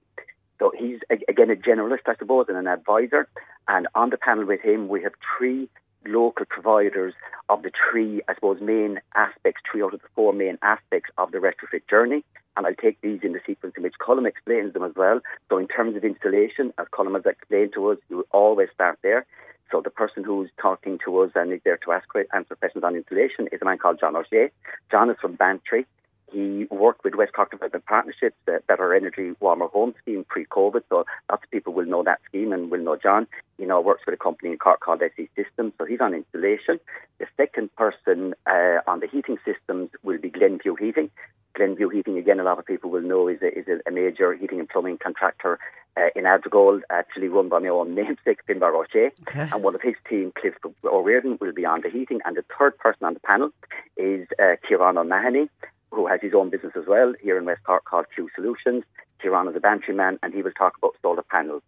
So 0.58 0.72
he's 0.76 1.00
again 1.28 1.50
a 1.50 1.56
generalist, 1.56 2.06
I 2.06 2.14
suppose, 2.16 2.46
and 2.48 2.56
an 2.56 2.68
advisor. 2.68 3.26
And 3.66 3.88
on 3.94 4.10
the 4.10 4.16
panel 4.18 4.46
with 4.46 4.60
him, 4.60 4.88
we 4.88 5.02
have 5.02 5.12
three 5.36 5.68
local 6.06 6.44
providers 6.46 7.14
of 7.48 7.62
the 7.62 7.70
three, 7.90 8.20
I 8.28 8.34
suppose, 8.34 8.60
main 8.60 9.00
aspects, 9.14 9.62
three 9.70 9.82
out 9.82 9.94
of 9.94 10.02
the 10.02 10.08
four 10.14 10.32
main 10.32 10.58
aspects 10.62 11.10
of 11.18 11.32
the 11.32 11.38
retrofit 11.38 11.88
journey. 11.88 12.24
And 12.56 12.66
I'll 12.66 12.74
take 12.74 13.00
these 13.00 13.20
in 13.22 13.32
the 13.32 13.40
sequence 13.46 13.74
in 13.76 13.82
which 13.82 13.94
Colm 14.00 14.26
explains 14.26 14.74
them 14.74 14.84
as 14.84 14.92
well. 14.96 15.20
So 15.48 15.58
in 15.58 15.66
terms 15.66 15.96
of 15.96 16.04
installation, 16.04 16.72
as 16.78 16.86
Colm 16.92 17.14
has 17.14 17.26
explained 17.26 17.72
to 17.74 17.88
us, 17.90 17.98
you 18.08 18.26
always 18.30 18.68
start 18.72 18.98
there. 19.02 19.26
So 19.72 19.80
the 19.80 19.90
person 19.90 20.22
who's 20.22 20.50
talking 20.60 20.98
to 21.04 21.18
us 21.20 21.30
and 21.34 21.52
is 21.52 21.60
there 21.64 21.78
to 21.78 21.92
ask 21.92 22.06
answer 22.32 22.54
questions 22.54 22.84
on 22.84 22.94
installation 22.94 23.48
is 23.50 23.60
a 23.60 23.64
man 23.64 23.78
called 23.78 23.98
John 23.98 24.14
O'Shea. 24.14 24.50
John 24.90 25.10
is 25.10 25.16
from 25.20 25.34
Bantry. 25.34 25.86
He 26.34 26.66
worked 26.68 27.04
with 27.04 27.14
West 27.14 27.32
Cork 27.32 27.52
Development 27.52 27.86
Partnerships, 27.86 28.34
the 28.44 28.60
Better 28.66 28.92
Energy 28.92 29.36
Warmer 29.38 29.68
Home 29.68 29.94
Scheme 30.02 30.24
pre-COVID. 30.28 30.82
So 30.88 31.06
lots 31.30 31.44
of 31.44 31.50
people 31.52 31.72
will 31.72 31.86
know 31.86 32.02
that 32.02 32.20
scheme 32.28 32.52
and 32.52 32.72
will 32.72 32.80
know 32.80 32.96
John. 32.96 33.28
He 33.56 33.66
now 33.66 33.80
works 33.80 34.02
with 34.04 34.16
a 34.16 34.18
company 34.18 34.50
in 34.50 34.58
Cork 34.58 34.80
called 34.80 35.00
SE 35.00 35.28
Systems. 35.36 35.74
So 35.78 35.84
he's 35.84 36.00
on 36.00 36.12
installation. 36.12 36.80
The 37.20 37.26
second 37.36 37.74
person 37.76 38.34
uh, 38.46 38.78
on 38.88 38.98
the 38.98 39.06
heating 39.06 39.38
systems 39.44 39.90
will 40.02 40.18
be 40.18 40.28
Glenview 40.28 40.74
Heating. 40.74 41.08
Glenview 41.54 41.88
Heating, 41.88 42.18
again, 42.18 42.40
a 42.40 42.42
lot 42.42 42.58
of 42.58 42.66
people 42.66 42.90
will 42.90 43.02
know, 43.02 43.28
is 43.28 43.40
a, 43.40 43.56
is 43.56 43.66
a 43.86 43.90
major 43.92 44.34
heating 44.34 44.58
and 44.58 44.68
plumbing 44.68 44.98
contractor 44.98 45.60
uh, 45.96 46.08
in 46.16 46.24
Adrigole, 46.24 46.80
actually 46.90 47.28
run 47.28 47.48
by 47.48 47.60
my 47.60 47.68
own 47.68 47.94
namesake, 47.94 48.44
Finbar 48.48 48.74
O'Shea. 48.74 49.12
Okay. 49.28 49.48
And 49.52 49.62
one 49.62 49.76
of 49.76 49.82
his 49.82 49.94
team, 50.08 50.32
Cliff 50.36 50.54
O'Riordan, 50.84 51.38
will 51.40 51.52
be 51.52 51.64
on 51.64 51.82
the 51.82 51.90
heating. 51.90 52.18
And 52.24 52.36
the 52.36 52.44
third 52.58 52.76
person 52.78 53.06
on 53.06 53.14
the 53.14 53.20
panel 53.20 53.50
is 53.96 54.26
uh, 54.42 54.56
Kieran 54.66 54.98
O'Mahony, 54.98 55.48
who 55.94 56.06
has 56.06 56.20
his 56.20 56.34
own 56.34 56.50
business 56.50 56.72
as 56.76 56.86
well 56.86 57.14
here 57.22 57.38
in 57.38 57.44
West 57.44 57.62
Cork 57.64 57.84
called 57.84 58.06
Q 58.14 58.28
Solutions. 58.34 58.84
Kieran 59.20 59.48
is 59.48 59.56
a 59.56 59.60
Bantry 59.60 59.94
man, 59.94 60.18
and 60.22 60.34
he 60.34 60.42
will 60.42 60.52
talk 60.52 60.76
about 60.76 60.96
solar 61.00 61.22
panels. 61.22 61.62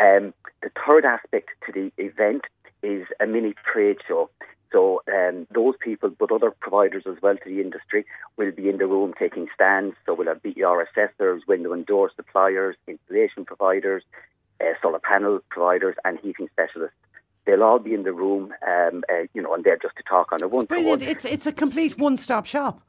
Um, 0.00 0.32
the 0.62 0.70
third 0.86 1.04
aspect 1.04 1.50
to 1.66 1.72
the 1.72 1.92
event 2.02 2.42
is 2.82 3.06
a 3.20 3.26
mini 3.26 3.54
trade 3.70 3.98
show. 4.06 4.30
So 4.72 5.02
um, 5.12 5.46
those 5.52 5.74
people, 5.80 6.10
but 6.10 6.30
other 6.30 6.52
providers 6.52 7.04
as 7.06 7.16
well 7.20 7.36
to 7.36 7.48
the 7.48 7.60
industry, 7.60 8.06
will 8.36 8.52
be 8.52 8.68
in 8.68 8.78
the 8.78 8.86
room 8.86 9.14
taking 9.18 9.48
stands. 9.54 9.96
So 10.06 10.14
we'll 10.14 10.28
have 10.28 10.42
BER 10.42 10.80
assessors, 10.80 11.42
window 11.46 11.72
and 11.72 11.84
door 11.84 12.10
suppliers, 12.14 12.76
installation 12.86 13.44
providers, 13.44 14.04
uh, 14.60 14.72
solar 14.80 15.00
panel 15.00 15.40
providers, 15.50 15.96
and 16.04 16.18
heating 16.20 16.48
specialists. 16.52 16.96
They'll 17.46 17.62
all 17.64 17.78
be 17.78 17.94
in 17.94 18.04
the 18.04 18.12
room, 18.12 18.52
um, 18.66 19.02
uh, 19.10 19.22
you 19.34 19.42
know, 19.42 19.54
and 19.54 19.64
they're 19.64 19.78
just 19.78 19.96
to 19.96 20.02
talk 20.04 20.32
on 20.32 20.42
a 20.42 20.48
one. 20.48 20.66
Brilliant! 20.66 21.02
It's 21.02 21.24
it's 21.24 21.46
a 21.46 21.52
complete 21.52 21.98
one-stop 21.98 22.46
shop. 22.46 22.80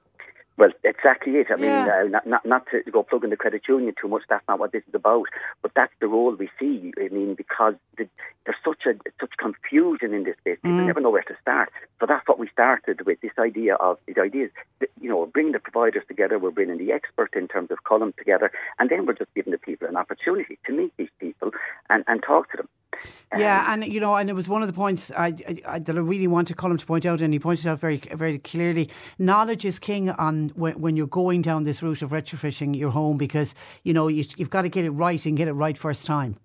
Well, 0.62 0.70
exactly 0.84 1.38
it. 1.38 1.47
I 1.49 1.55
mean, 1.55 1.72
uh, 1.72 2.03
not, 2.03 2.28
not 2.28 2.45
not 2.45 2.68
to 2.70 2.91
go 2.91 3.01
plug 3.01 3.24
in 3.24 3.32
the 3.32 3.36
credit 3.36 3.64
union 3.68 3.95
too 3.99 4.07
much. 4.07 4.22
That's 4.30 4.47
not 4.47 4.59
what 4.59 4.72
this 4.72 4.84
is 4.88 4.93
about. 4.93 5.26
But 5.64 5.72
that's 5.76 5.91
the 5.99 6.07
role 6.07 6.36
we 6.36 6.51
see. 6.59 6.93
I 6.99 7.07
mean, 7.12 7.34
because 7.34 7.74
the, 7.97 8.07
there's 8.45 8.59
such 8.64 8.86
a 8.86 8.93
such 9.20 9.32
confusion 9.39 10.14
in 10.14 10.24
this 10.24 10.38
space, 10.38 10.59
people 10.62 10.78
mm. 10.78 10.86
never 10.86 11.01
know 11.01 11.09
where 11.09 11.24
to 11.24 11.34
start. 11.41 11.70
So 11.99 12.05
that's 12.05 12.28
what 12.28 12.38
we 12.38 12.47
started 12.49 13.03
with. 13.07 13.20
This 13.22 13.32
idea 13.39 13.74
of 13.74 13.97
the 14.05 14.22
ideas, 14.22 14.51
you 15.01 15.09
know, 15.09 15.18
we're 15.18 15.26
bringing 15.26 15.53
the 15.53 15.59
providers 15.59 16.03
together. 16.07 16.38
We're 16.38 16.51
bringing 16.51 16.78
the 16.78 16.91
expert 16.91 17.34
in 17.36 17.47
terms 17.47 17.72
of 17.72 17.80
Colm 17.84 18.16
together, 18.16 18.51
and 18.78 18.88
then 18.88 19.07
we're 19.07 19.14
just 19.14 19.34
giving 19.34 19.53
the 19.53 19.57
people 19.57 19.88
an 19.88 19.97
opportunity 19.97 20.59
to 20.68 20.74
meet 20.74 20.93
these 20.95 21.09
people 21.20 21.49
and, 21.89 22.03
and 22.05 22.22
talk 22.22 22.51
to 22.51 22.57
them. 22.57 22.70
Yeah, 23.38 23.62
um, 23.62 23.84
and 23.84 23.94
you 23.94 24.00
know, 24.00 24.16
and 24.16 24.30
it 24.30 24.34
was 24.34 24.50
one 24.50 24.62
of 24.62 24.68
the 24.68 24.74
points 24.74 25.10
I, 25.12 25.34
I, 25.66 25.80
that 25.80 25.96
I 25.96 26.00
really 26.00 26.28
wanted 26.28 26.58
Colm 26.58 26.78
to 26.78 26.86
point 26.86 27.06
out, 27.06 27.22
and 27.22 27.34
he 27.34 27.39
pointed 27.39 27.68
out 27.68 27.80
very, 27.80 27.98
very 27.98 28.39
clearly. 28.39 28.89
Knowledge 29.18 29.64
is 29.64 29.80
king 29.80 30.10
on 30.10 30.50
when, 30.56 30.74
when 30.80 30.98
you're 30.98 31.08
going 31.08 31.42
down 31.42 31.64
this 31.64 31.82
route 31.82 32.02
of 32.02 32.12
retrofitting 32.12 32.78
your 32.78 32.92
home 32.92 33.18
because 33.18 33.56
you 33.84 33.94
know 33.94 34.10
you, 34.10 34.26
you've 34.36 34.50
got 34.50 34.64
to 34.64 34.70
get 34.70 34.84
it 34.84 34.92
right 34.92 35.26
and 35.26 35.38
get 35.38 35.48
it 35.48 35.54
right 35.54 35.78
first 35.78 36.06
time. 36.06 36.38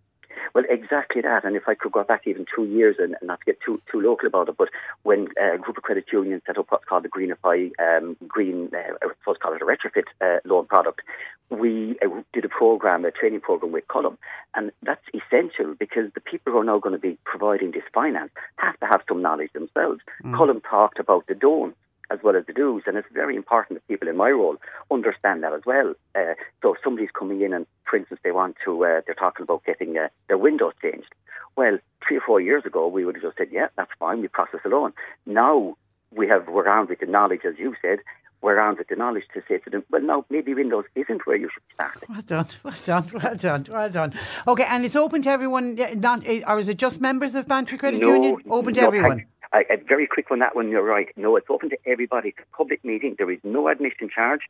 Well, 0.57 0.65
exactly 0.71 1.21
that. 1.21 1.45
And 1.45 1.55
if 1.55 1.65
I 1.69 1.75
could 1.75 1.93
go 1.93 2.03
back 2.03 2.23
even 2.25 2.47
two 2.57 2.65
years 2.65 2.97
and, 2.99 3.15
and 3.21 3.29
not 3.29 3.41
to 3.41 3.45
get 3.45 3.61
too 3.61 3.79
too 3.93 4.01
local 4.01 4.27
about 4.27 4.49
it, 4.49 4.57
but 4.57 4.71
when 5.03 5.29
uh, 5.39 5.57
a 5.57 5.59
group 5.59 5.77
of 5.77 5.83
credit 5.83 6.07
unions 6.11 6.45
set 6.47 6.57
up 6.57 6.69
what's 6.71 6.87
called 6.87 7.05
the 7.05 7.11
Greenify 7.11 7.73
um, 7.79 8.17
Green, 8.27 8.71
uh, 8.73 8.95
I 9.03 9.09
suppose 9.21 9.37
call 9.39 9.53
it 9.53 9.61
a 9.61 9.67
retrofit 9.67 10.05
uh, 10.23 10.41
loan 10.47 10.65
product, 10.65 11.03
we 11.51 11.99
uh, 12.03 12.23
did 12.33 12.47
a 12.47 12.49
program, 12.49 13.05
a 13.05 13.11
training 13.11 13.43
program 13.43 13.71
with 13.71 13.87
Colm, 13.89 14.17
and 14.55 14.73
that's 14.83 15.05
essential 15.13 15.75
because 15.79 16.11
the 16.15 16.23
people 16.23 16.55
who 16.55 16.61
are 16.61 16.65
now 16.65 16.79
going 16.79 16.95
to 16.95 16.99
be 16.99 17.19
providing 17.27 17.73
this 17.73 17.85
finance 17.93 18.31
have 18.57 18.81
to 18.81 18.87
have 18.87 19.03
some 19.07 19.21
knowledge 19.21 19.53
themselves. 19.53 20.01
Mm. 20.25 20.63
Talked 20.63 20.99
about 20.99 21.27
the 21.27 21.35
don'ts 21.35 21.77
as 22.11 22.19
well 22.23 22.37
as 22.37 22.47
the 22.47 22.53
do's. 22.53 22.83
And 22.87 22.97
it's 22.97 23.09
very 23.13 23.37
important 23.37 23.79
that 23.79 23.89
people 23.89 24.09
in 24.09 24.17
my 24.17 24.31
role 24.31 24.57
understand 24.91 25.43
that 25.43 25.53
as 25.53 25.63
well. 25.67 25.95
Uh, 26.15 26.35
so 26.63 26.75
if 26.75 26.81
somebody's 26.83 27.11
coming 27.11 27.41
in 27.43 27.53
and, 27.53 27.67
for 27.89 27.97
instance, 27.97 28.21
they 28.23 28.33
want 28.33 28.57
to, 28.65 28.85
uh, 28.85 29.01
they're 29.07 29.15
talking 29.15 29.45
about 29.45 29.65
getting 29.65 29.97
uh, 29.97 30.09
their 30.29 30.39
windows 30.39 30.73
changed. 30.83 31.15
Well, 31.57 31.79
three 32.07 32.19
or 32.19 32.23
four 32.27 32.41
years 32.41 32.65
ago, 32.67 32.87
we 32.87 33.05
would 33.05 33.17
have 33.17 33.25
just 33.25 33.39
said, 33.39 33.49
yeah, 33.51 33.69
that's 33.77 33.91
fine, 33.99 34.21
we 34.21 34.29
process 34.29 34.61
a 34.65 34.69
loan. 34.69 34.93
Now 35.25 35.77
we 36.15 36.29
have, 36.29 36.49
we're 36.49 36.69
armed 36.69 36.91
with 36.91 37.01
the 37.01 37.07
knowledge, 37.07 37.43
as 37.47 37.55
you 37.59 37.75
said, 37.81 38.01
we're 38.43 38.59
armed 38.59 38.79
with 38.79 38.89
the 38.89 38.97
knowledge 38.97 39.25
to 39.35 39.43
say 39.49 39.59
to 39.59 39.71
them, 39.71 39.85
well, 39.91 40.03
no, 40.03 40.25
maybe 40.31 40.55
Windows 40.55 40.85
isn't 40.95 41.27
where 41.27 41.37
you 41.37 41.49
should 41.53 41.63
start. 41.75 42.05
Well 42.09 42.23
done, 42.23 42.47
well 42.63 42.75
done, 42.85 43.11
well 43.13 43.35
done, 43.35 43.67
well 43.71 43.91
done. 43.91 44.15
Okay, 44.47 44.65
and 44.69 44.85
it's 44.85 44.97
open 44.97 45.23
to 45.23 45.31
everyone, 45.31 45.75
not, 45.97 46.27
or 46.47 46.59
is 46.59 46.69
it 46.69 46.77
just 46.77 47.01
members 47.01 47.35
of 47.35 47.49
Bantry 47.49 47.79
Credit 47.79 48.01
no, 48.01 48.13
Union? 48.13 48.37
Open 48.49 48.75
to 48.75 48.81
no, 48.83 48.87
everyone? 48.87 49.27
A, 49.57 49.61
a, 49.73 49.77
very 49.79 50.07
quick 50.07 50.29
one, 50.29 50.41
that 50.41 50.55
one, 50.55 50.69
you're 50.69 50.83
right. 50.83 51.09
No, 51.17 51.37
it's 51.37 51.47
open 51.49 51.71
to 51.71 51.79
everybody. 51.87 52.31
It's 52.31 52.39
a 52.41 52.57
public 52.57 52.85
meeting. 52.85 53.15
There 53.17 53.31
is 53.31 53.39
no 53.43 53.69
admission 53.69 54.11
charge. 54.15 54.43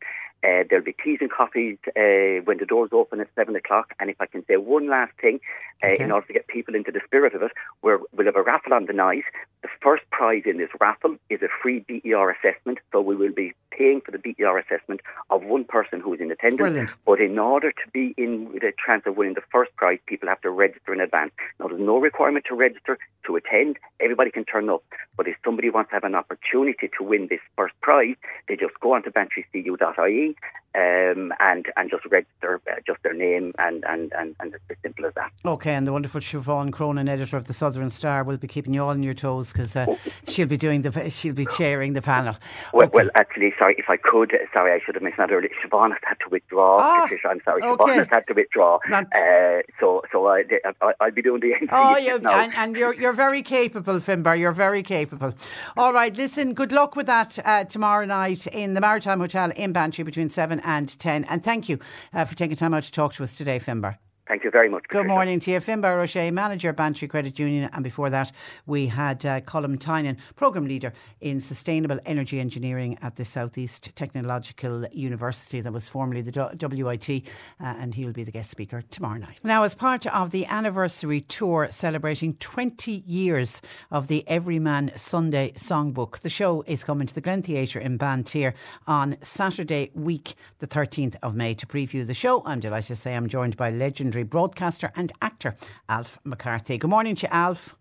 Uh, 0.42 0.64
there'll 0.68 0.84
be 0.84 0.94
teas 1.04 1.18
and 1.20 1.30
coffees 1.30 1.78
uh, 1.88 2.42
when 2.44 2.58
the 2.58 2.66
doors 2.66 2.90
open 2.92 3.20
at 3.20 3.28
7 3.36 3.54
o'clock. 3.54 3.94
And 4.00 4.10
if 4.10 4.16
I 4.20 4.26
can 4.26 4.44
say 4.46 4.56
one 4.56 4.88
last 4.88 5.12
thing, 5.20 5.38
uh, 5.82 5.86
okay. 5.86 6.02
in 6.02 6.10
order 6.10 6.26
to 6.26 6.32
get 6.32 6.48
people 6.48 6.74
into 6.74 6.90
the 6.90 7.00
spirit 7.04 7.34
of 7.34 7.42
it, 7.42 7.52
we 7.82 7.92
will 7.92 8.24
have 8.24 8.36
a 8.36 8.42
raffle 8.42 8.74
on 8.74 8.86
the 8.86 8.92
night. 8.92 9.24
The 9.62 9.68
first 9.80 10.02
prize 10.10 10.42
in 10.44 10.58
this 10.58 10.70
raffle 10.80 11.16
is 11.30 11.40
a 11.42 11.48
free 11.62 11.84
BER 11.86 12.30
assessment. 12.30 12.78
So 12.90 13.00
we 13.00 13.14
will 13.14 13.32
be 13.32 13.54
paying 13.70 14.00
for 14.00 14.10
the 14.10 14.18
BER 14.18 14.58
assessment 14.58 15.00
of 15.30 15.44
one 15.44 15.64
person 15.64 16.00
who 16.00 16.14
is 16.14 16.20
in 16.20 16.30
attendance. 16.30 16.58
Brilliant. 16.58 16.96
But 17.04 17.20
in 17.20 17.38
order 17.38 17.70
to 17.70 17.90
be 17.92 18.14
in 18.16 18.50
the 18.52 18.72
chance 18.84 19.04
of 19.06 19.16
winning 19.16 19.34
the 19.34 19.42
first 19.52 19.74
prize, 19.76 19.98
people 20.06 20.28
have 20.28 20.40
to 20.42 20.50
register 20.50 20.92
in 20.92 21.00
advance. 21.00 21.32
Now, 21.60 21.68
there's 21.68 21.80
no 21.80 21.98
requirement 21.98 22.46
to 22.48 22.54
register 22.54 22.98
to 23.26 23.36
attend. 23.36 23.78
Everybody 24.00 24.30
can 24.30 24.44
turn 24.44 24.68
up. 24.68 24.82
But 25.16 25.28
if 25.28 25.36
somebody 25.44 25.70
wants 25.70 25.90
to 25.90 25.96
have 25.96 26.04
an 26.04 26.14
opportunity 26.14 26.90
to 26.98 27.04
win 27.04 27.28
this 27.28 27.40
first 27.56 27.74
prize, 27.80 28.16
they 28.48 28.56
just 28.56 28.78
go 28.80 28.94
onto 28.94 29.10
bantrycu.ie 29.10 30.36
um, 30.76 31.32
and 31.40 31.66
and 31.76 31.90
just 31.90 32.04
register 32.06 32.60
uh, 32.70 32.74
just 32.86 33.02
their 33.02 33.14
name 33.14 33.52
and, 33.58 33.82
and, 33.88 34.12
and, 34.12 34.36
and 34.40 34.54
it's 34.54 34.62
as 34.68 34.76
simple 34.82 35.06
as 35.06 35.14
that. 35.14 35.32
Okay, 35.44 35.74
and 35.74 35.86
the 35.86 35.92
wonderful 35.92 36.20
Siobhan 36.20 36.70
Cronin, 36.70 37.08
editor 37.08 37.36
of 37.36 37.46
the 37.46 37.54
Southern 37.54 37.88
Star, 37.88 38.24
will 38.24 38.36
be 38.36 38.46
keeping 38.46 38.74
you 38.74 38.82
all 38.82 38.90
on 38.90 39.02
your 39.02 39.14
toes 39.14 39.52
because 39.52 39.74
uh, 39.74 39.86
she'll 40.28 40.46
be 40.46 40.58
doing 40.58 40.82
the 40.82 41.08
she'll 41.08 41.34
be 41.34 41.46
chairing 41.56 41.94
the 41.94 42.02
panel. 42.02 42.36
Well, 42.74 42.86
okay. 42.88 42.96
well, 42.96 43.08
actually, 43.14 43.54
sorry 43.58 43.76
if 43.78 43.88
I 43.88 43.96
could. 43.96 44.32
Sorry, 44.52 44.72
I 44.72 44.84
should 44.84 44.96
have 44.96 45.02
mentioned 45.02 45.30
that 45.30 45.34
earlier. 45.34 45.50
Siobhan 45.64 45.92
has 45.92 46.00
had 46.02 46.18
to 46.20 46.28
withdraw. 46.30 46.76
Ah, 46.78 47.08
I'm 47.24 47.40
sorry, 47.44 47.62
okay. 47.62 47.84
Siobhan 47.84 47.96
has 47.96 48.08
had 48.10 48.26
to 48.26 48.34
withdraw. 48.34 48.78
Uh, 48.92 49.62
so 49.80 50.02
so 50.12 50.28
I, 50.28 50.44
I 50.80 50.92
will 51.00 51.10
be 51.12 51.22
doing 51.22 51.40
the 51.40 51.54
Oh, 51.72 51.96
yeah, 51.96 52.16
and, 52.16 52.54
and, 52.54 52.76
you're 52.76 52.94
you're 52.94 53.14
very 53.14 53.42
capable, 53.42 53.94
Finbar. 53.94 54.38
You're 54.38 54.52
very 54.52 54.82
capable. 54.86 55.34
All 55.76 55.92
right, 55.92 56.16
listen. 56.16 56.54
Good 56.54 56.72
luck 56.72 56.96
with 56.96 57.06
that 57.06 57.38
uh, 57.44 57.64
tomorrow 57.64 58.06
night 58.06 58.46
in 58.46 58.74
the 58.74 58.80
Maritime 58.80 59.20
Hotel 59.20 59.50
in 59.56 59.72
Bantry 59.72 60.04
between 60.04 60.30
seven 60.30 60.60
and 60.64 60.98
10. 60.98 61.24
And 61.24 61.44
thank 61.44 61.68
you 61.68 61.78
uh, 62.14 62.24
for 62.24 62.34
taking 62.34 62.56
time 62.56 62.72
out 62.72 62.84
to 62.84 62.92
talk 62.92 63.12
to 63.14 63.22
us 63.22 63.36
today, 63.36 63.58
Finbar. 63.58 63.98
Thank 64.28 64.42
you 64.42 64.50
very 64.50 64.68
much. 64.68 64.82
Patricia. 64.84 65.04
Good 65.04 65.08
morning 65.08 65.38
to 65.40 65.52
you. 65.52 65.60
Finbar 65.60 66.02
O'Shea, 66.02 66.32
Manager, 66.32 66.72
Bantry 66.72 67.06
Credit 67.06 67.38
Union. 67.38 67.70
And 67.72 67.84
before 67.84 68.10
that, 68.10 68.32
we 68.66 68.88
had 68.88 69.24
uh, 69.24 69.40
Colm 69.42 69.78
Tynan, 69.78 70.16
Programme 70.34 70.66
Leader 70.66 70.92
in 71.20 71.40
Sustainable 71.40 72.00
Energy 72.06 72.40
Engineering 72.40 72.98
at 73.02 73.14
the 73.14 73.24
Southeast 73.24 73.90
Technological 73.94 74.84
University, 74.90 75.60
that 75.60 75.72
was 75.72 75.88
formerly 75.88 76.22
the 76.22 76.32
WIT, 76.60 77.08
uh, 77.08 77.74
and 77.78 77.94
he 77.94 78.04
will 78.04 78.12
be 78.12 78.24
the 78.24 78.32
guest 78.32 78.50
speaker 78.50 78.82
tomorrow 78.90 79.18
night. 79.18 79.38
Now, 79.44 79.62
as 79.62 79.76
part 79.76 80.06
of 80.08 80.32
the 80.32 80.44
anniversary 80.46 81.20
tour 81.20 81.68
celebrating 81.70 82.34
20 82.34 83.04
years 83.06 83.62
of 83.92 84.08
the 84.08 84.26
Everyman 84.26 84.90
Sunday 84.96 85.52
Songbook, 85.52 86.18
the 86.20 86.28
show 86.28 86.62
is 86.66 86.82
coming 86.82 87.06
to 87.06 87.14
the 87.14 87.20
Glen 87.20 87.42
Theatre 87.42 87.78
in 87.78 87.96
Banteer 87.96 88.54
on 88.88 89.16
Saturday 89.22 89.92
week, 89.94 90.34
the 90.58 90.66
13th 90.66 91.14
of 91.22 91.36
May. 91.36 91.54
To 91.54 91.66
preview 91.66 92.04
the 92.04 92.12
show, 92.12 92.42
I'm 92.44 92.58
delighted 92.58 92.88
to 92.88 92.96
say 92.96 93.14
I'm 93.14 93.28
joined 93.28 93.56
by 93.56 93.70
legendary 93.70 94.15
legendary 94.16 94.24
broadcaster 94.24 94.92
and 94.96 95.12
actor, 95.20 95.54
Alf 95.88 96.18
McCarthy. 96.24 96.78
Good 96.78 96.90
morning 96.90 97.14
to 97.16 97.26
you, 97.26 97.32
Alf. 97.32 97.76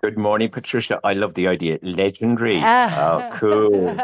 Good 0.00 0.16
morning, 0.16 0.48
Patricia. 0.50 1.00
I 1.02 1.12
love 1.14 1.34
the 1.34 1.48
idea. 1.48 1.78
Legendary. 1.82 2.60
oh, 2.62 3.30
cool. 3.34 3.96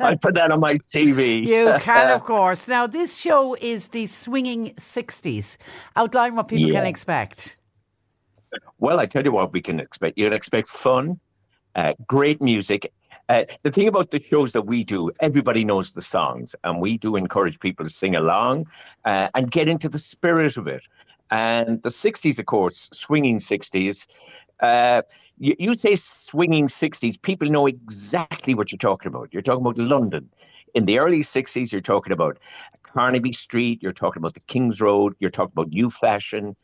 I'll 0.00 0.16
put 0.16 0.34
that 0.34 0.50
on 0.50 0.60
my 0.60 0.74
TV. 0.94 1.46
You 1.46 1.76
can, 1.80 2.10
of 2.10 2.24
course. 2.32 2.68
Now, 2.68 2.86
this 2.86 3.16
show 3.16 3.54
is 3.60 3.88
the 3.88 4.06
swinging 4.06 4.74
60s. 4.76 5.56
Outline 5.94 6.36
what 6.36 6.48
people 6.48 6.68
yeah. 6.68 6.80
can 6.80 6.86
expect. 6.86 7.60
Well, 8.78 8.98
I 8.98 9.06
tell 9.06 9.24
you 9.24 9.32
what 9.32 9.52
we 9.52 9.60
can 9.60 9.80
expect. 9.80 10.16
You 10.16 10.26
can 10.26 10.32
expect 10.32 10.68
fun, 10.68 11.20
uh, 11.74 11.92
great 12.06 12.40
music, 12.40 12.92
uh, 13.28 13.44
the 13.62 13.72
thing 13.72 13.88
about 13.88 14.10
the 14.10 14.22
shows 14.22 14.52
that 14.52 14.62
we 14.62 14.84
do, 14.84 15.10
everybody 15.20 15.64
knows 15.64 15.92
the 15.92 16.02
songs, 16.02 16.54
and 16.64 16.80
we 16.80 16.96
do 16.96 17.16
encourage 17.16 17.58
people 17.58 17.84
to 17.84 17.90
sing 17.90 18.14
along 18.14 18.66
uh, 19.04 19.28
and 19.34 19.50
get 19.50 19.68
into 19.68 19.88
the 19.88 19.98
spirit 19.98 20.56
of 20.56 20.66
it. 20.66 20.82
And 21.30 21.82
the 21.82 21.88
60s, 21.88 22.38
of 22.38 22.46
course, 22.46 22.88
swinging 22.92 23.38
60s. 23.38 24.06
Uh, 24.60 25.02
you, 25.38 25.54
you 25.58 25.74
say 25.74 25.96
swinging 25.96 26.68
60s, 26.68 27.20
people 27.20 27.50
know 27.50 27.66
exactly 27.66 28.54
what 28.54 28.70
you're 28.70 28.78
talking 28.78 29.08
about. 29.08 29.28
You're 29.32 29.42
talking 29.42 29.66
about 29.66 29.78
London. 29.78 30.30
In 30.74 30.84
the 30.84 30.98
early 30.98 31.20
60s, 31.20 31.72
you're 31.72 31.80
talking 31.80 32.12
about 32.12 32.38
Carnaby 32.82 33.32
Street, 33.32 33.82
you're 33.82 33.92
talking 33.92 34.20
about 34.20 34.34
the 34.34 34.40
King's 34.40 34.80
Road, 34.80 35.14
you're 35.18 35.30
talking 35.30 35.52
about 35.54 35.68
New 35.68 35.90
Fashion, 35.90 36.54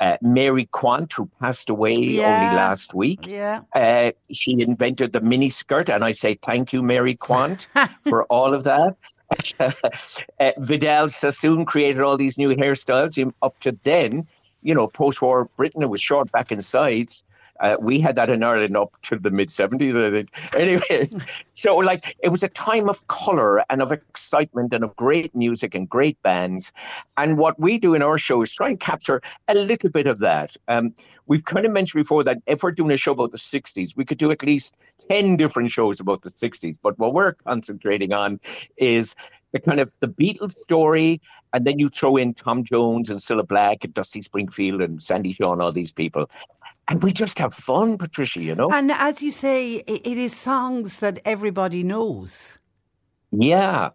uh, 0.00 0.16
Mary 0.20 0.66
Quant, 0.72 1.12
who 1.12 1.28
passed 1.40 1.70
away 1.70 1.94
yeah. 1.94 2.42
only 2.42 2.56
last 2.56 2.94
week. 2.94 3.30
Yeah. 3.30 3.62
Uh, 3.74 4.12
she 4.30 4.60
invented 4.60 5.12
the 5.12 5.20
mini 5.20 5.48
skirt, 5.48 5.88
and 5.88 6.04
I 6.04 6.12
say 6.12 6.38
thank 6.42 6.72
you, 6.72 6.82
Mary 6.82 7.14
Quant, 7.14 7.66
for 8.08 8.24
all 8.24 8.54
of 8.54 8.64
that. 8.64 8.96
uh, 10.40 10.52
Vidal 10.58 11.08
Sassoon 11.08 11.64
created 11.64 12.02
all 12.02 12.16
these 12.16 12.38
new 12.38 12.54
hairstyles. 12.54 13.32
Up 13.42 13.58
to 13.60 13.76
then, 13.84 14.26
you 14.62 14.74
know, 14.74 14.86
post-war 14.86 15.48
Britain, 15.56 15.82
it 15.82 15.90
was 15.90 16.00
short 16.00 16.30
back 16.32 16.50
and 16.50 16.64
sides. 16.64 17.22
Uh, 17.60 17.76
we 17.80 18.00
had 18.00 18.16
that 18.16 18.30
in 18.30 18.42
Ireland 18.42 18.76
up 18.76 18.96
to 19.02 19.18
the 19.18 19.30
mid 19.30 19.48
70s, 19.48 19.96
I 19.96 20.10
think. 20.10 20.54
Anyway, 20.54 21.10
so 21.52 21.76
like 21.76 22.16
it 22.22 22.28
was 22.28 22.42
a 22.42 22.48
time 22.48 22.88
of 22.88 23.06
colour 23.08 23.64
and 23.70 23.82
of 23.82 23.92
excitement 23.92 24.72
and 24.72 24.84
of 24.84 24.94
great 24.96 25.34
music 25.34 25.74
and 25.74 25.88
great 25.88 26.20
bands. 26.22 26.72
And 27.16 27.38
what 27.38 27.58
we 27.58 27.78
do 27.78 27.94
in 27.94 28.02
our 28.02 28.18
show 28.18 28.42
is 28.42 28.54
try 28.54 28.68
and 28.68 28.80
capture 28.80 29.20
a 29.48 29.54
little 29.54 29.90
bit 29.90 30.06
of 30.06 30.18
that. 30.20 30.56
Um, 30.68 30.94
we've 31.26 31.44
kind 31.44 31.66
of 31.66 31.72
mentioned 31.72 32.02
before 32.02 32.24
that 32.24 32.38
if 32.46 32.62
we're 32.62 32.72
doing 32.72 32.92
a 32.92 32.96
show 32.96 33.12
about 33.12 33.30
the 33.30 33.38
60s, 33.38 33.96
we 33.96 34.04
could 34.04 34.18
do 34.18 34.30
at 34.30 34.42
least 34.42 34.74
10 35.10 35.36
different 35.36 35.70
shows 35.70 36.00
about 36.00 36.22
the 36.22 36.30
60s. 36.30 36.76
But 36.82 36.98
what 36.98 37.14
we're 37.14 37.32
concentrating 37.32 38.12
on 38.12 38.40
is 38.76 39.14
the 39.56 39.70
kind 39.70 39.80
of 39.80 39.92
the 40.00 40.08
Beatles 40.08 40.56
story, 40.58 41.20
and 41.52 41.66
then 41.66 41.78
you 41.78 41.88
throw 41.88 42.16
in 42.16 42.34
Tom 42.34 42.64
Jones 42.64 43.10
and 43.10 43.20
Cilla 43.20 43.46
Black 43.46 43.84
and 43.84 43.94
Dusty 43.94 44.22
Springfield 44.22 44.82
and 44.82 45.02
Sandie 45.02 45.32
Shaw 45.32 45.52
and 45.52 45.62
all 45.62 45.72
these 45.72 45.92
people 45.92 46.28
and 46.88 47.02
we 47.02 47.12
just 47.12 47.38
have 47.38 47.52
fun, 47.52 47.98
Patricia, 47.98 48.40
you 48.40 48.54
know. 48.54 48.70
And 48.70 48.92
as 48.92 49.22
you 49.22 49.32
say, 49.32 49.82
it 49.86 50.06
is 50.16 50.36
songs 50.36 50.98
that 50.98 51.18
everybody 51.24 51.82
knows. 51.82 52.58
Yeah, 53.32 53.90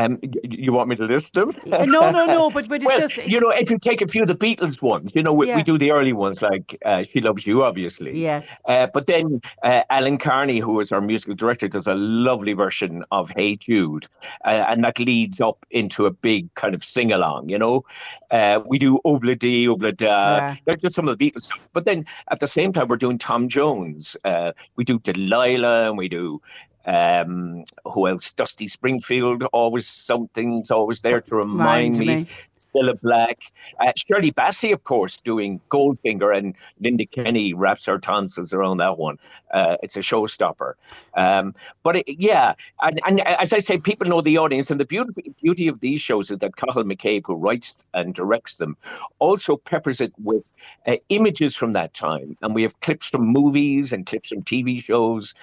um, 0.00 0.18
you 0.42 0.72
want 0.72 0.88
me 0.88 0.96
to 0.96 1.04
list 1.04 1.34
them? 1.34 1.52
no, 1.66 2.10
no, 2.10 2.26
no. 2.26 2.50
But 2.60 2.68
but 2.68 2.76
it's 2.76 2.86
well, 2.86 3.00
just 3.00 3.16
you 3.28 3.40
know, 3.40 3.50
if 3.50 3.70
you 3.70 3.78
take 3.78 4.00
a 4.02 4.08
few 4.08 4.22
of 4.22 4.28
the 4.28 4.34
Beatles 4.34 4.82
ones, 4.82 5.12
you 5.14 5.22
know, 5.22 5.32
we, 5.32 5.48
yeah. 5.48 5.56
we 5.56 5.62
do 5.62 5.78
the 5.78 5.92
early 5.92 6.12
ones 6.12 6.42
like 6.42 6.76
uh, 6.84 7.04
"She 7.04 7.20
Loves 7.20 7.46
You," 7.46 7.62
obviously. 7.62 8.18
Yeah. 8.18 8.42
Uh, 8.66 8.86
but 8.92 9.06
then 9.06 9.40
uh, 9.62 9.82
Alan 9.90 10.18
Carney, 10.18 10.58
who 10.58 10.80
is 10.80 10.90
our 10.92 11.00
musical 11.00 11.34
director, 11.34 11.68
does 11.68 11.86
a 11.86 11.94
lovely 11.94 12.54
version 12.54 13.04
of 13.12 13.30
"Hey 13.30 13.56
Jude," 13.56 14.06
uh, 14.44 14.64
and 14.68 14.82
that 14.84 14.98
leads 14.98 15.40
up 15.40 15.64
into 15.70 16.06
a 16.06 16.10
big 16.10 16.52
kind 16.54 16.74
of 16.74 16.82
sing 16.82 17.12
along. 17.12 17.48
You 17.48 17.58
know, 17.58 17.84
uh, 18.30 18.60
we 18.66 18.78
do 18.78 19.00
"Obla 19.04 19.38
Di 19.38 19.66
Obla 19.66 19.96
Da." 19.96 20.36
Yeah. 20.36 20.56
They're 20.64 20.74
just 20.74 20.94
some 20.94 21.08
of 21.08 21.18
the 21.18 21.30
Beatles 21.30 21.42
stuff. 21.42 21.60
But 21.72 21.84
then 21.84 22.04
at 22.30 22.40
the 22.40 22.46
same 22.46 22.72
time, 22.72 22.88
we're 22.88 22.96
doing 22.96 23.18
Tom 23.18 23.48
Jones. 23.48 24.16
Uh, 24.24 24.52
we 24.76 24.84
do 24.84 24.98
Delilah, 24.98 25.88
and 25.88 25.98
we 25.98 26.08
do 26.08 26.40
um, 26.86 27.64
who 27.84 28.08
else? 28.08 28.30
Dusty 28.30 28.68
Springfield, 28.68 29.44
always 29.52 29.86
something's 29.86 30.70
always 30.70 31.00
there 31.00 31.20
to 31.20 31.36
remind 31.36 31.98
me. 31.98 32.06
me. 32.06 32.26
Cilla 32.74 33.00
Black. 33.00 33.52
Uh, 33.80 33.92
Shirley 33.96 34.32
Bassey, 34.32 34.72
of 34.72 34.84
course, 34.84 35.16
doing 35.18 35.60
Goldfinger, 35.70 36.36
and 36.36 36.54
Linda 36.80 37.06
Kenny 37.06 37.54
wraps 37.54 37.86
her 37.86 37.98
tonsils 37.98 38.52
around 38.52 38.78
that 38.78 38.98
one. 38.98 39.18
Uh, 39.52 39.76
it's 39.82 39.96
a 39.96 40.00
showstopper. 40.00 40.74
Um, 41.14 41.54
but 41.82 41.96
it, 41.96 42.04
yeah, 42.08 42.54
and, 42.82 43.00
and 43.06 43.20
as 43.20 43.52
I 43.52 43.58
say, 43.58 43.78
people 43.78 44.08
know 44.08 44.20
the 44.20 44.38
audience, 44.38 44.70
and 44.70 44.78
the 44.78 44.84
beauty, 44.84 45.34
beauty 45.42 45.68
of 45.68 45.80
these 45.80 46.00
shows 46.00 46.30
is 46.30 46.38
that 46.38 46.56
Cathal 46.56 46.84
McCabe, 46.84 47.22
who 47.26 47.34
writes 47.34 47.76
and 47.94 48.14
directs 48.14 48.56
them, 48.56 48.76
also 49.18 49.56
peppers 49.56 50.00
it 50.00 50.12
with 50.22 50.50
uh, 50.86 50.96
images 51.08 51.56
from 51.56 51.72
that 51.72 51.94
time. 51.94 52.36
And 52.42 52.54
we 52.54 52.62
have 52.62 52.78
clips 52.80 53.08
from 53.08 53.26
movies 53.26 53.92
and 53.92 54.06
clips 54.06 54.28
from 54.28 54.42
TV 54.42 54.82
shows. 54.82 55.34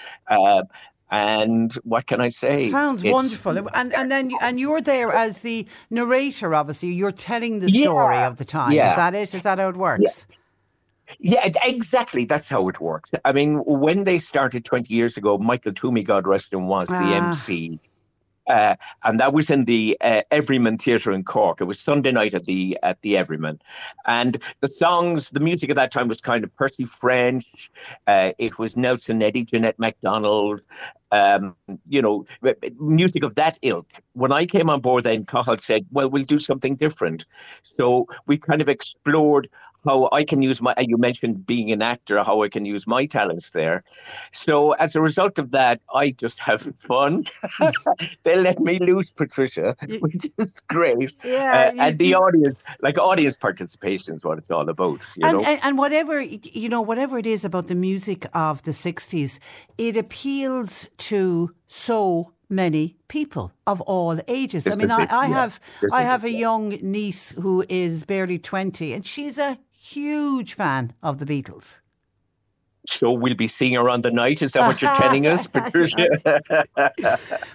And 1.10 1.74
what 1.84 2.08
can 2.08 2.20
I 2.20 2.30
say? 2.30 2.70
Sounds 2.70 3.01
it's, 3.03 3.14
wonderful. 3.14 3.58
And 3.74 3.93
and 3.93 4.12
then 4.12 4.32
and 4.41 4.60
you're 4.60 4.82
there 4.82 5.14
as 5.14 5.39
the 5.39 5.66
narrator. 5.89 6.53
Obviously, 6.53 6.89
you're 6.89 7.14
telling 7.14 7.60
the 7.60 7.70
story 7.70 8.16
yeah, 8.16 8.28
of 8.28 8.38
the 8.38 8.45
time. 8.45 8.74
Yeah. 8.74 8.91
Is 8.91 8.95
that 8.97 9.16
it? 9.16 9.34
Is 9.34 9.43
that 9.43 9.58
how 9.58 9.70
it 9.70 9.78
works? 9.78 10.26
Yeah. 10.30 10.36
Yeah, 11.20 11.49
exactly. 11.64 12.26
That's 12.26 12.49
how 12.49 12.68
it 12.68 12.82
works. 12.82 13.12
I 13.24 13.32
mean, 13.32 13.60
when 13.66 14.03
they 14.03 14.20
started 14.20 14.66
20 14.66 14.93
years 14.93 15.16
ago, 15.16 15.38
Michael 15.38 15.72
Toomey, 15.72 16.03
God 16.03 16.28
rest 16.28 16.51
him, 16.51 16.68
was 16.68 16.86
ah. 16.89 16.99
the 16.99 17.16
MC. 17.16 17.80
Uh, 18.48 18.76
and 19.04 19.20
that 19.20 19.34
was 19.34 19.50
in 19.50 19.66
the 19.66 19.98
uh, 20.02 20.22
Everyman 20.32 20.78
Theatre 20.78 21.12
in 21.12 21.24
Cork. 21.24 21.62
It 21.62 21.66
was 21.66 21.80
Sunday 21.80 22.12
night 22.12 22.34
at 22.34 22.45
the 22.45 22.78
at 22.84 23.02
the 23.02 23.18
Everyman, 23.18 23.60
and 24.06 24.41
the 24.62 24.68
songs, 24.68 25.30
the 25.32 25.39
music 25.39 25.70
at 25.70 25.76
that 25.76 25.91
time 25.91 26.08
was 26.08 26.22
kind 26.22 26.43
of 26.43 26.56
Percy 26.56 26.86
French. 26.86 27.70
Uh, 28.08 28.32
it 28.38 28.58
was 28.58 28.78
Nelson 28.78 29.22
Eddy, 29.22 29.43
Jeanette 29.43 29.80
MacDonald, 29.80 30.62
um, 31.12 31.56
you 31.88 32.02
know, 32.02 32.26
music 32.80 33.24
of 33.24 33.36
that 33.36 33.58
ilk. 33.62 33.88
When 34.14 34.32
I 34.32 34.45
came 34.45 34.70
on 34.70 34.82
board, 34.82 35.04
then 35.04 35.26
Cathal 35.26 35.58
said, 35.58 35.86
"Well, 35.91 36.10
we'll 36.10 36.24
do 36.24 36.39
something 36.39 36.76
different." 36.76 37.26
So 37.64 38.07
we 38.26 38.38
kind 38.38 38.61
of 38.61 38.69
explored 38.69 39.49
how 39.88 40.09
I 40.11 40.23
can 40.23 40.41
use 40.41 40.61
my. 40.61 40.73
You 40.77 40.97
mentioned 40.97 41.45
being 41.45 41.72
an 41.72 41.81
actor, 41.81 42.23
how 42.23 42.43
I 42.43 42.49
can 42.49 42.65
use 42.65 42.85
my 42.85 43.05
talents 43.05 43.51
there. 43.51 43.84
So 44.31 44.73
as 44.73 44.95
a 44.95 45.01
result 45.01 45.39
of 45.39 45.51
that, 45.51 45.81
I 45.93 46.11
just 46.11 46.39
have 46.39 46.61
fun. 46.88 47.26
they 48.23 48.38
let 48.38 48.59
me 48.59 48.80
loose, 48.80 49.09
Patricia, 49.09 49.76
which 49.99 50.27
is 50.38 50.59
great. 50.68 51.15
Yeah, 51.23 51.73
uh, 51.76 51.84
and 51.84 51.97
the 51.97 52.15
audience, 52.15 52.64
like 52.81 52.97
audience 52.97 53.35
participation, 53.38 54.15
is 54.15 54.23
what 54.23 54.38
it's 54.38 54.51
all 54.51 54.69
about. 54.69 55.01
and, 55.22 55.41
and, 55.41 55.59
and 55.64 55.77
whatever 55.77 56.22
you 56.22 56.69
know, 56.69 56.81
whatever 56.81 57.18
it 57.18 57.27
is 57.27 57.45
about 57.45 57.68
the 57.68 57.76
music 57.76 58.27
of 58.34 58.64
the 58.64 58.72
'60s, 58.72 59.39
it 59.77 59.97
appeals 59.97 60.88
to 60.97 61.51
so 61.68 62.34
many 62.49 62.95
people 63.07 63.51
of 63.65 63.81
all 63.81 64.19
ages. 64.27 64.64
This 64.64 64.76
I 64.76 64.80
mean, 64.80 64.91
I, 64.91 65.07
I 65.09 65.27
yeah. 65.27 65.35
have 65.35 65.59
I 65.93 66.03
have 66.03 66.23
a 66.23 66.31
young 66.31 66.69
niece 66.81 67.31
who 67.31 67.65
is 67.69 68.05
barely 68.05 68.39
twenty, 68.39 68.93
and 68.93 69.05
she's 69.05 69.38
a 69.38 69.57
huge 69.95 70.53
fan 70.53 70.93
of 71.01 71.18
the 71.19 71.26
Beatles. 71.26 71.80
So 72.89 73.11
we'll 73.11 73.35
be 73.35 73.47
seeing 73.47 73.73
her 73.73 73.89
on 73.89 74.01
the 74.01 74.11
night. 74.11 74.41
Is 74.41 74.53
that 74.53 74.61
what 74.61 74.81
you're 74.81 74.95
telling 74.95 75.27
us, 75.27 75.45
Patricia? 75.55 76.07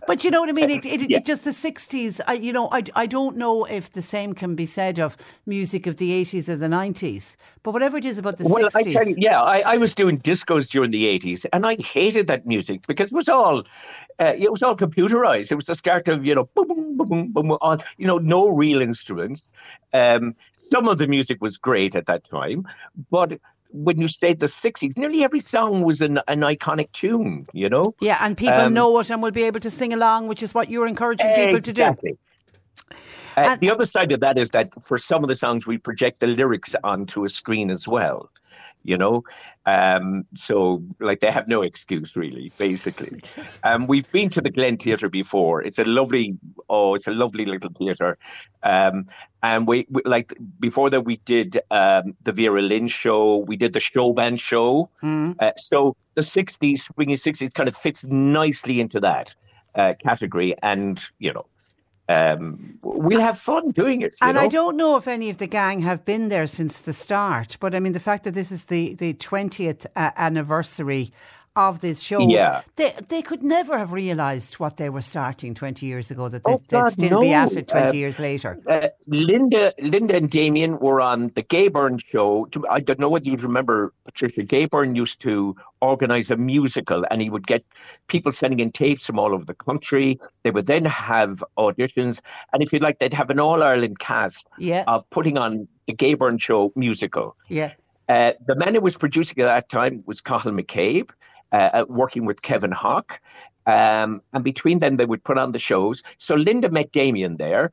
but 0.06 0.24
you 0.24 0.30
know 0.30 0.40
what 0.40 0.50
I 0.50 0.52
mean? 0.52 0.68
It, 0.68 0.84
it, 0.84 1.10
yeah. 1.10 1.16
it 1.16 1.24
just 1.24 1.44
the 1.44 1.50
60s, 1.50 2.20
I, 2.26 2.34
you 2.34 2.52
know, 2.52 2.68
I, 2.70 2.82
I 2.94 3.06
don't 3.06 3.38
know 3.38 3.64
if 3.64 3.92
the 3.92 4.02
same 4.02 4.34
can 4.34 4.54
be 4.54 4.66
said 4.66 5.00
of 5.00 5.16
music 5.46 5.86
of 5.86 5.96
the 5.96 6.10
80s 6.22 6.50
or 6.50 6.56
the 6.56 6.66
90s. 6.66 7.36
But 7.62 7.72
whatever 7.72 7.96
it 7.96 8.04
is 8.04 8.18
about 8.18 8.36
the 8.36 8.44
well, 8.46 8.64
60s. 8.64 8.76
I 8.76 8.82
tell 8.82 9.08
you, 9.08 9.14
yeah, 9.16 9.40
I, 9.40 9.60
I 9.60 9.76
was 9.78 9.94
doing 9.94 10.18
discos 10.20 10.68
during 10.68 10.90
the 10.90 11.04
80s 11.18 11.46
and 11.54 11.64
I 11.64 11.76
hated 11.76 12.26
that 12.26 12.46
music 12.46 12.86
because 12.86 13.10
it 13.10 13.14
was 13.14 13.30
all, 13.30 13.60
uh, 14.20 14.34
it 14.36 14.52
was 14.52 14.62
all 14.62 14.76
computerized. 14.76 15.50
It 15.50 15.54
was 15.54 15.66
the 15.66 15.74
start 15.74 16.08
of, 16.08 16.26
you 16.26 16.34
know, 16.34 16.44
boom, 16.54 16.68
boom, 16.68 16.96
boom, 16.98 17.08
boom, 17.08 17.32
boom, 17.32 17.58
on, 17.62 17.82
you 17.96 18.06
know, 18.06 18.18
no 18.18 18.48
real 18.48 18.82
instruments. 18.82 19.50
Um, 19.94 20.34
some 20.70 20.88
of 20.88 20.98
the 20.98 21.06
music 21.06 21.40
was 21.40 21.56
great 21.56 21.96
at 21.96 22.06
that 22.06 22.24
time, 22.24 22.66
but 23.10 23.38
when 23.72 24.00
you 24.00 24.08
say 24.08 24.34
the 24.34 24.46
60s, 24.46 24.96
nearly 24.96 25.24
every 25.24 25.40
song 25.40 25.82
was 25.82 26.00
an, 26.00 26.20
an 26.28 26.40
iconic 26.40 26.92
tune, 26.92 27.46
you 27.52 27.68
know? 27.68 27.94
Yeah, 28.00 28.18
and 28.20 28.36
people 28.36 28.60
um, 28.60 28.74
know 28.74 28.98
it 28.98 29.10
and 29.10 29.22
will 29.22 29.30
be 29.30 29.44
able 29.44 29.60
to 29.60 29.70
sing 29.70 29.92
along, 29.92 30.28
which 30.28 30.42
is 30.42 30.54
what 30.54 30.68
you're 30.68 30.86
encouraging 30.86 31.26
people 31.34 31.56
exactly. 31.56 32.12
to 32.12 32.16
do. 32.90 32.96
Uh, 33.36 33.56
the 33.56 33.70
other 33.70 33.86
side 33.86 34.12
of 34.12 34.20
that 34.20 34.36
is 34.36 34.50
that 34.50 34.70
for 34.82 34.98
some 34.98 35.24
of 35.24 35.28
the 35.28 35.34
songs, 35.34 35.66
we 35.66 35.78
project 35.78 36.20
the 36.20 36.26
lyrics 36.26 36.74
onto 36.84 37.24
a 37.24 37.28
screen 37.28 37.70
as 37.70 37.88
well, 37.88 38.30
you 38.82 38.98
know? 38.98 39.24
Um, 39.64 40.24
so, 40.34 40.82
like, 40.98 41.20
they 41.20 41.30
have 41.30 41.46
no 41.46 41.62
excuse, 41.62 42.16
really, 42.16 42.52
basically. 42.58 43.22
Um, 43.64 43.86
we've 43.86 44.10
been 44.10 44.28
to 44.30 44.40
the 44.40 44.50
Glen 44.50 44.76
Theatre 44.76 45.08
before. 45.08 45.62
It's 45.62 45.78
a 45.78 45.84
lovely, 45.84 46.36
oh, 46.68 46.94
it's 46.94 47.06
a 47.06 47.12
lovely 47.12 47.44
little 47.44 47.70
theatre. 47.70 48.18
Um, 48.64 49.06
and 49.42 49.66
we, 49.66 49.86
we, 49.90 50.02
like 50.04 50.34
before 50.60 50.90
that 50.90 51.02
we 51.02 51.16
did 51.18 51.60
um, 51.70 52.16
the 52.22 52.32
Vera 52.32 52.62
Lynn 52.62 52.88
show. 52.88 53.38
We 53.38 53.56
did 53.56 53.72
the 53.72 53.80
show 53.80 54.12
band 54.12 54.40
show. 54.40 54.88
Mm. 55.02 55.36
Uh, 55.40 55.52
so 55.56 55.96
the 56.14 56.22
'60s, 56.22 56.78
swinging 56.80 57.16
'60s, 57.16 57.52
kind 57.52 57.68
of 57.68 57.76
fits 57.76 58.04
nicely 58.04 58.80
into 58.80 59.00
that 59.00 59.34
uh, 59.74 59.94
category. 60.02 60.54
And 60.62 61.02
you 61.18 61.32
know, 61.32 61.46
um, 62.12 62.78
we'll 62.82 63.20
have 63.20 63.38
fun 63.38 63.70
doing 63.70 64.02
it. 64.02 64.14
and 64.20 64.36
know? 64.36 64.42
I 64.42 64.48
don't 64.48 64.76
know 64.76 64.96
if 64.96 65.08
any 65.08 65.30
of 65.30 65.38
the 65.38 65.46
gang 65.46 65.80
have 65.82 66.04
been 66.04 66.28
there 66.28 66.46
since 66.46 66.80
the 66.80 66.92
start, 66.92 67.56
but 67.60 67.74
I 67.74 67.80
mean, 67.80 67.92
the 67.92 68.00
fact 68.00 68.24
that 68.24 68.34
this 68.34 68.50
is 68.50 68.64
the, 68.64 68.94
the 68.94 69.14
20th 69.14 69.86
uh, 69.96 70.10
anniversary 70.16 71.12
of 71.54 71.80
this 71.80 72.00
show. 72.00 72.26
Yeah. 72.28 72.62
They, 72.76 72.94
they 73.08 73.22
could 73.22 73.42
never 73.42 73.76
have 73.76 73.92
realised 73.92 74.54
what 74.54 74.78
they 74.78 74.88
were 74.88 75.02
starting 75.02 75.54
20 75.54 75.84
years 75.84 76.10
ago, 76.10 76.28
that 76.28 76.44
they, 76.44 76.52
oh, 76.52 76.82
would 76.84 76.92
still 76.92 77.10
no. 77.10 77.20
be 77.20 77.32
at 77.32 77.56
it 77.56 77.68
20 77.68 77.88
uh, 77.88 77.92
years 77.92 78.18
later. 78.18 78.58
Uh, 78.66 78.88
Linda 79.08 79.74
Linda 79.78 80.16
and 80.16 80.30
Damien 80.30 80.78
were 80.78 81.00
on 81.00 81.30
the 81.34 81.42
Gay 81.42 81.68
Byrne 81.68 81.98
show. 81.98 82.48
I 82.70 82.80
don't 82.80 82.98
know 82.98 83.08
whether 83.08 83.26
you'd 83.26 83.42
remember, 83.42 83.92
Patricia. 84.04 84.42
Gay 84.42 84.64
Byrne 84.64 84.94
used 84.94 85.20
to 85.22 85.54
organise 85.80 86.30
a 86.30 86.36
musical 86.36 87.04
and 87.10 87.20
he 87.20 87.28
would 87.28 87.46
get 87.46 87.64
people 88.08 88.32
sending 88.32 88.60
in 88.60 88.72
tapes 88.72 89.06
from 89.06 89.18
all 89.18 89.34
over 89.34 89.44
the 89.44 89.54
country. 89.54 90.18
They 90.44 90.50
would 90.50 90.66
then 90.66 90.84
have 90.86 91.44
auditions. 91.58 92.20
And 92.52 92.62
if 92.62 92.72
you'd 92.72 92.82
like, 92.82 92.98
they'd 92.98 93.14
have 93.14 93.30
an 93.30 93.40
All 93.40 93.62
Ireland 93.62 93.98
cast 93.98 94.48
yeah. 94.58 94.84
of 94.86 95.08
putting 95.10 95.36
on 95.36 95.68
the 95.86 95.92
Gay 95.92 96.14
Byrne 96.14 96.38
show 96.38 96.72
musical. 96.76 97.36
Yeah. 97.48 97.74
Uh, 98.08 98.32
the 98.46 98.54
man 98.56 98.74
who 98.74 98.80
was 98.80 98.96
producing 98.96 99.42
at 99.42 99.46
that 99.46 99.68
time 99.68 100.02
was 100.06 100.20
Cathal 100.20 100.52
McCabe 100.52 101.10
uh, 101.52 101.84
working 101.88 102.24
with 102.24 102.42
Kevin 102.42 102.72
Hawke. 102.72 103.20
Um, 103.66 104.22
and 104.32 104.42
between 104.42 104.80
them, 104.80 104.96
they 104.96 105.04
would 105.04 105.22
put 105.22 105.38
on 105.38 105.52
the 105.52 105.58
shows. 105.58 106.02
So 106.18 106.34
Linda 106.34 106.68
met 106.70 106.92
Damien 106.92 107.36
there. 107.36 107.70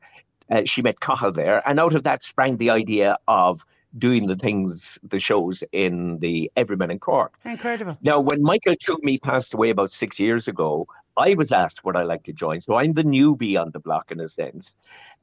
Uh, 0.50 0.62
she 0.64 0.82
met 0.82 1.00
Cathal 1.00 1.32
there. 1.32 1.66
And 1.68 1.80
out 1.80 1.94
of 1.94 2.02
that 2.04 2.22
sprang 2.22 2.56
the 2.58 2.70
idea 2.70 3.16
of 3.26 3.64
doing 3.98 4.26
the 4.26 4.36
things, 4.36 4.98
the 5.02 5.18
shows 5.18 5.64
in 5.72 6.18
the 6.20 6.50
Everyman 6.56 6.90
in 6.90 6.98
Cork. 6.98 7.34
Incredible. 7.44 7.98
Now, 8.02 8.20
when 8.20 8.42
Michael 8.42 8.76
Toomey 8.76 9.18
passed 9.18 9.54
away 9.54 9.70
about 9.70 9.90
six 9.90 10.20
years 10.20 10.46
ago, 10.46 10.86
I 11.16 11.34
was 11.34 11.52
asked 11.52 11.84
would 11.84 11.96
I 11.96 12.04
like 12.04 12.22
to 12.24 12.32
join. 12.32 12.60
So 12.60 12.76
I'm 12.76 12.92
the 12.92 13.02
newbie 13.02 13.60
on 13.60 13.72
the 13.72 13.80
block 13.80 14.10
in 14.12 14.20
a 14.20 14.28
sense. 14.28 14.76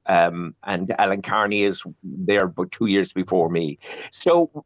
Um, 0.06 0.56
and 0.64 0.94
Alan 1.00 1.22
Carney 1.22 1.64
is 1.64 1.84
there 2.04 2.46
about 2.46 2.72
two 2.72 2.86
years 2.88 3.14
before 3.14 3.50
me. 3.50 3.80
So 4.12 4.66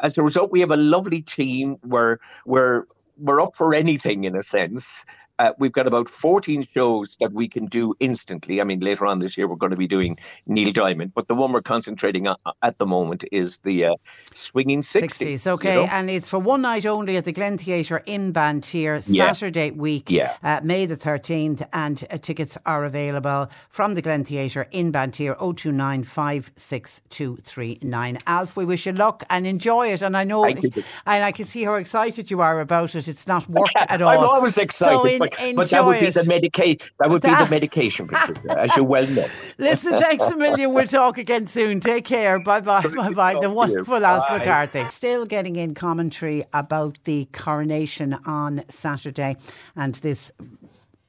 as 0.00 0.16
a 0.18 0.22
result, 0.22 0.50
we 0.50 0.60
have 0.60 0.70
a 0.70 0.76
lovely 0.76 1.22
team 1.22 1.76
where 1.82 2.18
we're 2.44 2.84
we're 3.18 3.40
up 3.40 3.56
for 3.56 3.74
anything 3.74 4.24
in 4.24 4.36
a 4.36 4.42
sense. 4.42 5.04
Uh, 5.38 5.52
we've 5.58 5.72
got 5.72 5.86
about 5.86 6.08
14 6.08 6.66
shows 6.72 7.16
that 7.20 7.32
we 7.32 7.48
can 7.48 7.66
do 7.66 7.94
instantly. 8.00 8.60
I 8.60 8.64
mean, 8.64 8.80
later 8.80 9.06
on 9.06 9.18
this 9.18 9.36
year, 9.36 9.46
we're 9.46 9.56
going 9.56 9.70
to 9.70 9.76
be 9.76 9.86
doing 9.86 10.16
Neil 10.46 10.72
Diamond, 10.72 11.12
but 11.14 11.28
the 11.28 11.34
one 11.34 11.52
we're 11.52 11.62
concentrating 11.62 12.26
on 12.26 12.36
at 12.62 12.78
the 12.78 12.86
moment 12.86 13.24
is 13.32 13.58
the 13.58 13.84
uh, 13.84 13.94
Swinging 14.34 14.80
60s. 14.80 15.08
60s 15.08 15.46
okay. 15.46 15.80
You 15.80 15.86
know? 15.86 15.92
And 15.92 16.10
it's 16.10 16.28
for 16.28 16.38
one 16.38 16.62
night 16.62 16.86
only 16.86 17.16
at 17.16 17.24
the 17.24 17.32
Glen 17.32 17.58
Theatre 17.58 18.02
in 18.06 18.32
Banteer, 18.32 19.02
yeah. 19.06 19.32
Saturday 19.32 19.72
week, 19.72 20.10
yeah. 20.10 20.36
uh, 20.42 20.60
May 20.62 20.86
the 20.86 20.96
13th. 20.96 21.66
And 21.72 22.04
uh, 22.10 22.18
tickets 22.18 22.56
are 22.64 22.84
available 22.84 23.50
from 23.68 23.94
the 23.94 24.02
Glen 24.02 24.24
Theatre 24.24 24.68
in 24.70 24.92
Banteer, 24.92 25.36
029 25.36 26.04
56239. 26.04 28.18
Alf, 28.26 28.56
we 28.56 28.64
wish 28.64 28.86
you 28.86 28.92
luck 28.92 29.24
and 29.28 29.46
enjoy 29.46 29.88
it. 29.88 30.02
And 30.02 30.16
I 30.16 30.24
know, 30.24 30.46
and 30.46 30.84
I 31.06 31.32
can 31.32 31.44
see 31.44 31.64
how 31.64 31.74
excited 31.74 32.30
you 32.30 32.40
are 32.40 32.60
about 32.60 32.94
it. 32.94 33.08
It's 33.08 33.26
not 33.26 33.48
work 33.48 33.70
at 33.76 34.00
all. 34.00 34.10
I'm 34.10 34.24
always 34.24 34.56
excited. 34.56 35.18
So 35.18 35.25
but, 35.30 35.56
but 35.56 35.70
that 35.70 35.84
would 35.84 36.00
be 36.00 36.10
the 36.10 36.24
medication. 36.24 36.78
That 36.98 37.10
would 37.10 37.22
that, 37.22 37.38
be 37.38 37.44
the 37.44 37.50
medication, 37.50 38.08
Patricia, 38.08 38.58
as 38.58 38.76
you 38.76 38.84
well 38.84 39.06
know. 39.06 39.26
Listen, 39.58 39.96
thanks 39.96 40.24
a 40.24 40.36
million. 40.36 40.72
We'll 40.72 40.86
talk 40.86 41.18
again 41.18 41.46
soon. 41.46 41.80
Take 41.80 42.04
care. 42.04 42.38
Bye 42.38 42.60
bye. 42.60 42.82
Bye 42.82 43.10
bye. 43.10 43.36
The 43.40 43.50
wonderful 43.50 44.04
Alf 44.04 44.24
McCarthy. 44.30 44.88
Still 44.90 45.26
getting 45.26 45.56
in 45.56 45.74
commentary 45.74 46.44
about 46.52 46.98
the 47.04 47.28
coronation 47.32 48.14
on 48.26 48.64
Saturday 48.68 49.36
and 49.74 49.94
this 49.96 50.32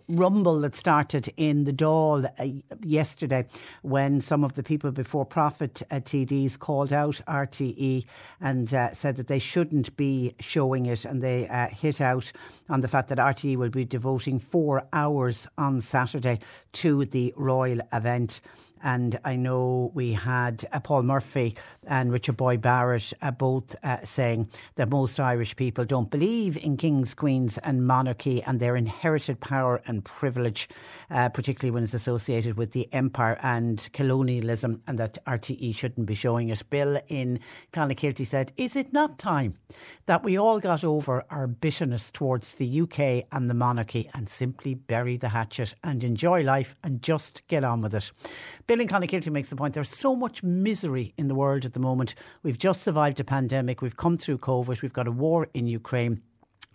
rumble 0.09 0.61
that 0.61 0.75
started 0.75 1.31
in 1.37 1.65
the 1.65 1.73
Dáil 1.73 2.29
uh, 2.39 2.75
yesterday 2.83 3.45
when 3.81 4.21
some 4.21 4.43
of 4.43 4.53
the 4.53 4.63
people 4.63 4.91
before 4.91 5.25
profit 5.25 5.83
uh, 5.91 5.95
TDs 5.95 6.57
called 6.57 6.93
out 6.93 7.19
RTE 7.27 8.05
and 8.39 8.73
uh, 8.73 8.93
said 8.93 9.17
that 9.17 9.27
they 9.27 9.39
shouldn't 9.39 9.95
be 9.97 10.33
showing 10.39 10.85
it 10.85 11.05
and 11.05 11.21
they 11.21 11.47
uh, 11.49 11.67
hit 11.67 11.99
out 11.99 12.31
on 12.69 12.81
the 12.81 12.87
fact 12.87 13.09
that 13.09 13.17
RTE 13.17 13.57
will 13.57 13.69
be 13.69 13.85
devoting 13.85 14.39
four 14.39 14.87
hours 14.93 15.47
on 15.57 15.81
Saturday 15.81 16.39
to 16.73 17.05
the 17.05 17.33
royal 17.35 17.81
event. 17.91 18.41
And 18.83 19.19
I 19.23 19.35
know 19.35 19.91
we 19.93 20.13
had 20.13 20.65
uh, 20.71 20.79
Paul 20.79 21.03
Murphy 21.03 21.55
and 21.85 22.11
Richard 22.11 22.37
Boyd 22.37 22.61
Barrett 22.61 23.13
uh, 23.21 23.31
both 23.31 23.75
uh, 23.83 23.97
saying 24.03 24.49
that 24.75 24.89
most 24.89 25.19
Irish 25.19 25.55
people 25.55 25.85
don't 25.85 26.09
believe 26.09 26.57
in 26.57 26.77
kings, 26.77 27.13
queens, 27.13 27.57
and 27.59 27.85
monarchy 27.85 28.43
and 28.43 28.59
their 28.59 28.75
inherited 28.75 29.39
power 29.39 29.81
and 29.87 30.03
privilege, 30.05 30.69
uh, 31.09 31.29
particularly 31.29 31.71
when 31.71 31.83
it's 31.83 31.93
associated 31.93 32.57
with 32.57 32.71
the 32.71 32.91
empire 32.93 33.39
and 33.41 33.89
colonialism, 33.93 34.81
and 34.87 34.97
that 34.99 35.17
RTE 35.25 35.75
shouldn't 35.75 36.07
be 36.07 36.15
showing 36.15 36.49
it. 36.49 36.63
Bill 36.69 36.99
in 37.07 37.39
Clonakilty 37.73 38.25
said, 38.25 38.53
Is 38.57 38.75
it 38.75 38.93
not 38.93 39.19
time 39.19 39.57
that 40.05 40.23
we 40.23 40.37
all 40.37 40.59
got 40.59 40.83
over 40.83 41.23
our 41.29 41.47
bitterness 41.47 42.11
towards 42.11 42.55
the 42.55 42.81
UK 42.81 43.27
and 43.31 43.49
the 43.49 43.53
monarchy 43.53 44.09
and 44.13 44.29
simply 44.29 44.73
bury 44.73 45.17
the 45.17 45.29
hatchet 45.29 45.75
and 45.83 46.03
enjoy 46.03 46.43
life 46.43 46.75
and 46.83 47.01
just 47.01 47.47
get 47.47 47.63
on 47.63 47.81
with 47.81 47.93
it? 47.93 48.11
Bill 48.67 48.81
in 48.81 48.89
Clonakilty 48.89 49.31
makes 49.31 49.49
the 49.49 49.55
point 49.55 49.75
there's 49.75 49.87
so 49.87 50.13
much 50.13 50.43
misery 50.43 51.13
in 51.17 51.29
the 51.29 51.35
world 51.35 51.63
at 51.63 51.71
the 51.71 51.79
moment. 51.79 52.13
We've 52.43 52.57
just 52.57 52.83
survived 52.83 53.17
a 53.21 53.23
pandemic, 53.23 53.81
we've 53.81 53.95
come 53.95 54.17
through 54.17 54.39
COVID, 54.39 54.81
we've 54.81 54.91
got 54.91 55.07
a 55.07 55.11
war 55.11 55.47
in 55.53 55.67
Ukraine. 55.67 56.21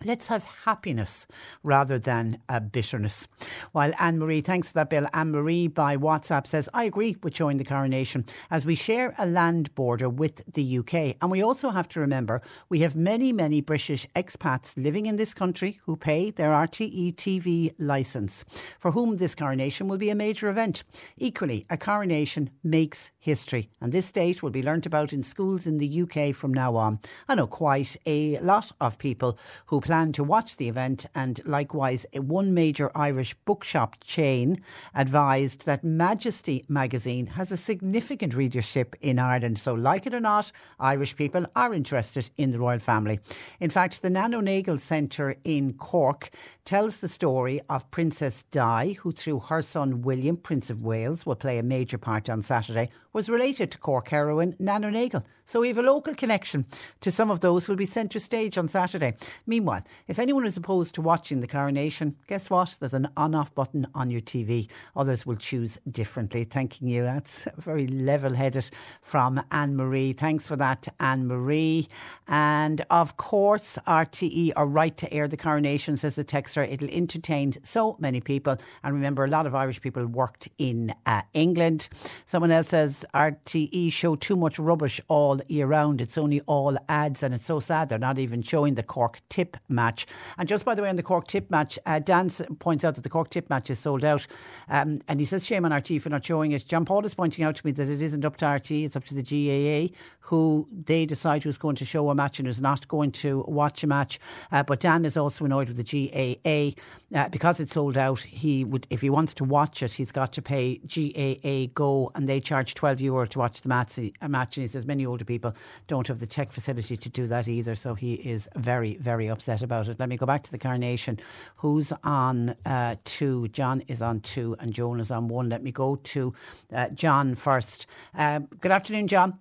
Let's 0.05 0.27
have 0.27 0.43
happiness 0.65 1.25
rather 1.63 1.97
than 1.97 2.39
bitterness. 2.71 3.27
While 3.71 3.93
Anne 3.99 4.19
Marie, 4.19 4.41
thanks 4.41 4.67
for 4.67 4.73
that, 4.75 4.89
Bill. 4.89 5.07
Anne 5.13 5.31
Marie 5.31 5.67
by 5.67 5.95
WhatsApp 5.95 6.45
says, 6.45 6.67
I 6.73 6.83
agree 6.83 7.15
with 7.23 7.35
showing 7.35 7.57
the 7.57 7.63
coronation 7.63 8.25
as 8.51 8.65
we 8.65 8.75
share 8.75 9.15
a 9.17 9.25
land 9.25 9.73
border 9.75 10.09
with 10.09 10.43
the 10.51 10.79
UK. 10.79 11.15
And 11.21 11.31
we 11.31 11.41
also 11.41 11.69
have 11.69 11.87
to 11.89 12.01
remember 12.01 12.41
we 12.67 12.79
have 12.79 12.95
many, 12.95 13.31
many 13.31 13.61
British 13.61 14.05
expats 14.13 14.73
living 14.75 15.05
in 15.05 15.15
this 15.15 15.33
country 15.33 15.79
who 15.85 15.95
pay 15.95 16.31
their 16.31 16.49
RTE 16.49 17.15
TV 17.15 17.73
licence, 17.79 18.43
for 18.79 18.91
whom 18.91 19.17
this 19.17 19.35
coronation 19.35 19.87
will 19.87 19.97
be 19.97 20.09
a 20.09 20.15
major 20.15 20.49
event. 20.49 20.83
Equally, 21.17 21.65
a 21.69 21.77
coronation 21.77 22.49
makes 22.61 23.11
history, 23.19 23.69
and 23.79 23.93
this 23.93 24.11
date 24.11 24.43
will 24.43 24.49
be 24.49 24.61
learnt 24.61 24.85
about 24.85 25.13
in 25.13 25.23
schools 25.23 25.65
in 25.65 25.77
the 25.77 26.01
UK 26.01 26.35
from 26.35 26.53
now 26.53 26.75
on. 26.75 26.99
I 27.29 27.35
know 27.35 27.47
quite 27.47 27.95
a 28.05 28.37
lot 28.39 28.71
of 28.81 28.97
people 28.97 29.37
who 29.67 29.79
plan 29.79 29.92
to 29.93 30.23
watch 30.23 30.57
the 30.57 30.67
event. 30.67 31.05
And 31.13 31.39
likewise, 31.45 32.07
one 32.15 32.53
major 32.53 32.89
Irish 32.95 33.35
bookshop 33.45 33.95
chain 34.03 34.59
advised 34.95 35.67
that 35.67 35.83
Majesty 35.83 36.65
magazine 36.67 37.27
has 37.27 37.51
a 37.51 37.57
significant 37.57 38.33
readership 38.33 38.95
in 39.01 39.19
Ireland. 39.19 39.59
So, 39.59 39.75
like 39.75 40.07
it 40.07 40.15
or 40.15 40.19
not, 40.19 40.51
Irish 40.79 41.15
people 41.15 41.45
are 41.55 41.75
interested 41.75 42.31
in 42.37 42.49
the 42.49 42.57
royal 42.57 42.79
family. 42.79 43.19
In 43.59 43.69
fact, 43.69 44.01
the 44.01 44.09
Nano 44.09 44.39
Nagle 44.39 44.79
Centre 44.79 45.35
in 45.43 45.73
Cork 45.73 46.31
tells 46.65 46.97
the 46.97 47.07
story 47.07 47.61
of 47.69 47.91
Princess 47.91 48.43
Di, 48.49 48.93
who, 48.93 49.11
through 49.11 49.41
her 49.41 49.61
son 49.61 50.01
William, 50.01 50.37
Prince 50.37 50.71
of 50.71 50.81
Wales, 50.81 51.23
will 51.23 51.35
play 51.35 51.59
a 51.59 51.63
major 51.63 51.99
part 51.99 52.29
on 52.31 52.41
Saturday, 52.41 52.89
was 53.11 53.29
related 53.29 53.69
to 53.71 53.77
Cork 53.77 54.09
heroine 54.09 54.55
Nano 54.57 54.89
Nagle. 54.89 55.23
So 55.45 55.59
we 55.59 55.67
have 55.67 55.77
a 55.77 55.83
local 55.83 56.15
connection 56.15 56.65
to 57.01 57.11
some 57.11 57.29
of 57.29 57.41
those 57.41 57.65
who 57.65 57.73
will 57.73 57.77
be 57.77 57.85
centre 57.85 58.19
stage 58.19 58.57
on 58.57 58.69
Saturday. 58.69 59.15
Meanwhile, 59.45 59.82
if 60.07 60.19
anyone 60.19 60.45
is 60.45 60.57
opposed 60.57 60.95
to 60.95 61.01
watching 61.01 61.41
the 61.41 61.47
coronation, 61.47 62.15
guess 62.27 62.49
what? 62.49 62.77
There's 62.79 62.93
an 62.93 63.09
on 63.17 63.35
off 63.35 63.53
button 63.53 63.87
on 63.93 64.09
your 64.09 64.21
TV. 64.21 64.67
Others 64.95 65.25
will 65.25 65.35
choose 65.35 65.77
differently. 65.89 66.43
Thanking 66.43 66.87
you. 66.87 67.03
That's 67.03 67.47
very 67.57 67.87
level 67.87 68.33
headed 68.33 68.69
from 69.01 69.41
Anne 69.51 69.75
Marie. 69.75 70.13
Thanks 70.13 70.47
for 70.47 70.55
that, 70.57 70.87
Anne 70.99 71.27
Marie. 71.27 71.87
And 72.27 72.85
of 72.89 73.17
course, 73.17 73.77
RTE 73.87 74.51
are 74.55 74.67
right 74.67 74.95
to 74.97 75.11
air 75.13 75.27
the 75.27 75.37
coronation, 75.37 75.97
says 75.97 76.15
the 76.15 76.23
texter. 76.23 76.67
It'll 76.69 76.89
entertain 76.89 77.53
so 77.63 77.97
many 77.99 78.21
people. 78.21 78.57
And 78.83 78.93
remember, 78.93 79.23
a 79.23 79.29
lot 79.29 79.45
of 79.45 79.55
Irish 79.55 79.81
people 79.81 80.05
worked 80.05 80.49
in 80.57 80.93
uh, 81.05 81.21
England. 81.33 81.89
Someone 82.25 82.51
else 82.51 82.69
says 82.69 83.05
RTE 83.13 83.91
show 83.91 84.15
too 84.15 84.35
much 84.35 84.59
rubbish 84.59 85.01
all 85.07 85.41
year 85.47 85.67
round. 85.67 86.01
It's 86.01 86.17
only 86.17 86.41
all 86.41 86.77
ads, 86.87 87.23
and 87.23 87.33
it's 87.33 87.45
so 87.45 87.59
sad 87.59 87.89
they're 87.89 87.99
not 87.99 88.19
even 88.19 88.41
showing 88.41 88.75
the 88.75 88.83
Cork 88.83 89.21
Tip 89.29 89.57
match. 89.73 90.05
And 90.37 90.47
just 90.47 90.65
by 90.65 90.75
the 90.75 90.81
way, 90.81 90.89
on 90.89 90.95
the 90.95 91.03
Cork 91.03 91.27
Tip 91.27 91.49
match, 91.51 91.77
uh, 91.85 91.99
Dan 91.99 92.29
points 92.59 92.83
out 92.83 92.95
that 92.95 93.01
the 93.01 93.09
Cork 93.09 93.29
Tip 93.29 93.49
match 93.49 93.69
is 93.69 93.79
sold 93.79 94.03
out, 94.03 94.27
um, 94.69 95.01
and 95.07 95.19
he 95.19 95.25
says 95.25 95.45
shame 95.45 95.65
on 95.65 95.71
RTE 95.71 96.01
for 96.01 96.09
not 96.09 96.25
showing 96.25 96.51
it. 96.51 96.65
John 96.65 96.85
Paul 96.85 97.05
is 97.05 97.13
pointing 97.13 97.43
out 97.43 97.55
to 97.55 97.65
me 97.65 97.71
that 97.73 97.89
it 97.89 98.01
isn't 98.01 98.25
up 98.25 98.37
to 98.37 98.45
RTE; 98.45 98.85
it's 98.85 98.95
up 98.95 99.05
to 99.05 99.15
the 99.15 99.23
GAA, 99.23 99.93
who 100.21 100.67
they 100.71 101.05
decide 101.05 101.43
who's 101.43 101.57
going 101.57 101.75
to 101.75 101.85
show 101.85 102.09
a 102.09 102.15
match 102.15 102.39
and 102.39 102.47
who's 102.47 102.61
not 102.61 102.87
going 102.87 103.11
to 103.11 103.43
watch 103.47 103.83
a 103.83 103.87
match. 103.87 104.19
Uh, 104.51 104.63
but 104.63 104.79
Dan 104.79 105.05
is 105.05 105.17
also 105.17 105.45
annoyed 105.45 105.67
with 105.69 105.77
the 105.77 105.83
GAA 105.83 107.17
uh, 107.17 107.29
because 107.29 107.59
it's 107.59 107.73
sold 107.73 107.97
out. 107.97 108.21
He 108.21 108.63
would, 108.63 108.87
if 108.89 109.01
he 109.01 109.09
wants 109.09 109.33
to 109.35 109.43
watch 109.43 109.83
it, 109.83 109.93
he's 109.93 110.11
got 110.11 110.33
to 110.33 110.41
pay 110.41 110.77
GAA 110.79 111.71
Go, 111.73 112.11
and 112.15 112.27
they 112.27 112.39
charge 112.39 112.73
twelve 112.75 113.01
euro 113.01 113.25
to 113.25 113.39
watch 113.39 113.61
the 113.61 113.69
match. 113.69 113.97
A 113.97 114.29
match, 114.29 114.57
and 114.57 114.63
he 114.63 114.67
says 114.67 114.85
many 114.85 115.05
older 115.05 115.25
people 115.25 115.55
don't 115.87 116.07
have 116.07 116.19
the 116.19 116.27
tech 116.27 116.51
facility 116.51 116.97
to 116.97 117.09
do 117.09 117.27
that 117.27 117.47
either. 117.47 117.75
So 117.75 117.95
he 117.95 118.13
is 118.13 118.47
very, 118.55 118.97
very 118.97 119.27
upset 119.27 119.62
about 119.63 119.87
it. 119.87 119.99
Let 119.99 120.09
me 120.09 120.17
go 120.17 120.25
back 120.25 120.43
to 120.43 120.51
the 120.51 120.57
Carnation. 120.57 121.19
Who's 121.57 121.91
on 122.03 122.55
uh, 122.65 122.95
two? 123.03 123.47
John 123.49 123.81
is 123.87 124.01
on 124.01 124.19
two, 124.19 124.55
and 124.59 124.73
Joan 124.73 124.99
is 124.99 125.11
on 125.11 125.27
one. 125.27 125.49
Let 125.49 125.63
me 125.63 125.71
go 125.71 125.95
to 125.95 126.33
uh, 126.73 126.89
John 126.89 127.35
first. 127.35 127.85
Uh, 128.17 128.39
good 128.59 128.71
afternoon, 128.71 129.07
John. 129.07 129.39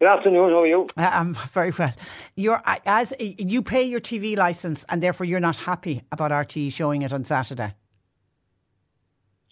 Good 0.00 0.08
afternoon. 0.08 0.50
How 0.50 0.62
are 0.62 0.66
you? 0.66 0.86
Uh, 0.96 1.10
I'm 1.12 1.34
very 1.34 1.72
well. 1.78 1.92
You're 2.34 2.62
as 2.86 3.12
you 3.18 3.62
pay 3.62 3.84
your 3.84 4.00
TV 4.00 4.36
license, 4.36 4.84
and 4.88 5.02
therefore 5.02 5.26
you're 5.26 5.40
not 5.40 5.58
happy 5.58 6.02
about 6.10 6.30
RTE 6.30 6.72
showing 6.72 7.02
it 7.02 7.12
on 7.12 7.24
Saturday. 7.24 7.74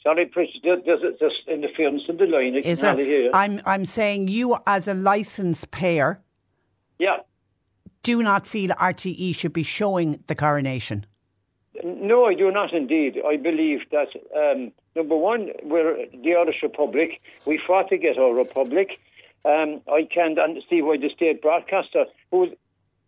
Sorry, 0.03 0.27
Chris, 0.27 0.49
there's, 0.63 0.81
there's 0.87 1.35
interference 1.49 2.03
in 2.09 2.17
the 2.17 2.25
line. 2.25 2.55
Is 2.55 2.81
there? 2.81 3.31
I'm, 3.35 3.61
I'm 3.67 3.85
saying 3.85 4.29
you, 4.29 4.57
as 4.67 4.89
a 4.89 4.95
license 4.95 5.67
payer, 5.67 6.23
yeah, 6.99 7.19
do 8.03 8.23
not 8.23 8.47
feel 8.47 8.71
RTE 8.71 9.35
should 9.35 9.53
be 9.53 9.63
showing 9.63 10.23
the 10.27 10.35
coronation. 10.35 11.07
No, 11.85 12.27
I 12.27 12.35
do 12.35 12.51
not 12.51 12.73
indeed. 12.73 13.21
I 13.27 13.37
believe 13.37 13.81
that, 13.91 14.09
um, 14.37 14.73
number 14.97 15.17
one, 15.17 15.51
we're 15.63 16.07
the 16.13 16.35
Irish 16.35 16.63
Republic. 16.63 17.21
We 17.47 17.61
fought 17.65 17.89
to 17.91 17.99
get 17.99 18.19
our 18.19 18.35
republic. 18.35 18.99
Um, 19.45 19.81
I 19.87 20.09
can't 20.13 20.39
see 20.69 20.83
why 20.83 20.97
the 20.97 21.11
state 21.15 21.41
broadcaster, 21.41 22.07
who 22.31 22.49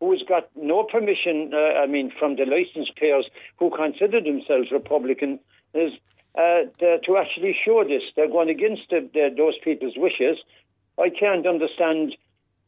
who's 0.01 0.25
got 0.27 0.49
no 0.57 0.83
permission, 0.83 1.53
uh, 1.53 1.79
I 1.79 1.87
mean, 1.87 2.11
from 2.19 2.37
the 2.37 2.47
license 2.47 2.89
payers 2.97 3.27
who 3.59 3.71
consider 3.71 4.21
themselves 4.21 4.71
Republican, 4.73 5.39
is 5.75 5.93
uh, 6.37 6.63
to 6.81 7.17
actually 7.19 7.57
show 7.65 7.85
this. 7.85 8.03
They're 8.17 8.29
going 8.29 8.49
against 8.49 8.83
the, 8.89 9.09
the, 9.13 9.35
those 9.37 9.59
people's 9.63 9.95
wishes. 9.97 10.39
I 10.99 11.11
can't 11.11 11.47
understand. 11.47 12.17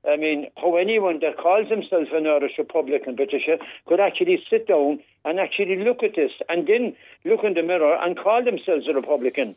I 0.08 0.16
mean, 0.16 0.46
how 0.56 0.76
anyone 0.76 1.20
that 1.20 1.36
calls 1.38 1.68
himself 1.68 2.08
an 2.12 2.26
Irish 2.26 2.58
Republican, 2.58 3.16
Patricia, 3.16 3.58
could 3.86 4.00
actually 4.00 4.42
sit 4.50 4.66
down 4.66 4.98
and 5.24 5.38
actually 5.38 5.76
look 5.76 6.02
at 6.02 6.16
this 6.16 6.32
and 6.48 6.66
then 6.66 6.96
look 7.24 7.44
in 7.44 7.54
the 7.54 7.62
mirror 7.62 7.96
and 8.02 8.18
call 8.18 8.44
themselves 8.44 8.88
a 8.88 8.94
Republican. 8.94 9.54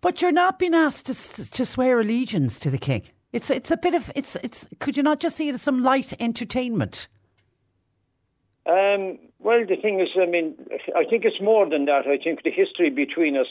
But 0.00 0.22
you're 0.22 0.32
not 0.32 0.58
being 0.58 0.74
asked 0.74 1.06
to, 1.06 1.50
to 1.50 1.66
swear 1.66 2.00
allegiance 2.00 2.58
to 2.60 2.70
the 2.70 2.78
king. 2.78 3.02
It's 3.32 3.50
it's 3.50 3.70
a 3.70 3.76
bit 3.76 3.94
of 3.94 4.10
it's 4.14 4.36
it's. 4.42 4.66
Could 4.78 4.96
you 4.96 5.02
not 5.02 5.20
just 5.20 5.36
see 5.36 5.48
it 5.48 5.54
as 5.54 5.62
some 5.62 5.82
light 5.82 6.12
entertainment? 6.20 7.08
Um, 8.66 9.18
well, 9.38 9.64
the 9.66 9.76
thing 9.76 10.00
is, 10.00 10.08
I 10.20 10.26
mean, 10.26 10.54
I 10.94 11.04
think 11.04 11.24
it's 11.24 11.40
more 11.40 11.68
than 11.68 11.86
that. 11.86 12.06
I 12.06 12.16
think 12.16 12.42
the 12.44 12.50
history 12.50 12.90
between 12.90 13.36
us. 13.36 13.46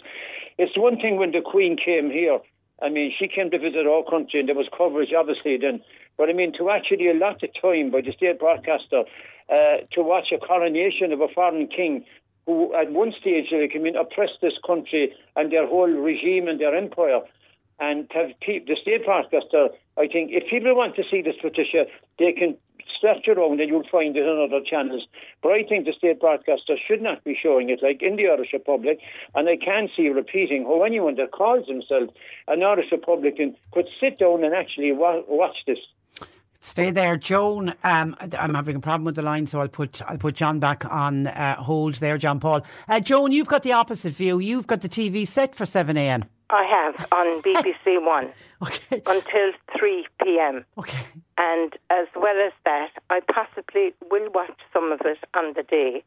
It's 0.57 0.77
one 0.77 0.97
thing 0.97 1.17
when 1.17 1.31
the 1.31 1.41
Queen 1.41 1.77
came 1.77 2.09
here. 2.11 2.39
I 2.81 2.89
mean, 2.89 3.13
she 3.17 3.27
came 3.27 3.51
to 3.51 3.59
visit 3.59 3.85
our 3.87 4.03
country, 4.03 4.39
and 4.39 4.49
there 4.49 4.55
was 4.55 4.67
coverage, 4.75 5.13
obviously, 5.17 5.57
then. 5.57 5.81
But 6.17 6.29
I 6.29 6.33
mean, 6.33 6.53
to 6.57 6.69
actually 6.69 7.09
allot 7.09 7.41
the 7.41 7.47
time 7.47 7.91
by 7.91 8.01
the 8.01 8.11
state 8.11 8.39
broadcaster 8.39 9.03
uh, 9.49 9.77
to 9.93 10.01
watch 10.01 10.31
a 10.31 10.37
coronation 10.37 11.11
of 11.11 11.21
a 11.21 11.27
foreign 11.27 11.67
king 11.67 12.05
who, 12.45 12.73
at 12.73 12.91
one 12.91 13.13
stage, 13.19 13.47
like, 13.51 13.73
I 13.75 13.79
mean, 13.79 13.95
oppressed 13.95 14.41
this 14.41 14.57
country 14.65 15.13
and 15.35 15.51
their 15.51 15.67
whole 15.67 15.89
regime 15.89 16.47
and 16.47 16.59
their 16.59 16.75
empire, 16.75 17.21
and 17.79 18.07
have 18.11 18.29
pe- 18.41 18.65
the 18.65 18.75
state 18.81 19.05
broadcaster. 19.05 19.69
I 19.97 20.07
think 20.07 20.31
if 20.31 20.49
people 20.49 20.75
want 20.75 20.95
to 20.95 21.03
see 21.09 21.21
this, 21.21 21.35
Patricia, 21.41 21.85
they 22.17 22.31
can 22.31 22.57
search 22.99 23.27
around 23.27 23.59
and 23.59 23.69
you'll 23.69 23.87
find 23.91 24.15
it 24.15 24.21
on 24.21 24.49
other 24.49 24.63
channels. 24.63 25.07
But 25.41 25.53
I 25.53 25.63
think 25.63 25.85
the 25.85 25.93
state 25.93 26.19
broadcaster 26.19 26.75
should 26.87 27.01
not 27.01 27.23
be 27.23 27.37
showing 27.41 27.69
it 27.69 27.81
like 27.81 28.01
in 28.01 28.15
the 28.15 28.27
Irish 28.27 28.53
Republic. 28.53 28.99
And 29.35 29.47
I 29.49 29.57
can 29.57 29.89
see 29.95 30.09
repeating 30.09 30.63
how 30.63 30.83
anyone 30.83 31.15
that 31.15 31.31
calls 31.31 31.67
himself 31.67 32.09
an 32.47 32.63
Irish 32.63 32.91
Republican 32.91 33.55
could 33.73 33.87
sit 33.99 34.19
down 34.19 34.43
and 34.43 34.53
actually 34.53 34.91
wa- 34.91 35.23
watch 35.27 35.57
this. 35.65 35.79
Stay 36.63 36.91
there, 36.91 37.17
Joan. 37.17 37.73
Um, 37.83 38.15
I'm 38.37 38.53
having 38.53 38.75
a 38.75 38.79
problem 38.79 39.03
with 39.03 39.15
the 39.15 39.23
line, 39.23 39.47
so 39.47 39.59
I'll 39.59 39.67
put 39.67 39.99
I'll 40.03 40.19
put 40.19 40.35
John 40.35 40.59
back 40.59 40.85
on 40.85 41.25
uh, 41.25 41.55
hold 41.55 41.95
there, 41.95 42.19
John 42.19 42.39
Paul. 42.39 42.63
Uh, 42.87 42.99
Joan, 42.99 43.31
you've 43.31 43.47
got 43.47 43.63
the 43.63 43.73
opposite 43.73 44.13
view. 44.13 44.37
You've 44.37 44.67
got 44.67 44.81
the 44.81 44.89
TV 44.89 45.27
set 45.27 45.55
for 45.55 45.65
seven 45.65 45.97
a.m. 45.97 46.25
I 46.51 46.63
have 46.65 47.07
on 47.11 47.41
BBC 47.43 48.03
One 48.03 48.31
okay. 48.61 49.01
until 49.05 49.51
3 49.77 50.05
p.m. 50.23 50.65
Okay. 50.77 51.03
And 51.37 51.73
as 51.89 52.07
well 52.15 52.35
as 52.45 52.53
that, 52.65 52.91
I 53.09 53.21
possibly 53.21 53.93
will 54.09 54.29
watch 54.33 54.59
some 54.73 54.91
of 54.91 55.01
it 55.05 55.19
on 55.33 55.53
the 55.55 55.63
day, 55.63 56.03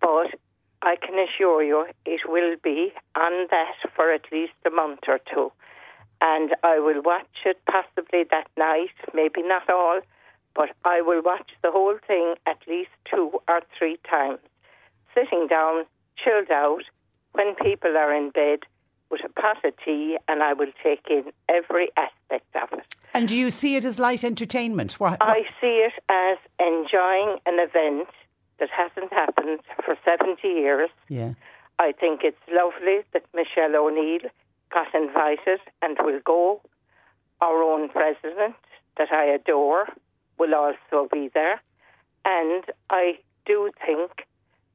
but 0.00 0.34
I 0.82 0.96
can 0.96 1.18
assure 1.18 1.62
you 1.62 1.86
it 2.04 2.20
will 2.26 2.56
be 2.62 2.92
on 3.16 3.46
that 3.50 3.76
for 3.94 4.12
at 4.12 4.24
least 4.30 4.52
a 4.66 4.70
month 4.70 5.00
or 5.08 5.18
two. 5.32 5.52
And 6.20 6.54
I 6.62 6.78
will 6.78 7.02
watch 7.02 7.44
it 7.46 7.58
possibly 7.70 8.24
that 8.30 8.48
night, 8.56 8.94
maybe 9.14 9.42
not 9.42 9.68
all, 9.70 10.00
but 10.54 10.70
I 10.84 11.00
will 11.00 11.22
watch 11.22 11.50
the 11.62 11.70
whole 11.70 11.98
thing 12.06 12.34
at 12.46 12.58
least 12.68 12.90
two 13.10 13.40
or 13.48 13.60
three 13.78 13.98
times, 14.08 14.40
sitting 15.14 15.46
down, 15.48 15.84
chilled 16.16 16.50
out, 16.50 16.82
when 17.32 17.54
people 17.56 17.96
are 17.96 18.14
in 18.14 18.30
bed 18.30 18.60
with 19.10 19.20
a 19.24 19.28
pot 19.40 19.64
of 19.64 19.74
tea 19.84 20.16
and 20.28 20.42
I 20.42 20.52
will 20.52 20.72
take 20.82 21.06
in 21.08 21.24
every 21.48 21.90
aspect 21.96 22.54
of 22.54 22.78
it. 22.78 22.86
And 23.12 23.28
do 23.28 23.36
you 23.36 23.50
see 23.50 23.76
it 23.76 23.84
as 23.84 23.98
light 23.98 24.24
entertainment? 24.24 24.94
What, 24.94 25.12
what? 25.12 25.22
I 25.22 25.42
see 25.60 25.86
it 25.86 25.92
as 26.08 26.38
enjoying 26.58 27.38
an 27.46 27.58
event 27.60 28.08
that 28.58 28.70
hasn't 28.70 29.12
happened 29.12 29.60
for 29.84 29.96
70 30.04 30.46
years. 30.46 30.90
Yeah. 31.08 31.34
I 31.78 31.92
think 31.92 32.20
it's 32.22 32.36
lovely 32.50 33.00
that 33.12 33.24
Michelle 33.34 33.76
O'Neill 33.76 34.30
got 34.72 34.94
invited 34.94 35.60
and 35.82 35.96
will 36.00 36.20
go. 36.24 36.60
Our 37.40 37.62
own 37.62 37.88
president, 37.88 38.54
that 38.96 39.12
I 39.12 39.24
adore, 39.26 39.86
will 40.38 40.54
also 40.54 41.08
be 41.12 41.30
there. 41.34 41.60
And 42.24 42.64
I 42.90 43.18
do 43.44 43.70
think 43.84 44.26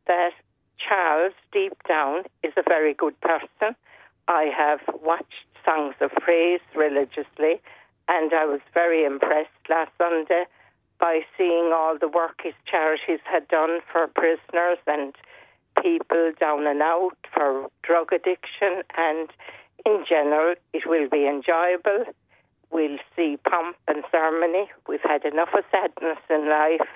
that 0.07 0.31
Charles, 0.77 1.33
deep 1.51 1.73
down, 1.87 2.23
is 2.43 2.53
a 2.57 2.63
very 2.67 2.93
good 2.93 3.19
person. 3.21 3.75
I 4.29 4.51
have 4.55 4.79
watched 5.01 5.49
songs 5.65 5.95
of 5.99 6.11
praise 6.21 6.61
religiously, 6.75 7.59
and 8.07 8.31
I 8.31 8.45
was 8.45 8.61
very 8.75 9.03
impressed 9.03 9.49
last 9.67 9.91
Sunday 9.97 10.45
by 10.99 11.21
seeing 11.35 11.71
all 11.73 11.97
the 11.97 12.07
work 12.07 12.41
his 12.43 12.53
charities 12.69 13.21
had 13.23 13.47
done 13.47 13.79
for 13.91 14.05
prisoners 14.07 14.77
and 14.85 15.15
people 15.81 16.31
down 16.39 16.67
and 16.67 16.81
out 16.81 17.17
for 17.33 17.69
drug 17.81 18.13
addiction. 18.13 18.83
And 18.95 19.29
in 19.83 20.05
general, 20.07 20.53
it 20.73 20.83
will 20.85 21.09
be 21.09 21.25
enjoyable. 21.25 22.05
We'll 22.71 22.99
see 23.15 23.37
pomp 23.49 23.77
and 23.87 24.03
ceremony. 24.11 24.69
We've 24.87 25.01
had 25.01 25.25
enough 25.25 25.49
of 25.57 25.63
sadness 25.71 26.19
in 26.29 26.47
life, 26.47 26.87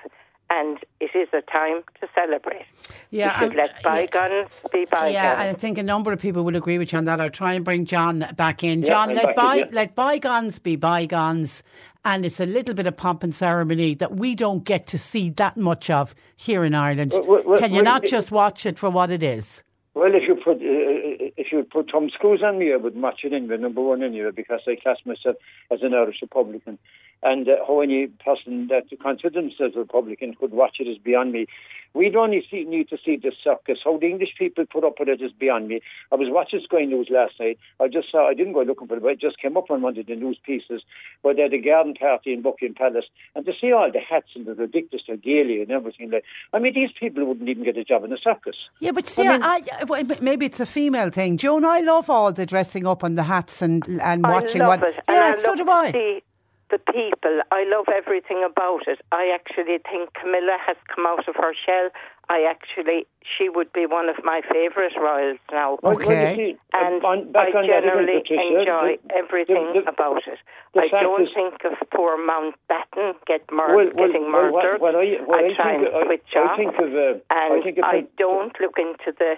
and 0.54 0.78
it 1.00 1.10
is 1.14 1.28
a 1.32 1.42
time 1.42 1.82
to 2.00 2.08
celebrate. 2.14 2.66
Yeah, 3.10 3.40
we 3.40 3.46
should 3.46 3.56
let 3.56 3.82
bygones 3.82 4.50
be 4.72 4.84
bygones. 4.84 5.14
Yeah, 5.14 5.36
I 5.38 5.52
think 5.52 5.78
a 5.78 5.82
number 5.82 6.12
of 6.12 6.20
people 6.20 6.44
will 6.44 6.56
agree 6.56 6.78
with 6.78 6.92
you 6.92 6.98
on 6.98 7.04
that. 7.06 7.20
I'll 7.20 7.30
try 7.30 7.54
and 7.54 7.64
bring 7.64 7.84
John 7.84 8.26
back 8.36 8.62
in. 8.62 8.82
John, 8.84 9.10
I'm 9.10 9.16
let 9.16 9.28
in, 9.30 9.34
by, 9.34 9.54
yeah. 9.56 9.64
let 9.72 9.94
bygones 9.94 10.58
be 10.58 10.76
bygones, 10.76 11.62
and 12.04 12.24
it's 12.24 12.40
a 12.40 12.46
little 12.46 12.74
bit 12.74 12.86
of 12.86 12.96
pomp 12.96 13.22
and 13.22 13.34
ceremony 13.34 13.94
that 13.94 14.14
we 14.14 14.34
don't 14.34 14.64
get 14.64 14.86
to 14.88 14.98
see 14.98 15.30
that 15.30 15.56
much 15.56 15.90
of 15.90 16.14
here 16.36 16.64
in 16.64 16.74
Ireland. 16.74 17.12
Well, 17.14 17.42
well, 17.44 17.58
Can 17.58 17.70
you 17.70 17.82
well, 17.82 17.84
not 17.84 18.04
just 18.04 18.30
watch 18.30 18.66
it 18.66 18.78
for 18.78 18.90
what 18.90 19.10
it 19.10 19.22
is? 19.22 19.62
Well, 19.94 20.12
if 20.14 20.26
you 20.26 20.34
put 20.34 20.56
uh, 20.56 21.23
if 21.36 21.50
you 21.50 21.58
would 21.58 21.70
put 21.70 21.90
Tom 21.90 22.10
Screws 22.10 22.42
on 22.42 22.58
me, 22.58 22.72
I 22.72 22.76
would 22.76 22.96
match 22.96 23.20
it 23.24 23.32
anyway, 23.32 23.56
number 23.56 23.80
one 23.80 24.02
anyway, 24.02 24.30
because 24.34 24.60
I 24.66 24.76
class 24.76 24.98
myself 25.04 25.36
as 25.70 25.80
an 25.82 25.94
Irish 25.94 26.18
Republican. 26.22 26.78
And 27.22 27.48
uh, 27.48 27.56
how 27.66 27.80
any 27.80 28.06
person 28.06 28.68
that 28.68 28.84
considers 29.00 29.32
themselves 29.32 29.76
a 29.76 29.80
Republican 29.80 30.34
could 30.34 30.52
watch 30.52 30.76
it 30.78 30.84
is 30.84 30.98
beyond 30.98 31.32
me. 31.32 31.46
We'd 31.94 32.16
only 32.16 32.44
see, 32.50 32.64
need 32.64 32.88
to 32.88 32.98
see 33.02 33.16
the 33.16 33.30
circus. 33.42 33.78
How 33.84 33.96
the 33.96 34.06
English 34.08 34.30
people 34.36 34.64
put 34.66 34.84
up 34.84 34.98
with 34.98 35.08
it 35.08 35.22
is 35.22 35.30
beyond 35.30 35.68
me. 35.68 35.80
I 36.10 36.16
was 36.16 36.26
watching 36.28 36.60
Sky 36.64 36.84
News 36.84 37.06
last 37.08 37.34
night. 37.38 37.56
I 37.78 37.86
just 37.86 38.10
saw, 38.10 38.28
I 38.28 38.34
didn't 38.34 38.52
go 38.52 38.62
looking 38.62 38.88
for 38.88 38.96
it, 38.96 39.02
but 39.02 39.12
it 39.12 39.20
just 39.20 39.38
came 39.40 39.56
up 39.56 39.70
on 39.70 39.80
one 39.80 39.96
of 39.96 40.04
the 40.04 40.16
news 40.16 40.36
pieces 40.44 40.82
where 41.22 41.34
they 41.34 41.42
had 41.42 41.54
a 41.54 41.58
garden 41.58 41.94
party 41.94 42.32
in 42.32 42.42
Buckingham 42.42 42.74
Palace. 42.74 43.04
And 43.36 43.46
to 43.46 43.52
see 43.58 43.72
all 43.72 43.90
the 43.92 44.00
hats 44.00 44.30
and 44.34 44.44
the 44.44 44.54
ridiculous 44.54 45.04
regalia 45.08 45.62
and 45.62 45.70
everything 45.70 46.10
like 46.10 46.24
I 46.52 46.58
mean, 46.58 46.74
these 46.74 46.90
people 46.98 47.24
wouldn't 47.26 47.48
even 47.48 47.62
get 47.62 47.76
a 47.76 47.84
job 47.84 48.02
in 48.02 48.10
the 48.10 48.18
circus. 48.22 48.56
Yeah, 48.80 48.90
but 48.90 49.08
see, 49.08 49.26
I 49.28 49.62
I- 49.80 49.84
well, 49.84 50.02
but 50.02 50.20
maybe 50.20 50.46
it's 50.46 50.60
a 50.60 50.66
female 50.66 51.10
thing. 51.10 51.23
Joan, 51.32 51.64
I 51.64 51.80
love 51.80 52.08
all 52.10 52.32
the 52.32 52.46
dressing 52.46 52.86
up 52.86 53.02
and 53.02 53.16
the 53.18 53.24
hats 53.24 53.62
and 53.62 53.82
and 54.00 54.22
watching 54.22 54.62
I 54.62 54.66
love 54.68 54.80
what. 54.80 54.88
it. 54.90 54.94
And 55.08 55.16
yeah, 55.16 55.34
I 55.34 55.36
so 55.36 55.48
love 55.50 55.56
do 55.58 55.64
to 55.64 55.70
I. 55.70 55.90
see 55.92 56.22
the 56.70 56.78
people. 56.78 57.40
I 57.52 57.64
love 57.68 57.86
everything 57.94 58.42
about 58.44 58.86
it. 58.88 59.00
I 59.12 59.30
actually 59.34 59.78
think 59.90 60.12
Camilla 60.14 60.56
has 60.66 60.76
come 60.94 61.06
out 61.06 61.28
of 61.28 61.36
her 61.36 61.52
shell. 61.54 61.90
I 62.30 62.48
actually, 62.48 63.06
she 63.36 63.50
would 63.50 63.70
be 63.74 63.84
one 63.84 64.08
of 64.08 64.16
my 64.24 64.40
favourite 64.50 64.96
royals 64.98 65.38
now. 65.52 65.78
Well, 65.82 65.96
well, 65.98 66.30
you 66.30 66.34
see, 66.34 66.56
And 66.72 67.04
on- 67.04 67.04
I 67.04 67.18
on 67.20 67.32
that 67.32 67.48
again, 67.50 67.66
generally 67.68 68.16
enjoy 68.30 68.96
the- 68.96 69.14
everything 69.14 69.72
the- 69.74 69.82
the- 69.82 69.88
about 69.90 70.22
it. 70.26 70.38
I 70.74 70.88
don't 70.88 71.28
think 71.34 71.62
of 71.64 71.74
poor 71.94 72.16
Mountbatten 72.16 73.14
get 73.26 73.42
mur- 73.52 73.76
Well, 73.76 73.90
well, 73.94 74.06
getting 74.08 74.32
well, 74.32 74.50
what- 74.52 74.64
murdered. 74.64 74.80
what 74.80 74.94
I- 74.96 75.20
what 75.26 75.44
I 75.44 75.52
try 75.54 75.76
think- 75.76 75.86
and 75.88 75.96
I- 75.96 76.04
switch 76.06 76.32
I 76.34 76.38
off. 76.40 76.56
think 76.56 76.78
of, 76.78 76.94
uh, 76.96 77.14
I 77.30 77.46
and 77.54 77.62
think 77.62 77.78
of- 77.78 77.84
I 77.84 78.04
don't 78.16 78.58
look 78.58 78.78
into 78.78 79.12
the 79.12 79.36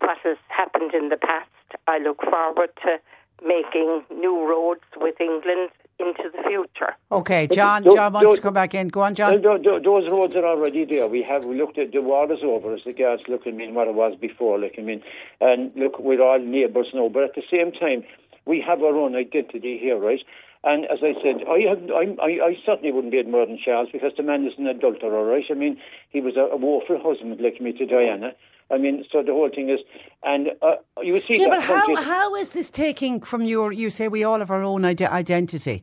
what 0.00 0.18
has 0.24 0.36
happened 0.48 0.92
in 0.94 1.08
the 1.08 1.16
past. 1.16 1.48
I 1.86 1.98
look 1.98 2.20
forward 2.22 2.70
to 2.84 2.98
making 3.44 4.02
new 4.14 4.46
roads 4.48 4.80
with 4.96 5.20
England 5.20 5.70
into 5.98 6.30
the 6.34 6.42
future. 6.46 6.94
Okay, 7.10 7.46
John. 7.46 7.82
tho- 7.82 7.94
John 7.94 8.12
wants 8.12 8.28
tho- 8.30 8.36
to 8.36 8.42
come 8.42 8.54
back 8.54 8.74
in. 8.74 8.88
Go 8.88 9.00
on, 9.00 9.14
John. 9.14 9.40
tho- 9.40 9.58
tho- 9.58 9.80
those 9.80 10.08
roads 10.10 10.34
are 10.36 10.44
already 10.44 10.84
there. 10.84 11.06
We 11.06 11.22
have 11.22 11.44
we 11.44 11.56
looked 11.56 11.78
at 11.78 11.92
the 11.92 12.02
war 12.02 12.30
is 12.30 12.40
over 12.42 12.74
as 12.74 12.84
the 12.84 12.90
regards 12.92 13.22
look 13.28 13.42
I 13.46 13.50
mean 13.50 13.74
what 13.74 13.88
it 13.88 13.94
was 13.94 14.14
before. 14.20 14.58
Like 14.58 14.74
I 14.78 14.82
mean, 14.82 15.02
and 15.40 15.72
look, 15.74 15.98
we're 15.98 16.20
all 16.22 16.38
neighbours 16.38 16.88
now. 16.92 17.08
But 17.08 17.24
at 17.24 17.34
the 17.34 17.42
same 17.50 17.72
time, 17.72 18.04
we 18.44 18.60
have 18.66 18.82
our 18.82 18.94
own 18.96 19.16
identity 19.16 19.78
here, 19.78 19.96
right? 19.98 20.20
And 20.64 20.84
as 20.86 20.98
I 21.02 21.14
said, 21.22 21.44
I 21.48 21.60
have, 21.68 21.82
I, 21.90 22.16
I, 22.20 22.46
I 22.48 22.56
certainly 22.66 22.90
wouldn't 22.90 23.12
be 23.12 23.22
more 23.22 23.46
than 23.46 23.56
Charles 23.62 23.88
because 23.92 24.12
the 24.16 24.22
man 24.24 24.44
is 24.46 24.54
an 24.58 24.66
adulterer, 24.66 25.24
right? 25.24 25.44
I 25.48 25.54
mean, 25.54 25.78
he 26.10 26.20
was 26.20 26.36
a, 26.36 26.40
a 26.52 26.56
woeful 26.56 26.98
husband 27.00 27.40
like 27.40 27.60
me 27.60 27.72
to 27.74 27.86
Diana. 27.86 28.32
I 28.70 28.78
mean, 28.78 29.04
so 29.12 29.22
the 29.22 29.32
whole 29.32 29.48
thing 29.48 29.68
is, 29.70 29.80
and 30.24 30.48
uh, 30.60 30.76
you 31.02 31.20
see 31.20 31.38
Yeah, 31.38 31.48
that 31.50 31.60
but 31.60 31.62
how, 31.62 31.94
how 32.02 32.34
is 32.34 32.48
this 32.50 32.70
taking 32.70 33.20
from 33.20 33.42
your? 33.42 33.72
You 33.72 33.90
say 33.90 34.08
we 34.08 34.24
all 34.24 34.40
have 34.40 34.50
our 34.50 34.62
own 34.62 34.84
ide- 34.84 35.02
identity. 35.02 35.82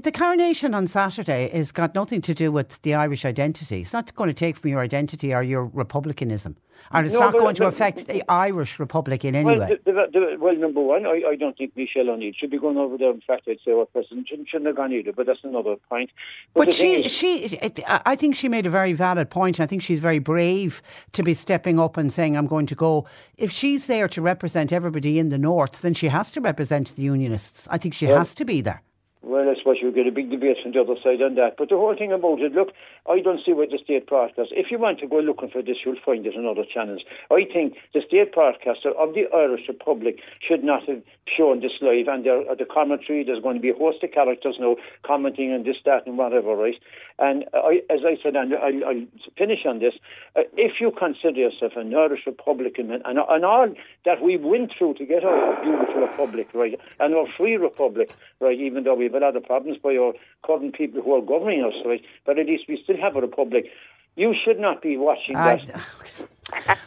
The 0.00 0.10
coronation 0.12 0.74
on 0.74 0.88
Saturday 0.88 1.50
has 1.52 1.70
got 1.70 1.94
nothing 1.94 2.22
to 2.22 2.32
do 2.34 2.50
with 2.50 2.80
the 2.80 2.94
Irish 2.94 3.24
identity. 3.26 3.82
It's 3.82 3.92
not 3.92 4.14
going 4.14 4.28
to 4.28 4.34
take 4.34 4.56
from 4.56 4.70
your 4.70 4.80
identity 4.80 5.34
or 5.34 5.42
your 5.42 5.66
republicanism, 5.66 6.56
and 6.92 7.04
it's 7.06 7.12
No, 7.12 7.20
not 7.20 7.34
going 7.34 7.54
to 7.56 7.66
affect 7.66 8.06
the 8.06 8.22
Irish 8.26 8.78
Republic 8.78 9.22
in 9.24 9.34
any 9.36 9.44
Well, 9.44 9.60
way. 9.60 9.78
the, 9.84 9.92
the, 9.92 10.06
the, 10.12 10.36
well, 10.40 10.56
number 10.56 10.80
one, 10.80 11.04
I, 11.04 11.22
I 11.30 11.36
don't 11.36 11.58
think 11.58 11.76
Michelle 11.76 12.08
O'Neill 12.08 12.32
should 12.34 12.50
be 12.50 12.58
going 12.58 12.78
over 12.78 12.96
there. 12.96 13.10
In 13.10 13.20
fact, 13.20 13.42
I'd 13.48 13.58
say 13.64 13.72
our 13.72 13.84
president 13.84 14.28
shouldn't, 14.28 14.48
shouldn't 14.48 14.66
have 14.68 14.76
gone 14.76 14.92
either, 14.94 15.12
but 15.12 15.26
that's 15.26 15.44
another 15.44 15.76
point. 15.90 16.10
But 16.54 16.68
thing 16.68 16.74
she, 16.74 17.04
is- 17.04 17.12
she, 17.12 17.36
it, 17.56 17.80
I 17.86 18.16
think 18.16 18.34
she 18.34 18.48
made 18.48 18.64
a 18.64 18.70
very 18.70 18.94
valid 18.94 19.28
point. 19.28 19.58
and 19.58 19.64
I 19.64 19.66
think 19.66 19.82
she's 19.82 20.00
very 20.00 20.20
brave 20.20 20.80
to 21.12 21.22
be 21.22 21.34
stepping 21.34 21.78
up 21.78 21.98
and 21.98 22.10
saying, 22.10 22.36
"I'm 22.36 22.46
going 22.46 22.66
to 22.66 22.74
go." 22.74 23.04
If 23.36 23.50
she's 23.52 23.86
there 23.86 24.08
to 24.08 24.22
represent 24.22 24.72
everybody 24.72 25.18
in 25.18 25.28
the 25.28 25.38
north, 25.38 25.82
then 25.82 25.92
she 25.92 26.08
has 26.08 26.30
to 26.30 26.40
represent 26.40 26.96
the 26.96 27.02
Unionists. 27.02 27.68
I 27.70 27.76
think 27.78 27.92
she 27.92 28.06
Well- 28.06 28.18
has 28.18 28.32
to 28.36 28.44
be 28.46 28.62
there. 28.62 28.82
Well, 29.24 29.48
I 29.48 29.54
suppose 29.56 29.76
you'll 29.80 29.92
get 29.92 30.08
a 30.08 30.10
big 30.10 30.30
debate 30.30 30.56
from 30.60 30.72
the 30.72 30.80
other 30.80 30.96
side 31.00 31.22
on 31.22 31.36
that. 31.36 31.54
But 31.56 31.68
the 31.68 31.76
whole 31.76 31.94
thing 31.96 32.10
about 32.12 32.40
it, 32.40 32.52
look, 32.52 32.72
I 33.08 33.20
don't 33.20 33.40
see 33.44 33.52
where 33.52 33.68
the 33.68 33.78
state 33.78 34.08
broadcast. 34.08 34.50
If 34.50 34.72
you 34.72 34.80
want 34.80 34.98
to 34.98 35.06
go 35.06 35.20
looking 35.20 35.48
for 35.48 35.62
this, 35.62 35.76
you'll 35.86 36.02
find 36.04 36.26
it 36.26 36.34
on 36.36 36.44
other 36.44 36.64
channels. 36.66 37.02
I 37.30 37.44
think 37.46 37.74
the 37.94 38.02
state 38.04 38.34
broadcaster 38.34 38.90
of 38.90 39.14
the 39.14 39.30
Irish 39.32 39.68
Republic 39.68 40.18
should 40.40 40.64
not 40.64 40.88
have 40.88 41.02
shown 41.30 41.60
this 41.60 41.78
live. 41.80 42.08
And 42.08 42.26
there, 42.26 42.42
the 42.56 42.64
commentary, 42.66 43.22
there's 43.22 43.42
going 43.42 43.54
to 43.54 43.62
be 43.62 43.70
a 43.70 43.74
host 43.74 44.02
of 44.02 44.10
characters 44.10 44.56
now 44.58 44.74
commenting 45.06 45.52
on 45.52 45.62
this, 45.62 45.76
that, 45.84 46.04
and 46.04 46.18
whatever, 46.18 46.56
right? 46.56 46.74
And 47.20 47.44
I, 47.54 47.82
as 47.90 48.00
I 48.04 48.18
said, 48.20 48.34
and 48.34 48.54
I'll, 48.54 48.84
I'll 48.84 49.06
finish 49.38 49.60
on 49.64 49.78
this. 49.78 49.94
Uh, 50.34 50.42
if 50.56 50.80
you 50.80 50.90
consider 50.90 51.38
yourself 51.38 51.72
an 51.76 51.94
Irish 51.94 52.26
Republican 52.26 52.90
and, 52.90 53.02
and, 53.06 53.20
and 53.20 53.44
all 53.44 53.72
that 54.04 54.20
we 54.20 54.36
went 54.36 54.72
through 54.76 54.94
to 54.94 55.06
get 55.06 55.22
our 55.22 55.62
beautiful 55.62 56.00
republic, 56.02 56.48
right, 56.54 56.74
and 56.98 57.14
our 57.14 57.26
free 57.36 57.56
republic, 57.56 58.12
right, 58.40 58.58
even 58.58 58.82
though 58.82 58.96
we 58.96 59.11
have 59.12 59.22
a 59.22 59.24
lot 59.24 59.36
of 59.36 59.44
problems 59.44 59.78
by 59.82 59.96
our 59.96 60.12
current 60.44 60.74
people 60.74 61.02
who 61.02 61.14
are 61.14 61.22
governing 61.22 61.62
us, 61.62 61.74
right, 61.84 62.02
but 62.26 62.38
at 62.38 62.46
least 62.46 62.64
we 62.68 62.80
still 62.82 62.96
have 62.96 63.16
a 63.16 63.20
republic. 63.20 63.66
You 64.14 64.34
should 64.44 64.58
not 64.58 64.82
be 64.82 64.96
watching 64.96 65.36
I- 65.36 65.56
that. 65.56 65.80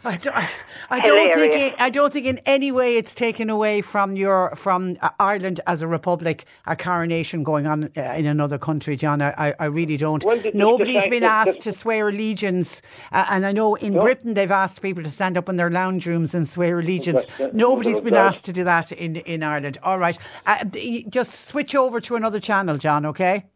I 0.04 0.16
don't, 0.18 0.36
I, 0.36 0.48
I 0.90 1.00
don't 1.00 1.34
think 1.34 1.52
it, 1.54 1.74
I 1.78 1.90
don't 1.90 2.12
think 2.12 2.26
in 2.26 2.38
any 2.46 2.70
way 2.70 2.98
it's 2.98 3.14
taken 3.14 3.50
away 3.50 3.80
from 3.80 4.14
your 4.14 4.54
from 4.54 4.96
uh, 5.00 5.08
Ireland 5.18 5.60
as 5.66 5.82
a 5.82 5.88
republic 5.88 6.44
a 6.66 6.76
coronation 6.76 7.42
going 7.42 7.66
on 7.66 7.90
uh, 7.96 8.00
in 8.00 8.26
another 8.26 8.58
country, 8.58 8.96
John. 8.96 9.20
I, 9.22 9.54
I- 9.58 9.64
really 9.64 9.96
don't. 9.96 10.22
Well, 10.24 10.40
Nobody's 10.54 11.08
been 11.08 11.24
asked 11.24 11.62
to 11.62 11.72
swear 11.72 12.08
allegiance, 12.10 12.80
uh, 13.10 13.24
and 13.30 13.44
I 13.44 13.50
know 13.50 13.74
in 13.74 13.94
No. 13.94 14.00
Britain 14.02 14.34
they've 14.34 14.50
asked 14.50 14.82
people 14.82 15.02
to 15.02 15.10
stand 15.10 15.36
up 15.36 15.48
in 15.48 15.56
their 15.56 15.70
lounge 15.70 16.06
rooms 16.06 16.34
and 16.34 16.48
swear 16.48 16.78
allegiance. 16.78 17.26
That's- 17.38 17.54
Nobody's 17.54 18.00
been 18.00 18.14
asked 18.14 18.44
to 18.44 18.52
do 18.52 18.62
that 18.64 18.92
in 18.92 19.16
in 19.16 19.42
Ireland. 19.42 19.78
All 19.82 19.98
right, 19.98 20.16
uh, 20.46 20.64
just 21.08 21.48
switch 21.48 21.74
over 21.74 22.00
to 22.02 22.14
another 22.14 22.38
channel, 22.38 22.76
John. 22.76 23.04
Okay. 23.06 23.46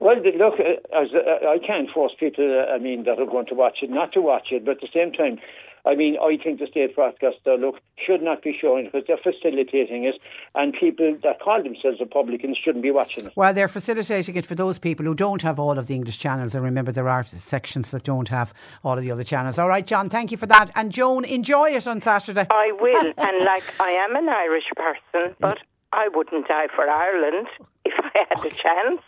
Well, 0.00 0.16
look, 0.16 0.54
uh, 0.60 0.96
as 0.96 1.08
uh, 1.12 1.48
I 1.48 1.58
can't 1.64 1.90
force 1.90 2.12
people. 2.18 2.44
Uh, 2.44 2.72
I 2.72 2.78
mean, 2.78 3.04
that 3.04 3.18
are 3.18 3.26
going 3.26 3.46
to 3.46 3.54
watch 3.54 3.78
it 3.82 3.90
not 3.90 4.12
to 4.12 4.20
watch 4.20 4.48
it, 4.52 4.64
but 4.64 4.76
at 4.76 4.80
the 4.80 4.88
same 4.92 5.12
time, 5.12 5.38
I 5.84 5.94
mean, 5.94 6.16
I 6.20 6.36
think 6.36 6.60
the 6.60 6.66
state 6.66 6.94
broadcaster 6.94 7.56
look 7.56 7.76
should 7.96 8.22
not 8.22 8.42
be 8.42 8.56
showing 8.58 8.86
it 8.86 8.92
because 8.92 9.06
they're 9.06 9.16
facilitating 9.32 10.04
it, 10.04 10.16
and 10.54 10.72
people 10.72 11.16
that 11.22 11.40
call 11.40 11.62
themselves 11.62 11.98
Republicans 11.98 12.58
shouldn't 12.62 12.82
be 12.82 12.90
watching 12.90 13.26
it. 13.26 13.32
Well, 13.36 13.54
they're 13.54 13.68
facilitating 13.68 14.36
it 14.36 14.46
for 14.46 14.54
those 14.54 14.78
people 14.78 15.06
who 15.06 15.14
don't 15.14 15.42
have 15.42 15.58
all 15.58 15.78
of 15.78 15.86
the 15.86 15.94
English 15.94 16.18
channels. 16.18 16.54
And 16.54 16.62
remember, 16.62 16.92
there 16.92 17.08
are 17.08 17.24
sections 17.24 17.90
that 17.92 18.04
don't 18.04 18.28
have 18.28 18.52
all 18.84 18.98
of 18.98 19.02
the 19.02 19.10
other 19.10 19.24
channels. 19.24 19.58
All 19.58 19.68
right, 19.68 19.86
John, 19.86 20.08
thank 20.08 20.30
you 20.30 20.36
for 20.36 20.46
that. 20.46 20.70
And 20.74 20.92
Joan, 20.92 21.24
enjoy 21.24 21.70
it 21.70 21.88
on 21.88 22.00
Saturday. 22.00 22.46
I 22.50 22.72
will, 22.78 23.12
and 23.16 23.44
like 23.44 23.64
I 23.80 23.90
am 23.90 24.14
an 24.14 24.28
Irish 24.28 24.70
person, 24.76 25.34
but 25.40 25.58
I 25.92 26.08
wouldn't 26.14 26.46
die 26.46 26.68
for 26.74 26.88
Ireland 26.88 27.48
if 27.84 27.94
I 27.98 28.26
had 28.28 28.44
a 28.44 28.50
chance. 28.50 29.00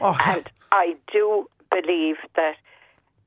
Oh, 0.00 0.16
And 0.24 0.48
I 0.70 0.96
do 1.12 1.48
believe 1.70 2.16
that 2.36 2.56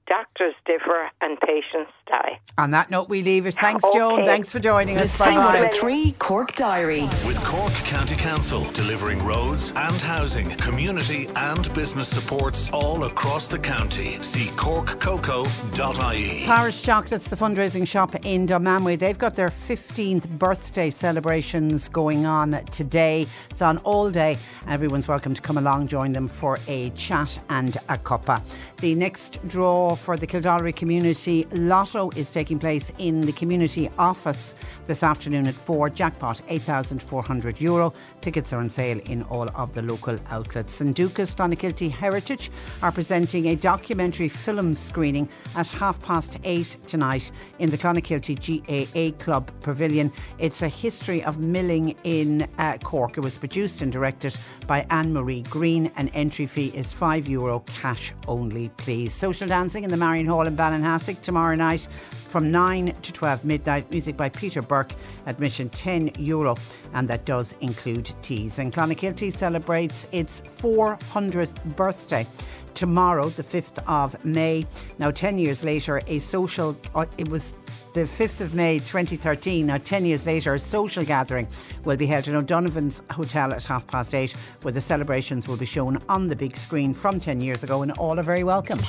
doctors 0.07 0.53
differ 0.65 1.09
and 1.21 1.39
patients 1.39 1.91
die. 2.05 2.39
on 2.57 2.71
that 2.71 2.89
note, 2.89 3.09
we 3.09 3.21
leave 3.21 3.45
it. 3.45 3.55
Thanks, 3.55 3.83
Joan. 3.93 4.25
Thanks 4.25 4.51
for 4.51 4.59
joining 4.59 4.95
The 4.95 5.03
us. 5.03 5.17
Bye 5.17 5.35
bye. 5.35 5.69
C103 5.69 6.17
Cork 6.19 6.55
Diary. 6.55 7.01
With 7.25 7.43
Cork 7.43 7.73
County 7.85 8.15
Council 8.15 8.63
delivering 8.71 9.23
roads 9.23 9.73
and 9.75 9.95
housing, 9.95 10.49
community 10.57 11.27
and 11.35 11.73
business 11.73 12.07
supports 12.07 12.69
all 12.71 13.05
across 13.05 13.47
the 13.47 13.57
county. 13.59 14.21
See 14.21 14.47
corkcoco.ie. 14.55 16.45
Parish 16.45 16.81
Chocolates, 16.81 17.27
the 17.27 17.35
fundraising 17.35 17.87
shop 17.87 18.15
in 18.25 18.45
Dunmanway, 18.47 18.99
they've 18.99 19.17
got 19.17 19.35
their 19.35 19.49
15th 19.49 20.27
birthday 20.37 20.89
celebrations 20.89 21.89
going 21.89 22.25
on 22.25 22.63
today. 22.65 23.25
It's 23.49 23.61
on 23.61 23.77
all 23.79 24.11
day. 24.11 24.37
Everyone's 24.67 25.07
welcome 25.07 25.33
to 25.33 25.41
come 25.41 25.57
along, 25.57 25.87
join 25.87 26.11
them 26.11 26.27
for 26.27 26.59
a 26.67 26.89
chat 26.91 27.37
and 27.49 27.77
a 27.89 27.97
cuppa. 27.97 28.41
The 28.77 28.93
next 28.95 29.39
draw 29.47 29.95
for 29.95 30.17
the 30.17 30.27
Kildare 30.27 30.71
Community 30.71 31.47
Lottery 31.51 31.94
Is 31.95 32.29
taking 32.33 32.59
place 32.59 32.91
in 32.97 33.21
the 33.21 33.31
community 33.31 33.89
office 33.97 34.53
this 34.85 35.01
afternoon 35.01 35.47
at 35.47 35.53
4. 35.53 35.89
Jackpot 35.89 36.41
€8,400. 36.49 37.61
Euro. 37.61 37.93
Tickets 38.19 38.51
are 38.51 38.59
on 38.59 38.69
sale 38.69 38.99
in 39.05 39.23
all 39.23 39.47
of 39.55 39.71
the 39.71 39.81
local 39.81 40.17
outlets. 40.29 40.81
And 40.81 40.93
Dúchas 40.93 41.33
Clonakilty 41.33 41.89
Heritage 41.89 42.51
are 42.83 42.91
presenting 42.91 43.45
a 43.47 43.55
documentary 43.55 44.27
film 44.27 44.73
screening 44.73 45.29
at 45.55 45.69
half 45.69 46.01
past 46.01 46.37
eight 46.43 46.75
tonight 46.85 47.31
in 47.59 47.69
the 47.69 47.77
Clonakilty 47.77 48.35
GAA 48.35 49.17
Club 49.23 49.49
Pavilion. 49.61 50.11
It's 50.37 50.63
a 50.63 50.67
history 50.67 51.23
of 51.23 51.39
milling 51.39 51.95
in 52.03 52.45
uh, 52.57 52.77
Cork. 52.83 53.17
It 53.17 53.21
was 53.21 53.37
produced 53.37 53.81
and 53.81 53.89
directed 53.89 54.35
by 54.67 54.85
Anne 54.89 55.13
Marie 55.13 55.43
Green. 55.43 55.89
An 55.95 56.09
entry 56.09 56.45
fee 56.45 56.73
is 56.75 56.93
€5 56.93 57.29
Euro 57.29 57.59
cash 57.61 58.11
only, 58.27 58.67
please. 58.75 59.13
Social 59.13 59.47
dancing 59.47 59.85
in 59.85 59.89
the 59.89 59.95
Marion 59.97 60.25
Hall 60.25 60.45
in 60.45 60.57
Ballinhassig 60.57 61.21
tomorrow 61.21 61.55
night 61.55 61.83
from 61.85 62.51
9 62.51 62.93
to 63.01 63.13
12 63.13 63.45
midnight. 63.45 63.89
Music 63.91 64.17
by 64.17 64.29
Peter 64.29 64.61
Burke. 64.61 64.93
Admission 65.25 65.69
10 65.69 66.11
euro, 66.19 66.55
and 66.93 67.07
that 67.07 67.25
does 67.25 67.55
include 67.61 68.11
teas. 68.21 68.59
And 68.59 68.73
Clonakilty 68.73 69.31
celebrates 69.31 70.07
its 70.11 70.41
400th 70.57 71.63
birthday 71.75 72.27
tomorrow, 72.73 73.29
the 73.29 73.43
5th 73.43 73.81
of 73.87 74.23
May. 74.23 74.65
Now, 74.99 75.11
10 75.11 75.39
years 75.39 75.63
later, 75.63 76.01
a 76.07 76.19
social, 76.19 76.77
uh, 76.93 77.05
it 77.17 77.29
was 77.29 77.53
the 77.95 78.01
5th 78.01 78.41
of 78.41 78.53
May 78.53 78.79
2013, 78.79 79.67
now 79.67 79.77
10 79.77 80.03
years 80.05 80.25
later, 80.25 80.53
a 80.53 80.59
social 80.59 81.05
gathering 81.05 81.47
will 81.85 81.95
be 81.95 82.05
held 82.05 82.27
in 82.27 82.35
O'Donovan's 82.35 83.01
Hotel 83.09 83.53
at 83.53 83.63
half 83.63 83.87
past 83.87 84.13
eight, 84.13 84.31
where 84.63 84.73
the 84.73 84.81
celebrations 84.81 85.47
will 85.47 85.55
be 85.55 85.65
shown 85.65 85.97
on 86.09 86.27
the 86.27 86.35
big 86.35 86.57
screen 86.57 86.93
from 86.93 87.21
10 87.21 87.39
years 87.39 87.63
ago, 87.63 87.83
and 87.83 87.93
all 87.93 88.19
are 88.19 88.23
very 88.23 88.43
welcome. 88.43 88.79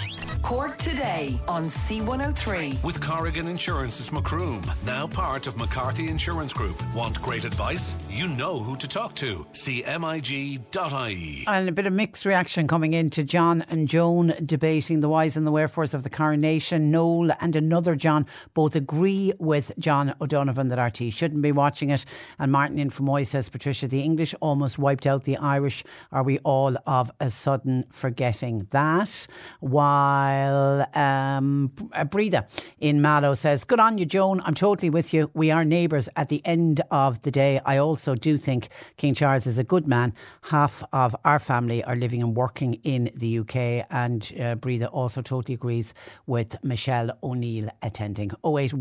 Cork 0.43 0.77
today 0.79 1.39
on 1.47 1.67
C103. 1.67 2.83
With 2.83 3.01
Corrigan 3.01 3.47
Insurance's 3.47 4.11
Macroom, 4.11 4.61
now 4.85 5.07
part 5.07 5.47
of 5.47 5.57
McCarthy 5.57 6.09
Insurance 6.09 6.53
Group. 6.53 6.83
Want 6.93 7.23
great 7.23 7.45
advice? 7.45 7.97
You 8.11 8.27
know 8.27 8.59
who 8.59 8.75
to 8.77 8.89
talk 8.89 9.15
to. 9.17 9.47
CMIG.ie. 9.53 11.45
And 11.47 11.69
a 11.69 11.73
bit 11.73 11.87
of 11.87 11.93
mixed 11.93 12.25
reaction 12.25 12.67
coming 12.67 12.93
into 12.93 13.23
John 13.23 13.65
and 13.69 13.87
Joan 13.89 14.35
debating 14.45 14.99
the 14.99 15.09
whys 15.09 15.37
and 15.37 15.47
the 15.47 15.53
wherefores 15.53 15.95
of 15.95 16.03
the 16.03 16.11
coronation. 16.11 16.91
Noel 16.91 17.31
and 17.41 17.55
another 17.55 17.95
John 17.95 18.27
both 18.53 18.75
agree 18.75 18.96
with 18.97 19.73
John 19.79 20.15
O'Donovan 20.21 20.69
that 20.69 20.83
RT 20.83 21.13
shouldn't 21.13 21.43
be 21.43 21.53
watching 21.53 21.91
it. 21.91 22.05
And 22.39 22.51
Martin 22.51 22.79
in 22.79 22.91
Fermoy 22.91 23.27
says, 23.27 23.49
Patricia, 23.49 23.89
the 23.89 24.01
English 24.01 24.35
almost 24.41 24.79
wiped 24.79 25.07
out 25.07 25.25
the 25.25 25.37
Irish. 25.37 25.85
Are 26.11 26.23
we 26.23 26.39
all 26.39 26.77
of 26.87 27.11
a 27.21 27.31
sudden 27.31 27.85
forgetting 27.91 28.69
that? 28.71 29.27
While 29.61 30.87
um, 30.97 31.73
Breather 32.11 32.47
in 32.79 33.01
Mallow 33.01 33.35
says, 33.35 33.65
Good 33.65 33.81
on 33.81 33.99
you, 33.99 34.07
Joan. 34.07 34.41
I'm 34.45 34.55
totally 34.55 34.91
with 34.91 35.13
you. 35.13 35.31
We 35.35 35.51
are 35.51 35.65
neighbours 35.65 36.09
at 36.17 36.29
the 36.29 36.43
end 36.45 36.81
of 36.91 37.23
the 37.23 37.31
day. 37.31 37.61
I 37.65 37.77
also 37.79 38.15
do 38.15 38.37
think 38.37 38.69
King 38.97 39.15
Charles 39.15 39.47
is 39.47 39.59
a 39.59 39.65
good 39.65 39.87
man. 39.87 40.15
Half 40.43 40.83
of 40.93 41.15
our 41.25 41.39
family 41.39 41.83
are 41.85 41.97
living 41.97 42.23
and 42.23 42.37
working 42.37 42.75
in 42.83 43.11
the 43.15 43.39
UK. 43.41 43.87
And 43.91 44.33
uh, 44.41 44.55
Breather 44.55 44.87
also 44.87 45.23
totally 45.23 45.55
agrees 45.55 45.93
with 46.27 46.57
Michelle 46.63 47.11
O'Neill 47.23 47.69
attending. 47.83 48.31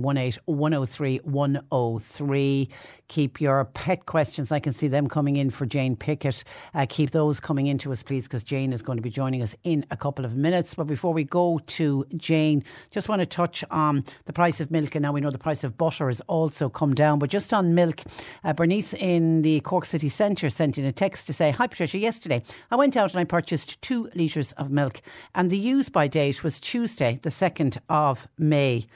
0818 0.06 0.40
103 0.46 1.18
103. 1.24 2.70
Keep 3.08 3.42
your 3.42 3.66
pet 3.66 4.06
questions. 4.06 4.52
I 4.52 4.60
can 4.60 4.74
see 4.74 4.88
them 4.88 5.08
coming 5.08 5.36
in 5.36 5.50
for 5.50 5.66
Jane 5.66 5.96
Pickett. 5.96 6.44
Uh, 6.74 6.86
keep 6.88 7.12
those 7.12 7.40
coming 7.40 7.68
into 7.68 7.92
us, 7.92 8.02
please, 8.02 8.24
because 8.24 8.44
Jane 8.44 8.74
is 8.74 8.82
going 8.82 8.98
to 8.98 9.02
be 9.02 9.10
joining 9.10 9.42
us 9.42 9.56
in 9.64 9.86
a 9.92 9.98
couple 9.98 10.26
of 10.26 10.36
minutes. 10.36 10.74
But 10.74 10.86
before 10.86 11.14
we 11.14 11.24
go 11.24 11.60
to 11.66 12.06
Jane, 12.18 12.64
just 12.92 13.08
want 13.08 13.22
to 13.22 13.26
touch 13.26 13.64
on 13.70 14.04
the 14.26 14.34
price 14.34 14.60
of 14.60 14.72
milk. 14.72 14.96
And 14.96 15.04
now 15.04 15.12
we 15.12 15.22
know 15.22 15.30
the 15.30 15.38
price 15.38 15.64
of 15.64 15.78
butter 15.78 16.08
has 16.08 16.22
also 16.22 16.70
come 16.70 16.96
down. 16.96 17.20
But 17.20 17.30
just 17.30 17.54
on 17.54 17.76
milk, 17.76 18.02
uh, 18.44 18.54
Bernice 18.54 18.94
in 18.94 19.42
the 19.42 19.60
Cork 19.62 19.86
City 19.86 20.10
Centre 20.10 20.50
sent 20.50 20.78
in 20.78 20.86
a 20.86 20.92
text 20.92 21.28
to 21.28 21.34
say, 21.34 21.52
Hi 21.52 21.68
Patricia, 21.68 21.98
yesterday 21.98 22.42
I 22.72 22.76
went 22.76 22.98
out 22.98 23.12
and 23.12 23.20
I 23.20 23.24
purchased 23.24 23.82
two 23.82 24.10
litres 24.16 24.52
of 24.54 24.72
milk, 24.72 25.02
and 25.34 25.50
the 25.50 25.58
use 25.58 25.90
by 25.90 26.08
date 26.08 26.44
was 26.44 26.60
Tuesday, 26.60 27.20
the 27.22 27.30
2nd 27.30 27.78
of 27.90 28.28
May 28.38 28.88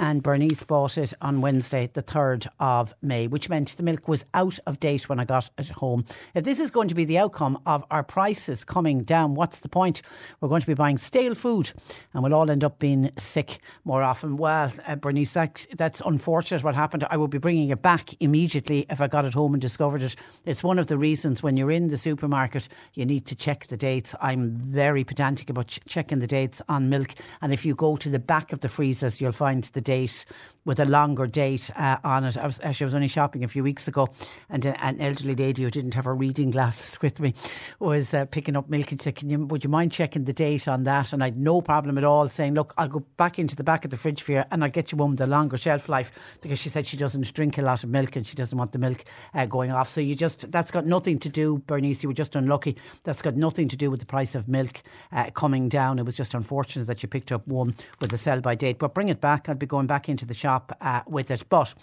and 0.00 0.22
Bernice 0.22 0.62
bought 0.62 0.96
it 0.96 1.12
on 1.20 1.40
Wednesday, 1.40 1.90
the 1.92 2.02
3rd 2.02 2.46
of 2.60 2.94
May, 3.02 3.26
which 3.26 3.48
meant 3.48 3.76
the 3.76 3.82
milk 3.82 4.06
was 4.06 4.24
out 4.32 4.58
of 4.64 4.78
date 4.78 5.08
when 5.08 5.18
I 5.18 5.24
got 5.24 5.50
it 5.58 5.70
home. 5.70 6.04
If 6.34 6.44
this 6.44 6.60
is 6.60 6.70
going 6.70 6.88
to 6.88 6.94
be 6.94 7.04
the 7.04 7.18
outcome 7.18 7.60
of 7.66 7.84
our 7.90 8.04
prices 8.04 8.64
coming 8.64 9.02
down, 9.02 9.34
what's 9.34 9.58
the 9.58 9.68
point? 9.68 10.02
We're 10.40 10.48
going 10.48 10.60
to 10.60 10.66
be 10.66 10.74
buying 10.74 10.98
stale 10.98 11.34
food 11.34 11.72
and 12.14 12.22
we'll 12.22 12.34
all 12.34 12.50
end 12.50 12.62
up 12.62 12.78
being 12.78 13.10
sick 13.18 13.58
more 13.84 14.02
often. 14.02 14.36
Well, 14.36 14.72
uh, 14.86 14.94
Bernice, 14.96 15.32
that, 15.32 15.66
that's 15.76 16.00
unfortunate 16.06 16.62
what 16.62 16.76
happened. 16.76 17.04
I 17.10 17.16
would 17.16 17.30
be 17.30 17.38
bringing 17.38 17.70
it 17.70 17.82
back 17.82 18.10
immediately 18.20 18.86
if 18.88 19.00
I 19.00 19.08
got 19.08 19.24
it 19.24 19.34
home 19.34 19.54
and 19.54 19.60
discovered 19.60 20.02
it. 20.02 20.14
It's 20.44 20.62
one 20.62 20.78
of 20.78 20.86
the 20.86 20.98
reasons 20.98 21.42
when 21.42 21.56
you're 21.56 21.72
in 21.72 21.88
the 21.88 21.96
supermarket, 21.96 22.68
you 22.94 23.04
need 23.04 23.26
to 23.26 23.34
check 23.34 23.66
the 23.66 23.76
dates. 23.76 24.14
I'm 24.20 24.52
very 24.52 25.02
pedantic 25.02 25.50
about 25.50 25.66
ch- 25.66 25.80
checking 25.88 26.20
the 26.20 26.26
dates 26.28 26.62
on 26.68 26.88
milk. 26.88 27.14
And 27.42 27.52
if 27.52 27.64
you 27.64 27.74
go 27.74 27.96
to 27.96 28.08
the 28.08 28.20
back 28.20 28.52
of 28.52 28.60
the 28.60 28.68
freezers, 28.68 29.20
you'll 29.20 29.32
find 29.32 29.64
the 29.64 29.87
date 29.88 30.24
with 30.68 30.78
a 30.78 30.84
longer 30.84 31.26
date 31.26 31.70
uh, 31.76 31.96
on 32.04 32.24
it. 32.24 32.36
I 32.36 32.44
was 32.46 32.60
actually 32.62 32.84
I 32.84 32.88
was 32.88 32.94
only 32.94 33.08
shopping 33.08 33.42
a 33.42 33.48
few 33.48 33.62
weeks 33.62 33.88
ago, 33.88 34.06
and 34.50 34.66
an 34.66 35.00
elderly 35.00 35.34
lady 35.34 35.62
who 35.62 35.70
didn't 35.70 35.94
have 35.94 36.04
her 36.04 36.14
reading 36.14 36.50
glasses 36.50 36.98
with 37.02 37.18
me 37.20 37.32
was 37.80 38.12
uh, 38.12 38.26
picking 38.26 38.54
up 38.54 38.68
milk 38.68 38.92
and 38.92 39.00
said, 39.00 39.16
"Can 39.16 39.30
you 39.30 39.46
would 39.46 39.64
you 39.64 39.70
mind 39.70 39.92
checking 39.92 40.24
the 40.24 40.32
date 40.34 40.68
on 40.68 40.82
that?" 40.82 41.14
And 41.14 41.24
I'd 41.24 41.38
no 41.38 41.62
problem 41.62 41.96
at 41.96 42.04
all 42.04 42.28
saying, 42.28 42.52
"Look, 42.52 42.74
I'll 42.76 42.86
go 42.86 43.00
back 43.16 43.38
into 43.38 43.56
the 43.56 43.64
back 43.64 43.86
of 43.86 43.90
the 43.90 43.96
fridge 43.96 44.20
for 44.20 44.32
you, 44.32 44.44
and 44.50 44.62
I'll 44.62 44.70
get 44.70 44.92
you 44.92 44.98
one 44.98 45.12
with 45.12 45.22
a 45.22 45.26
longer 45.26 45.56
shelf 45.56 45.88
life," 45.88 46.12
because 46.42 46.58
she 46.58 46.68
said 46.68 46.86
she 46.86 46.98
doesn't 46.98 47.32
drink 47.32 47.56
a 47.56 47.62
lot 47.62 47.82
of 47.82 47.88
milk 47.88 48.14
and 48.16 48.26
she 48.26 48.36
doesn't 48.36 48.58
want 48.58 48.72
the 48.72 48.78
milk 48.78 49.04
uh, 49.32 49.46
going 49.46 49.72
off. 49.72 49.88
So 49.88 50.02
you 50.02 50.14
just 50.14 50.52
that's 50.52 50.70
got 50.70 50.84
nothing 50.84 51.18
to 51.20 51.30
do, 51.30 51.62
Bernice. 51.66 52.02
You 52.02 52.10
were 52.10 52.14
just 52.14 52.36
unlucky. 52.36 52.76
That's 53.04 53.22
got 53.22 53.36
nothing 53.36 53.68
to 53.68 53.76
do 53.76 53.90
with 53.90 54.00
the 54.00 54.06
price 54.06 54.34
of 54.34 54.48
milk 54.48 54.82
uh, 55.12 55.30
coming 55.30 55.70
down. 55.70 55.98
It 55.98 56.04
was 56.04 56.16
just 56.16 56.34
unfortunate 56.34 56.86
that 56.88 57.02
you 57.02 57.08
picked 57.08 57.32
up 57.32 57.48
one 57.48 57.74
with 58.00 58.12
a 58.12 58.18
sell 58.18 58.42
by 58.42 58.54
date. 58.54 58.78
But 58.78 58.92
bring 58.92 59.08
it 59.08 59.22
back. 59.22 59.48
I'll 59.48 59.54
be 59.54 59.64
going 59.64 59.86
back 59.86 60.10
into 60.10 60.26
the 60.26 60.34
shop 60.34 60.57
uh, 60.80 61.02
with 61.06 61.30
it. 61.30 61.44
But 61.48 61.74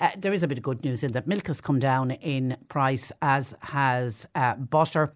uh, 0.00 0.10
there 0.16 0.32
is 0.32 0.42
a 0.42 0.48
bit 0.48 0.58
of 0.58 0.64
good 0.64 0.84
news 0.84 1.02
in 1.02 1.12
that 1.12 1.26
milk 1.26 1.46
has 1.46 1.60
come 1.60 1.78
down 1.78 2.12
in 2.12 2.56
price, 2.68 3.12
as 3.22 3.54
has 3.60 4.26
uh, 4.34 4.54
butter. 4.56 5.12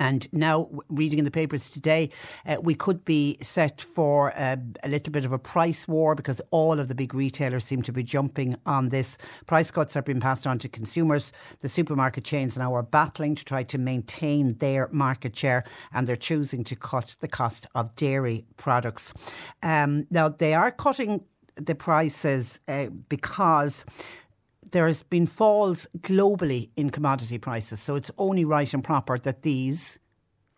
And 0.00 0.26
now, 0.32 0.68
reading 0.88 1.20
in 1.20 1.24
the 1.24 1.30
papers 1.30 1.68
today, 1.68 2.10
uh, 2.46 2.56
we 2.60 2.74
could 2.74 3.04
be 3.04 3.38
set 3.42 3.80
for 3.80 4.36
uh, 4.36 4.56
a 4.82 4.88
little 4.88 5.12
bit 5.12 5.24
of 5.24 5.32
a 5.32 5.38
price 5.38 5.86
war 5.86 6.16
because 6.16 6.40
all 6.50 6.80
of 6.80 6.88
the 6.88 6.96
big 6.96 7.14
retailers 7.14 7.64
seem 7.64 7.80
to 7.82 7.92
be 7.92 8.02
jumping 8.02 8.56
on 8.66 8.88
this. 8.88 9.16
Price 9.46 9.70
cuts 9.70 9.96
are 9.96 10.02
being 10.02 10.18
passed 10.18 10.48
on 10.48 10.58
to 10.58 10.68
consumers. 10.68 11.32
The 11.60 11.68
supermarket 11.68 12.24
chains 12.24 12.58
now 12.58 12.74
are 12.74 12.82
battling 12.82 13.36
to 13.36 13.44
try 13.44 13.62
to 13.62 13.78
maintain 13.78 14.58
their 14.58 14.88
market 14.90 15.36
share 15.36 15.62
and 15.92 16.08
they're 16.08 16.16
choosing 16.16 16.64
to 16.64 16.74
cut 16.74 17.14
the 17.20 17.28
cost 17.28 17.68
of 17.76 17.94
dairy 17.94 18.46
products. 18.56 19.12
Um, 19.62 20.08
now, 20.10 20.28
they 20.28 20.54
are 20.54 20.72
cutting 20.72 21.24
the 21.56 21.74
prices 21.74 22.60
uh, 22.68 22.86
because 23.08 23.84
there 24.70 24.86
has 24.86 25.02
been 25.04 25.26
falls 25.26 25.86
globally 26.00 26.70
in 26.76 26.90
commodity 26.90 27.38
prices. 27.38 27.80
So 27.80 27.94
it's 27.94 28.10
only 28.18 28.44
right 28.44 28.72
and 28.74 28.82
proper 28.82 29.18
that 29.18 29.42
these 29.42 29.98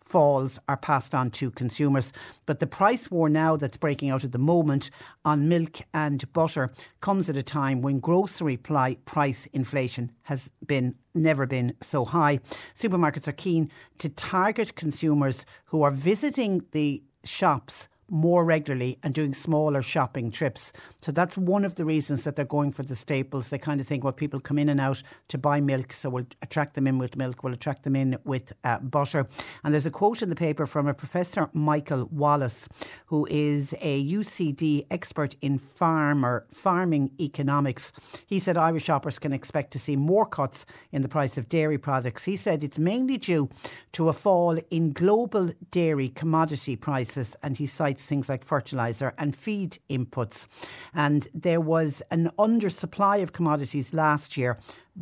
falls 0.07 0.57
are 0.67 0.77
passed 0.77 1.13
on 1.13 1.29
to 1.29 1.51
consumers. 1.51 2.13
But 2.45 2.59
the 2.59 2.67
price 2.67 3.11
war 3.11 3.29
now 3.29 3.57
that's 3.57 3.77
breaking 3.77 4.09
out 4.09 4.23
at 4.23 4.31
the 4.31 4.37
moment 4.37 4.89
on 5.25 5.49
milk 5.49 5.81
and 5.93 6.31
butter 6.33 6.71
comes 7.01 7.29
at 7.29 7.37
a 7.37 7.43
time 7.43 7.81
when 7.81 7.99
grocery 7.99 8.57
price 8.57 9.47
inflation 9.53 10.11
has 10.23 10.49
been 10.65 10.95
never 11.13 11.45
been 11.45 11.75
so 11.81 12.05
high. 12.05 12.39
Supermarkets 12.73 13.27
are 13.27 13.33
keen 13.33 13.69
to 13.97 14.09
target 14.09 14.75
consumers 14.75 15.45
who 15.65 15.83
are 15.83 15.91
visiting 15.91 16.63
the 16.71 17.03
shops 17.23 17.87
more 18.09 18.45
regularly 18.45 18.97
and 19.03 19.13
doing 19.13 19.33
smaller 19.33 19.81
shopping 19.81 20.31
trips. 20.31 20.71
So 21.01 21.11
that's 21.11 21.37
one 21.37 21.65
of 21.65 21.75
the 21.75 21.85
reasons 21.85 22.23
that 22.23 22.35
they're 22.35 22.45
going 22.45 22.71
for 22.71 22.83
the 22.83 22.95
staples. 22.95 23.49
They 23.49 23.57
kind 23.57 23.81
of 23.81 23.87
think, 23.87 24.03
well, 24.03 24.13
people 24.13 24.39
come 24.39 24.57
in 24.57 24.69
and 24.69 24.79
out 24.79 25.03
to 25.29 25.37
buy 25.37 25.59
milk, 25.61 25.93
so 25.93 26.09
we'll 26.09 26.25
attract 26.41 26.75
them 26.75 26.87
in 26.87 26.97
with 26.97 27.15
milk, 27.15 27.43
we'll 27.43 27.53
attract 27.53 27.83
them 27.83 27.95
in 27.95 28.17
with 28.23 28.53
uh, 28.63 28.79
butter. 28.79 29.27
And 29.63 29.73
there's 29.73 29.85
a 29.85 29.91
quote 29.91 30.21
in 30.21 30.29
the 30.29 30.35
paper 30.35 30.65
from 30.65 30.87
a 30.87 30.93
Professor 30.93 31.49
Michael 31.53 32.07
Wallace, 32.11 32.67
who 33.07 33.27
is 33.29 33.73
a 33.81 34.03
UCD 34.05 34.85
expert 34.91 35.35
in 35.41 35.57
farmer 35.57 36.45
farming 36.51 37.11
economics. 37.19 37.91
He 38.25 38.39
said 38.39 38.57
Irish 38.57 38.83
shoppers 38.83 39.19
can 39.19 39.33
expect 39.33 39.71
to 39.71 39.79
see 39.79 39.95
more 39.95 40.25
cuts 40.25 40.65
in 40.91 41.01
the 41.01 41.09
price 41.09 41.37
of 41.37 41.49
dairy 41.49 41.77
products. 41.77 42.25
He 42.25 42.35
said 42.35 42.63
it's 42.63 42.79
mainly 42.79 43.17
due 43.17 43.49
to 43.93 44.09
a 44.09 44.13
fall 44.13 44.59
in 44.69 44.91
global 44.91 45.51
dairy 45.71 46.09
commodity 46.09 46.75
prices, 46.75 47.35
and 47.43 47.57
he 47.57 47.65
cites 47.65 47.96
things 48.03 48.29
like 48.29 48.43
fertiliser 48.43 49.13
and 49.17 49.35
feed 49.35 49.79
inputs. 49.89 50.47
And 50.93 51.27
there 51.33 51.61
was 51.61 52.01
an 52.11 52.31
undersupply 52.37 53.23
of 53.23 53.33
commodities 53.33 53.93
last 53.93 54.37
year 54.37 54.57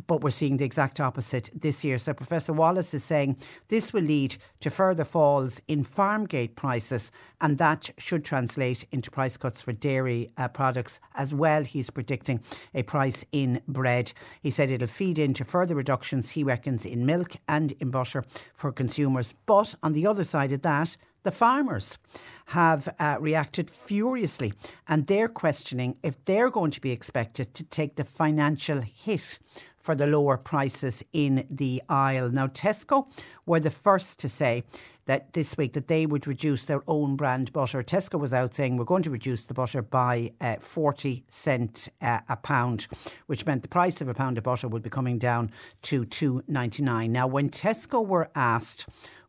but 0.06 0.20
we're 0.20 0.30
seeing 0.30 0.58
the 0.58 0.64
exact 0.64 1.00
opposite 1.00 1.48
this 1.54 1.82
year. 1.82 1.96
So 1.98 2.12
Professor 2.12 2.52
Wallace 2.52 2.92
is 2.92 3.02
saying 3.02 3.36
this 3.68 3.92
will 3.92 4.02
lead 4.02 4.36
to 4.60 4.70
further 4.70 5.04
falls 5.04 5.60
in 5.68 5.84
farm 5.84 6.26
gate 6.26 6.56
prices, 6.56 7.10
and 7.40 7.56
that 7.58 7.90
should 7.98 8.24
translate 8.24 8.84
into 8.92 9.10
price 9.10 9.36
cuts 9.36 9.60
for 9.60 9.72
dairy 9.72 10.30
uh, 10.36 10.48
products 10.48 11.00
as 11.14 11.32
well. 11.32 11.64
He's 11.64 11.90
predicting 11.90 12.40
a 12.74 12.82
price 12.82 13.24
in 13.32 13.60
bread. 13.68 14.12
He 14.42 14.50
said 14.50 14.70
it'll 14.70 14.88
feed 14.88 15.18
into 15.18 15.44
further 15.44 15.74
reductions, 15.74 16.30
he 16.30 16.42
reckons, 16.42 16.84
in 16.84 17.06
milk 17.06 17.36
and 17.48 17.72
in 17.80 17.90
butter 17.90 18.24
for 18.54 18.72
consumers. 18.72 19.34
But 19.46 19.74
on 19.82 19.92
the 19.92 20.06
other 20.06 20.24
side 20.24 20.52
of 20.52 20.62
that, 20.62 20.96
the 21.26 21.32
farmers 21.32 21.98
have 22.46 22.88
uh, 23.00 23.16
reacted 23.18 23.68
furiously 23.68 24.54
and 24.86 25.08
they're 25.08 25.28
questioning 25.28 25.96
if 26.04 26.24
they're 26.24 26.50
going 26.50 26.70
to 26.70 26.80
be 26.80 26.92
expected 26.92 27.52
to 27.52 27.64
take 27.64 27.96
the 27.96 28.04
financial 28.04 28.80
hit 28.80 29.40
for 29.76 29.96
the 29.96 30.06
lower 30.06 30.36
prices 30.36 31.02
in 31.12 31.44
the 31.50 31.82
aisle. 31.88 32.30
Now, 32.30 32.46
Tesco 32.46 33.08
were 33.44 33.58
the 33.58 33.72
first 33.72 34.20
to 34.20 34.28
say 34.28 34.62
that 35.06 35.32
this 35.32 35.56
week 35.56 35.72
that 35.72 35.88
they 35.88 36.06
would 36.06 36.26
reduce 36.28 36.64
their 36.64 36.82
own 36.86 37.16
brand 37.16 37.52
butter. 37.52 37.82
Tesco 37.82 38.18
was 38.18 38.34
out 38.34 38.54
saying 38.54 38.76
we're 38.76 38.84
going 38.84 39.02
to 39.04 39.10
reduce 39.10 39.46
the 39.46 39.54
butter 39.54 39.82
by 39.82 40.32
uh, 40.40 40.56
40 40.60 41.24
cent 41.28 41.88
uh, 42.02 42.20
a 42.28 42.36
pound, 42.36 42.86
which 43.26 43.46
meant 43.46 43.62
the 43.62 43.68
price 43.68 44.00
of 44.00 44.08
a 44.08 44.14
pound 44.14 44.38
of 44.38 44.44
butter 44.44 44.68
would 44.68 44.82
be 44.82 44.90
coming 44.90 45.18
down 45.18 45.50
to 45.82 46.04
2.99. 46.04 47.10
Now, 47.10 47.26
when 47.26 47.50
Tesco 47.50 48.06
were 48.06 48.28
asked 48.34 48.86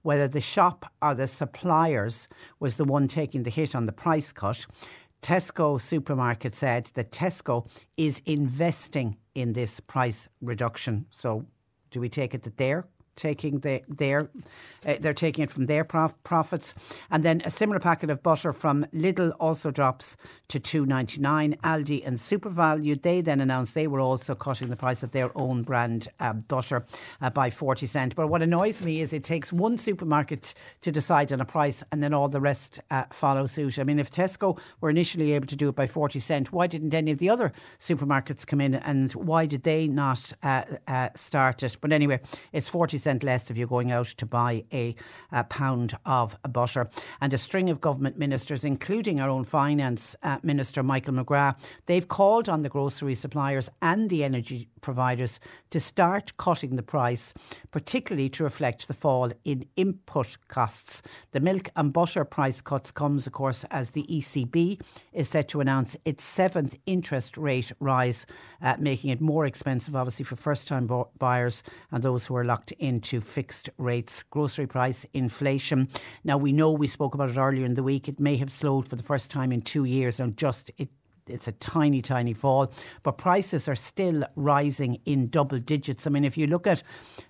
whether 0.07 0.29
the 0.29 0.39
shop 0.39 0.85
or 1.01 1.13
the 1.13 1.27
suppliers 1.27 2.29
was 2.61 2.77
the 2.77 2.85
one 2.85 3.09
taking 3.09 3.43
the 3.43 3.49
hit 3.49 3.75
on 3.75 3.83
the 3.83 3.91
price 3.91 4.31
cut, 4.31 4.65
Tesco 5.21 5.81
supermarket 5.81 6.55
said 6.55 6.89
that 6.93 7.11
Tesco 7.11 7.67
is 7.97 8.21
investing 8.25 9.17
in 9.35 9.51
this 9.51 9.81
price 9.81 10.29
reduction. 10.39 11.05
So, 11.09 11.45
do 11.91 11.99
we 11.99 12.07
take 12.07 12.33
it 12.33 12.43
that 12.43 12.55
they're 12.55 12.87
taking 13.17 13.59
the, 13.59 13.81
their 13.89 14.29
uh, 14.85 14.95
they're 14.99 15.13
taking 15.13 15.43
it 15.43 15.51
from 15.51 15.65
their 15.65 15.83
prof- 15.83 16.15
profits. 16.23 16.73
And 17.11 17.23
then 17.23 17.41
a 17.43 17.49
similar 17.49 17.79
packet 17.79 18.09
of 18.09 18.23
butter 18.23 18.53
from 18.53 18.85
Lidl 18.93 19.33
also 19.39 19.71
drops 19.71 20.15
to 20.47 20.59
2.99 20.59 21.59
Aldi 21.59 22.07
and 22.07 22.17
SuperValu 22.17 23.01
they 23.01 23.21
then 23.21 23.41
announced 23.41 23.73
they 23.73 23.87
were 23.87 23.99
also 23.99 24.33
cutting 24.33 24.69
the 24.69 24.75
price 24.75 25.03
of 25.03 25.11
their 25.11 25.35
own 25.37 25.63
brand 25.63 26.07
uh, 26.19 26.33
butter 26.33 26.85
uh, 27.21 27.29
by 27.29 27.49
40 27.49 27.85
cent. 27.85 28.15
But 28.15 28.27
what 28.27 28.41
annoys 28.41 28.81
me 28.81 29.01
is 29.01 29.11
it 29.11 29.23
takes 29.23 29.51
one 29.51 29.77
supermarket 29.77 30.53
to 30.81 30.91
decide 30.91 31.33
on 31.33 31.41
a 31.41 31.45
price 31.45 31.83
and 31.91 32.01
then 32.01 32.13
all 32.13 32.29
the 32.29 32.39
rest 32.39 32.79
uh, 32.91 33.03
follow 33.11 33.45
suit. 33.45 33.79
I 33.79 33.83
mean 33.83 33.99
if 33.99 34.11
Tesco 34.11 34.57
were 34.79 34.89
initially 34.89 35.33
able 35.33 35.47
to 35.47 35.55
do 35.55 35.69
it 35.69 35.75
by 35.75 35.87
40 35.87 36.19
cent 36.19 36.51
why 36.53 36.67
didn't 36.67 36.93
any 36.93 37.11
of 37.11 37.17
the 37.17 37.29
other 37.29 37.51
supermarkets 37.79 38.45
come 38.45 38.61
in 38.61 38.75
and 38.75 39.11
why 39.13 39.45
did 39.45 39.63
they 39.63 39.87
not 39.87 40.31
uh, 40.43 40.63
uh, 40.87 41.09
start 41.15 41.63
it? 41.63 41.77
But 41.81 41.91
anyway 41.91 42.19
it's 42.53 42.69
40 42.69 42.97
cent 42.97 43.06
less 43.23 43.49
if 43.49 43.57
you're 43.57 43.67
going 43.67 43.91
out 43.91 44.07
to 44.07 44.25
buy 44.25 44.63
a, 44.71 44.95
a 45.31 45.43
pound 45.45 45.97
of 46.05 46.37
butter. 46.51 46.89
And 47.21 47.33
a 47.33 47.37
string 47.37 47.69
of 47.69 47.81
government 47.81 48.17
ministers, 48.17 48.63
including 48.63 49.19
our 49.19 49.29
own 49.29 49.43
finance 49.43 50.15
uh, 50.23 50.37
minister 50.43 50.83
Michael 50.83 51.13
McGrath, 51.13 51.55
they've 51.85 52.07
called 52.07 52.49
on 52.49 52.61
the 52.61 52.69
grocery 52.69 53.15
suppliers 53.15 53.69
and 53.81 54.09
the 54.09 54.23
energy 54.23 54.69
providers 54.81 55.39
to 55.69 55.79
start 55.79 56.35
cutting 56.37 56.75
the 56.75 56.83
price, 56.83 57.33
particularly 57.71 58.29
to 58.29 58.43
reflect 58.43 58.87
the 58.87 58.93
fall 58.93 59.31
in 59.43 59.65
input 59.75 60.37
costs. 60.47 61.01
The 61.31 61.39
milk 61.39 61.69
and 61.75 61.91
butter 61.91 62.25
price 62.25 62.61
cuts 62.61 62.91
comes, 62.91 63.27
of 63.27 63.33
course, 63.33 63.65
as 63.71 63.91
the 63.91 64.03
ECB 64.03 64.81
is 65.13 65.29
set 65.29 65.47
to 65.49 65.61
announce 65.61 65.95
its 66.05 66.23
seventh 66.23 66.75
interest 66.85 67.37
rate 67.37 67.71
rise, 67.79 68.25
uh, 68.61 68.75
making 68.79 69.09
it 69.09 69.21
more 69.21 69.45
expensive, 69.45 69.95
obviously, 69.95 70.25
for 70.25 70.35
first-time 70.35 70.89
buyers 71.19 71.63
and 71.91 72.03
those 72.03 72.25
who 72.25 72.35
are 72.35 72.45
locked 72.45 72.71
into 72.97 73.21
fixed 73.21 73.69
rates. 73.77 74.23
Grocery 74.23 74.65
price 74.65 75.05
inflation. 75.13 75.87
Now 76.23 76.35
we 76.35 76.51
know 76.51 76.71
we 76.71 76.87
spoke 76.87 77.13
about 77.13 77.29
it 77.29 77.37
earlier 77.37 77.63
in 77.63 77.75
the 77.75 77.83
week. 77.83 78.09
It 78.09 78.19
may 78.19 78.37
have 78.37 78.51
slowed 78.51 78.87
for 78.87 78.95
the 78.95 79.03
first 79.03 79.29
time 79.29 79.51
in 79.51 79.61
two 79.61 79.85
years, 79.85 80.19
and 80.19 80.35
just 80.35 80.71
it 80.79 80.89
it's 81.27 81.47
a 81.47 81.51
tiny, 81.51 82.01
tiny 82.01 82.33
fall, 82.33 82.71
but 83.03 83.17
prices 83.17 83.67
are 83.67 83.75
still 83.75 84.23
rising 84.37 84.97
in 85.05 85.27
double 85.27 85.59
digits. 85.59 86.07
I 86.07 86.09
mean, 86.09 86.23
if 86.23 86.37
you 86.37 86.47
look 86.47 86.65
at 86.65 86.83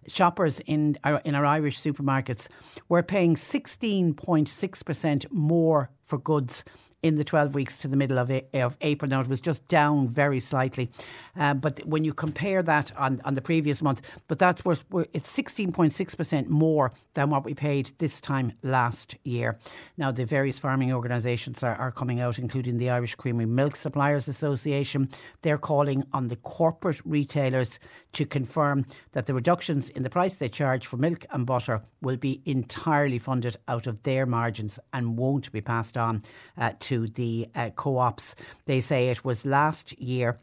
shoppers 0.08 0.60
in 0.68 0.98
our, 1.04 1.20
in 1.26 1.34
our 1.34 1.46
Irish 1.46 1.82
supermarkets, 1.82 2.48
we're 2.90 3.02
paying 3.02 3.36
16.6% 3.36 5.32
more 5.32 5.90
for 6.06 6.20
goods 6.20 6.64
in 7.04 7.16
the 7.16 7.24
12 7.24 7.54
weeks 7.54 7.78
to 7.78 7.88
the 7.88 7.96
middle 7.96 8.18
of, 8.18 8.32
of 8.54 8.78
April. 8.82 9.10
Now, 9.10 9.22
it 9.22 9.28
was 9.28 9.40
just 9.40 9.68
down 9.68 10.08
very 10.08 10.40
slightly. 10.40 10.90
Uh, 11.38 11.54
but 11.54 11.80
when 11.86 12.04
you 12.04 12.14
compare 12.14 12.64
that 12.64 12.92
on, 12.98 13.20
on 13.24 13.36
the 13.36 13.42
previous 13.42 13.84
month, 13.84 14.02
but 14.28 14.40
that's 14.40 14.66
worth, 14.66 14.84
it's 15.14 15.32
16.6% 15.36 16.48
more 16.48 16.92
than 17.14 17.30
what 17.30 17.46
we 17.46 17.54
paid 17.54 17.92
this 18.00 18.20
time 18.20 18.54
last 18.64 19.16
year. 19.24 19.58
Now, 19.98 20.12
the 20.12 20.26
various 20.26 20.58
farming 20.58 20.92
organisations 20.92 21.62
are, 21.64 21.76
are 21.76 21.92
coming 21.92 22.20
out, 22.20 22.40
including 22.40 22.78
the 22.78 22.90
Irish 22.90 23.14
Creamery 23.16 23.46
Milk 23.46 23.76
Suppliers 23.76 24.28
Association. 24.28 25.10
They're 25.44 25.58
calling 25.60 26.04
on 26.14 26.28
the 26.28 26.36
corporate 26.38 27.02
retailers 27.06 27.80
to 28.14 28.26
confirm 28.26 28.86
that 29.12 29.28
the 29.28 29.34
reductions 29.34 29.90
in 29.92 30.02
the 30.02 30.10
price 30.10 30.34
they 30.34 30.50
charge 30.50 30.88
for 30.88 30.98
milk 30.98 31.26
and 31.32 31.46
butter 31.46 31.82
will 32.02 32.18
be 32.18 32.42
entirely 32.46 33.20
funded 33.20 33.58
out 33.68 33.86
of 33.86 34.02
their 34.04 34.26
margins 34.26 34.80
and 34.94 35.18
won't 35.18 35.52
be 35.52 35.62
passed 35.62 35.98
on 35.98 36.24
uh, 36.58 36.72
to 36.80 36.87
the 36.90 37.48
uh, 37.56 37.70
co 37.76 37.98
ops. 37.98 38.36
They 38.66 38.80
say 38.80 39.10
it 39.10 39.26
was 39.26 39.46
last 39.46 40.00
year 40.00 40.38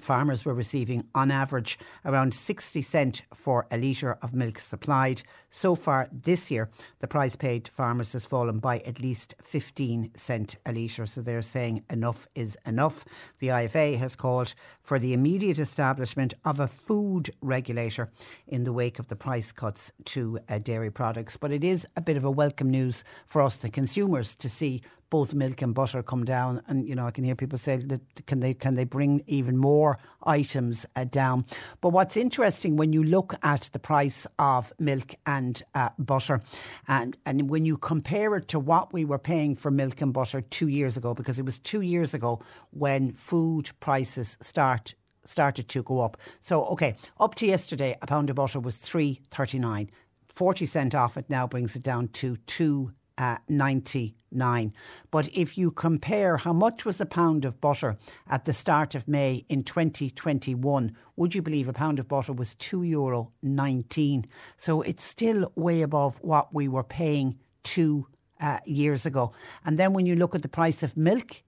Farmers 0.00 0.44
were 0.44 0.54
receiving, 0.54 1.04
on 1.14 1.30
average, 1.30 1.78
around 2.04 2.34
60 2.34 2.82
cent 2.82 3.22
for 3.32 3.66
a 3.70 3.78
litre 3.78 4.18
of 4.22 4.34
milk 4.34 4.58
supplied. 4.58 5.22
So 5.50 5.76
far 5.76 6.08
this 6.10 6.50
year, 6.50 6.68
the 6.98 7.06
price 7.06 7.36
paid 7.36 7.66
to 7.66 7.72
farmers 7.72 8.12
has 8.12 8.26
fallen 8.26 8.58
by 8.58 8.80
at 8.80 9.00
least 9.00 9.36
15 9.40 10.10
cent 10.16 10.56
a 10.66 10.72
litre. 10.72 11.06
So 11.06 11.20
they're 11.20 11.42
saying 11.42 11.84
enough 11.90 12.26
is 12.34 12.58
enough. 12.66 13.04
The 13.38 13.48
IFA 13.48 13.96
has 13.98 14.16
called 14.16 14.54
for 14.82 14.98
the 14.98 15.12
immediate 15.12 15.60
establishment 15.60 16.34
of 16.44 16.58
a 16.58 16.66
food 16.66 17.30
regulator 17.40 18.10
in 18.48 18.64
the 18.64 18.72
wake 18.72 18.98
of 18.98 19.06
the 19.06 19.16
price 19.16 19.52
cuts 19.52 19.92
to 20.06 20.40
uh, 20.48 20.58
dairy 20.58 20.90
products. 20.90 21.36
But 21.36 21.52
it 21.52 21.62
is 21.62 21.86
a 21.96 22.00
bit 22.00 22.16
of 22.16 22.24
a 22.24 22.30
welcome 22.32 22.68
news 22.68 23.04
for 23.26 23.40
us, 23.42 23.56
the 23.56 23.70
consumers, 23.70 24.34
to 24.36 24.48
see 24.48 24.82
both 25.14 25.32
milk 25.32 25.62
and 25.62 25.76
butter 25.76 26.02
come 26.02 26.24
down. 26.24 26.60
And 26.66 26.88
you 26.88 26.96
know, 26.96 27.06
I 27.06 27.12
can 27.12 27.22
hear 27.22 27.36
people 27.36 27.56
say 27.56 27.76
that 27.76 28.26
can 28.26 28.40
they 28.40 28.52
can 28.52 28.74
they 28.74 28.82
bring 28.82 29.22
even 29.28 29.56
more 29.56 29.96
items 30.24 30.86
uh, 30.96 31.04
down? 31.04 31.44
But 31.80 31.90
what's 31.90 32.16
interesting 32.16 32.74
when 32.74 32.92
you 32.92 33.04
look 33.04 33.36
at 33.40 33.70
the 33.72 33.78
price 33.78 34.26
of 34.40 34.72
milk 34.80 35.14
and 35.24 35.62
uh, 35.72 35.90
butter, 36.00 36.42
and 36.88 37.16
and 37.24 37.48
when 37.48 37.64
you 37.64 37.76
compare 37.76 38.34
it 38.34 38.48
to 38.48 38.58
what 38.58 38.92
we 38.92 39.04
were 39.04 39.20
paying 39.20 39.54
for 39.54 39.70
milk 39.70 40.00
and 40.00 40.12
butter 40.12 40.40
two 40.40 40.66
years 40.66 40.96
ago, 40.96 41.14
because 41.14 41.38
it 41.38 41.44
was 41.44 41.60
two 41.60 41.80
years 41.80 42.12
ago 42.12 42.40
when 42.72 43.12
food 43.12 43.70
prices 43.78 44.36
start 44.42 44.96
started 45.24 45.68
to 45.68 45.84
go 45.84 46.00
up. 46.00 46.16
So 46.40 46.64
okay, 46.74 46.96
up 47.20 47.36
to 47.36 47.46
yesterday, 47.46 47.96
a 48.02 48.06
pound 48.08 48.30
of 48.30 48.36
butter 48.36 48.58
was 48.58 48.74
three 48.74 49.20
thirty 49.30 49.60
nine. 49.60 49.90
40 50.26 50.66
cent 50.66 50.94
off 50.96 51.16
it 51.16 51.30
now 51.30 51.46
brings 51.46 51.76
it 51.76 51.84
down 51.84 52.08
to 52.08 52.34
two 52.38 52.90
uh, 53.18 53.36
99. 53.48 54.72
But 55.10 55.28
if 55.32 55.56
you 55.56 55.70
compare 55.70 56.38
how 56.38 56.52
much 56.52 56.84
was 56.84 57.00
a 57.00 57.06
pound 57.06 57.44
of 57.44 57.60
butter 57.60 57.96
at 58.28 58.44
the 58.44 58.52
start 58.52 58.94
of 58.94 59.08
May 59.08 59.44
in 59.48 59.62
2021, 59.64 60.96
would 61.16 61.34
you 61.34 61.42
believe 61.42 61.68
a 61.68 61.72
pound 61.72 61.98
of 61.98 62.08
butter 62.08 62.32
was 62.32 62.54
€2 62.54 62.88
euro 62.88 63.32
19? 63.42 64.26
So 64.56 64.82
it's 64.82 65.04
still 65.04 65.52
way 65.54 65.82
above 65.82 66.18
what 66.20 66.54
we 66.54 66.68
were 66.68 66.84
paying 66.84 67.38
two 67.62 68.08
uh, 68.40 68.58
years 68.66 69.06
ago. 69.06 69.32
And 69.64 69.78
then 69.78 69.92
when 69.92 70.06
you 70.06 70.16
look 70.16 70.34
at 70.34 70.42
the 70.42 70.48
price 70.48 70.82
of 70.82 70.96
milk, 70.96 71.42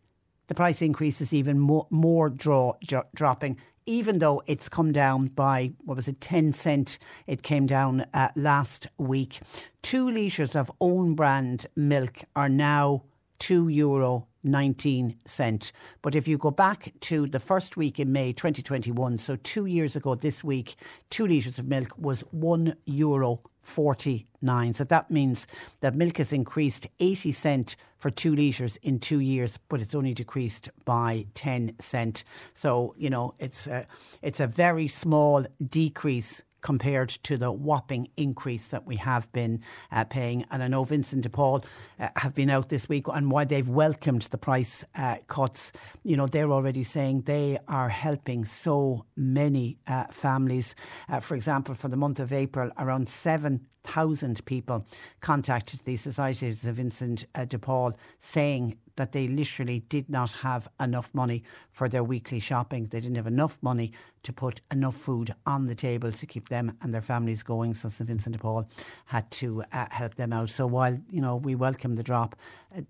the 0.46 0.54
price 0.54 0.80
increase 0.80 1.20
is 1.20 1.34
even 1.34 1.58
more, 1.58 1.86
more 1.90 2.30
draw, 2.30 2.74
dro- 2.86 3.06
dropping 3.14 3.58
even 3.86 4.18
though 4.18 4.42
it's 4.46 4.68
come 4.68 4.92
down 4.92 5.26
by, 5.28 5.72
what 5.84 5.96
was 5.96 6.08
it, 6.08 6.20
10 6.20 6.52
cent, 6.52 6.98
it 7.26 7.42
came 7.42 7.66
down 7.66 8.04
uh, 8.12 8.28
last 8.34 8.88
week. 8.98 9.40
Two 9.82 10.10
litres 10.10 10.56
of 10.56 10.70
own 10.80 11.14
brand 11.14 11.66
milk 11.76 12.24
are 12.34 12.48
now 12.48 13.04
two 13.38 13.68
euro 13.68 14.26
19 14.42 15.16
cent. 15.26 15.72
But 16.02 16.14
if 16.14 16.28
you 16.28 16.38
go 16.38 16.50
back 16.50 16.92
to 17.00 17.26
the 17.26 17.40
first 17.40 17.76
week 17.76 17.98
in 17.98 18.12
May 18.12 18.32
2021, 18.32 19.18
so 19.18 19.36
two 19.36 19.66
years 19.66 19.96
ago 19.96 20.14
this 20.14 20.42
week, 20.42 20.76
two 21.10 21.26
litres 21.26 21.58
of 21.58 21.66
milk 21.66 21.96
was 21.98 22.20
one 22.30 22.74
euro 22.86 23.40
49. 23.66 24.74
So 24.74 24.84
that 24.84 25.10
means 25.10 25.46
that 25.80 25.94
milk 25.94 26.18
has 26.18 26.32
increased 26.32 26.86
80 27.00 27.32
cent 27.32 27.76
for 27.98 28.10
two 28.10 28.34
litres 28.34 28.76
in 28.82 29.00
two 29.00 29.20
years, 29.20 29.58
but 29.68 29.80
it's 29.80 29.94
only 29.94 30.14
decreased 30.14 30.68
by 30.84 31.26
10 31.34 31.74
cent. 31.80 32.24
So, 32.54 32.94
you 32.96 33.10
know, 33.10 33.34
it's 33.38 33.66
a, 33.66 33.86
it's 34.22 34.40
a 34.40 34.46
very 34.46 34.88
small 34.88 35.44
decrease 35.68 36.42
compared 36.66 37.10
to 37.10 37.36
the 37.36 37.52
whopping 37.52 38.08
increase 38.16 38.66
that 38.66 38.84
we 38.84 38.96
have 38.96 39.30
been 39.30 39.62
uh, 39.92 40.02
paying. 40.02 40.44
And 40.50 40.64
I 40.64 40.66
know 40.66 40.82
Vincent 40.82 41.22
de 41.22 41.28
Paul 41.28 41.64
uh, 42.00 42.08
have 42.16 42.34
been 42.34 42.50
out 42.50 42.70
this 42.70 42.88
week 42.88 43.06
and 43.06 43.30
why 43.30 43.44
they've 43.44 43.68
welcomed 43.68 44.22
the 44.22 44.36
price 44.36 44.84
uh, 44.96 45.18
cuts. 45.28 45.70
You 46.02 46.16
know, 46.16 46.26
they're 46.26 46.50
already 46.50 46.82
saying 46.82 47.22
they 47.22 47.56
are 47.68 47.88
helping 47.88 48.44
so 48.44 49.04
many 49.14 49.78
uh, 49.86 50.06
families. 50.10 50.74
Uh, 51.08 51.20
for 51.20 51.36
example, 51.36 51.72
for 51.76 51.86
the 51.86 51.96
month 51.96 52.18
of 52.18 52.32
April, 52.32 52.72
around 52.78 53.08
7,000 53.08 54.44
people 54.44 54.84
contacted 55.20 55.82
the 55.84 55.94
Society 55.94 56.48
of 56.48 56.56
Vincent 56.56 57.26
uh, 57.36 57.44
de 57.44 57.60
Paul 57.60 57.96
saying 58.18 58.76
that 58.96 59.12
they 59.12 59.28
literally 59.28 59.80
did 59.88 60.08
not 60.08 60.32
have 60.32 60.68
enough 60.80 61.10
money 61.14 61.42
for 61.70 61.88
their 61.88 62.04
weekly 62.04 62.40
shopping. 62.40 62.86
They 62.86 63.00
didn't 63.00 63.16
have 63.16 63.26
enough 63.26 63.58
money 63.62 63.92
to 64.24 64.32
put 64.32 64.60
enough 64.70 64.96
food 64.96 65.34
on 65.46 65.66
the 65.66 65.74
table 65.74 66.10
to 66.10 66.26
keep 66.26 66.48
them 66.48 66.76
and 66.82 66.92
their 66.92 67.02
families 67.02 67.42
going. 67.42 67.74
So 67.74 67.88
St 67.88 68.08
Vincent 68.08 68.34
de 68.34 68.38
Paul 68.38 68.68
had 69.06 69.30
to 69.32 69.62
uh, 69.72 69.86
help 69.90 70.16
them 70.16 70.32
out. 70.32 70.50
So 70.50 70.66
while 70.66 70.98
you 71.10 71.20
know 71.20 71.36
we 71.36 71.54
welcome 71.54 71.94
the 71.94 72.02
drop. 72.02 72.36
Uh, 72.76 72.82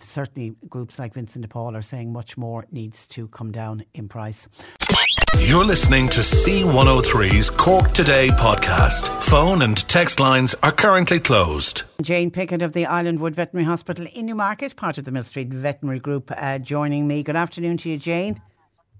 certainly, 0.00 0.54
groups 0.68 0.98
like 0.98 1.14
Vincent 1.14 1.42
de 1.42 1.48
Paul 1.48 1.74
are 1.74 1.82
saying 1.82 2.12
much 2.12 2.36
more 2.36 2.66
needs 2.70 3.06
to 3.08 3.28
come 3.28 3.50
down 3.50 3.84
in 3.94 4.08
price. 4.08 4.46
You're 5.38 5.64
listening 5.64 6.08
to 6.10 6.20
C103's 6.20 7.50
Cork 7.50 7.92
Today 7.92 8.28
podcast. 8.28 9.22
Phone 9.22 9.62
and 9.62 9.76
text 9.88 10.20
lines 10.20 10.54
are 10.62 10.70
currently 10.70 11.18
closed. 11.18 11.82
Jane 12.00 12.30
Pickett 12.30 12.62
of 12.62 12.72
the 12.72 12.84
Islandwood 12.84 13.34
Veterinary 13.34 13.64
Hospital 13.64 14.06
in 14.12 14.26
Newmarket, 14.26 14.76
part 14.76 14.98
of 14.98 15.04
the 15.04 15.12
Millstreet 15.12 15.48
Veterinary 15.48 15.98
Group, 15.98 16.30
uh, 16.36 16.58
joining 16.58 17.08
me. 17.08 17.22
Good 17.22 17.36
afternoon 17.36 17.78
to 17.78 17.90
you, 17.90 17.96
Jane. 17.96 18.40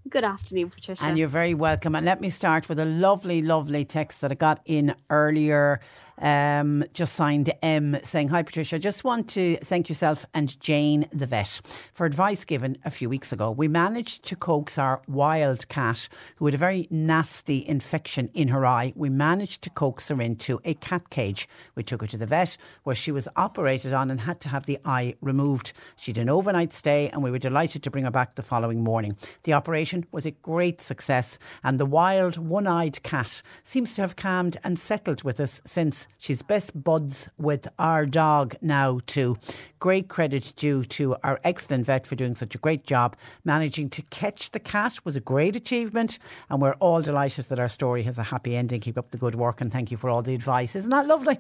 Good 0.09 0.25
afternoon, 0.25 0.71
Patricia. 0.71 1.05
And 1.05 1.19
you're 1.19 1.29
very 1.29 1.55
welcome. 1.55 1.95
And 1.95 2.05
let 2.07 2.21
me 2.21 2.31
start 2.31 2.69
with 2.69 2.79
a 2.79 2.85
lovely, 2.85 3.43
lovely 3.43 3.85
text 3.85 4.21
that 4.23 4.33
I 4.33 4.35
got 4.35 4.61
in 4.65 4.95
earlier 5.09 5.81
um, 6.21 6.85
just 6.93 7.15
signed 7.15 7.53
M 7.63 7.99
saying, 8.03 8.29
Hi 8.29 8.43
Patricia, 8.43 8.79
just 8.79 9.05
want 9.05 9.29
to 9.31 9.57
thank 9.59 9.89
yourself 9.89 10.27
and 10.35 10.59
Jane 10.61 11.07
the 11.13 11.27
vet 11.27 11.61
for 11.93 12.07
advice 12.07 12.45
given 12.45 12.79
a 12.85 12.91
few 12.91 13.09
weeks 13.09 13.33
ago. 13.33 13.51
We 13.51 13.69
managed 13.69 14.25
to 14.25 14.37
coax 14.37 14.79
our 14.79 15.03
wild 15.09 15.69
cat, 15.69 16.09
who 16.37 16.47
had 16.47 16.55
a 16.55 16.59
very 16.59 16.87
nasty 16.91 17.67
infection 17.67 18.31
in 18.35 18.49
her 18.49 18.67
eye, 18.67 18.93
we 18.95 19.09
managed 19.09 19.63
to 19.63 19.71
coax 19.71 20.09
her 20.09 20.21
into 20.21 20.61
a 20.65 20.75
cat 20.75 21.11
cage. 21.11 21.49
We 21.75 21.83
took 21.83 22.03
her 22.03 22.07
to 22.09 22.19
the 22.19 22.27
vet 22.27 22.57
where 22.85 22.95
she 22.95 23.13
was 23.13 23.29
operated 23.37 23.93
on 23.93 24.11
and 24.11 24.23
had 24.23 24.41
to 24.43 24.49
have 24.49 24.67
the 24.67 24.79
eye 24.85 25.15
removed. 25.21 25.73
She 25.97 26.13
had 26.13 26.19
an 26.19 26.29
overnight 26.29 26.73
stay 26.73 27.09
and 27.09 27.23
we 27.23 27.31
were 27.31 27.39
delighted 27.39 27.83
to 27.83 27.91
bring 27.91 28.05
her 28.05 28.11
back 28.11 28.35
the 28.35 28.43
following 28.43 28.83
morning. 28.83 29.17
The 29.45 29.53
operation 29.53 30.07
was 30.13 30.27
a 30.27 30.31
great 30.31 30.81
success 30.81 31.39
and 31.65 31.79
the 31.79 31.87
wild 31.87 32.37
one 32.37 32.67
eyed 32.67 33.03
cat 33.03 33.43
seems 33.65 33.95
to 33.95 34.03
have 34.03 34.17
calmed 34.17 34.57
and 34.63 34.79
settled 34.79 35.23
with 35.23 35.41
us 35.41 35.61
since 35.65 36.07
She's 36.19 36.43
best 36.43 36.83
buds 36.83 37.29
with 37.39 37.69
our 37.79 38.07
dog 38.07 38.57
now, 38.61 39.01
too. 39.07 39.39
Great 39.79 40.09
credit 40.09 40.53
due 40.57 40.85
to 40.85 41.17
our 41.25 41.41
excellent 41.45 41.87
vet 41.87 42.07
for 42.07 42.15
doing 42.15 42.35
such 42.35 42.55
a 42.55 42.59
great 42.59 42.85
job. 42.85 43.17
Managing 43.45 43.89
to 43.91 44.03
catch 44.03 44.51
the 44.51 44.61
cat 44.61 44.99
was 45.05 45.17
a 45.17 45.21
great 45.21 45.57
achievement, 45.57 46.19
and 46.49 46.61
we're 46.61 46.75
all 46.75 47.01
delighted 47.01 47.47
that 47.47 47.59
our 47.59 47.69
story 47.69 48.03
has 48.03 48.19
a 48.19 48.25
happy 48.25 48.55
ending. 48.55 48.81
Keep 48.81 48.99
up 48.99 49.11
the 49.11 49.19
good 49.19 49.35
work, 49.35 49.61
and 49.61 49.73
thank 49.73 49.91
you 49.91 49.97
for 49.97 50.11
all 50.11 50.23
the 50.23 50.35
advice. 50.35 50.77
Isn't 50.77 50.91
that 50.91 51.07
lovely? 51.07 51.39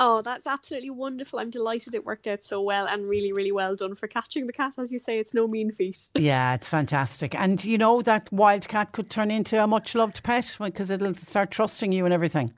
Oh, 0.00 0.22
that's 0.22 0.46
absolutely 0.46 0.90
wonderful. 0.90 1.40
I'm 1.40 1.50
delighted 1.50 1.94
it 1.94 2.06
worked 2.06 2.28
out 2.28 2.44
so 2.44 2.62
well 2.62 2.86
and 2.86 3.08
really, 3.08 3.32
really 3.32 3.50
well 3.50 3.74
done 3.74 3.96
for 3.96 4.06
catching 4.06 4.46
the 4.46 4.52
cat. 4.52 4.78
As 4.78 4.92
you 4.92 4.98
say, 4.98 5.18
it's 5.18 5.34
no 5.34 5.48
mean 5.48 5.72
feat. 5.72 6.08
yeah, 6.14 6.54
it's 6.54 6.68
fantastic. 6.68 7.34
And 7.34 7.64
you 7.64 7.78
know, 7.78 8.00
that 8.02 8.32
wild 8.32 8.68
cat 8.68 8.92
could 8.92 9.10
turn 9.10 9.30
into 9.30 9.62
a 9.62 9.66
much 9.66 9.94
loved 9.96 10.22
pet 10.22 10.56
because 10.60 10.90
it'll 10.90 11.14
start 11.14 11.50
trusting 11.50 11.90
you 11.90 12.04
and 12.04 12.14
everything. 12.14 12.52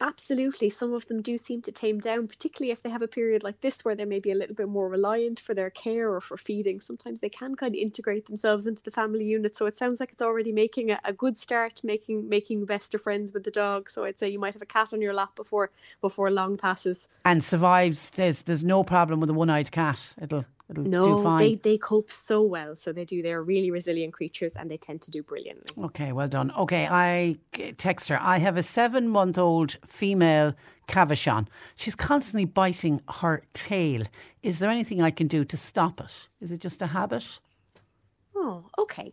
Absolutely. 0.00 0.70
Some 0.70 0.92
of 0.92 1.06
them 1.06 1.22
do 1.22 1.36
seem 1.38 1.62
to 1.62 1.72
tame 1.72 1.98
down, 1.98 2.28
particularly 2.28 2.70
if 2.70 2.82
they 2.82 2.90
have 2.90 3.02
a 3.02 3.08
period 3.08 3.42
like 3.42 3.60
this 3.60 3.84
where 3.84 3.96
they 3.96 4.04
may 4.04 4.20
be 4.20 4.30
a 4.30 4.34
little 4.34 4.54
bit 4.54 4.68
more 4.68 4.88
reliant 4.88 5.40
for 5.40 5.54
their 5.54 5.70
care 5.70 6.12
or 6.12 6.20
for 6.20 6.36
feeding. 6.36 6.78
Sometimes 6.78 7.20
they 7.20 7.28
can 7.28 7.54
kind 7.56 7.74
of 7.74 7.80
integrate 7.80 8.26
themselves 8.26 8.66
into 8.66 8.82
the 8.82 8.90
family 8.90 9.24
unit. 9.24 9.56
So 9.56 9.66
it 9.66 9.76
sounds 9.76 10.00
like 10.00 10.12
it's 10.12 10.22
already 10.22 10.52
making 10.52 10.90
a, 10.90 11.00
a 11.04 11.12
good 11.12 11.36
start, 11.36 11.80
making 11.82 12.28
making 12.28 12.64
best 12.64 12.94
of 12.94 13.02
friends 13.02 13.32
with 13.32 13.44
the 13.44 13.50
dog. 13.50 13.90
So 13.90 14.04
I'd 14.04 14.18
say 14.18 14.28
you 14.28 14.38
might 14.38 14.54
have 14.54 14.62
a 14.62 14.66
cat 14.66 14.92
on 14.92 15.00
your 15.00 15.14
lap 15.14 15.34
before 15.34 15.70
before 16.00 16.30
long 16.30 16.56
passes. 16.56 17.08
And 17.24 17.42
survives. 17.42 18.10
There's 18.10 18.42
there's 18.42 18.64
no 18.64 18.84
problem 18.84 19.20
with 19.20 19.30
a 19.30 19.34
one 19.34 19.50
eyed 19.50 19.72
cat. 19.72 20.14
It'll 20.20 20.44
It'll 20.70 20.84
no, 20.84 21.38
they 21.38 21.54
they 21.54 21.78
cope 21.78 22.12
so 22.12 22.42
well. 22.42 22.76
So 22.76 22.92
they 22.92 23.06
do. 23.06 23.22
They're 23.22 23.42
really 23.42 23.70
resilient 23.70 24.12
creatures, 24.12 24.52
and 24.52 24.70
they 24.70 24.76
tend 24.76 25.00
to 25.02 25.10
do 25.10 25.22
brilliantly. 25.22 25.84
Okay, 25.84 26.12
well 26.12 26.28
done. 26.28 26.50
Okay, 26.52 26.86
I 26.90 27.38
text 27.78 28.08
her. 28.10 28.18
I 28.20 28.38
have 28.38 28.58
a 28.58 28.62
seven 28.62 29.08
month 29.08 29.38
old 29.38 29.78
female 29.86 30.54
Cavachon. 30.86 31.46
She's 31.74 31.94
constantly 31.94 32.44
biting 32.44 33.00
her 33.20 33.44
tail. 33.54 34.02
Is 34.42 34.58
there 34.58 34.68
anything 34.70 35.00
I 35.00 35.10
can 35.10 35.26
do 35.26 35.42
to 35.44 35.56
stop 35.56 36.00
it? 36.00 36.28
Is 36.40 36.52
it 36.52 36.60
just 36.60 36.82
a 36.82 36.88
habit? 36.88 37.40
Oh, 38.36 38.64
okay. 38.78 39.12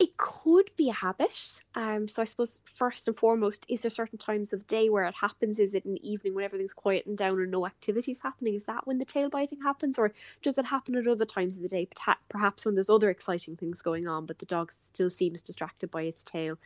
It 0.00 0.16
could 0.16 0.70
be 0.78 0.88
a 0.88 0.94
habit. 0.94 1.62
Um, 1.74 2.08
so 2.08 2.22
I 2.22 2.24
suppose 2.24 2.58
first 2.74 3.06
and 3.06 3.14
foremost, 3.14 3.66
is 3.68 3.82
there 3.82 3.90
certain 3.90 4.16
times 4.16 4.54
of 4.54 4.66
day 4.66 4.88
where 4.88 5.04
it 5.04 5.14
happens? 5.14 5.60
Is 5.60 5.74
it 5.74 5.84
in 5.84 5.92
the 5.92 6.10
evening 6.10 6.32
when 6.34 6.42
everything's 6.42 6.72
quiet 6.72 7.04
and 7.04 7.18
down 7.18 7.38
and 7.38 7.50
no 7.50 7.66
activities 7.66 8.18
happening? 8.18 8.54
Is 8.54 8.64
that 8.64 8.86
when 8.86 8.96
the 8.96 9.04
tail 9.04 9.28
biting 9.28 9.60
happens, 9.60 9.98
or 9.98 10.14
does 10.40 10.56
it 10.56 10.64
happen 10.64 10.96
at 10.96 11.06
other 11.06 11.26
times 11.26 11.56
of 11.56 11.62
the 11.62 11.68
day? 11.68 11.86
Perhaps 12.30 12.64
when 12.64 12.74
there's 12.74 12.88
other 12.88 13.10
exciting 13.10 13.56
things 13.56 13.82
going 13.82 14.08
on, 14.08 14.24
but 14.24 14.38
the 14.38 14.46
dog 14.46 14.72
still 14.72 15.10
seems 15.10 15.42
distracted 15.42 15.90
by 15.90 16.04
its 16.04 16.24
tail 16.24 16.56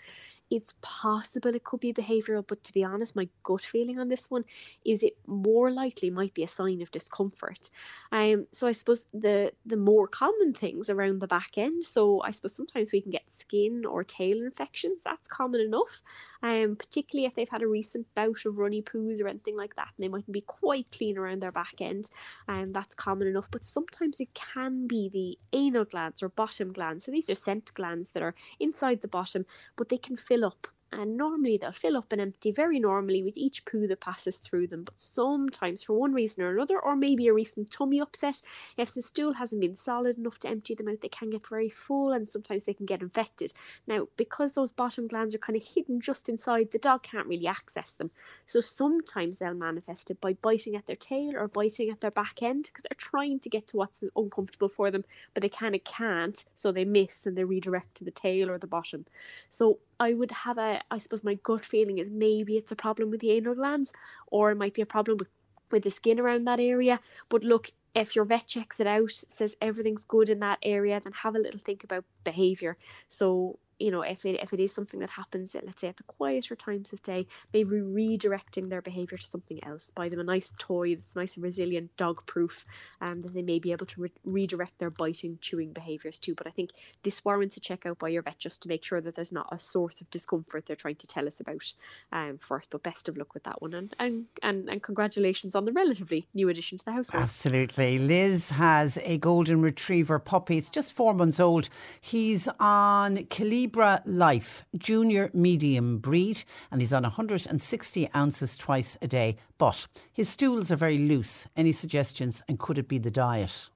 it's 0.54 0.74
possible 0.80 1.52
it 1.54 1.64
could 1.64 1.80
be 1.80 1.92
behavioral, 1.92 2.46
but 2.46 2.62
to 2.62 2.72
be 2.72 2.84
honest, 2.84 3.16
my 3.16 3.28
gut 3.42 3.62
feeling 3.62 3.98
on 3.98 4.08
this 4.08 4.30
one 4.30 4.44
is 4.84 5.02
it 5.02 5.16
more 5.26 5.68
likely 5.68 6.10
might 6.10 6.32
be 6.32 6.44
a 6.44 6.48
sign 6.48 6.80
of 6.80 6.92
discomfort. 6.92 7.70
Um, 8.12 8.46
so 8.52 8.68
I 8.68 8.72
suppose 8.72 9.04
the 9.12 9.52
the 9.66 9.76
more 9.76 10.06
common 10.06 10.52
things 10.54 10.90
around 10.90 11.20
the 11.20 11.26
back 11.26 11.58
end. 11.58 11.82
So 11.82 12.22
I 12.22 12.30
suppose 12.30 12.54
sometimes 12.54 12.92
we 12.92 13.00
can 13.00 13.10
get 13.10 13.28
skin 13.30 13.84
or 13.84 14.04
tail 14.04 14.42
infections. 14.42 15.02
That's 15.02 15.26
common 15.26 15.60
enough. 15.60 16.02
Um, 16.40 16.76
particularly 16.76 17.26
if 17.26 17.34
they've 17.34 17.48
had 17.48 17.62
a 17.62 17.66
recent 17.66 18.06
bout 18.14 18.44
of 18.46 18.56
runny 18.56 18.82
poos 18.82 19.20
or 19.20 19.26
anything 19.26 19.56
like 19.56 19.74
that, 19.74 19.88
and 19.96 20.04
they 20.04 20.08
mightn't 20.08 20.30
be 20.30 20.40
quite 20.42 20.86
clean 20.92 21.18
around 21.18 21.42
their 21.42 21.50
back 21.50 21.80
end. 21.80 22.08
Um, 22.46 22.72
that's 22.72 22.94
common 22.94 23.26
enough. 23.26 23.50
But 23.50 23.64
sometimes 23.64 24.20
it 24.20 24.32
can 24.34 24.86
be 24.86 25.08
the 25.08 25.38
anal 25.52 25.84
glands 25.84 26.22
or 26.22 26.28
bottom 26.28 26.72
glands. 26.72 27.06
So 27.06 27.10
these 27.10 27.28
are 27.28 27.34
scent 27.34 27.74
glands 27.74 28.10
that 28.10 28.22
are 28.22 28.36
inside 28.60 29.00
the 29.00 29.08
bottom, 29.08 29.46
but 29.74 29.88
they 29.88 29.98
can 29.98 30.16
fill 30.16 30.43
up 30.44 30.68
and 31.00 31.16
normally 31.16 31.56
they'll 31.56 31.72
fill 31.72 31.96
up 31.96 32.12
and 32.12 32.20
empty 32.20 32.52
very 32.52 32.78
normally 32.78 33.22
with 33.22 33.36
each 33.36 33.64
poo 33.64 33.86
that 33.86 34.00
passes 34.00 34.38
through 34.38 34.68
them. 34.68 34.84
But 34.84 34.98
sometimes, 34.98 35.82
for 35.82 35.94
one 35.94 36.12
reason 36.12 36.42
or 36.42 36.52
another, 36.52 36.78
or 36.78 36.94
maybe 36.94 37.26
a 37.26 37.32
recent 37.32 37.70
tummy 37.70 38.00
upset, 38.00 38.40
if 38.76 38.94
the 38.94 39.02
stool 39.02 39.32
hasn't 39.32 39.60
been 39.60 39.76
solid 39.76 40.18
enough 40.18 40.38
to 40.40 40.48
empty 40.48 40.74
them 40.74 40.88
out, 40.88 41.00
they 41.00 41.08
can 41.08 41.30
get 41.30 41.46
very 41.46 41.68
full 41.68 42.12
and 42.12 42.28
sometimes 42.28 42.64
they 42.64 42.74
can 42.74 42.86
get 42.86 43.02
infected. 43.02 43.52
Now, 43.86 44.06
because 44.16 44.54
those 44.54 44.72
bottom 44.72 45.08
glands 45.08 45.34
are 45.34 45.38
kind 45.38 45.56
of 45.56 45.66
hidden 45.66 46.00
just 46.00 46.28
inside, 46.28 46.70
the 46.70 46.78
dog 46.78 47.02
can't 47.02 47.26
really 47.26 47.48
access 47.48 47.94
them. 47.94 48.10
So 48.46 48.60
sometimes 48.60 49.38
they'll 49.38 49.54
manifest 49.54 50.10
it 50.10 50.20
by 50.20 50.34
biting 50.34 50.76
at 50.76 50.86
their 50.86 50.96
tail 50.96 51.36
or 51.36 51.48
biting 51.48 51.90
at 51.90 52.00
their 52.00 52.10
back 52.10 52.42
end 52.42 52.64
because 52.64 52.84
they're 52.84 52.96
trying 52.96 53.40
to 53.40 53.50
get 53.50 53.68
to 53.68 53.78
what's 53.78 54.04
uncomfortable 54.14 54.68
for 54.68 54.90
them, 54.90 55.04
but 55.32 55.42
they 55.42 55.48
kind 55.48 55.74
of 55.74 55.82
can't, 55.82 56.44
so 56.54 56.70
they 56.70 56.84
miss 56.84 57.26
and 57.26 57.36
they 57.36 57.44
redirect 57.44 57.96
to 57.96 58.04
the 58.04 58.10
tail 58.10 58.50
or 58.50 58.58
the 58.58 58.66
bottom. 58.66 59.04
So 59.48 59.78
I 59.98 60.12
would 60.12 60.30
have 60.32 60.58
a, 60.58 60.80
I 60.90 60.98
suppose 60.98 61.24
my 61.24 61.34
gut 61.34 61.64
feeling 61.64 61.98
is 61.98 62.10
maybe 62.10 62.56
it's 62.56 62.72
a 62.72 62.76
problem 62.76 63.10
with 63.10 63.20
the 63.20 63.32
anal 63.32 63.54
glands, 63.54 63.92
or 64.26 64.50
it 64.50 64.56
might 64.56 64.74
be 64.74 64.82
a 64.82 64.86
problem 64.86 65.18
with, 65.18 65.28
with 65.70 65.82
the 65.82 65.90
skin 65.90 66.20
around 66.20 66.46
that 66.46 66.60
area. 66.60 67.00
But 67.28 67.44
look, 67.44 67.70
if 67.94 68.16
your 68.16 68.24
vet 68.24 68.46
checks 68.46 68.80
it 68.80 68.86
out, 68.86 69.12
says 69.12 69.56
everything's 69.60 70.04
good 70.04 70.28
in 70.28 70.40
that 70.40 70.58
area, 70.62 71.00
then 71.02 71.12
have 71.12 71.36
a 71.36 71.38
little 71.38 71.60
think 71.60 71.84
about 71.84 72.04
behavior. 72.24 72.76
So 73.08 73.58
you 73.78 73.90
know, 73.90 74.02
if 74.02 74.24
it 74.24 74.40
if 74.42 74.52
it 74.52 74.60
is 74.60 74.72
something 74.72 75.00
that 75.00 75.10
happens, 75.10 75.54
let's 75.54 75.80
say 75.80 75.88
at 75.88 75.96
the 75.96 76.02
quieter 76.04 76.54
times 76.54 76.92
of 76.92 77.02
day, 77.02 77.26
maybe 77.52 77.76
redirecting 77.76 78.68
their 78.68 78.82
behaviour 78.82 79.18
to 79.18 79.26
something 79.26 79.62
else. 79.64 79.90
Buy 79.90 80.08
them 80.08 80.20
a 80.20 80.24
nice 80.24 80.52
toy 80.58 80.94
that's 80.94 81.16
nice 81.16 81.36
and 81.36 81.44
resilient, 81.44 81.96
dog 81.96 82.24
proof, 82.26 82.66
um, 83.00 83.22
that 83.22 83.34
they 83.34 83.42
may 83.42 83.58
be 83.58 83.72
able 83.72 83.86
to 83.86 84.02
re- 84.02 84.12
redirect 84.24 84.78
their 84.78 84.90
biting, 84.90 85.38
chewing 85.40 85.72
behaviours 85.72 86.18
to. 86.20 86.34
But 86.34 86.46
I 86.46 86.50
think 86.50 86.70
this 87.02 87.24
warrants 87.24 87.56
a 87.56 87.60
check 87.60 87.86
out 87.86 87.98
by 87.98 88.08
your 88.08 88.22
vet 88.22 88.38
just 88.38 88.62
to 88.62 88.68
make 88.68 88.84
sure 88.84 89.00
that 89.00 89.14
there's 89.14 89.32
not 89.32 89.48
a 89.52 89.58
source 89.58 90.00
of 90.00 90.10
discomfort 90.10 90.66
they're 90.66 90.76
trying 90.76 90.96
to 90.96 91.06
tell 91.06 91.26
us 91.26 91.40
about 91.40 91.74
um, 92.12 92.38
first. 92.38 92.70
But 92.70 92.82
best 92.82 93.08
of 93.08 93.16
luck 93.16 93.34
with 93.34 93.44
that 93.44 93.60
one, 93.60 93.74
and 93.74 93.94
and 93.98 94.24
and, 94.42 94.68
and 94.68 94.82
congratulations 94.82 95.54
on 95.54 95.64
the 95.64 95.72
relatively 95.72 96.26
new 96.34 96.48
addition 96.48 96.78
to 96.78 96.84
the 96.84 96.92
household. 96.92 97.22
Absolutely, 97.22 97.98
Liz 97.98 98.50
has 98.50 98.98
a 99.02 99.18
golden 99.18 99.60
retriever 99.62 100.18
puppy. 100.18 100.58
It's 100.58 100.70
just 100.70 100.92
four 100.92 101.14
months 101.14 101.40
old. 101.40 101.68
He's 102.00 102.48
on 102.60 103.24
Khalid 103.26 103.63
Zebra 103.64 104.02
Life 104.04 104.62
Junior 104.76 105.30
Medium 105.32 105.96
breed, 105.96 106.44
and 106.70 106.82
he's 106.82 106.92
on 106.92 107.02
160 107.02 108.10
ounces 108.14 108.58
twice 108.58 108.98
a 109.00 109.08
day. 109.08 109.36
But 109.56 109.86
his 110.12 110.28
stools 110.28 110.70
are 110.70 110.76
very 110.76 110.98
loose. 110.98 111.46
Any 111.56 111.72
suggestions, 111.72 112.42
and 112.46 112.58
could 112.58 112.76
it 112.76 112.88
be 112.88 112.98
the 112.98 113.10
diet? 113.10 113.70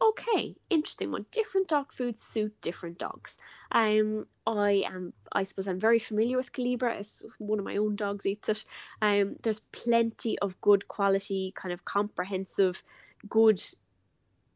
okay, 0.00 0.54
interesting 0.70 1.10
one. 1.10 1.26
Different 1.30 1.68
dog 1.68 1.92
foods 1.92 2.22
suit 2.22 2.52
different 2.60 2.98
dogs. 2.98 3.36
Um, 3.70 4.26
I 4.46 4.84
am, 4.86 5.12
I 5.32 5.42
suppose, 5.44 5.68
I'm 5.68 5.80
very 5.80 5.98
familiar 5.98 6.36
with 6.36 6.52
Calibra. 6.52 6.96
As 6.96 7.22
one 7.38 7.58
of 7.58 7.64
my 7.64 7.76
own 7.76 7.96
dogs 7.96 8.26
eats 8.26 8.48
it. 8.48 8.64
Um, 9.00 9.36
there's 9.42 9.60
plenty 9.60 10.38
of 10.38 10.60
good 10.60 10.88
quality, 10.88 11.52
kind 11.54 11.72
of 11.72 11.84
comprehensive, 11.84 12.82
good 13.28 13.62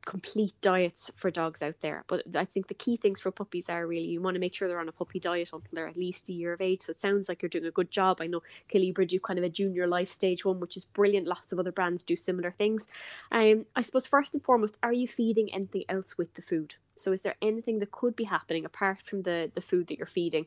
complete 0.09 0.55
diets 0.63 1.11
for 1.17 1.31
dogs 1.31 1.61
out 1.61 1.79
there. 1.83 2.03
But 2.07 2.35
I 2.35 2.47
think 2.47 2.67
the 2.67 2.73
key 2.73 2.97
things 2.97 3.21
for 3.21 3.31
puppies 3.31 3.69
are 3.69 3.87
really 3.87 4.07
you 4.07 4.23
want 4.23 4.37
to 4.37 4.41
make 4.41 4.55
sure 4.55 4.67
they're 4.67 4.81
on 4.81 4.89
a 4.89 4.93
puppy 4.93 5.21
diet 5.21 5.51
until 5.53 5.69
they're 5.71 5.87
at 5.87 5.99
least 5.99 6.31
a 6.31 6.33
year 6.33 6.55
of 6.55 6.63
age. 6.63 6.81
So 6.81 6.93
it 6.93 7.01
sounds 7.01 7.29
like 7.29 7.43
you're 7.43 7.51
doing 7.51 7.67
a 7.67 7.71
good 7.71 7.91
job. 7.91 8.23
I 8.23 8.27
know 8.27 8.41
Calibra 8.71 9.07
do 9.07 9.21
kind 9.21 9.39
of 9.39 9.45
a 9.45 9.51
junior 9.51 9.87
life 9.87 10.09
stage 10.09 10.47
one, 10.47 10.61
which 10.61 10.79
is 10.79 10.87
brilliant. 10.87 11.27
Lots 11.27 11.53
of 11.53 11.59
other 11.59 11.73
brands 11.73 12.05
do 12.05 12.17
similar 12.17 12.53
things. 12.53 12.87
Um, 13.31 13.67
I 13.77 13.83
suppose 13.83 14.07
first 14.07 14.33
and 14.33 14.43
foremost, 14.43 14.79
are 14.83 14.95
you 14.95 15.07
feeding 15.07 15.53
anything 15.53 15.85
else 15.91 16.17
with 16.17 16.33
the 16.33 16.41
food? 16.41 16.75
So 16.97 17.13
is 17.13 17.21
there 17.21 17.37
anything 17.43 17.81
that 17.81 17.91
could 17.91 18.17
be 18.17 18.25
happening 18.25 18.65
apart 18.65 19.03
from 19.03 19.21
the 19.21 19.51
the 19.53 19.61
food 19.61 19.89
that 19.89 19.99
you're 19.99 20.07
feeding 20.07 20.47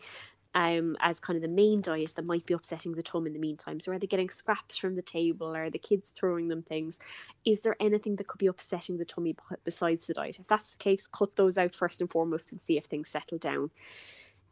um, 0.54 0.98
as 1.00 1.20
kind 1.20 1.38
of 1.38 1.42
the 1.42 1.48
main 1.48 1.82
diet 1.82 2.14
that 2.16 2.26
might 2.26 2.46
be 2.46 2.54
upsetting 2.54 2.94
the 2.94 3.04
tum 3.04 3.28
in 3.28 3.34
the 3.34 3.40
meantime. 3.40 3.80
So 3.80 3.92
are 3.92 4.00
they 4.00 4.08
getting 4.08 4.30
scraps 4.30 4.78
from 4.78 4.96
the 4.96 5.02
table? 5.02 5.56
Are 5.56 5.70
the 5.70 5.80
kids 5.80 6.12
throwing 6.12 6.48
them 6.48 6.64
things? 6.64 7.00
Is 7.46 7.62
there 7.62 7.76
anything 7.80 8.18
that 8.18 8.28
could 8.28 8.40
be 8.40 8.48
upsetting 8.48 8.98
the 8.98 9.06
tummy 9.06 9.36
besides 9.64 10.08
the 10.08 10.14
diet? 10.14 10.40
If 10.40 10.48
that's 10.48 10.72
the 10.72 10.78
case, 10.78 11.08
cut 11.08 11.36
those 11.36 11.58
out 11.58 11.76
first 11.76 12.02
and 12.02 12.10
foremost 12.10 12.52
and 12.52 12.62
see 12.62 12.78
if 12.78 12.86
things 12.86 13.10
settle 13.10 13.38
down 13.38 13.72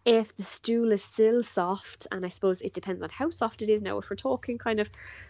if 0.05 0.35
the 0.35 0.43
stool 0.43 0.91
is 0.91 1.03
still 1.03 1.43
soft, 1.43 2.07
and 2.11 2.25
I 2.25 2.29
suppose 2.29 2.61
it 2.61 2.73
depends 2.73 3.03
on 3.03 3.09
how 3.09 3.29
soft 3.29 3.61
it 3.61 3.69
is 3.69 3.81
now, 3.81 3.97
if 3.97 4.09
we're 4.09 4.15
talking 4.15 4.57
kind 4.57 4.79
of 4.79 4.89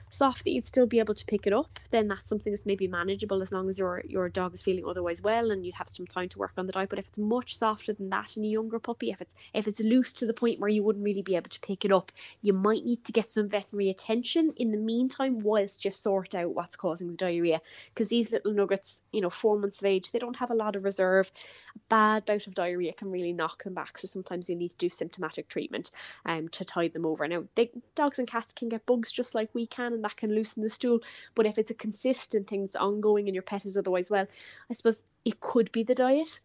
soft 0.10 0.44
that 0.44 0.52
you'd 0.52 0.68
still 0.68 0.88
be 0.88 1.00
able 1.00 1.14
to 1.14 1.26
pick 1.26 1.48
it 1.48 1.54
up, 1.54 1.80
then 1.92 2.08
that's 2.08 2.28
something 2.28 2.52
that's 2.52 2.66
maybe 2.66 2.88
manageable 2.88 3.42
as 3.42 3.52
long 3.52 3.70
as 3.70 3.80
your 3.80 4.04
your 4.08 4.30
dog 4.30 4.54
is 4.54 4.62
feeling 4.62 4.86
otherwise 4.86 5.22
well 5.22 5.52
and 5.52 5.66
you'd 5.66 5.76
have 5.76 5.90
some 5.90 6.08
time 6.08 6.30
to 6.30 6.40
work 6.40 6.54
on 6.58 6.66
the 6.66 6.72
diet. 6.72 6.90
But 6.90 7.00
if 7.00 7.08
it's 7.08 7.20
much 7.20 7.58
softer 7.58 7.94
than 7.94 8.10
that 8.10 8.38
in 8.38 8.44
a 8.44 8.48
younger 8.48 8.80
puppy, 8.80 9.12
if 9.12 9.22
it's 9.22 9.36
if 9.54 9.68
it's 9.68 9.80
loose 9.80 10.14
to 10.14 10.26
the 10.26 10.34
point 10.34 10.60
where 10.60 10.70
you 10.70 10.84
wouldn't 10.84 11.06
really 11.06 11.22
be 11.22 11.36
able 11.36 11.50
to 11.50 11.60
pick 11.60 11.86
it 11.86 11.92
up, 11.92 12.12
you 12.42 12.54
might 12.54 12.86
need 12.86 13.04
to 13.06 13.12
get 13.12 13.30
some 13.30 13.50
veterinary 13.50 13.90
attention 13.90 14.54
in 14.58 14.72
the 14.72 14.78
meantime 14.78 15.40
whilst 15.40 15.86
you 15.86 15.92
sort 15.92 16.36
out 16.36 16.54
what's 16.54 16.76
causing 16.76 17.12
the 17.12 17.18
diarrhea. 17.18 17.62
Because 17.94 18.10
these 18.10 18.32
little 18.32 18.54
nuggets, 18.54 18.98
you 19.12 19.22
know, 19.22 19.30
four 19.30 19.58
months 19.60 19.80
of 19.82 19.86
age, 19.86 20.12
they 20.12 20.20
don't 20.20 20.38
have 20.38 20.52
a 20.52 20.56
lot 20.56 20.76
of 20.76 20.84
reserve. 20.84 21.32
A 21.76 21.80
bad 21.90 22.26
bout 22.26 22.48
of 22.48 22.54
diarrhea 22.54 22.94
can 22.94 23.12
really 23.12 23.34
knock 23.34 23.64
them 23.64 23.74
back. 23.74 23.98
So 23.98 24.08
sometimes 24.08 24.50
you 24.50 24.56
need 24.56 24.70
to 24.70 24.78
do 24.78 24.90
symptomatic 24.90 25.48
treatment 25.48 25.92
um, 26.26 26.50
to 26.50 26.66
tide 26.66 26.94
them 26.94 27.06
over. 27.06 27.28
Now, 27.28 27.44
they, 27.56 27.72
dogs 27.96 28.20
and 28.20 28.28
cats 28.28 28.54
can 28.54 28.70
get 28.70 28.86
bugs 28.86 29.12
just 29.12 29.36
like 29.36 29.50
we 29.54 29.68
can, 29.68 29.99
and 30.00 30.06
that 30.06 30.18
can 30.18 30.34
loosen 30.34 30.64
the 30.64 30.70
stool. 30.70 31.02
But 31.36 31.46
if 31.46 31.58
it's 31.58 31.72
a 31.72 31.76
consistent 31.76 32.48
thing 32.48 32.62
that's 32.62 32.76
ongoing 32.76 33.28
and 33.28 33.36
your 33.36 33.44
pet 33.44 33.66
is 33.66 33.78
otherwise 33.78 34.10
well, 34.10 34.28
I 34.70 34.74
suppose 34.74 35.00
it 35.26 35.40
could 35.40 35.72
be 35.72 35.84
the 35.84 35.96
diet 35.96 36.40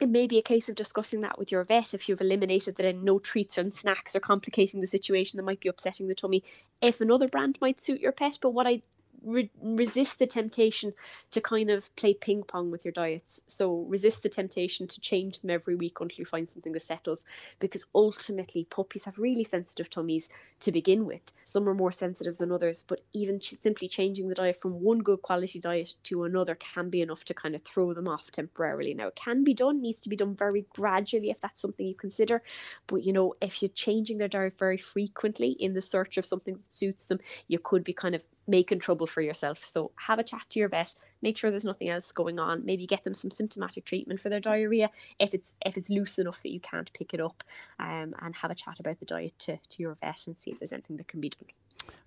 it 0.00 0.08
may 0.08 0.26
be 0.26 0.38
a 0.38 0.42
case 0.42 0.68
of 0.68 0.76
discussing 0.76 1.22
that 1.22 1.38
with 1.38 1.50
your 1.50 1.64
vet 1.64 1.92
if 1.92 2.08
you've 2.08 2.20
eliminated 2.20 2.76
that 2.76 2.86
and 2.86 3.02
no 3.02 3.18
treats 3.18 3.58
and 3.58 3.74
snacks 3.74 4.14
are 4.14 4.20
complicating 4.20 4.80
the 4.80 4.86
situation 4.86 5.36
that 5.36 5.42
might 5.42 5.60
be 5.60 5.68
upsetting 5.68 6.06
the 6.06 6.14
tummy. 6.14 6.44
If 6.80 7.00
another 7.00 7.28
brand 7.28 7.58
might 7.60 7.80
suit 7.80 8.00
your 8.00 8.12
pet, 8.12 8.38
but 8.40 8.50
what 8.50 8.66
I 8.66 8.82
re- 9.22 9.50
resist 9.62 10.18
the 10.18 10.26
temptation 10.26 10.92
to 11.32 11.40
kind 11.40 11.70
of 11.70 11.94
play 11.96 12.14
ping 12.14 12.42
pong 12.42 12.70
with 12.70 12.84
your 12.84 12.92
diets. 12.92 13.42
So 13.46 13.84
resist 13.88 14.22
the 14.22 14.28
temptation 14.28 14.86
to 14.88 15.00
change 15.00 15.40
them 15.40 15.50
every 15.50 15.74
week 15.74 16.00
until 16.00 16.18
you 16.18 16.24
find 16.24 16.48
something 16.48 16.72
that 16.72 16.80
settles. 16.80 17.24
Because 17.58 17.86
ultimately, 17.94 18.64
puppies 18.64 19.04
have 19.04 19.18
really 19.18 19.44
sensitive 19.44 19.90
tummies 19.90 20.28
to 20.60 20.72
begin 20.72 21.04
with. 21.04 21.22
Some 21.44 21.68
are 21.68 21.74
more 21.74 21.92
sensitive 21.92 22.38
than 22.38 22.52
others, 22.52 22.84
but 22.86 23.00
even 23.12 23.40
ch- 23.40 23.54
simply 23.62 23.88
changing 23.88 24.28
the 24.28 24.34
diet 24.34 24.60
from 24.60 24.80
one 24.82 24.98
good 24.98 25.22
quality 25.22 25.60
diet 25.60 25.94
to 26.04 26.24
another 26.24 26.54
can 26.54 26.88
be 26.88 27.02
enough 27.02 27.24
to 27.26 27.34
kind 27.34 27.54
of 27.54 27.62
throw 27.62 27.94
them 27.94 28.08
off 28.08 28.30
temporarily. 28.30 28.94
Now, 28.94 29.08
it 29.08 29.16
can 29.16 29.44
be 29.44 29.54
done, 29.54 29.82
needs 29.82 30.00
to 30.00 30.08
be 30.08 30.16
done 30.16 30.34
very 30.34 30.66
gradually 30.74 31.30
if 31.30 31.40
that's 31.40 31.60
something 31.60 31.86
you 31.86 31.94
consider. 31.94 32.42
But 32.86 33.02
you 33.04 33.12
know, 33.12 33.34
if 33.40 33.62
you're 33.62 33.68
changing 33.68 34.18
their 34.18 34.28
diet 34.28 34.58
very 34.58 34.78
frequently 34.78 35.50
in 35.50 35.74
the 35.74 35.80
search 35.80 36.18
of 36.18 36.26
something 36.26 36.54
that 36.54 36.74
suits 36.74 37.06
them, 37.06 37.20
you 37.46 37.58
could 37.58 37.84
be 37.84 37.92
kind 37.92 38.14
of 38.14 38.24
making 38.48 38.80
trouble 38.80 39.06
for 39.06 39.20
yourself. 39.20 39.64
So 39.64 39.92
have 39.94 40.18
a 40.18 40.24
chat 40.24 40.42
to 40.50 40.58
your 40.58 40.68
vet, 40.68 40.94
make 41.22 41.36
sure 41.36 41.50
there's 41.50 41.64
nothing 41.64 41.90
else 41.90 42.10
going 42.12 42.38
on. 42.38 42.64
Maybe 42.64 42.86
get 42.86 43.04
them 43.04 43.14
some 43.14 43.30
symptomatic 43.30 43.84
treatment 43.84 44.20
for 44.20 44.30
their 44.30 44.40
diarrhea 44.40 44.90
if 45.20 45.34
it's 45.34 45.54
if 45.64 45.76
it's 45.76 45.90
loose 45.90 46.18
enough 46.18 46.42
that 46.42 46.52
you 46.52 46.60
can't 46.60 46.92
pick 46.92 47.14
it 47.14 47.20
up, 47.20 47.44
um, 47.78 48.14
and 48.20 48.34
have 48.34 48.50
a 48.50 48.56
chat 48.56 48.80
about 48.80 48.98
the 48.98 49.06
diet 49.06 49.38
to, 49.40 49.56
to 49.56 49.82
your 49.82 49.96
vet 50.00 50.26
and 50.26 50.36
see 50.38 50.50
if 50.50 50.58
there's 50.58 50.72
anything 50.72 50.96
that 50.96 51.08
can 51.08 51.20
be 51.20 51.28
done. 51.28 51.48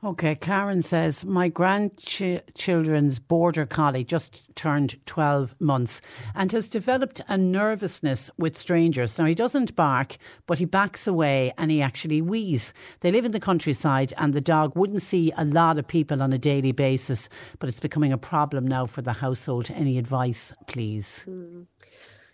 Okay, 0.03 0.33
Karen 0.33 0.81
says, 0.81 1.25
My 1.25 1.47
grandchildren's 1.47 3.19
border 3.19 3.67
collie 3.67 4.03
just 4.03 4.55
turned 4.55 4.95
12 5.05 5.53
months 5.59 6.01
and 6.33 6.51
has 6.51 6.67
developed 6.69 7.21
a 7.27 7.37
nervousness 7.37 8.31
with 8.35 8.57
strangers. 8.57 9.19
Now, 9.19 9.25
he 9.25 9.35
doesn't 9.35 9.75
bark, 9.75 10.17
but 10.47 10.57
he 10.57 10.65
backs 10.65 11.05
away 11.05 11.53
and 11.55 11.69
he 11.69 11.83
actually 11.83 12.19
wheezes. 12.19 12.73
They 13.01 13.11
live 13.11 13.25
in 13.25 13.31
the 13.31 13.39
countryside 13.39 14.11
and 14.17 14.33
the 14.33 14.41
dog 14.41 14.75
wouldn't 14.75 15.03
see 15.03 15.31
a 15.37 15.45
lot 15.45 15.77
of 15.77 15.87
people 15.87 16.23
on 16.23 16.33
a 16.33 16.39
daily 16.39 16.71
basis, 16.71 17.29
but 17.59 17.69
it's 17.69 17.79
becoming 17.79 18.11
a 18.11 18.17
problem 18.17 18.65
now 18.65 18.87
for 18.87 19.03
the 19.03 19.13
household. 19.13 19.69
Any 19.69 19.99
advice, 19.99 20.51
please? 20.65 21.25
Mm. 21.27 21.67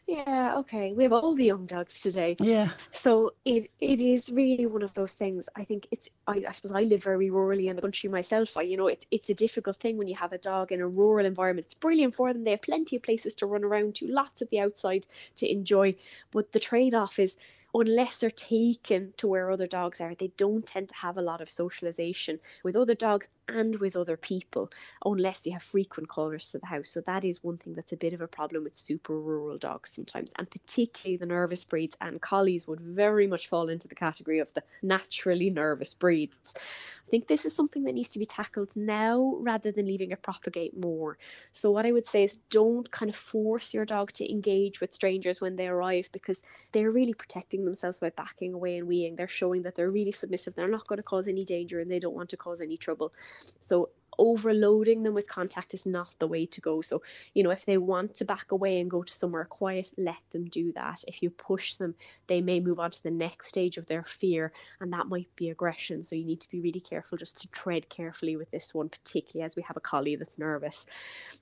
Yeah, 0.08 0.60
okay. 0.60 0.94
We 0.94 1.04
have 1.04 1.12
all 1.12 1.36
the 1.36 1.44
young 1.44 1.66
dogs 1.66 2.02
today. 2.02 2.38
Yeah. 2.40 2.70
So 2.92 3.34
it 3.44 3.70
it 3.82 4.00
is 4.00 4.32
really 4.32 4.66
one 4.66 4.82
of 4.82 4.94
those 4.94 5.12
things. 5.12 5.50
I 5.54 5.66
think 5.66 5.86
it's 5.92 6.08
I, 6.26 6.44
I 6.48 6.54
suppose 6.54 6.72
I 6.72 6.84
live 6.84 7.04
very 7.04 7.30
rurally 7.30 7.66
in 7.70 7.76
the 7.76 7.82
country 7.82 8.10
myself. 8.10 8.56
I 8.56 8.62
you 8.62 8.78
know 8.78 8.88
it's 8.88 9.06
it's 9.12 9.30
a 9.30 9.34
difficult 9.34 9.78
thing 9.78 9.98
when 9.98 10.08
you 10.08 10.16
have 10.16 10.32
a 10.32 10.38
dog 10.38 10.72
in 10.72 10.80
a 10.80 10.88
rural 10.88 11.26
environment. 11.26 11.66
It's 11.66 11.74
brilliant 11.74 12.16
for 12.16 12.32
them. 12.32 12.46
They 12.46 12.52
have 12.52 12.62
plenty 12.62 12.96
of 12.96 13.04
places 13.04 13.36
to 13.36 13.48
run 13.48 13.66
around 13.66 13.96
to, 13.96 14.08
lots 14.08 14.42
of 14.42 14.50
the 14.50 14.62
outside 14.62 15.06
to 15.38 15.52
enjoy. 15.52 15.96
But 16.32 16.54
the 16.54 16.60
trade 16.62 16.96
off 16.96 17.20
is 17.20 17.36
unless 17.74 18.18
they're 18.18 18.32
taken 18.32 19.14
to 19.18 19.28
where 19.28 19.52
other 19.52 19.68
dogs 19.68 20.00
are, 20.00 20.16
they 20.16 20.32
don't 20.38 20.66
tend 20.66 20.88
to 20.90 20.96
have 20.96 21.18
a 21.18 21.22
lot 21.22 21.42
of 21.42 21.50
socialization 21.50 22.40
with 22.64 22.78
other 22.78 22.96
dogs 22.96 23.30
and 23.48 23.76
with 23.80 23.96
other 23.96 24.18
people 24.18 24.70
unless 25.06 25.46
you 25.46 25.54
have 25.54 25.64
frequent 25.64 26.10
callers 26.10 26.52
to 26.52 26.60
the 26.60 26.66
house. 26.66 26.90
So 26.90 27.02
that 27.02 27.26
is 27.26 27.44
one 27.44 27.58
thing 27.58 27.74
that's 27.74 27.94
a 27.94 27.98
bit 27.98 28.14
of 28.14 28.22
a 28.22 28.28
problem 28.28 28.64
with 28.64 28.76
super 28.76 29.18
rural 29.18 29.58
dogs 29.58 29.92
sometimes, 29.92 30.32
and 30.38 30.50
particularly 30.50 31.18
the 31.18 31.26
nervous 31.26 31.64
breeds 31.64 31.98
and 32.02 32.22
collies 32.22 32.68
would 32.68 32.82
very 32.82 33.28
much 33.28 33.48
fall 33.48 33.70
into 33.70 33.88
the 33.88 33.96
category 33.96 34.40
of 34.40 34.54
the 34.54 34.64
naturally 34.82 35.50
nervous 35.50 35.94
breeds. 35.94 36.56
I 36.56 37.10
think 37.10 37.28
this 37.28 37.46
is 37.46 37.56
something 37.56 37.86
that 37.86 37.94
needs 37.94 38.10
to 38.10 38.20
be 38.20 38.26
tackled 38.26 38.76
now 38.76 39.38
rather 39.40 39.72
than 39.72 39.86
leaving 39.86 40.12
it 40.12 40.22
propagate 40.22 40.78
more. 40.78 41.18
So 41.54 41.72
what 41.72 41.86
I 41.86 41.92
would 41.92 42.06
say 42.06 42.26
is 42.26 42.38
don't 42.50 42.90
kind 42.92 43.10
of 43.10 43.16
force 43.16 43.74
your 43.74 43.86
dog 43.86 44.12
to 44.14 44.30
engage 44.30 44.82
with 44.82 44.94
strangers 44.94 45.40
when 45.40 45.56
they 45.56 45.68
arrive 45.68 46.10
because 46.12 46.42
they're 46.74 46.92
really 46.92 47.14
protecting 47.14 47.64
themselves 47.64 48.00
by 48.00 48.10
backing 48.10 48.54
away 48.54 48.78
and 48.78 48.90
weeing. 48.90 49.16
They're 49.16 49.28
showing 49.30 49.62
that 49.62 49.76
they're 49.76 49.90
really 49.90 50.12
submissive. 50.12 50.56
They're 50.56 50.68
not 50.68 50.88
going 50.88 50.98
to 50.98 51.04
cause 51.04 51.30
any 51.30 51.46
danger 51.46 51.80
and 51.80 51.90
they 51.90 52.00
don't 52.00 52.16
want 52.16 52.30
to 52.32 52.38
cause 52.38 52.60
any 52.60 52.76
trouble. 52.76 53.14
So 53.60 53.90
overloading 54.18 55.04
them 55.04 55.14
with 55.14 55.28
contact 55.28 55.74
is 55.74 55.86
not 55.86 56.10
the 56.20 56.28
way 56.28 56.46
to 56.48 56.62
go. 56.62 56.82
So, 56.82 57.04
you 57.34 57.44
know, 57.44 57.52
if 57.52 57.66
they 57.66 57.78
want 57.78 58.16
to 58.16 58.26
back 58.26 58.52
away 58.52 58.80
and 58.80 58.90
go 58.90 59.04
to 59.04 59.14
somewhere 59.14 59.46
quiet, 59.46 59.92
let 59.98 60.18
them 60.32 60.46
do 60.46 60.72
that. 60.74 61.04
If 61.08 61.22
you 61.22 61.30
push 61.30 61.76
them, 61.76 61.96
they 62.28 62.42
may 62.42 62.60
move 62.60 62.80
on 62.80 62.92
to 62.92 63.04
the 63.04 63.12
next 63.12 63.50
stage 63.50 63.78
of 63.78 63.86
their 63.86 64.04
fear, 64.04 64.52
and 64.80 64.94
that 64.94 65.08
might 65.08 65.36
be 65.36 65.50
aggression. 65.50 66.04
So, 66.04 66.16
you 66.16 66.26
need 66.26 66.42
to 66.42 66.50
be 66.50 66.62
really 66.62 66.80
careful 66.80 67.18
just 67.18 67.40
to 67.40 67.48
tread 67.50 67.90
carefully 67.90 68.36
with 68.36 68.52
this 68.52 68.74
one, 68.74 68.90
particularly 68.90 69.46
as 69.46 69.56
we 69.56 69.64
have 69.64 69.78
a 69.78 69.82
collie 69.82 70.16
that's 70.16 70.40
nervous. 70.40 70.86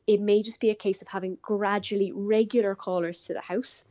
It 0.07 0.21
may 0.21 0.41
just 0.41 0.59
be 0.59 0.69
a 0.69 0.75
case 0.75 1.01
of 1.01 1.07
having 1.07 1.37
gradually 1.41 2.11
regular 2.13 2.75
callers 2.75 3.25
to 3.25 3.33
the 3.33 3.41
house 3.41 3.85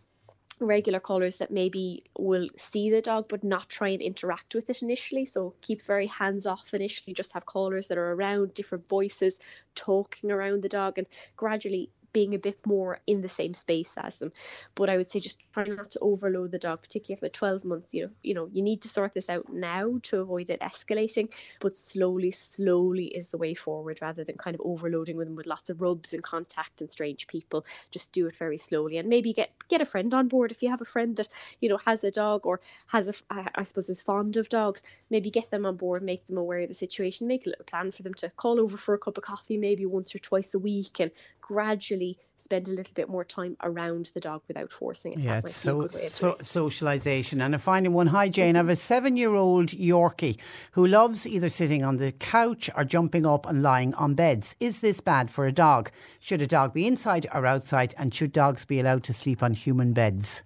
regular 0.66 1.00
callers 1.00 1.36
that 1.36 1.50
maybe 1.50 2.04
will 2.18 2.48
see 2.56 2.90
the 2.90 3.00
dog 3.00 3.26
but 3.28 3.44
not 3.44 3.68
try 3.68 3.88
and 3.88 4.02
interact 4.02 4.54
with 4.54 4.68
it 4.70 4.82
initially. 4.82 5.26
So 5.26 5.54
keep 5.60 5.82
very 5.82 6.06
hands 6.06 6.46
off 6.46 6.74
initially, 6.74 7.14
just 7.14 7.32
have 7.34 7.46
callers 7.46 7.88
that 7.88 7.98
are 7.98 8.12
around, 8.12 8.54
different 8.54 8.88
voices, 8.88 9.38
talking 9.74 10.30
around 10.30 10.62
the 10.62 10.68
dog, 10.68 10.98
and 10.98 11.06
gradually 11.36 11.90
being 12.14 12.34
a 12.34 12.38
bit 12.38 12.66
more 12.66 13.00
in 13.06 13.20
the 13.20 13.28
same 13.28 13.52
space 13.52 13.94
as 13.98 14.16
them. 14.16 14.32
But 14.74 14.88
I 14.88 14.96
would 14.96 15.10
say 15.10 15.20
just 15.20 15.38
try 15.52 15.64
not 15.64 15.90
to 15.90 15.98
overload 16.00 16.52
the 16.52 16.58
dog, 16.58 16.80
particularly 16.80 17.20
for 17.20 17.28
12 17.28 17.66
months. 17.66 17.92
You 17.92 18.04
know, 18.04 18.10
you 18.22 18.34
know, 18.34 18.48
you 18.50 18.62
need 18.62 18.82
to 18.82 18.88
sort 18.88 19.12
this 19.12 19.28
out 19.28 19.52
now 19.52 19.98
to 20.04 20.20
avoid 20.20 20.48
it 20.48 20.60
escalating. 20.60 21.28
But 21.60 21.76
slowly, 21.76 22.30
slowly 22.30 23.06
is 23.06 23.28
the 23.28 23.36
way 23.36 23.52
forward, 23.52 23.98
rather 24.00 24.24
than 24.24 24.38
kind 24.38 24.54
of 24.54 24.62
overloading 24.64 25.18
them 25.18 25.36
with 25.36 25.46
lots 25.46 25.68
of 25.68 25.82
rubs 25.82 26.14
and 26.14 26.22
contact 26.22 26.80
and 26.80 26.90
strange 26.90 27.26
people. 27.26 27.66
Just 27.90 28.12
do 28.12 28.26
it 28.28 28.36
very 28.36 28.58
slowly, 28.58 28.96
and 28.96 29.08
maybe 29.08 29.34
get 29.34 29.50
get 29.68 29.82
a 29.82 29.86
friend 29.86 30.14
on 30.14 30.28
board 30.28 30.52
if 30.52 30.62
you 30.62 30.70
have 30.70 30.80
a 30.80 30.86
friend 30.86 31.16
that 31.16 31.28
you 31.60 31.68
know 31.68 31.78
has 31.84 32.04
a 32.04 32.10
dog 32.10 32.46
or 32.46 32.60
has 32.86 33.08
a, 33.08 33.14
I 33.30 33.64
suppose, 33.64 33.90
is 33.90 34.00
fond 34.00 34.36
of 34.36 34.48
dogs. 34.48 34.82
Maybe 35.10 35.30
get 35.30 35.50
them 35.50 35.66
on 35.66 35.76
board, 35.76 36.02
make 36.02 36.26
them 36.26 36.38
aware 36.38 36.60
of 36.60 36.68
the 36.68 36.74
situation, 36.74 37.26
make 37.26 37.46
a 37.46 37.50
little 37.50 37.64
plan 37.64 37.90
for 37.90 38.02
them 38.02 38.14
to 38.14 38.30
call 38.30 38.60
over 38.60 38.76
for 38.76 38.94
a 38.94 38.98
cup 38.98 39.18
of 39.18 39.24
coffee 39.24 39.56
maybe 39.56 39.84
once 39.84 40.14
or 40.14 40.20
twice 40.20 40.54
a 40.54 40.58
week, 40.60 41.00
and 41.00 41.10
gradually 41.46 42.16
spend 42.36 42.68
a 42.68 42.70
little 42.70 42.94
bit 42.94 43.08
more 43.08 43.24
time 43.24 43.56
around 43.62 44.10
the 44.14 44.20
dog 44.20 44.42
without 44.48 44.72
forcing 44.72 45.12
it. 45.12 45.18
Yeah, 45.18 45.38
it's 45.38 45.54
so, 45.54 45.88
so 46.08 46.36
socialisation. 46.40 47.44
And 47.44 47.54
a 47.54 47.58
final 47.58 47.92
one. 47.92 48.08
Hi, 48.08 48.28
Jane. 48.28 48.56
I 48.56 48.60
have 48.60 48.68
a 48.68 48.72
mm-hmm. 48.72 48.78
seven 48.78 49.16
year 49.16 49.34
old 49.34 49.68
Yorkie 49.68 50.38
who 50.72 50.86
loves 50.86 51.26
either 51.26 51.48
sitting 51.48 51.84
on 51.84 51.98
the 51.98 52.12
couch 52.12 52.70
or 52.74 52.84
jumping 52.84 53.26
up 53.26 53.46
and 53.46 53.62
lying 53.62 53.92
on 53.94 54.14
beds. 54.14 54.56
Is 54.58 54.80
this 54.80 55.00
bad 55.00 55.30
for 55.30 55.46
a 55.46 55.52
dog? 55.52 55.90
Should 56.18 56.42
a 56.42 56.46
dog 56.46 56.72
be 56.72 56.86
inside 56.86 57.26
or 57.32 57.46
outside? 57.46 57.94
And 57.98 58.14
should 58.14 58.32
dogs 58.32 58.64
be 58.64 58.80
allowed 58.80 59.04
to 59.04 59.12
sleep 59.12 59.42
on 59.42 59.52
human 59.52 59.92
beds? 59.92 60.42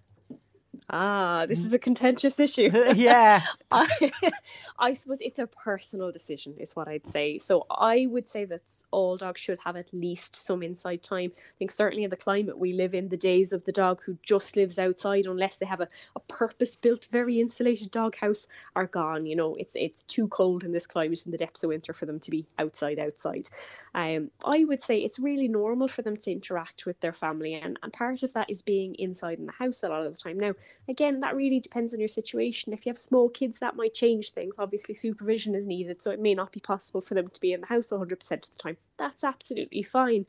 Ah, 0.90 1.44
this 1.46 1.66
is 1.66 1.74
a 1.74 1.78
contentious 1.78 2.40
issue. 2.40 2.70
yeah. 2.94 3.42
I, 3.70 4.10
I 4.78 4.92
suppose 4.94 5.20
it's 5.20 5.38
a 5.38 5.46
personal 5.46 6.10
decision, 6.12 6.54
is 6.58 6.74
what 6.74 6.88
I'd 6.88 7.06
say. 7.06 7.36
So 7.38 7.66
I 7.70 8.06
would 8.06 8.26
say 8.26 8.46
that 8.46 8.62
all 8.90 9.18
dogs 9.18 9.42
should 9.42 9.58
have 9.64 9.76
at 9.76 9.92
least 9.92 10.34
some 10.34 10.62
inside 10.62 11.02
time. 11.02 11.32
I 11.36 11.52
think 11.58 11.72
certainly 11.72 12.04
in 12.04 12.10
the 12.10 12.16
climate 12.16 12.58
we 12.58 12.72
live 12.72 12.94
in, 12.94 13.10
the 13.10 13.18
days 13.18 13.52
of 13.52 13.66
the 13.66 13.72
dog 13.72 14.00
who 14.02 14.16
just 14.22 14.56
lives 14.56 14.78
outside, 14.78 15.26
unless 15.26 15.56
they 15.56 15.66
have 15.66 15.82
a, 15.82 15.88
a 16.16 16.20
purpose 16.20 16.76
built, 16.76 17.06
very 17.12 17.38
insulated 17.38 17.90
dog 17.90 18.16
house, 18.16 18.46
are 18.74 18.86
gone. 18.86 19.26
You 19.26 19.36
know, 19.36 19.56
it's 19.56 19.76
it's 19.76 20.04
too 20.04 20.28
cold 20.28 20.64
in 20.64 20.72
this 20.72 20.86
climate 20.86 21.26
in 21.26 21.32
the 21.32 21.38
depths 21.38 21.64
of 21.64 21.68
winter 21.68 21.92
for 21.92 22.06
them 22.06 22.20
to 22.20 22.30
be 22.30 22.46
outside, 22.58 22.98
outside. 22.98 23.48
Um, 23.94 24.30
I 24.42 24.64
would 24.64 24.82
say 24.82 25.00
it's 25.00 25.18
really 25.18 25.48
normal 25.48 25.88
for 25.88 26.00
them 26.00 26.16
to 26.16 26.32
interact 26.32 26.86
with 26.86 26.98
their 27.00 27.12
family, 27.12 27.54
and, 27.56 27.78
and 27.82 27.92
part 27.92 28.22
of 28.22 28.32
that 28.32 28.50
is 28.50 28.62
being 28.62 28.94
inside 28.94 29.38
in 29.38 29.44
the 29.44 29.52
house 29.52 29.82
a 29.82 29.88
lot 29.88 30.06
of 30.06 30.14
the 30.14 30.18
time. 30.18 30.40
Now, 30.40 30.54
Again, 30.86 31.20
that 31.20 31.36
really 31.36 31.60
depends 31.60 31.92
on 31.92 32.00
your 32.00 32.08
situation. 32.08 32.72
If 32.72 32.86
you 32.86 32.90
have 32.90 32.98
small 32.98 33.28
kids, 33.28 33.58
that 33.58 33.76
might 33.76 33.94
change 33.94 34.30
things. 34.30 34.56
Obviously, 34.58 34.94
supervision 34.94 35.54
is 35.54 35.66
needed, 35.66 36.00
so 36.00 36.10
it 36.10 36.20
may 36.20 36.34
not 36.34 36.52
be 36.52 36.60
possible 36.60 37.00
for 37.00 37.14
them 37.14 37.28
to 37.28 37.40
be 37.40 37.52
in 37.52 37.60
the 37.60 37.66
house 37.66 37.90
100% 37.90 38.12
of 38.12 38.50
the 38.50 38.58
time. 38.58 38.76
That's 38.98 39.24
absolutely 39.24 39.82
fine. 39.82 40.26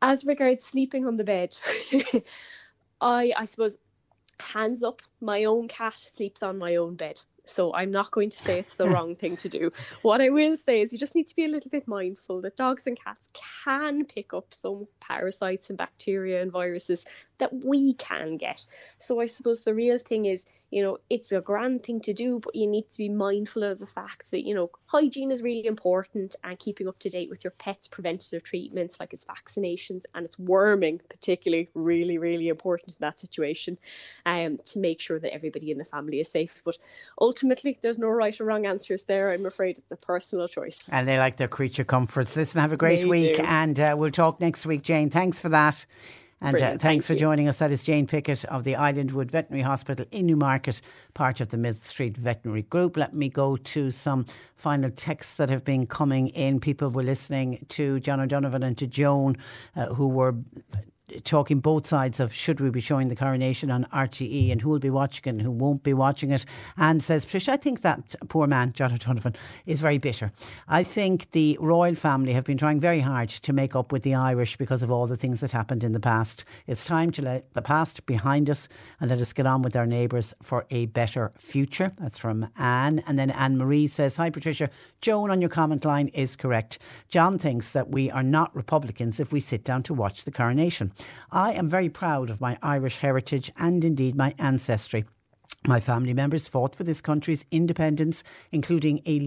As 0.00 0.24
regards 0.24 0.64
sleeping 0.64 1.06
on 1.06 1.16
the 1.16 1.24
bed, 1.24 1.58
I 3.00 3.32
I 3.36 3.44
suppose 3.44 3.76
hands 4.40 4.82
up, 4.82 5.02
my 5.20 5.44
own 5.44 5.68
cat 5.68 5.98
sleeps 5.98 6.42
on 6.42 6.58
my 6.58 6.76
own 6.76 6.96
bed. 6.96 7.20
So 7.44 7.74
I'm 7.74 7.90
not 7.90 8.10
going 8.10 8.30
to 8.30 8.36
say 8.36 8.58
it's 8.58 8.76
the 8.76 8.88
wrong 8.90 9.16
thing 9.16 9.36
to 9.38 9.48
do. 9.48 9.72
What 10.02 10.20
I 10.20 10.30
will 10.30 10.56
say 10.56 10.80
is 10.80 10.92
you 10.92 10.98
just 10.98 11.14
need 11.14 11.26
to 11.28 11.36
be 11.36 11.44
a 11.44 11.48
little 11.48 11.70
bit 11.70 11.88
mindful 11.88 12.42
that 12.42 12.56
dogs 12.56 12.86
and 12.86 12.98
cats 13.02 13.28
can 13.64 14.04
pick 14.04 14.32
up 14.32 14.54
some 14.54 14.86
parasites 15.00 15.68
and 15.68 15.78
bacteria 15.78 16.42
and 16.42 16.52
viruses 16.52 17.04
that 17.40 17.52
we 17.52 17.94
can 17.94 18.36
get. 18.36 18.64
So 18.98 19.20
I 19.20 19.26
suppose 19.26 19.62
the 19.62 19.74
real 19.74 19.98
thing 19.98 20.26
is 20.26 20.44
you 20.70 20.82
know, 20.82 20.98
it's 21.10 21.32
a 21.32 21.40
grand 21.40 21.82
thing 21.82 22.00
to 22.02 22.12
do, 22.12 22.38
but 22.38 22.54
you 22.54 22.66
need 22.66 22.88
to 22.90 22.98
be 22.98 23.08
mindful 23.08 23.64
of 23.64 23.80
the 23.80 23.86
fact 23.86 24.30
that, 24.30 24.46
you 24.46 24.54
know, 24.54 24.70
hygiene 24.86 25.32
is 25.32 25.42
really 25.42 25.66
important 25.66 26.36
and 26.44 26.58
keeping 26.58 26.86
up 26.86 26.98
to 27.00 27.10
date 27.10 27.28
with 27.28 27.42
your 27.42 27.50
pet's 27.50 27.88
preventative 27.88 28.44
treatments, 28.44 29.00
like 29.00 29.12
its 29.12 29.26
vaccinations 29.26 30.04
and 30.14 30.24
its 30.24 30.38
worming, 30.38 31.00
particularly, 31.08 31.68
really, 31.74 32.18
really 32.18 32.48
important 32.48 32.90
in 32.90 33.00
that 33.00 33.18
situation, 33.18 33.78
um, 34.26 34.58
to 34.64 34.78
make 34.78 35.00
sure 35.00 35.18
that 35.18 35.34
everybody 35.34 35.72
in 35.72 35.78
the 35.78 35.84
family 35.84 36.20
is 36.20 36.28
safe. 36.28 36.62
But 36.64 36.78
ultimately, 37.20 37.76
there's 37.82 37.98
no 37.98 38.08
right 38.08 38.40
or 38.40 38.44
wrong 38.44 38.66
answers 38.66 39.04
there. 39.04 39.32
I'm 39.32 39.46
afraid 39.46 39.78
it's 39.78 39.90
a 39.90 39.96
personal 39.96 40.46
choice. 40.46 40.84
And 40.90 41.08
they 41.08 41.18
like 41.18 41.36
their 41.36 41.48
creature 41.48 41.84
comforts. 41.84 42.36
Listen, 42.36 42.60
have 42.60 42.72
a 42.72 42.76
great 42.76 43.00
They 43.00 43.06
week, 43.06 43.36
do. 43.36 43.42
and 43.42 43.78
uh, 43.80 43.96
we'll 43.98 44.12
talk 44.12 44.40
next 44.40 44.66
week, 44.66 44.82
Jane. 44.82 45.10
Thanks 45.10 45.40
for 45.40 45.48
that. 45.48 45.84
And 46.40 46.56
uh, 46.56 46.58
thanks 46.58 46.82
thank 46.82 47.04
for 47.04 47.12
you. 47.12 47.18
joining 47.18 47.48
us. 47.48 47.56
That 47.56 47.70
is 47.70 47.84
Jane 47.84 48.06
Pickett 48.06 48.44
of 48.46 48.64
the 48.64 48.72
Islandwood 48.74 49.30
Veterinary 49.30 49.62
Hospital 49.62 50.06
in 50.10 50.26
Newmarket, 50.26 50.80
part 51.12 51.40
of 51.40 51.48
the 51.48 51.58
Millstreet 51.58 52.16
Veterinary 52.16 52.62
Group. 52.62 52.96
Let 52.96 53.12
me 53.12 53.28
go 53.28 53.56
to 53.56 53.90
some 53.90 54.24
final 54.56 54.90
texts 54.90 55.36
that 55.36 55.50
have 55.50 55.64
been 55.64 55.86
coming 55.86 56.28
in. 56.28 56.58
People 56.58 56.88
were 56.88 57.02
listening 57.02 57.66
to 57.70 58.00
John 58.00 58.20
O'Donovan 58.20 58.62
and 58.62 58.78
to 58.78 58.86
Joan, 58.86 59.36
uh, 59.76 59.86
who 59.86 60.08
were 60.08 60.34
talking 61.24 61.60
both 61.60 61.86
sides 61.86 62.20
of 62.20 62.32
should 62.32 62.60
we 62.60 62.70
be 62.70 62.80
showing 62.80 63.08
the 63.08 63.16
coronation 63.16 63.70
on 63.70 63.86
RTE 63.92 64.50
and 64.50 64.60
who 64.60 64.70
will 64.70 64.78
be 64.78 64.90
watching 64.90 65.22
it 65.26 65.30
and 65.30 65.42
who 65.42 65.50
won't 65.50 65.82
be 65.82 65.92
watching 65.92 66.30
it. 66.30 66.44
And 66.76 67.02
says, 67.02 67.24
Patricia, 67.24 67.52
I 67.52 67.56
think 67.56 67.82
that 67.82 68.14
poor 68.28 68.46
man, 68.46 68.72
John 68.72 68.92
O'Donovan, 68.92 69.36
is 69.66 69.80
very 69.80 69.98
bitter. 69.98 70.32
I 70.68 70.82
think 70.82 71.30
the 71.32 71.58
royal 71.60 71.94
family 71.94 72.32
have 72.32 72.44
been 72.44 72.58
trying 72.58 72.80
very 72.80 73.00
hard 73.00 73.28
to 73.28 73.52
make 73.52 73.74
up 73.76 73.92
with 73.92 74.02
the 74.02 74.14
Irish 74.14 74.56
because 74.56 74.82
of 74.82 74.90
all 74.90 75.06
the 75.06 75.16
things 75.16 75.40
that 75.40 75.52
happened 75.52 75.84
in 75.84 75.92
the 75.92 76.00
past. 76.00 76.44
It's 76.66 76.84
time 76.84 77.10
to 77.12 77.22
let 77.22 77.52
the 77.54 77.62
past 77.62 78.06
behind 78.06 78.48
us 78.48 78.68
and 79.00 79.10
let 79.10 79.20
us 79.20 79.32
get 79.32 79.46
on 79.46 79.62
with 79.62 79.76
our 79.76 79.86
neighbours 79.86 80.34
for 80.42 80.66
a 80.70 80.86
better 80.86 81.32
future. 81.38 81.92
That's 81.98 82.18
from 82.18 82.48
Anne. 82.56 83.02
And 83.06 83.18
then 83.18 83.30
Anne 83.30 83.58
Marie 83.58 83.86
says, 83.86 84.16
Hi, 84.16 84.30
Patricia. 84.30 84.70
Joan 85.00 85.30
on 85.30 85.40
your 85.40 85.50
comment 85.50 85.84
line 85.84 86.08
is 86.08 86.36
correct. 86.36 86.78
John 87.08 87.38
thinks 87.38 87.72
that 87.72 87.88
we 87.88 88.10
are 88.10 88.22
not 88.22 88.54
Republicans 88.54 89.20
if 89.20 89.32
we 89.32 89.40
sit 89.40 89.64
down 89.64 89.82
to 89.84 89.94
watch 89.94 90.24
the 90.24 90.30
coronation. 90.30 90.92
I 91.30 91.52
am 91.52 91.68
very 91.68 91.88
proud 91.88 92.30
of 92.30 92.40
my 92.40 92.58
Irish 92.62 92.98
heritage 92.98 93.52
and 93.56 93.84
indeed 93.84 94.14
my 94.16 94.34
ancestry. 94.38 95.04
My 95.66 95.78
family 95.78 96.14
members 96.14 96.48
fought 96.48 96.74
for 96.74 96.84
this 96.84 97.02
country's 97.02 97.44
independence, 97.50 98.24
including 98.50 99.02
a, 99.04 99.18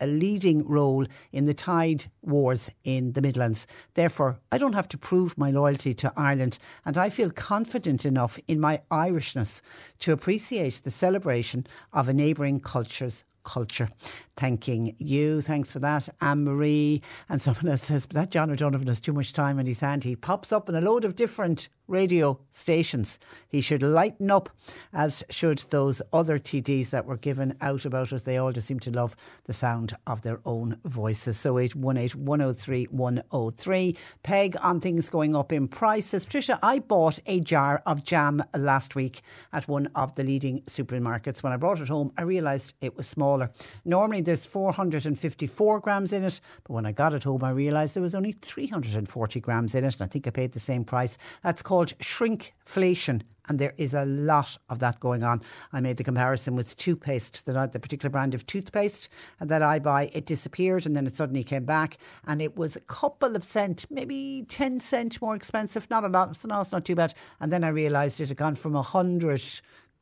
a 0.00 0.06
leading 0.06 0.66
role 0.66 1.06
in 1.32 1.44
the 1.44 1.52
Tithe 1.52 2.04
Wars 2.22 2.70
in 2.82 3.12
the 3.12 3.20
Midlands. 3.20 3.66
Therefore, 3.92 4.38
I 4.50 4.56
don't 4.56 4.72
have 4.72 4.88
to 4.88 4.98
prove 4.98 5.36
my 5.36 5.50
loyalty 5.50 5.92
to 5.92 6.14
Ireland, 6.16 6.58
and 6.86 6.96
I 6.96 7.10
feel 7.10 7.30
confident 7.30 8.06
enough 8.06 8.38
in 8.48 8.58
my 8.58 8.80
Irishness 8.90 9.60
to 9.98 10.12
appreciate 10.12 10.80
the 10.82 10.90
celebration 10.90 11.66
of 11.92 12.08
a 12.08 12.14
neighbouring 12.14 12.58
culture's 12.58 13.24
culture. 13.46 13.88
Thanking 14.36 14.94
you. 14.98 15.40
Thanks 15.40 15.72
for 15.72 15.78
that, 15.78 16.10
Anne 16.20 16.44
Marie. 16.44 17.00
And 17.26 17.40
someone 17.40 17.68
else 17.68 17.84
says, 17.84 18.04
but 18.04 18.16
that 18.16 18.30
John 18.30 18.50
O'Donovan 18.50 18.88
has 18.88 19.00
too 19.00 19.14
much 19.14 19.32
time 19.32 19.58
in 19.58 19.64
his 19.64 19.80
hand. 19.80 20.04
He 20.04 20.14
pops 20.14 20.52
up 20.52 20.68
in 20.68 20.74
a 20.74 20.80
load 20.82 21.06
of 21.06 21.16
different 21.16 21.68
radio 21.88 22.38
stations. 22.50 23.18
He 23.48 23.60
should 23.62 23.82
lighten 23.82 24.30
up, 24.30 24.50
as 24.92 25.24
should 25.30 25.58
those 25.70 26.02
other 26.12 26.38
TDs 26.38 26.90
that 26.90 27.06
were 27.06 27.16
given 27.16 27.56
out 27.62 27.86
about 27.86 28.12
it. 28.12 28.24
They 28.24 28.36
all 28.36 28.52
just 28.52 28.66
seem 28.66 28.80
to 28.80 28.90
love 28.90 29.16
the 29.44 29.54
sound 29.54 29.96
of 30.06 30.20
their 30.22 30.40
own 30.44 30.78
voices. 30.84 31.38
So 31.38 31.58
818 31.58 32.24
103 32.24 32.84
103. 32.90 33.96
Peg 34.22 34.56
on 34.60 34.80
things 34.80 35.08
going 35.08 35.34
up 35.34 35.52
in 35.52 35.68
prices. 35.68 36.26
Patricia, 36.26 36.58
I 36.62 36.80
bought 36.80 37.20
a 37.26 37.40
jar 37.40 37.82
of 37.86 38.04
jam 38.04 38.42
last 38.54 38.94
week 38.94 39.22
at 39.52 39.68
one 39.68 39.86
of 39.94 40.14
the 40.16 40.24
leading 40.24 40.60
supermarkets. 40.62 41.42
When 41.42 41.52
I 41.52 41.56
brought 41.56 41.80
it 41.80 41.88
home, 41.88 42.12
I 42.18 42.22
realised 42.22 42.74
it 42.80 42.96
was 42.96 43.06
smaller. 43.36 43.52
Normally 43.84 44.20
there's 44.20 44.46
454 44.46 45.80
grams 45.80 46.12
in 46.12 46.24
it, 46.24 46.40
but 46.64 46.72
when 46.72 46.86
I 46.86 46.92
got 46.92 47.14
it 47.14 47.24
home, 47.24 47.44
I 47.44 47.50
realised 47.50 47.94
there 47.94 48.02
was 48.02 48.14
only 48.14 48.32
340 48.32 49.40
grams 49.40 49.74
in 49.74 49.84
it, 49.84 49.94
and 49.94 50.02
I 50.02 50.06
think 50.06 50.26
I 50.26 50.30
paid 50.30 50.52
the 50.52 50.60
same 50.60 50.84
price. 50.84 51.18
That's 51.42 51.62
called 51.62 51.96
shrinkflation. 51.98 53.22
And 53.48 53.60
there 53.60 53.74
is 53.76 53.94
a 53.94 54.04
lot 54.04 54.58
of 54.68 54.80
that 54.80 54.98
going 54.98 55.22
on. 55.22 55.40
I 55.72 55.78
made 55.78 55.98
the 55.98 56.02
comparison 56.02 56.56
with 56.56 56.76
toothpaste, 56.76 57.48
I, 57.48 57.66
the 57.66 57.78
particular 57.78 58.10
brand 58.10 58.34
of 58.34 58.44
toothpaste 58.44 59.08
that 59.40 59.62
I 59.62 59.78
buy. 59.78 60.10
It 60.12 60.26
disappeared 60.26 60.84
and 60.84 60.96
then 60.96 61.06
it 61.06 61.16
suddenly 61.16 61.44
came 61.44 61.64
back, 61.64 61.96
and 62.26 62.42
it 62.42 62.56
was 62.56 62.74
a 62.74 62.80
couple 62.80 63.36
of 63.36 63.44
cent, 63.44 63.86
maybe 63.88 64.44
ten 64.48 64.80
cent 64.80 65.22
more 65.22 65.36
expensive. 65.36 65.88
Not 65.90 66.02
a 66.02 66.08
lot, 66.08 66.34
so 66.34 66.48
no, 66.48 66.60
it's 66.60 66.72
not 66.72 66.84
too 66.84 66.96
bad. 66.96 67.14
And 67.38 67.52
then 67.52 67.62
I 67.62 67.68
realised 67.68 68.20
it 68.20 68.30
had 68.30 68.36
gone 68.36 68.56
from 68.56 68.74
a 68.74 68.82
hundred 68.82 69.42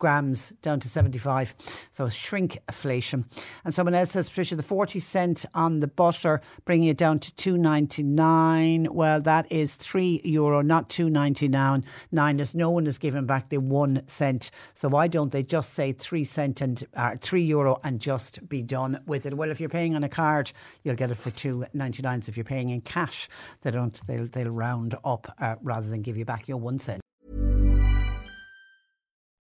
grams 0.05 0.53
down 0.61 0.79
to 0.79 0.87
75. 0.87 1.55
So 1.93 2.09
shrinkflation. 2.09 3.25
And 3.65 3.75
someone 3.75 3.95
else 3.95 4.11
says, 4.11 4.29
Patricia, 4.29 4.55
the 4.55 4.63
40 4.63 5.01
cent 5.01 5.47
on 5.55 5.79
the 5.79 5.87
butter, 5.87 6.43
bringing 6.67 6.89
it 6.89 6.99
down 6.99 7.21
to 7.21 7.33
2.99. 7.33 8.91
Well, 8.91 9.23
that 9.23 9.51
is 9.51 9.77
3 9.77 10.21
euro, 10.23 10.61
not 10.61 10.91
2.99. 10.91 11.85
Nine, 12.13 12.39
as 12.39 12.55
no 12.55 12.69
one 12.69 12.85
has 12.85 12.99
given 12.99 13.25
back 13.25 13.49
the 13.49 13.57
1 13.57 14.03
cent. 14.07 14.51
So 14.75 14.91
why 14.91 15.09
don't 15.09 15.33
they 15.33 15.43
just 15.43 15.73
say 15.73 15.93
3 15.93 16.23
cent 16.23 16.61
and 16.61 16.85
uh, 16.95 17.17
3 17.19 17.43
euro 17.43 17.81
and 17.83 17.99
just 17.99 18.47
be 18.47 18.61
done 18.61 19.01
with 19.07 19.25
it? 19.25 19.39
Well, 19.39 19.51
if 19.51 19.59
you're 19.59 19.71
paying 19.71 19.97
on 19.97 20.05
a 20.05 20.11
card, 20.11 20.53
you'll 20.83 20.97
get 20.97 21.13
it 21.13 21.15
for 21.15 21.31
2.99. 21.31 22.25
So 22.25 22.29
if 22.29 22.37
you're 22.37 22.45
paying 22.45 22.69
in 22.69 22.83
cash, 22.83 23.27
they 23.63 23.71
don't, 23.71 23.99
they'll, 24.07 24.27
they'll 24.27 24.51
round 24.51 24.97
up 25.03 25.35
uh, 25.41 25.55
rather 25.63 25.89
than 25.89 26.03
give 26.03 26.19
you 26.19 26.27
back 26.27 26.47
your 26.47 26.59
1 26.59 26.79
cent. 26.79 27.04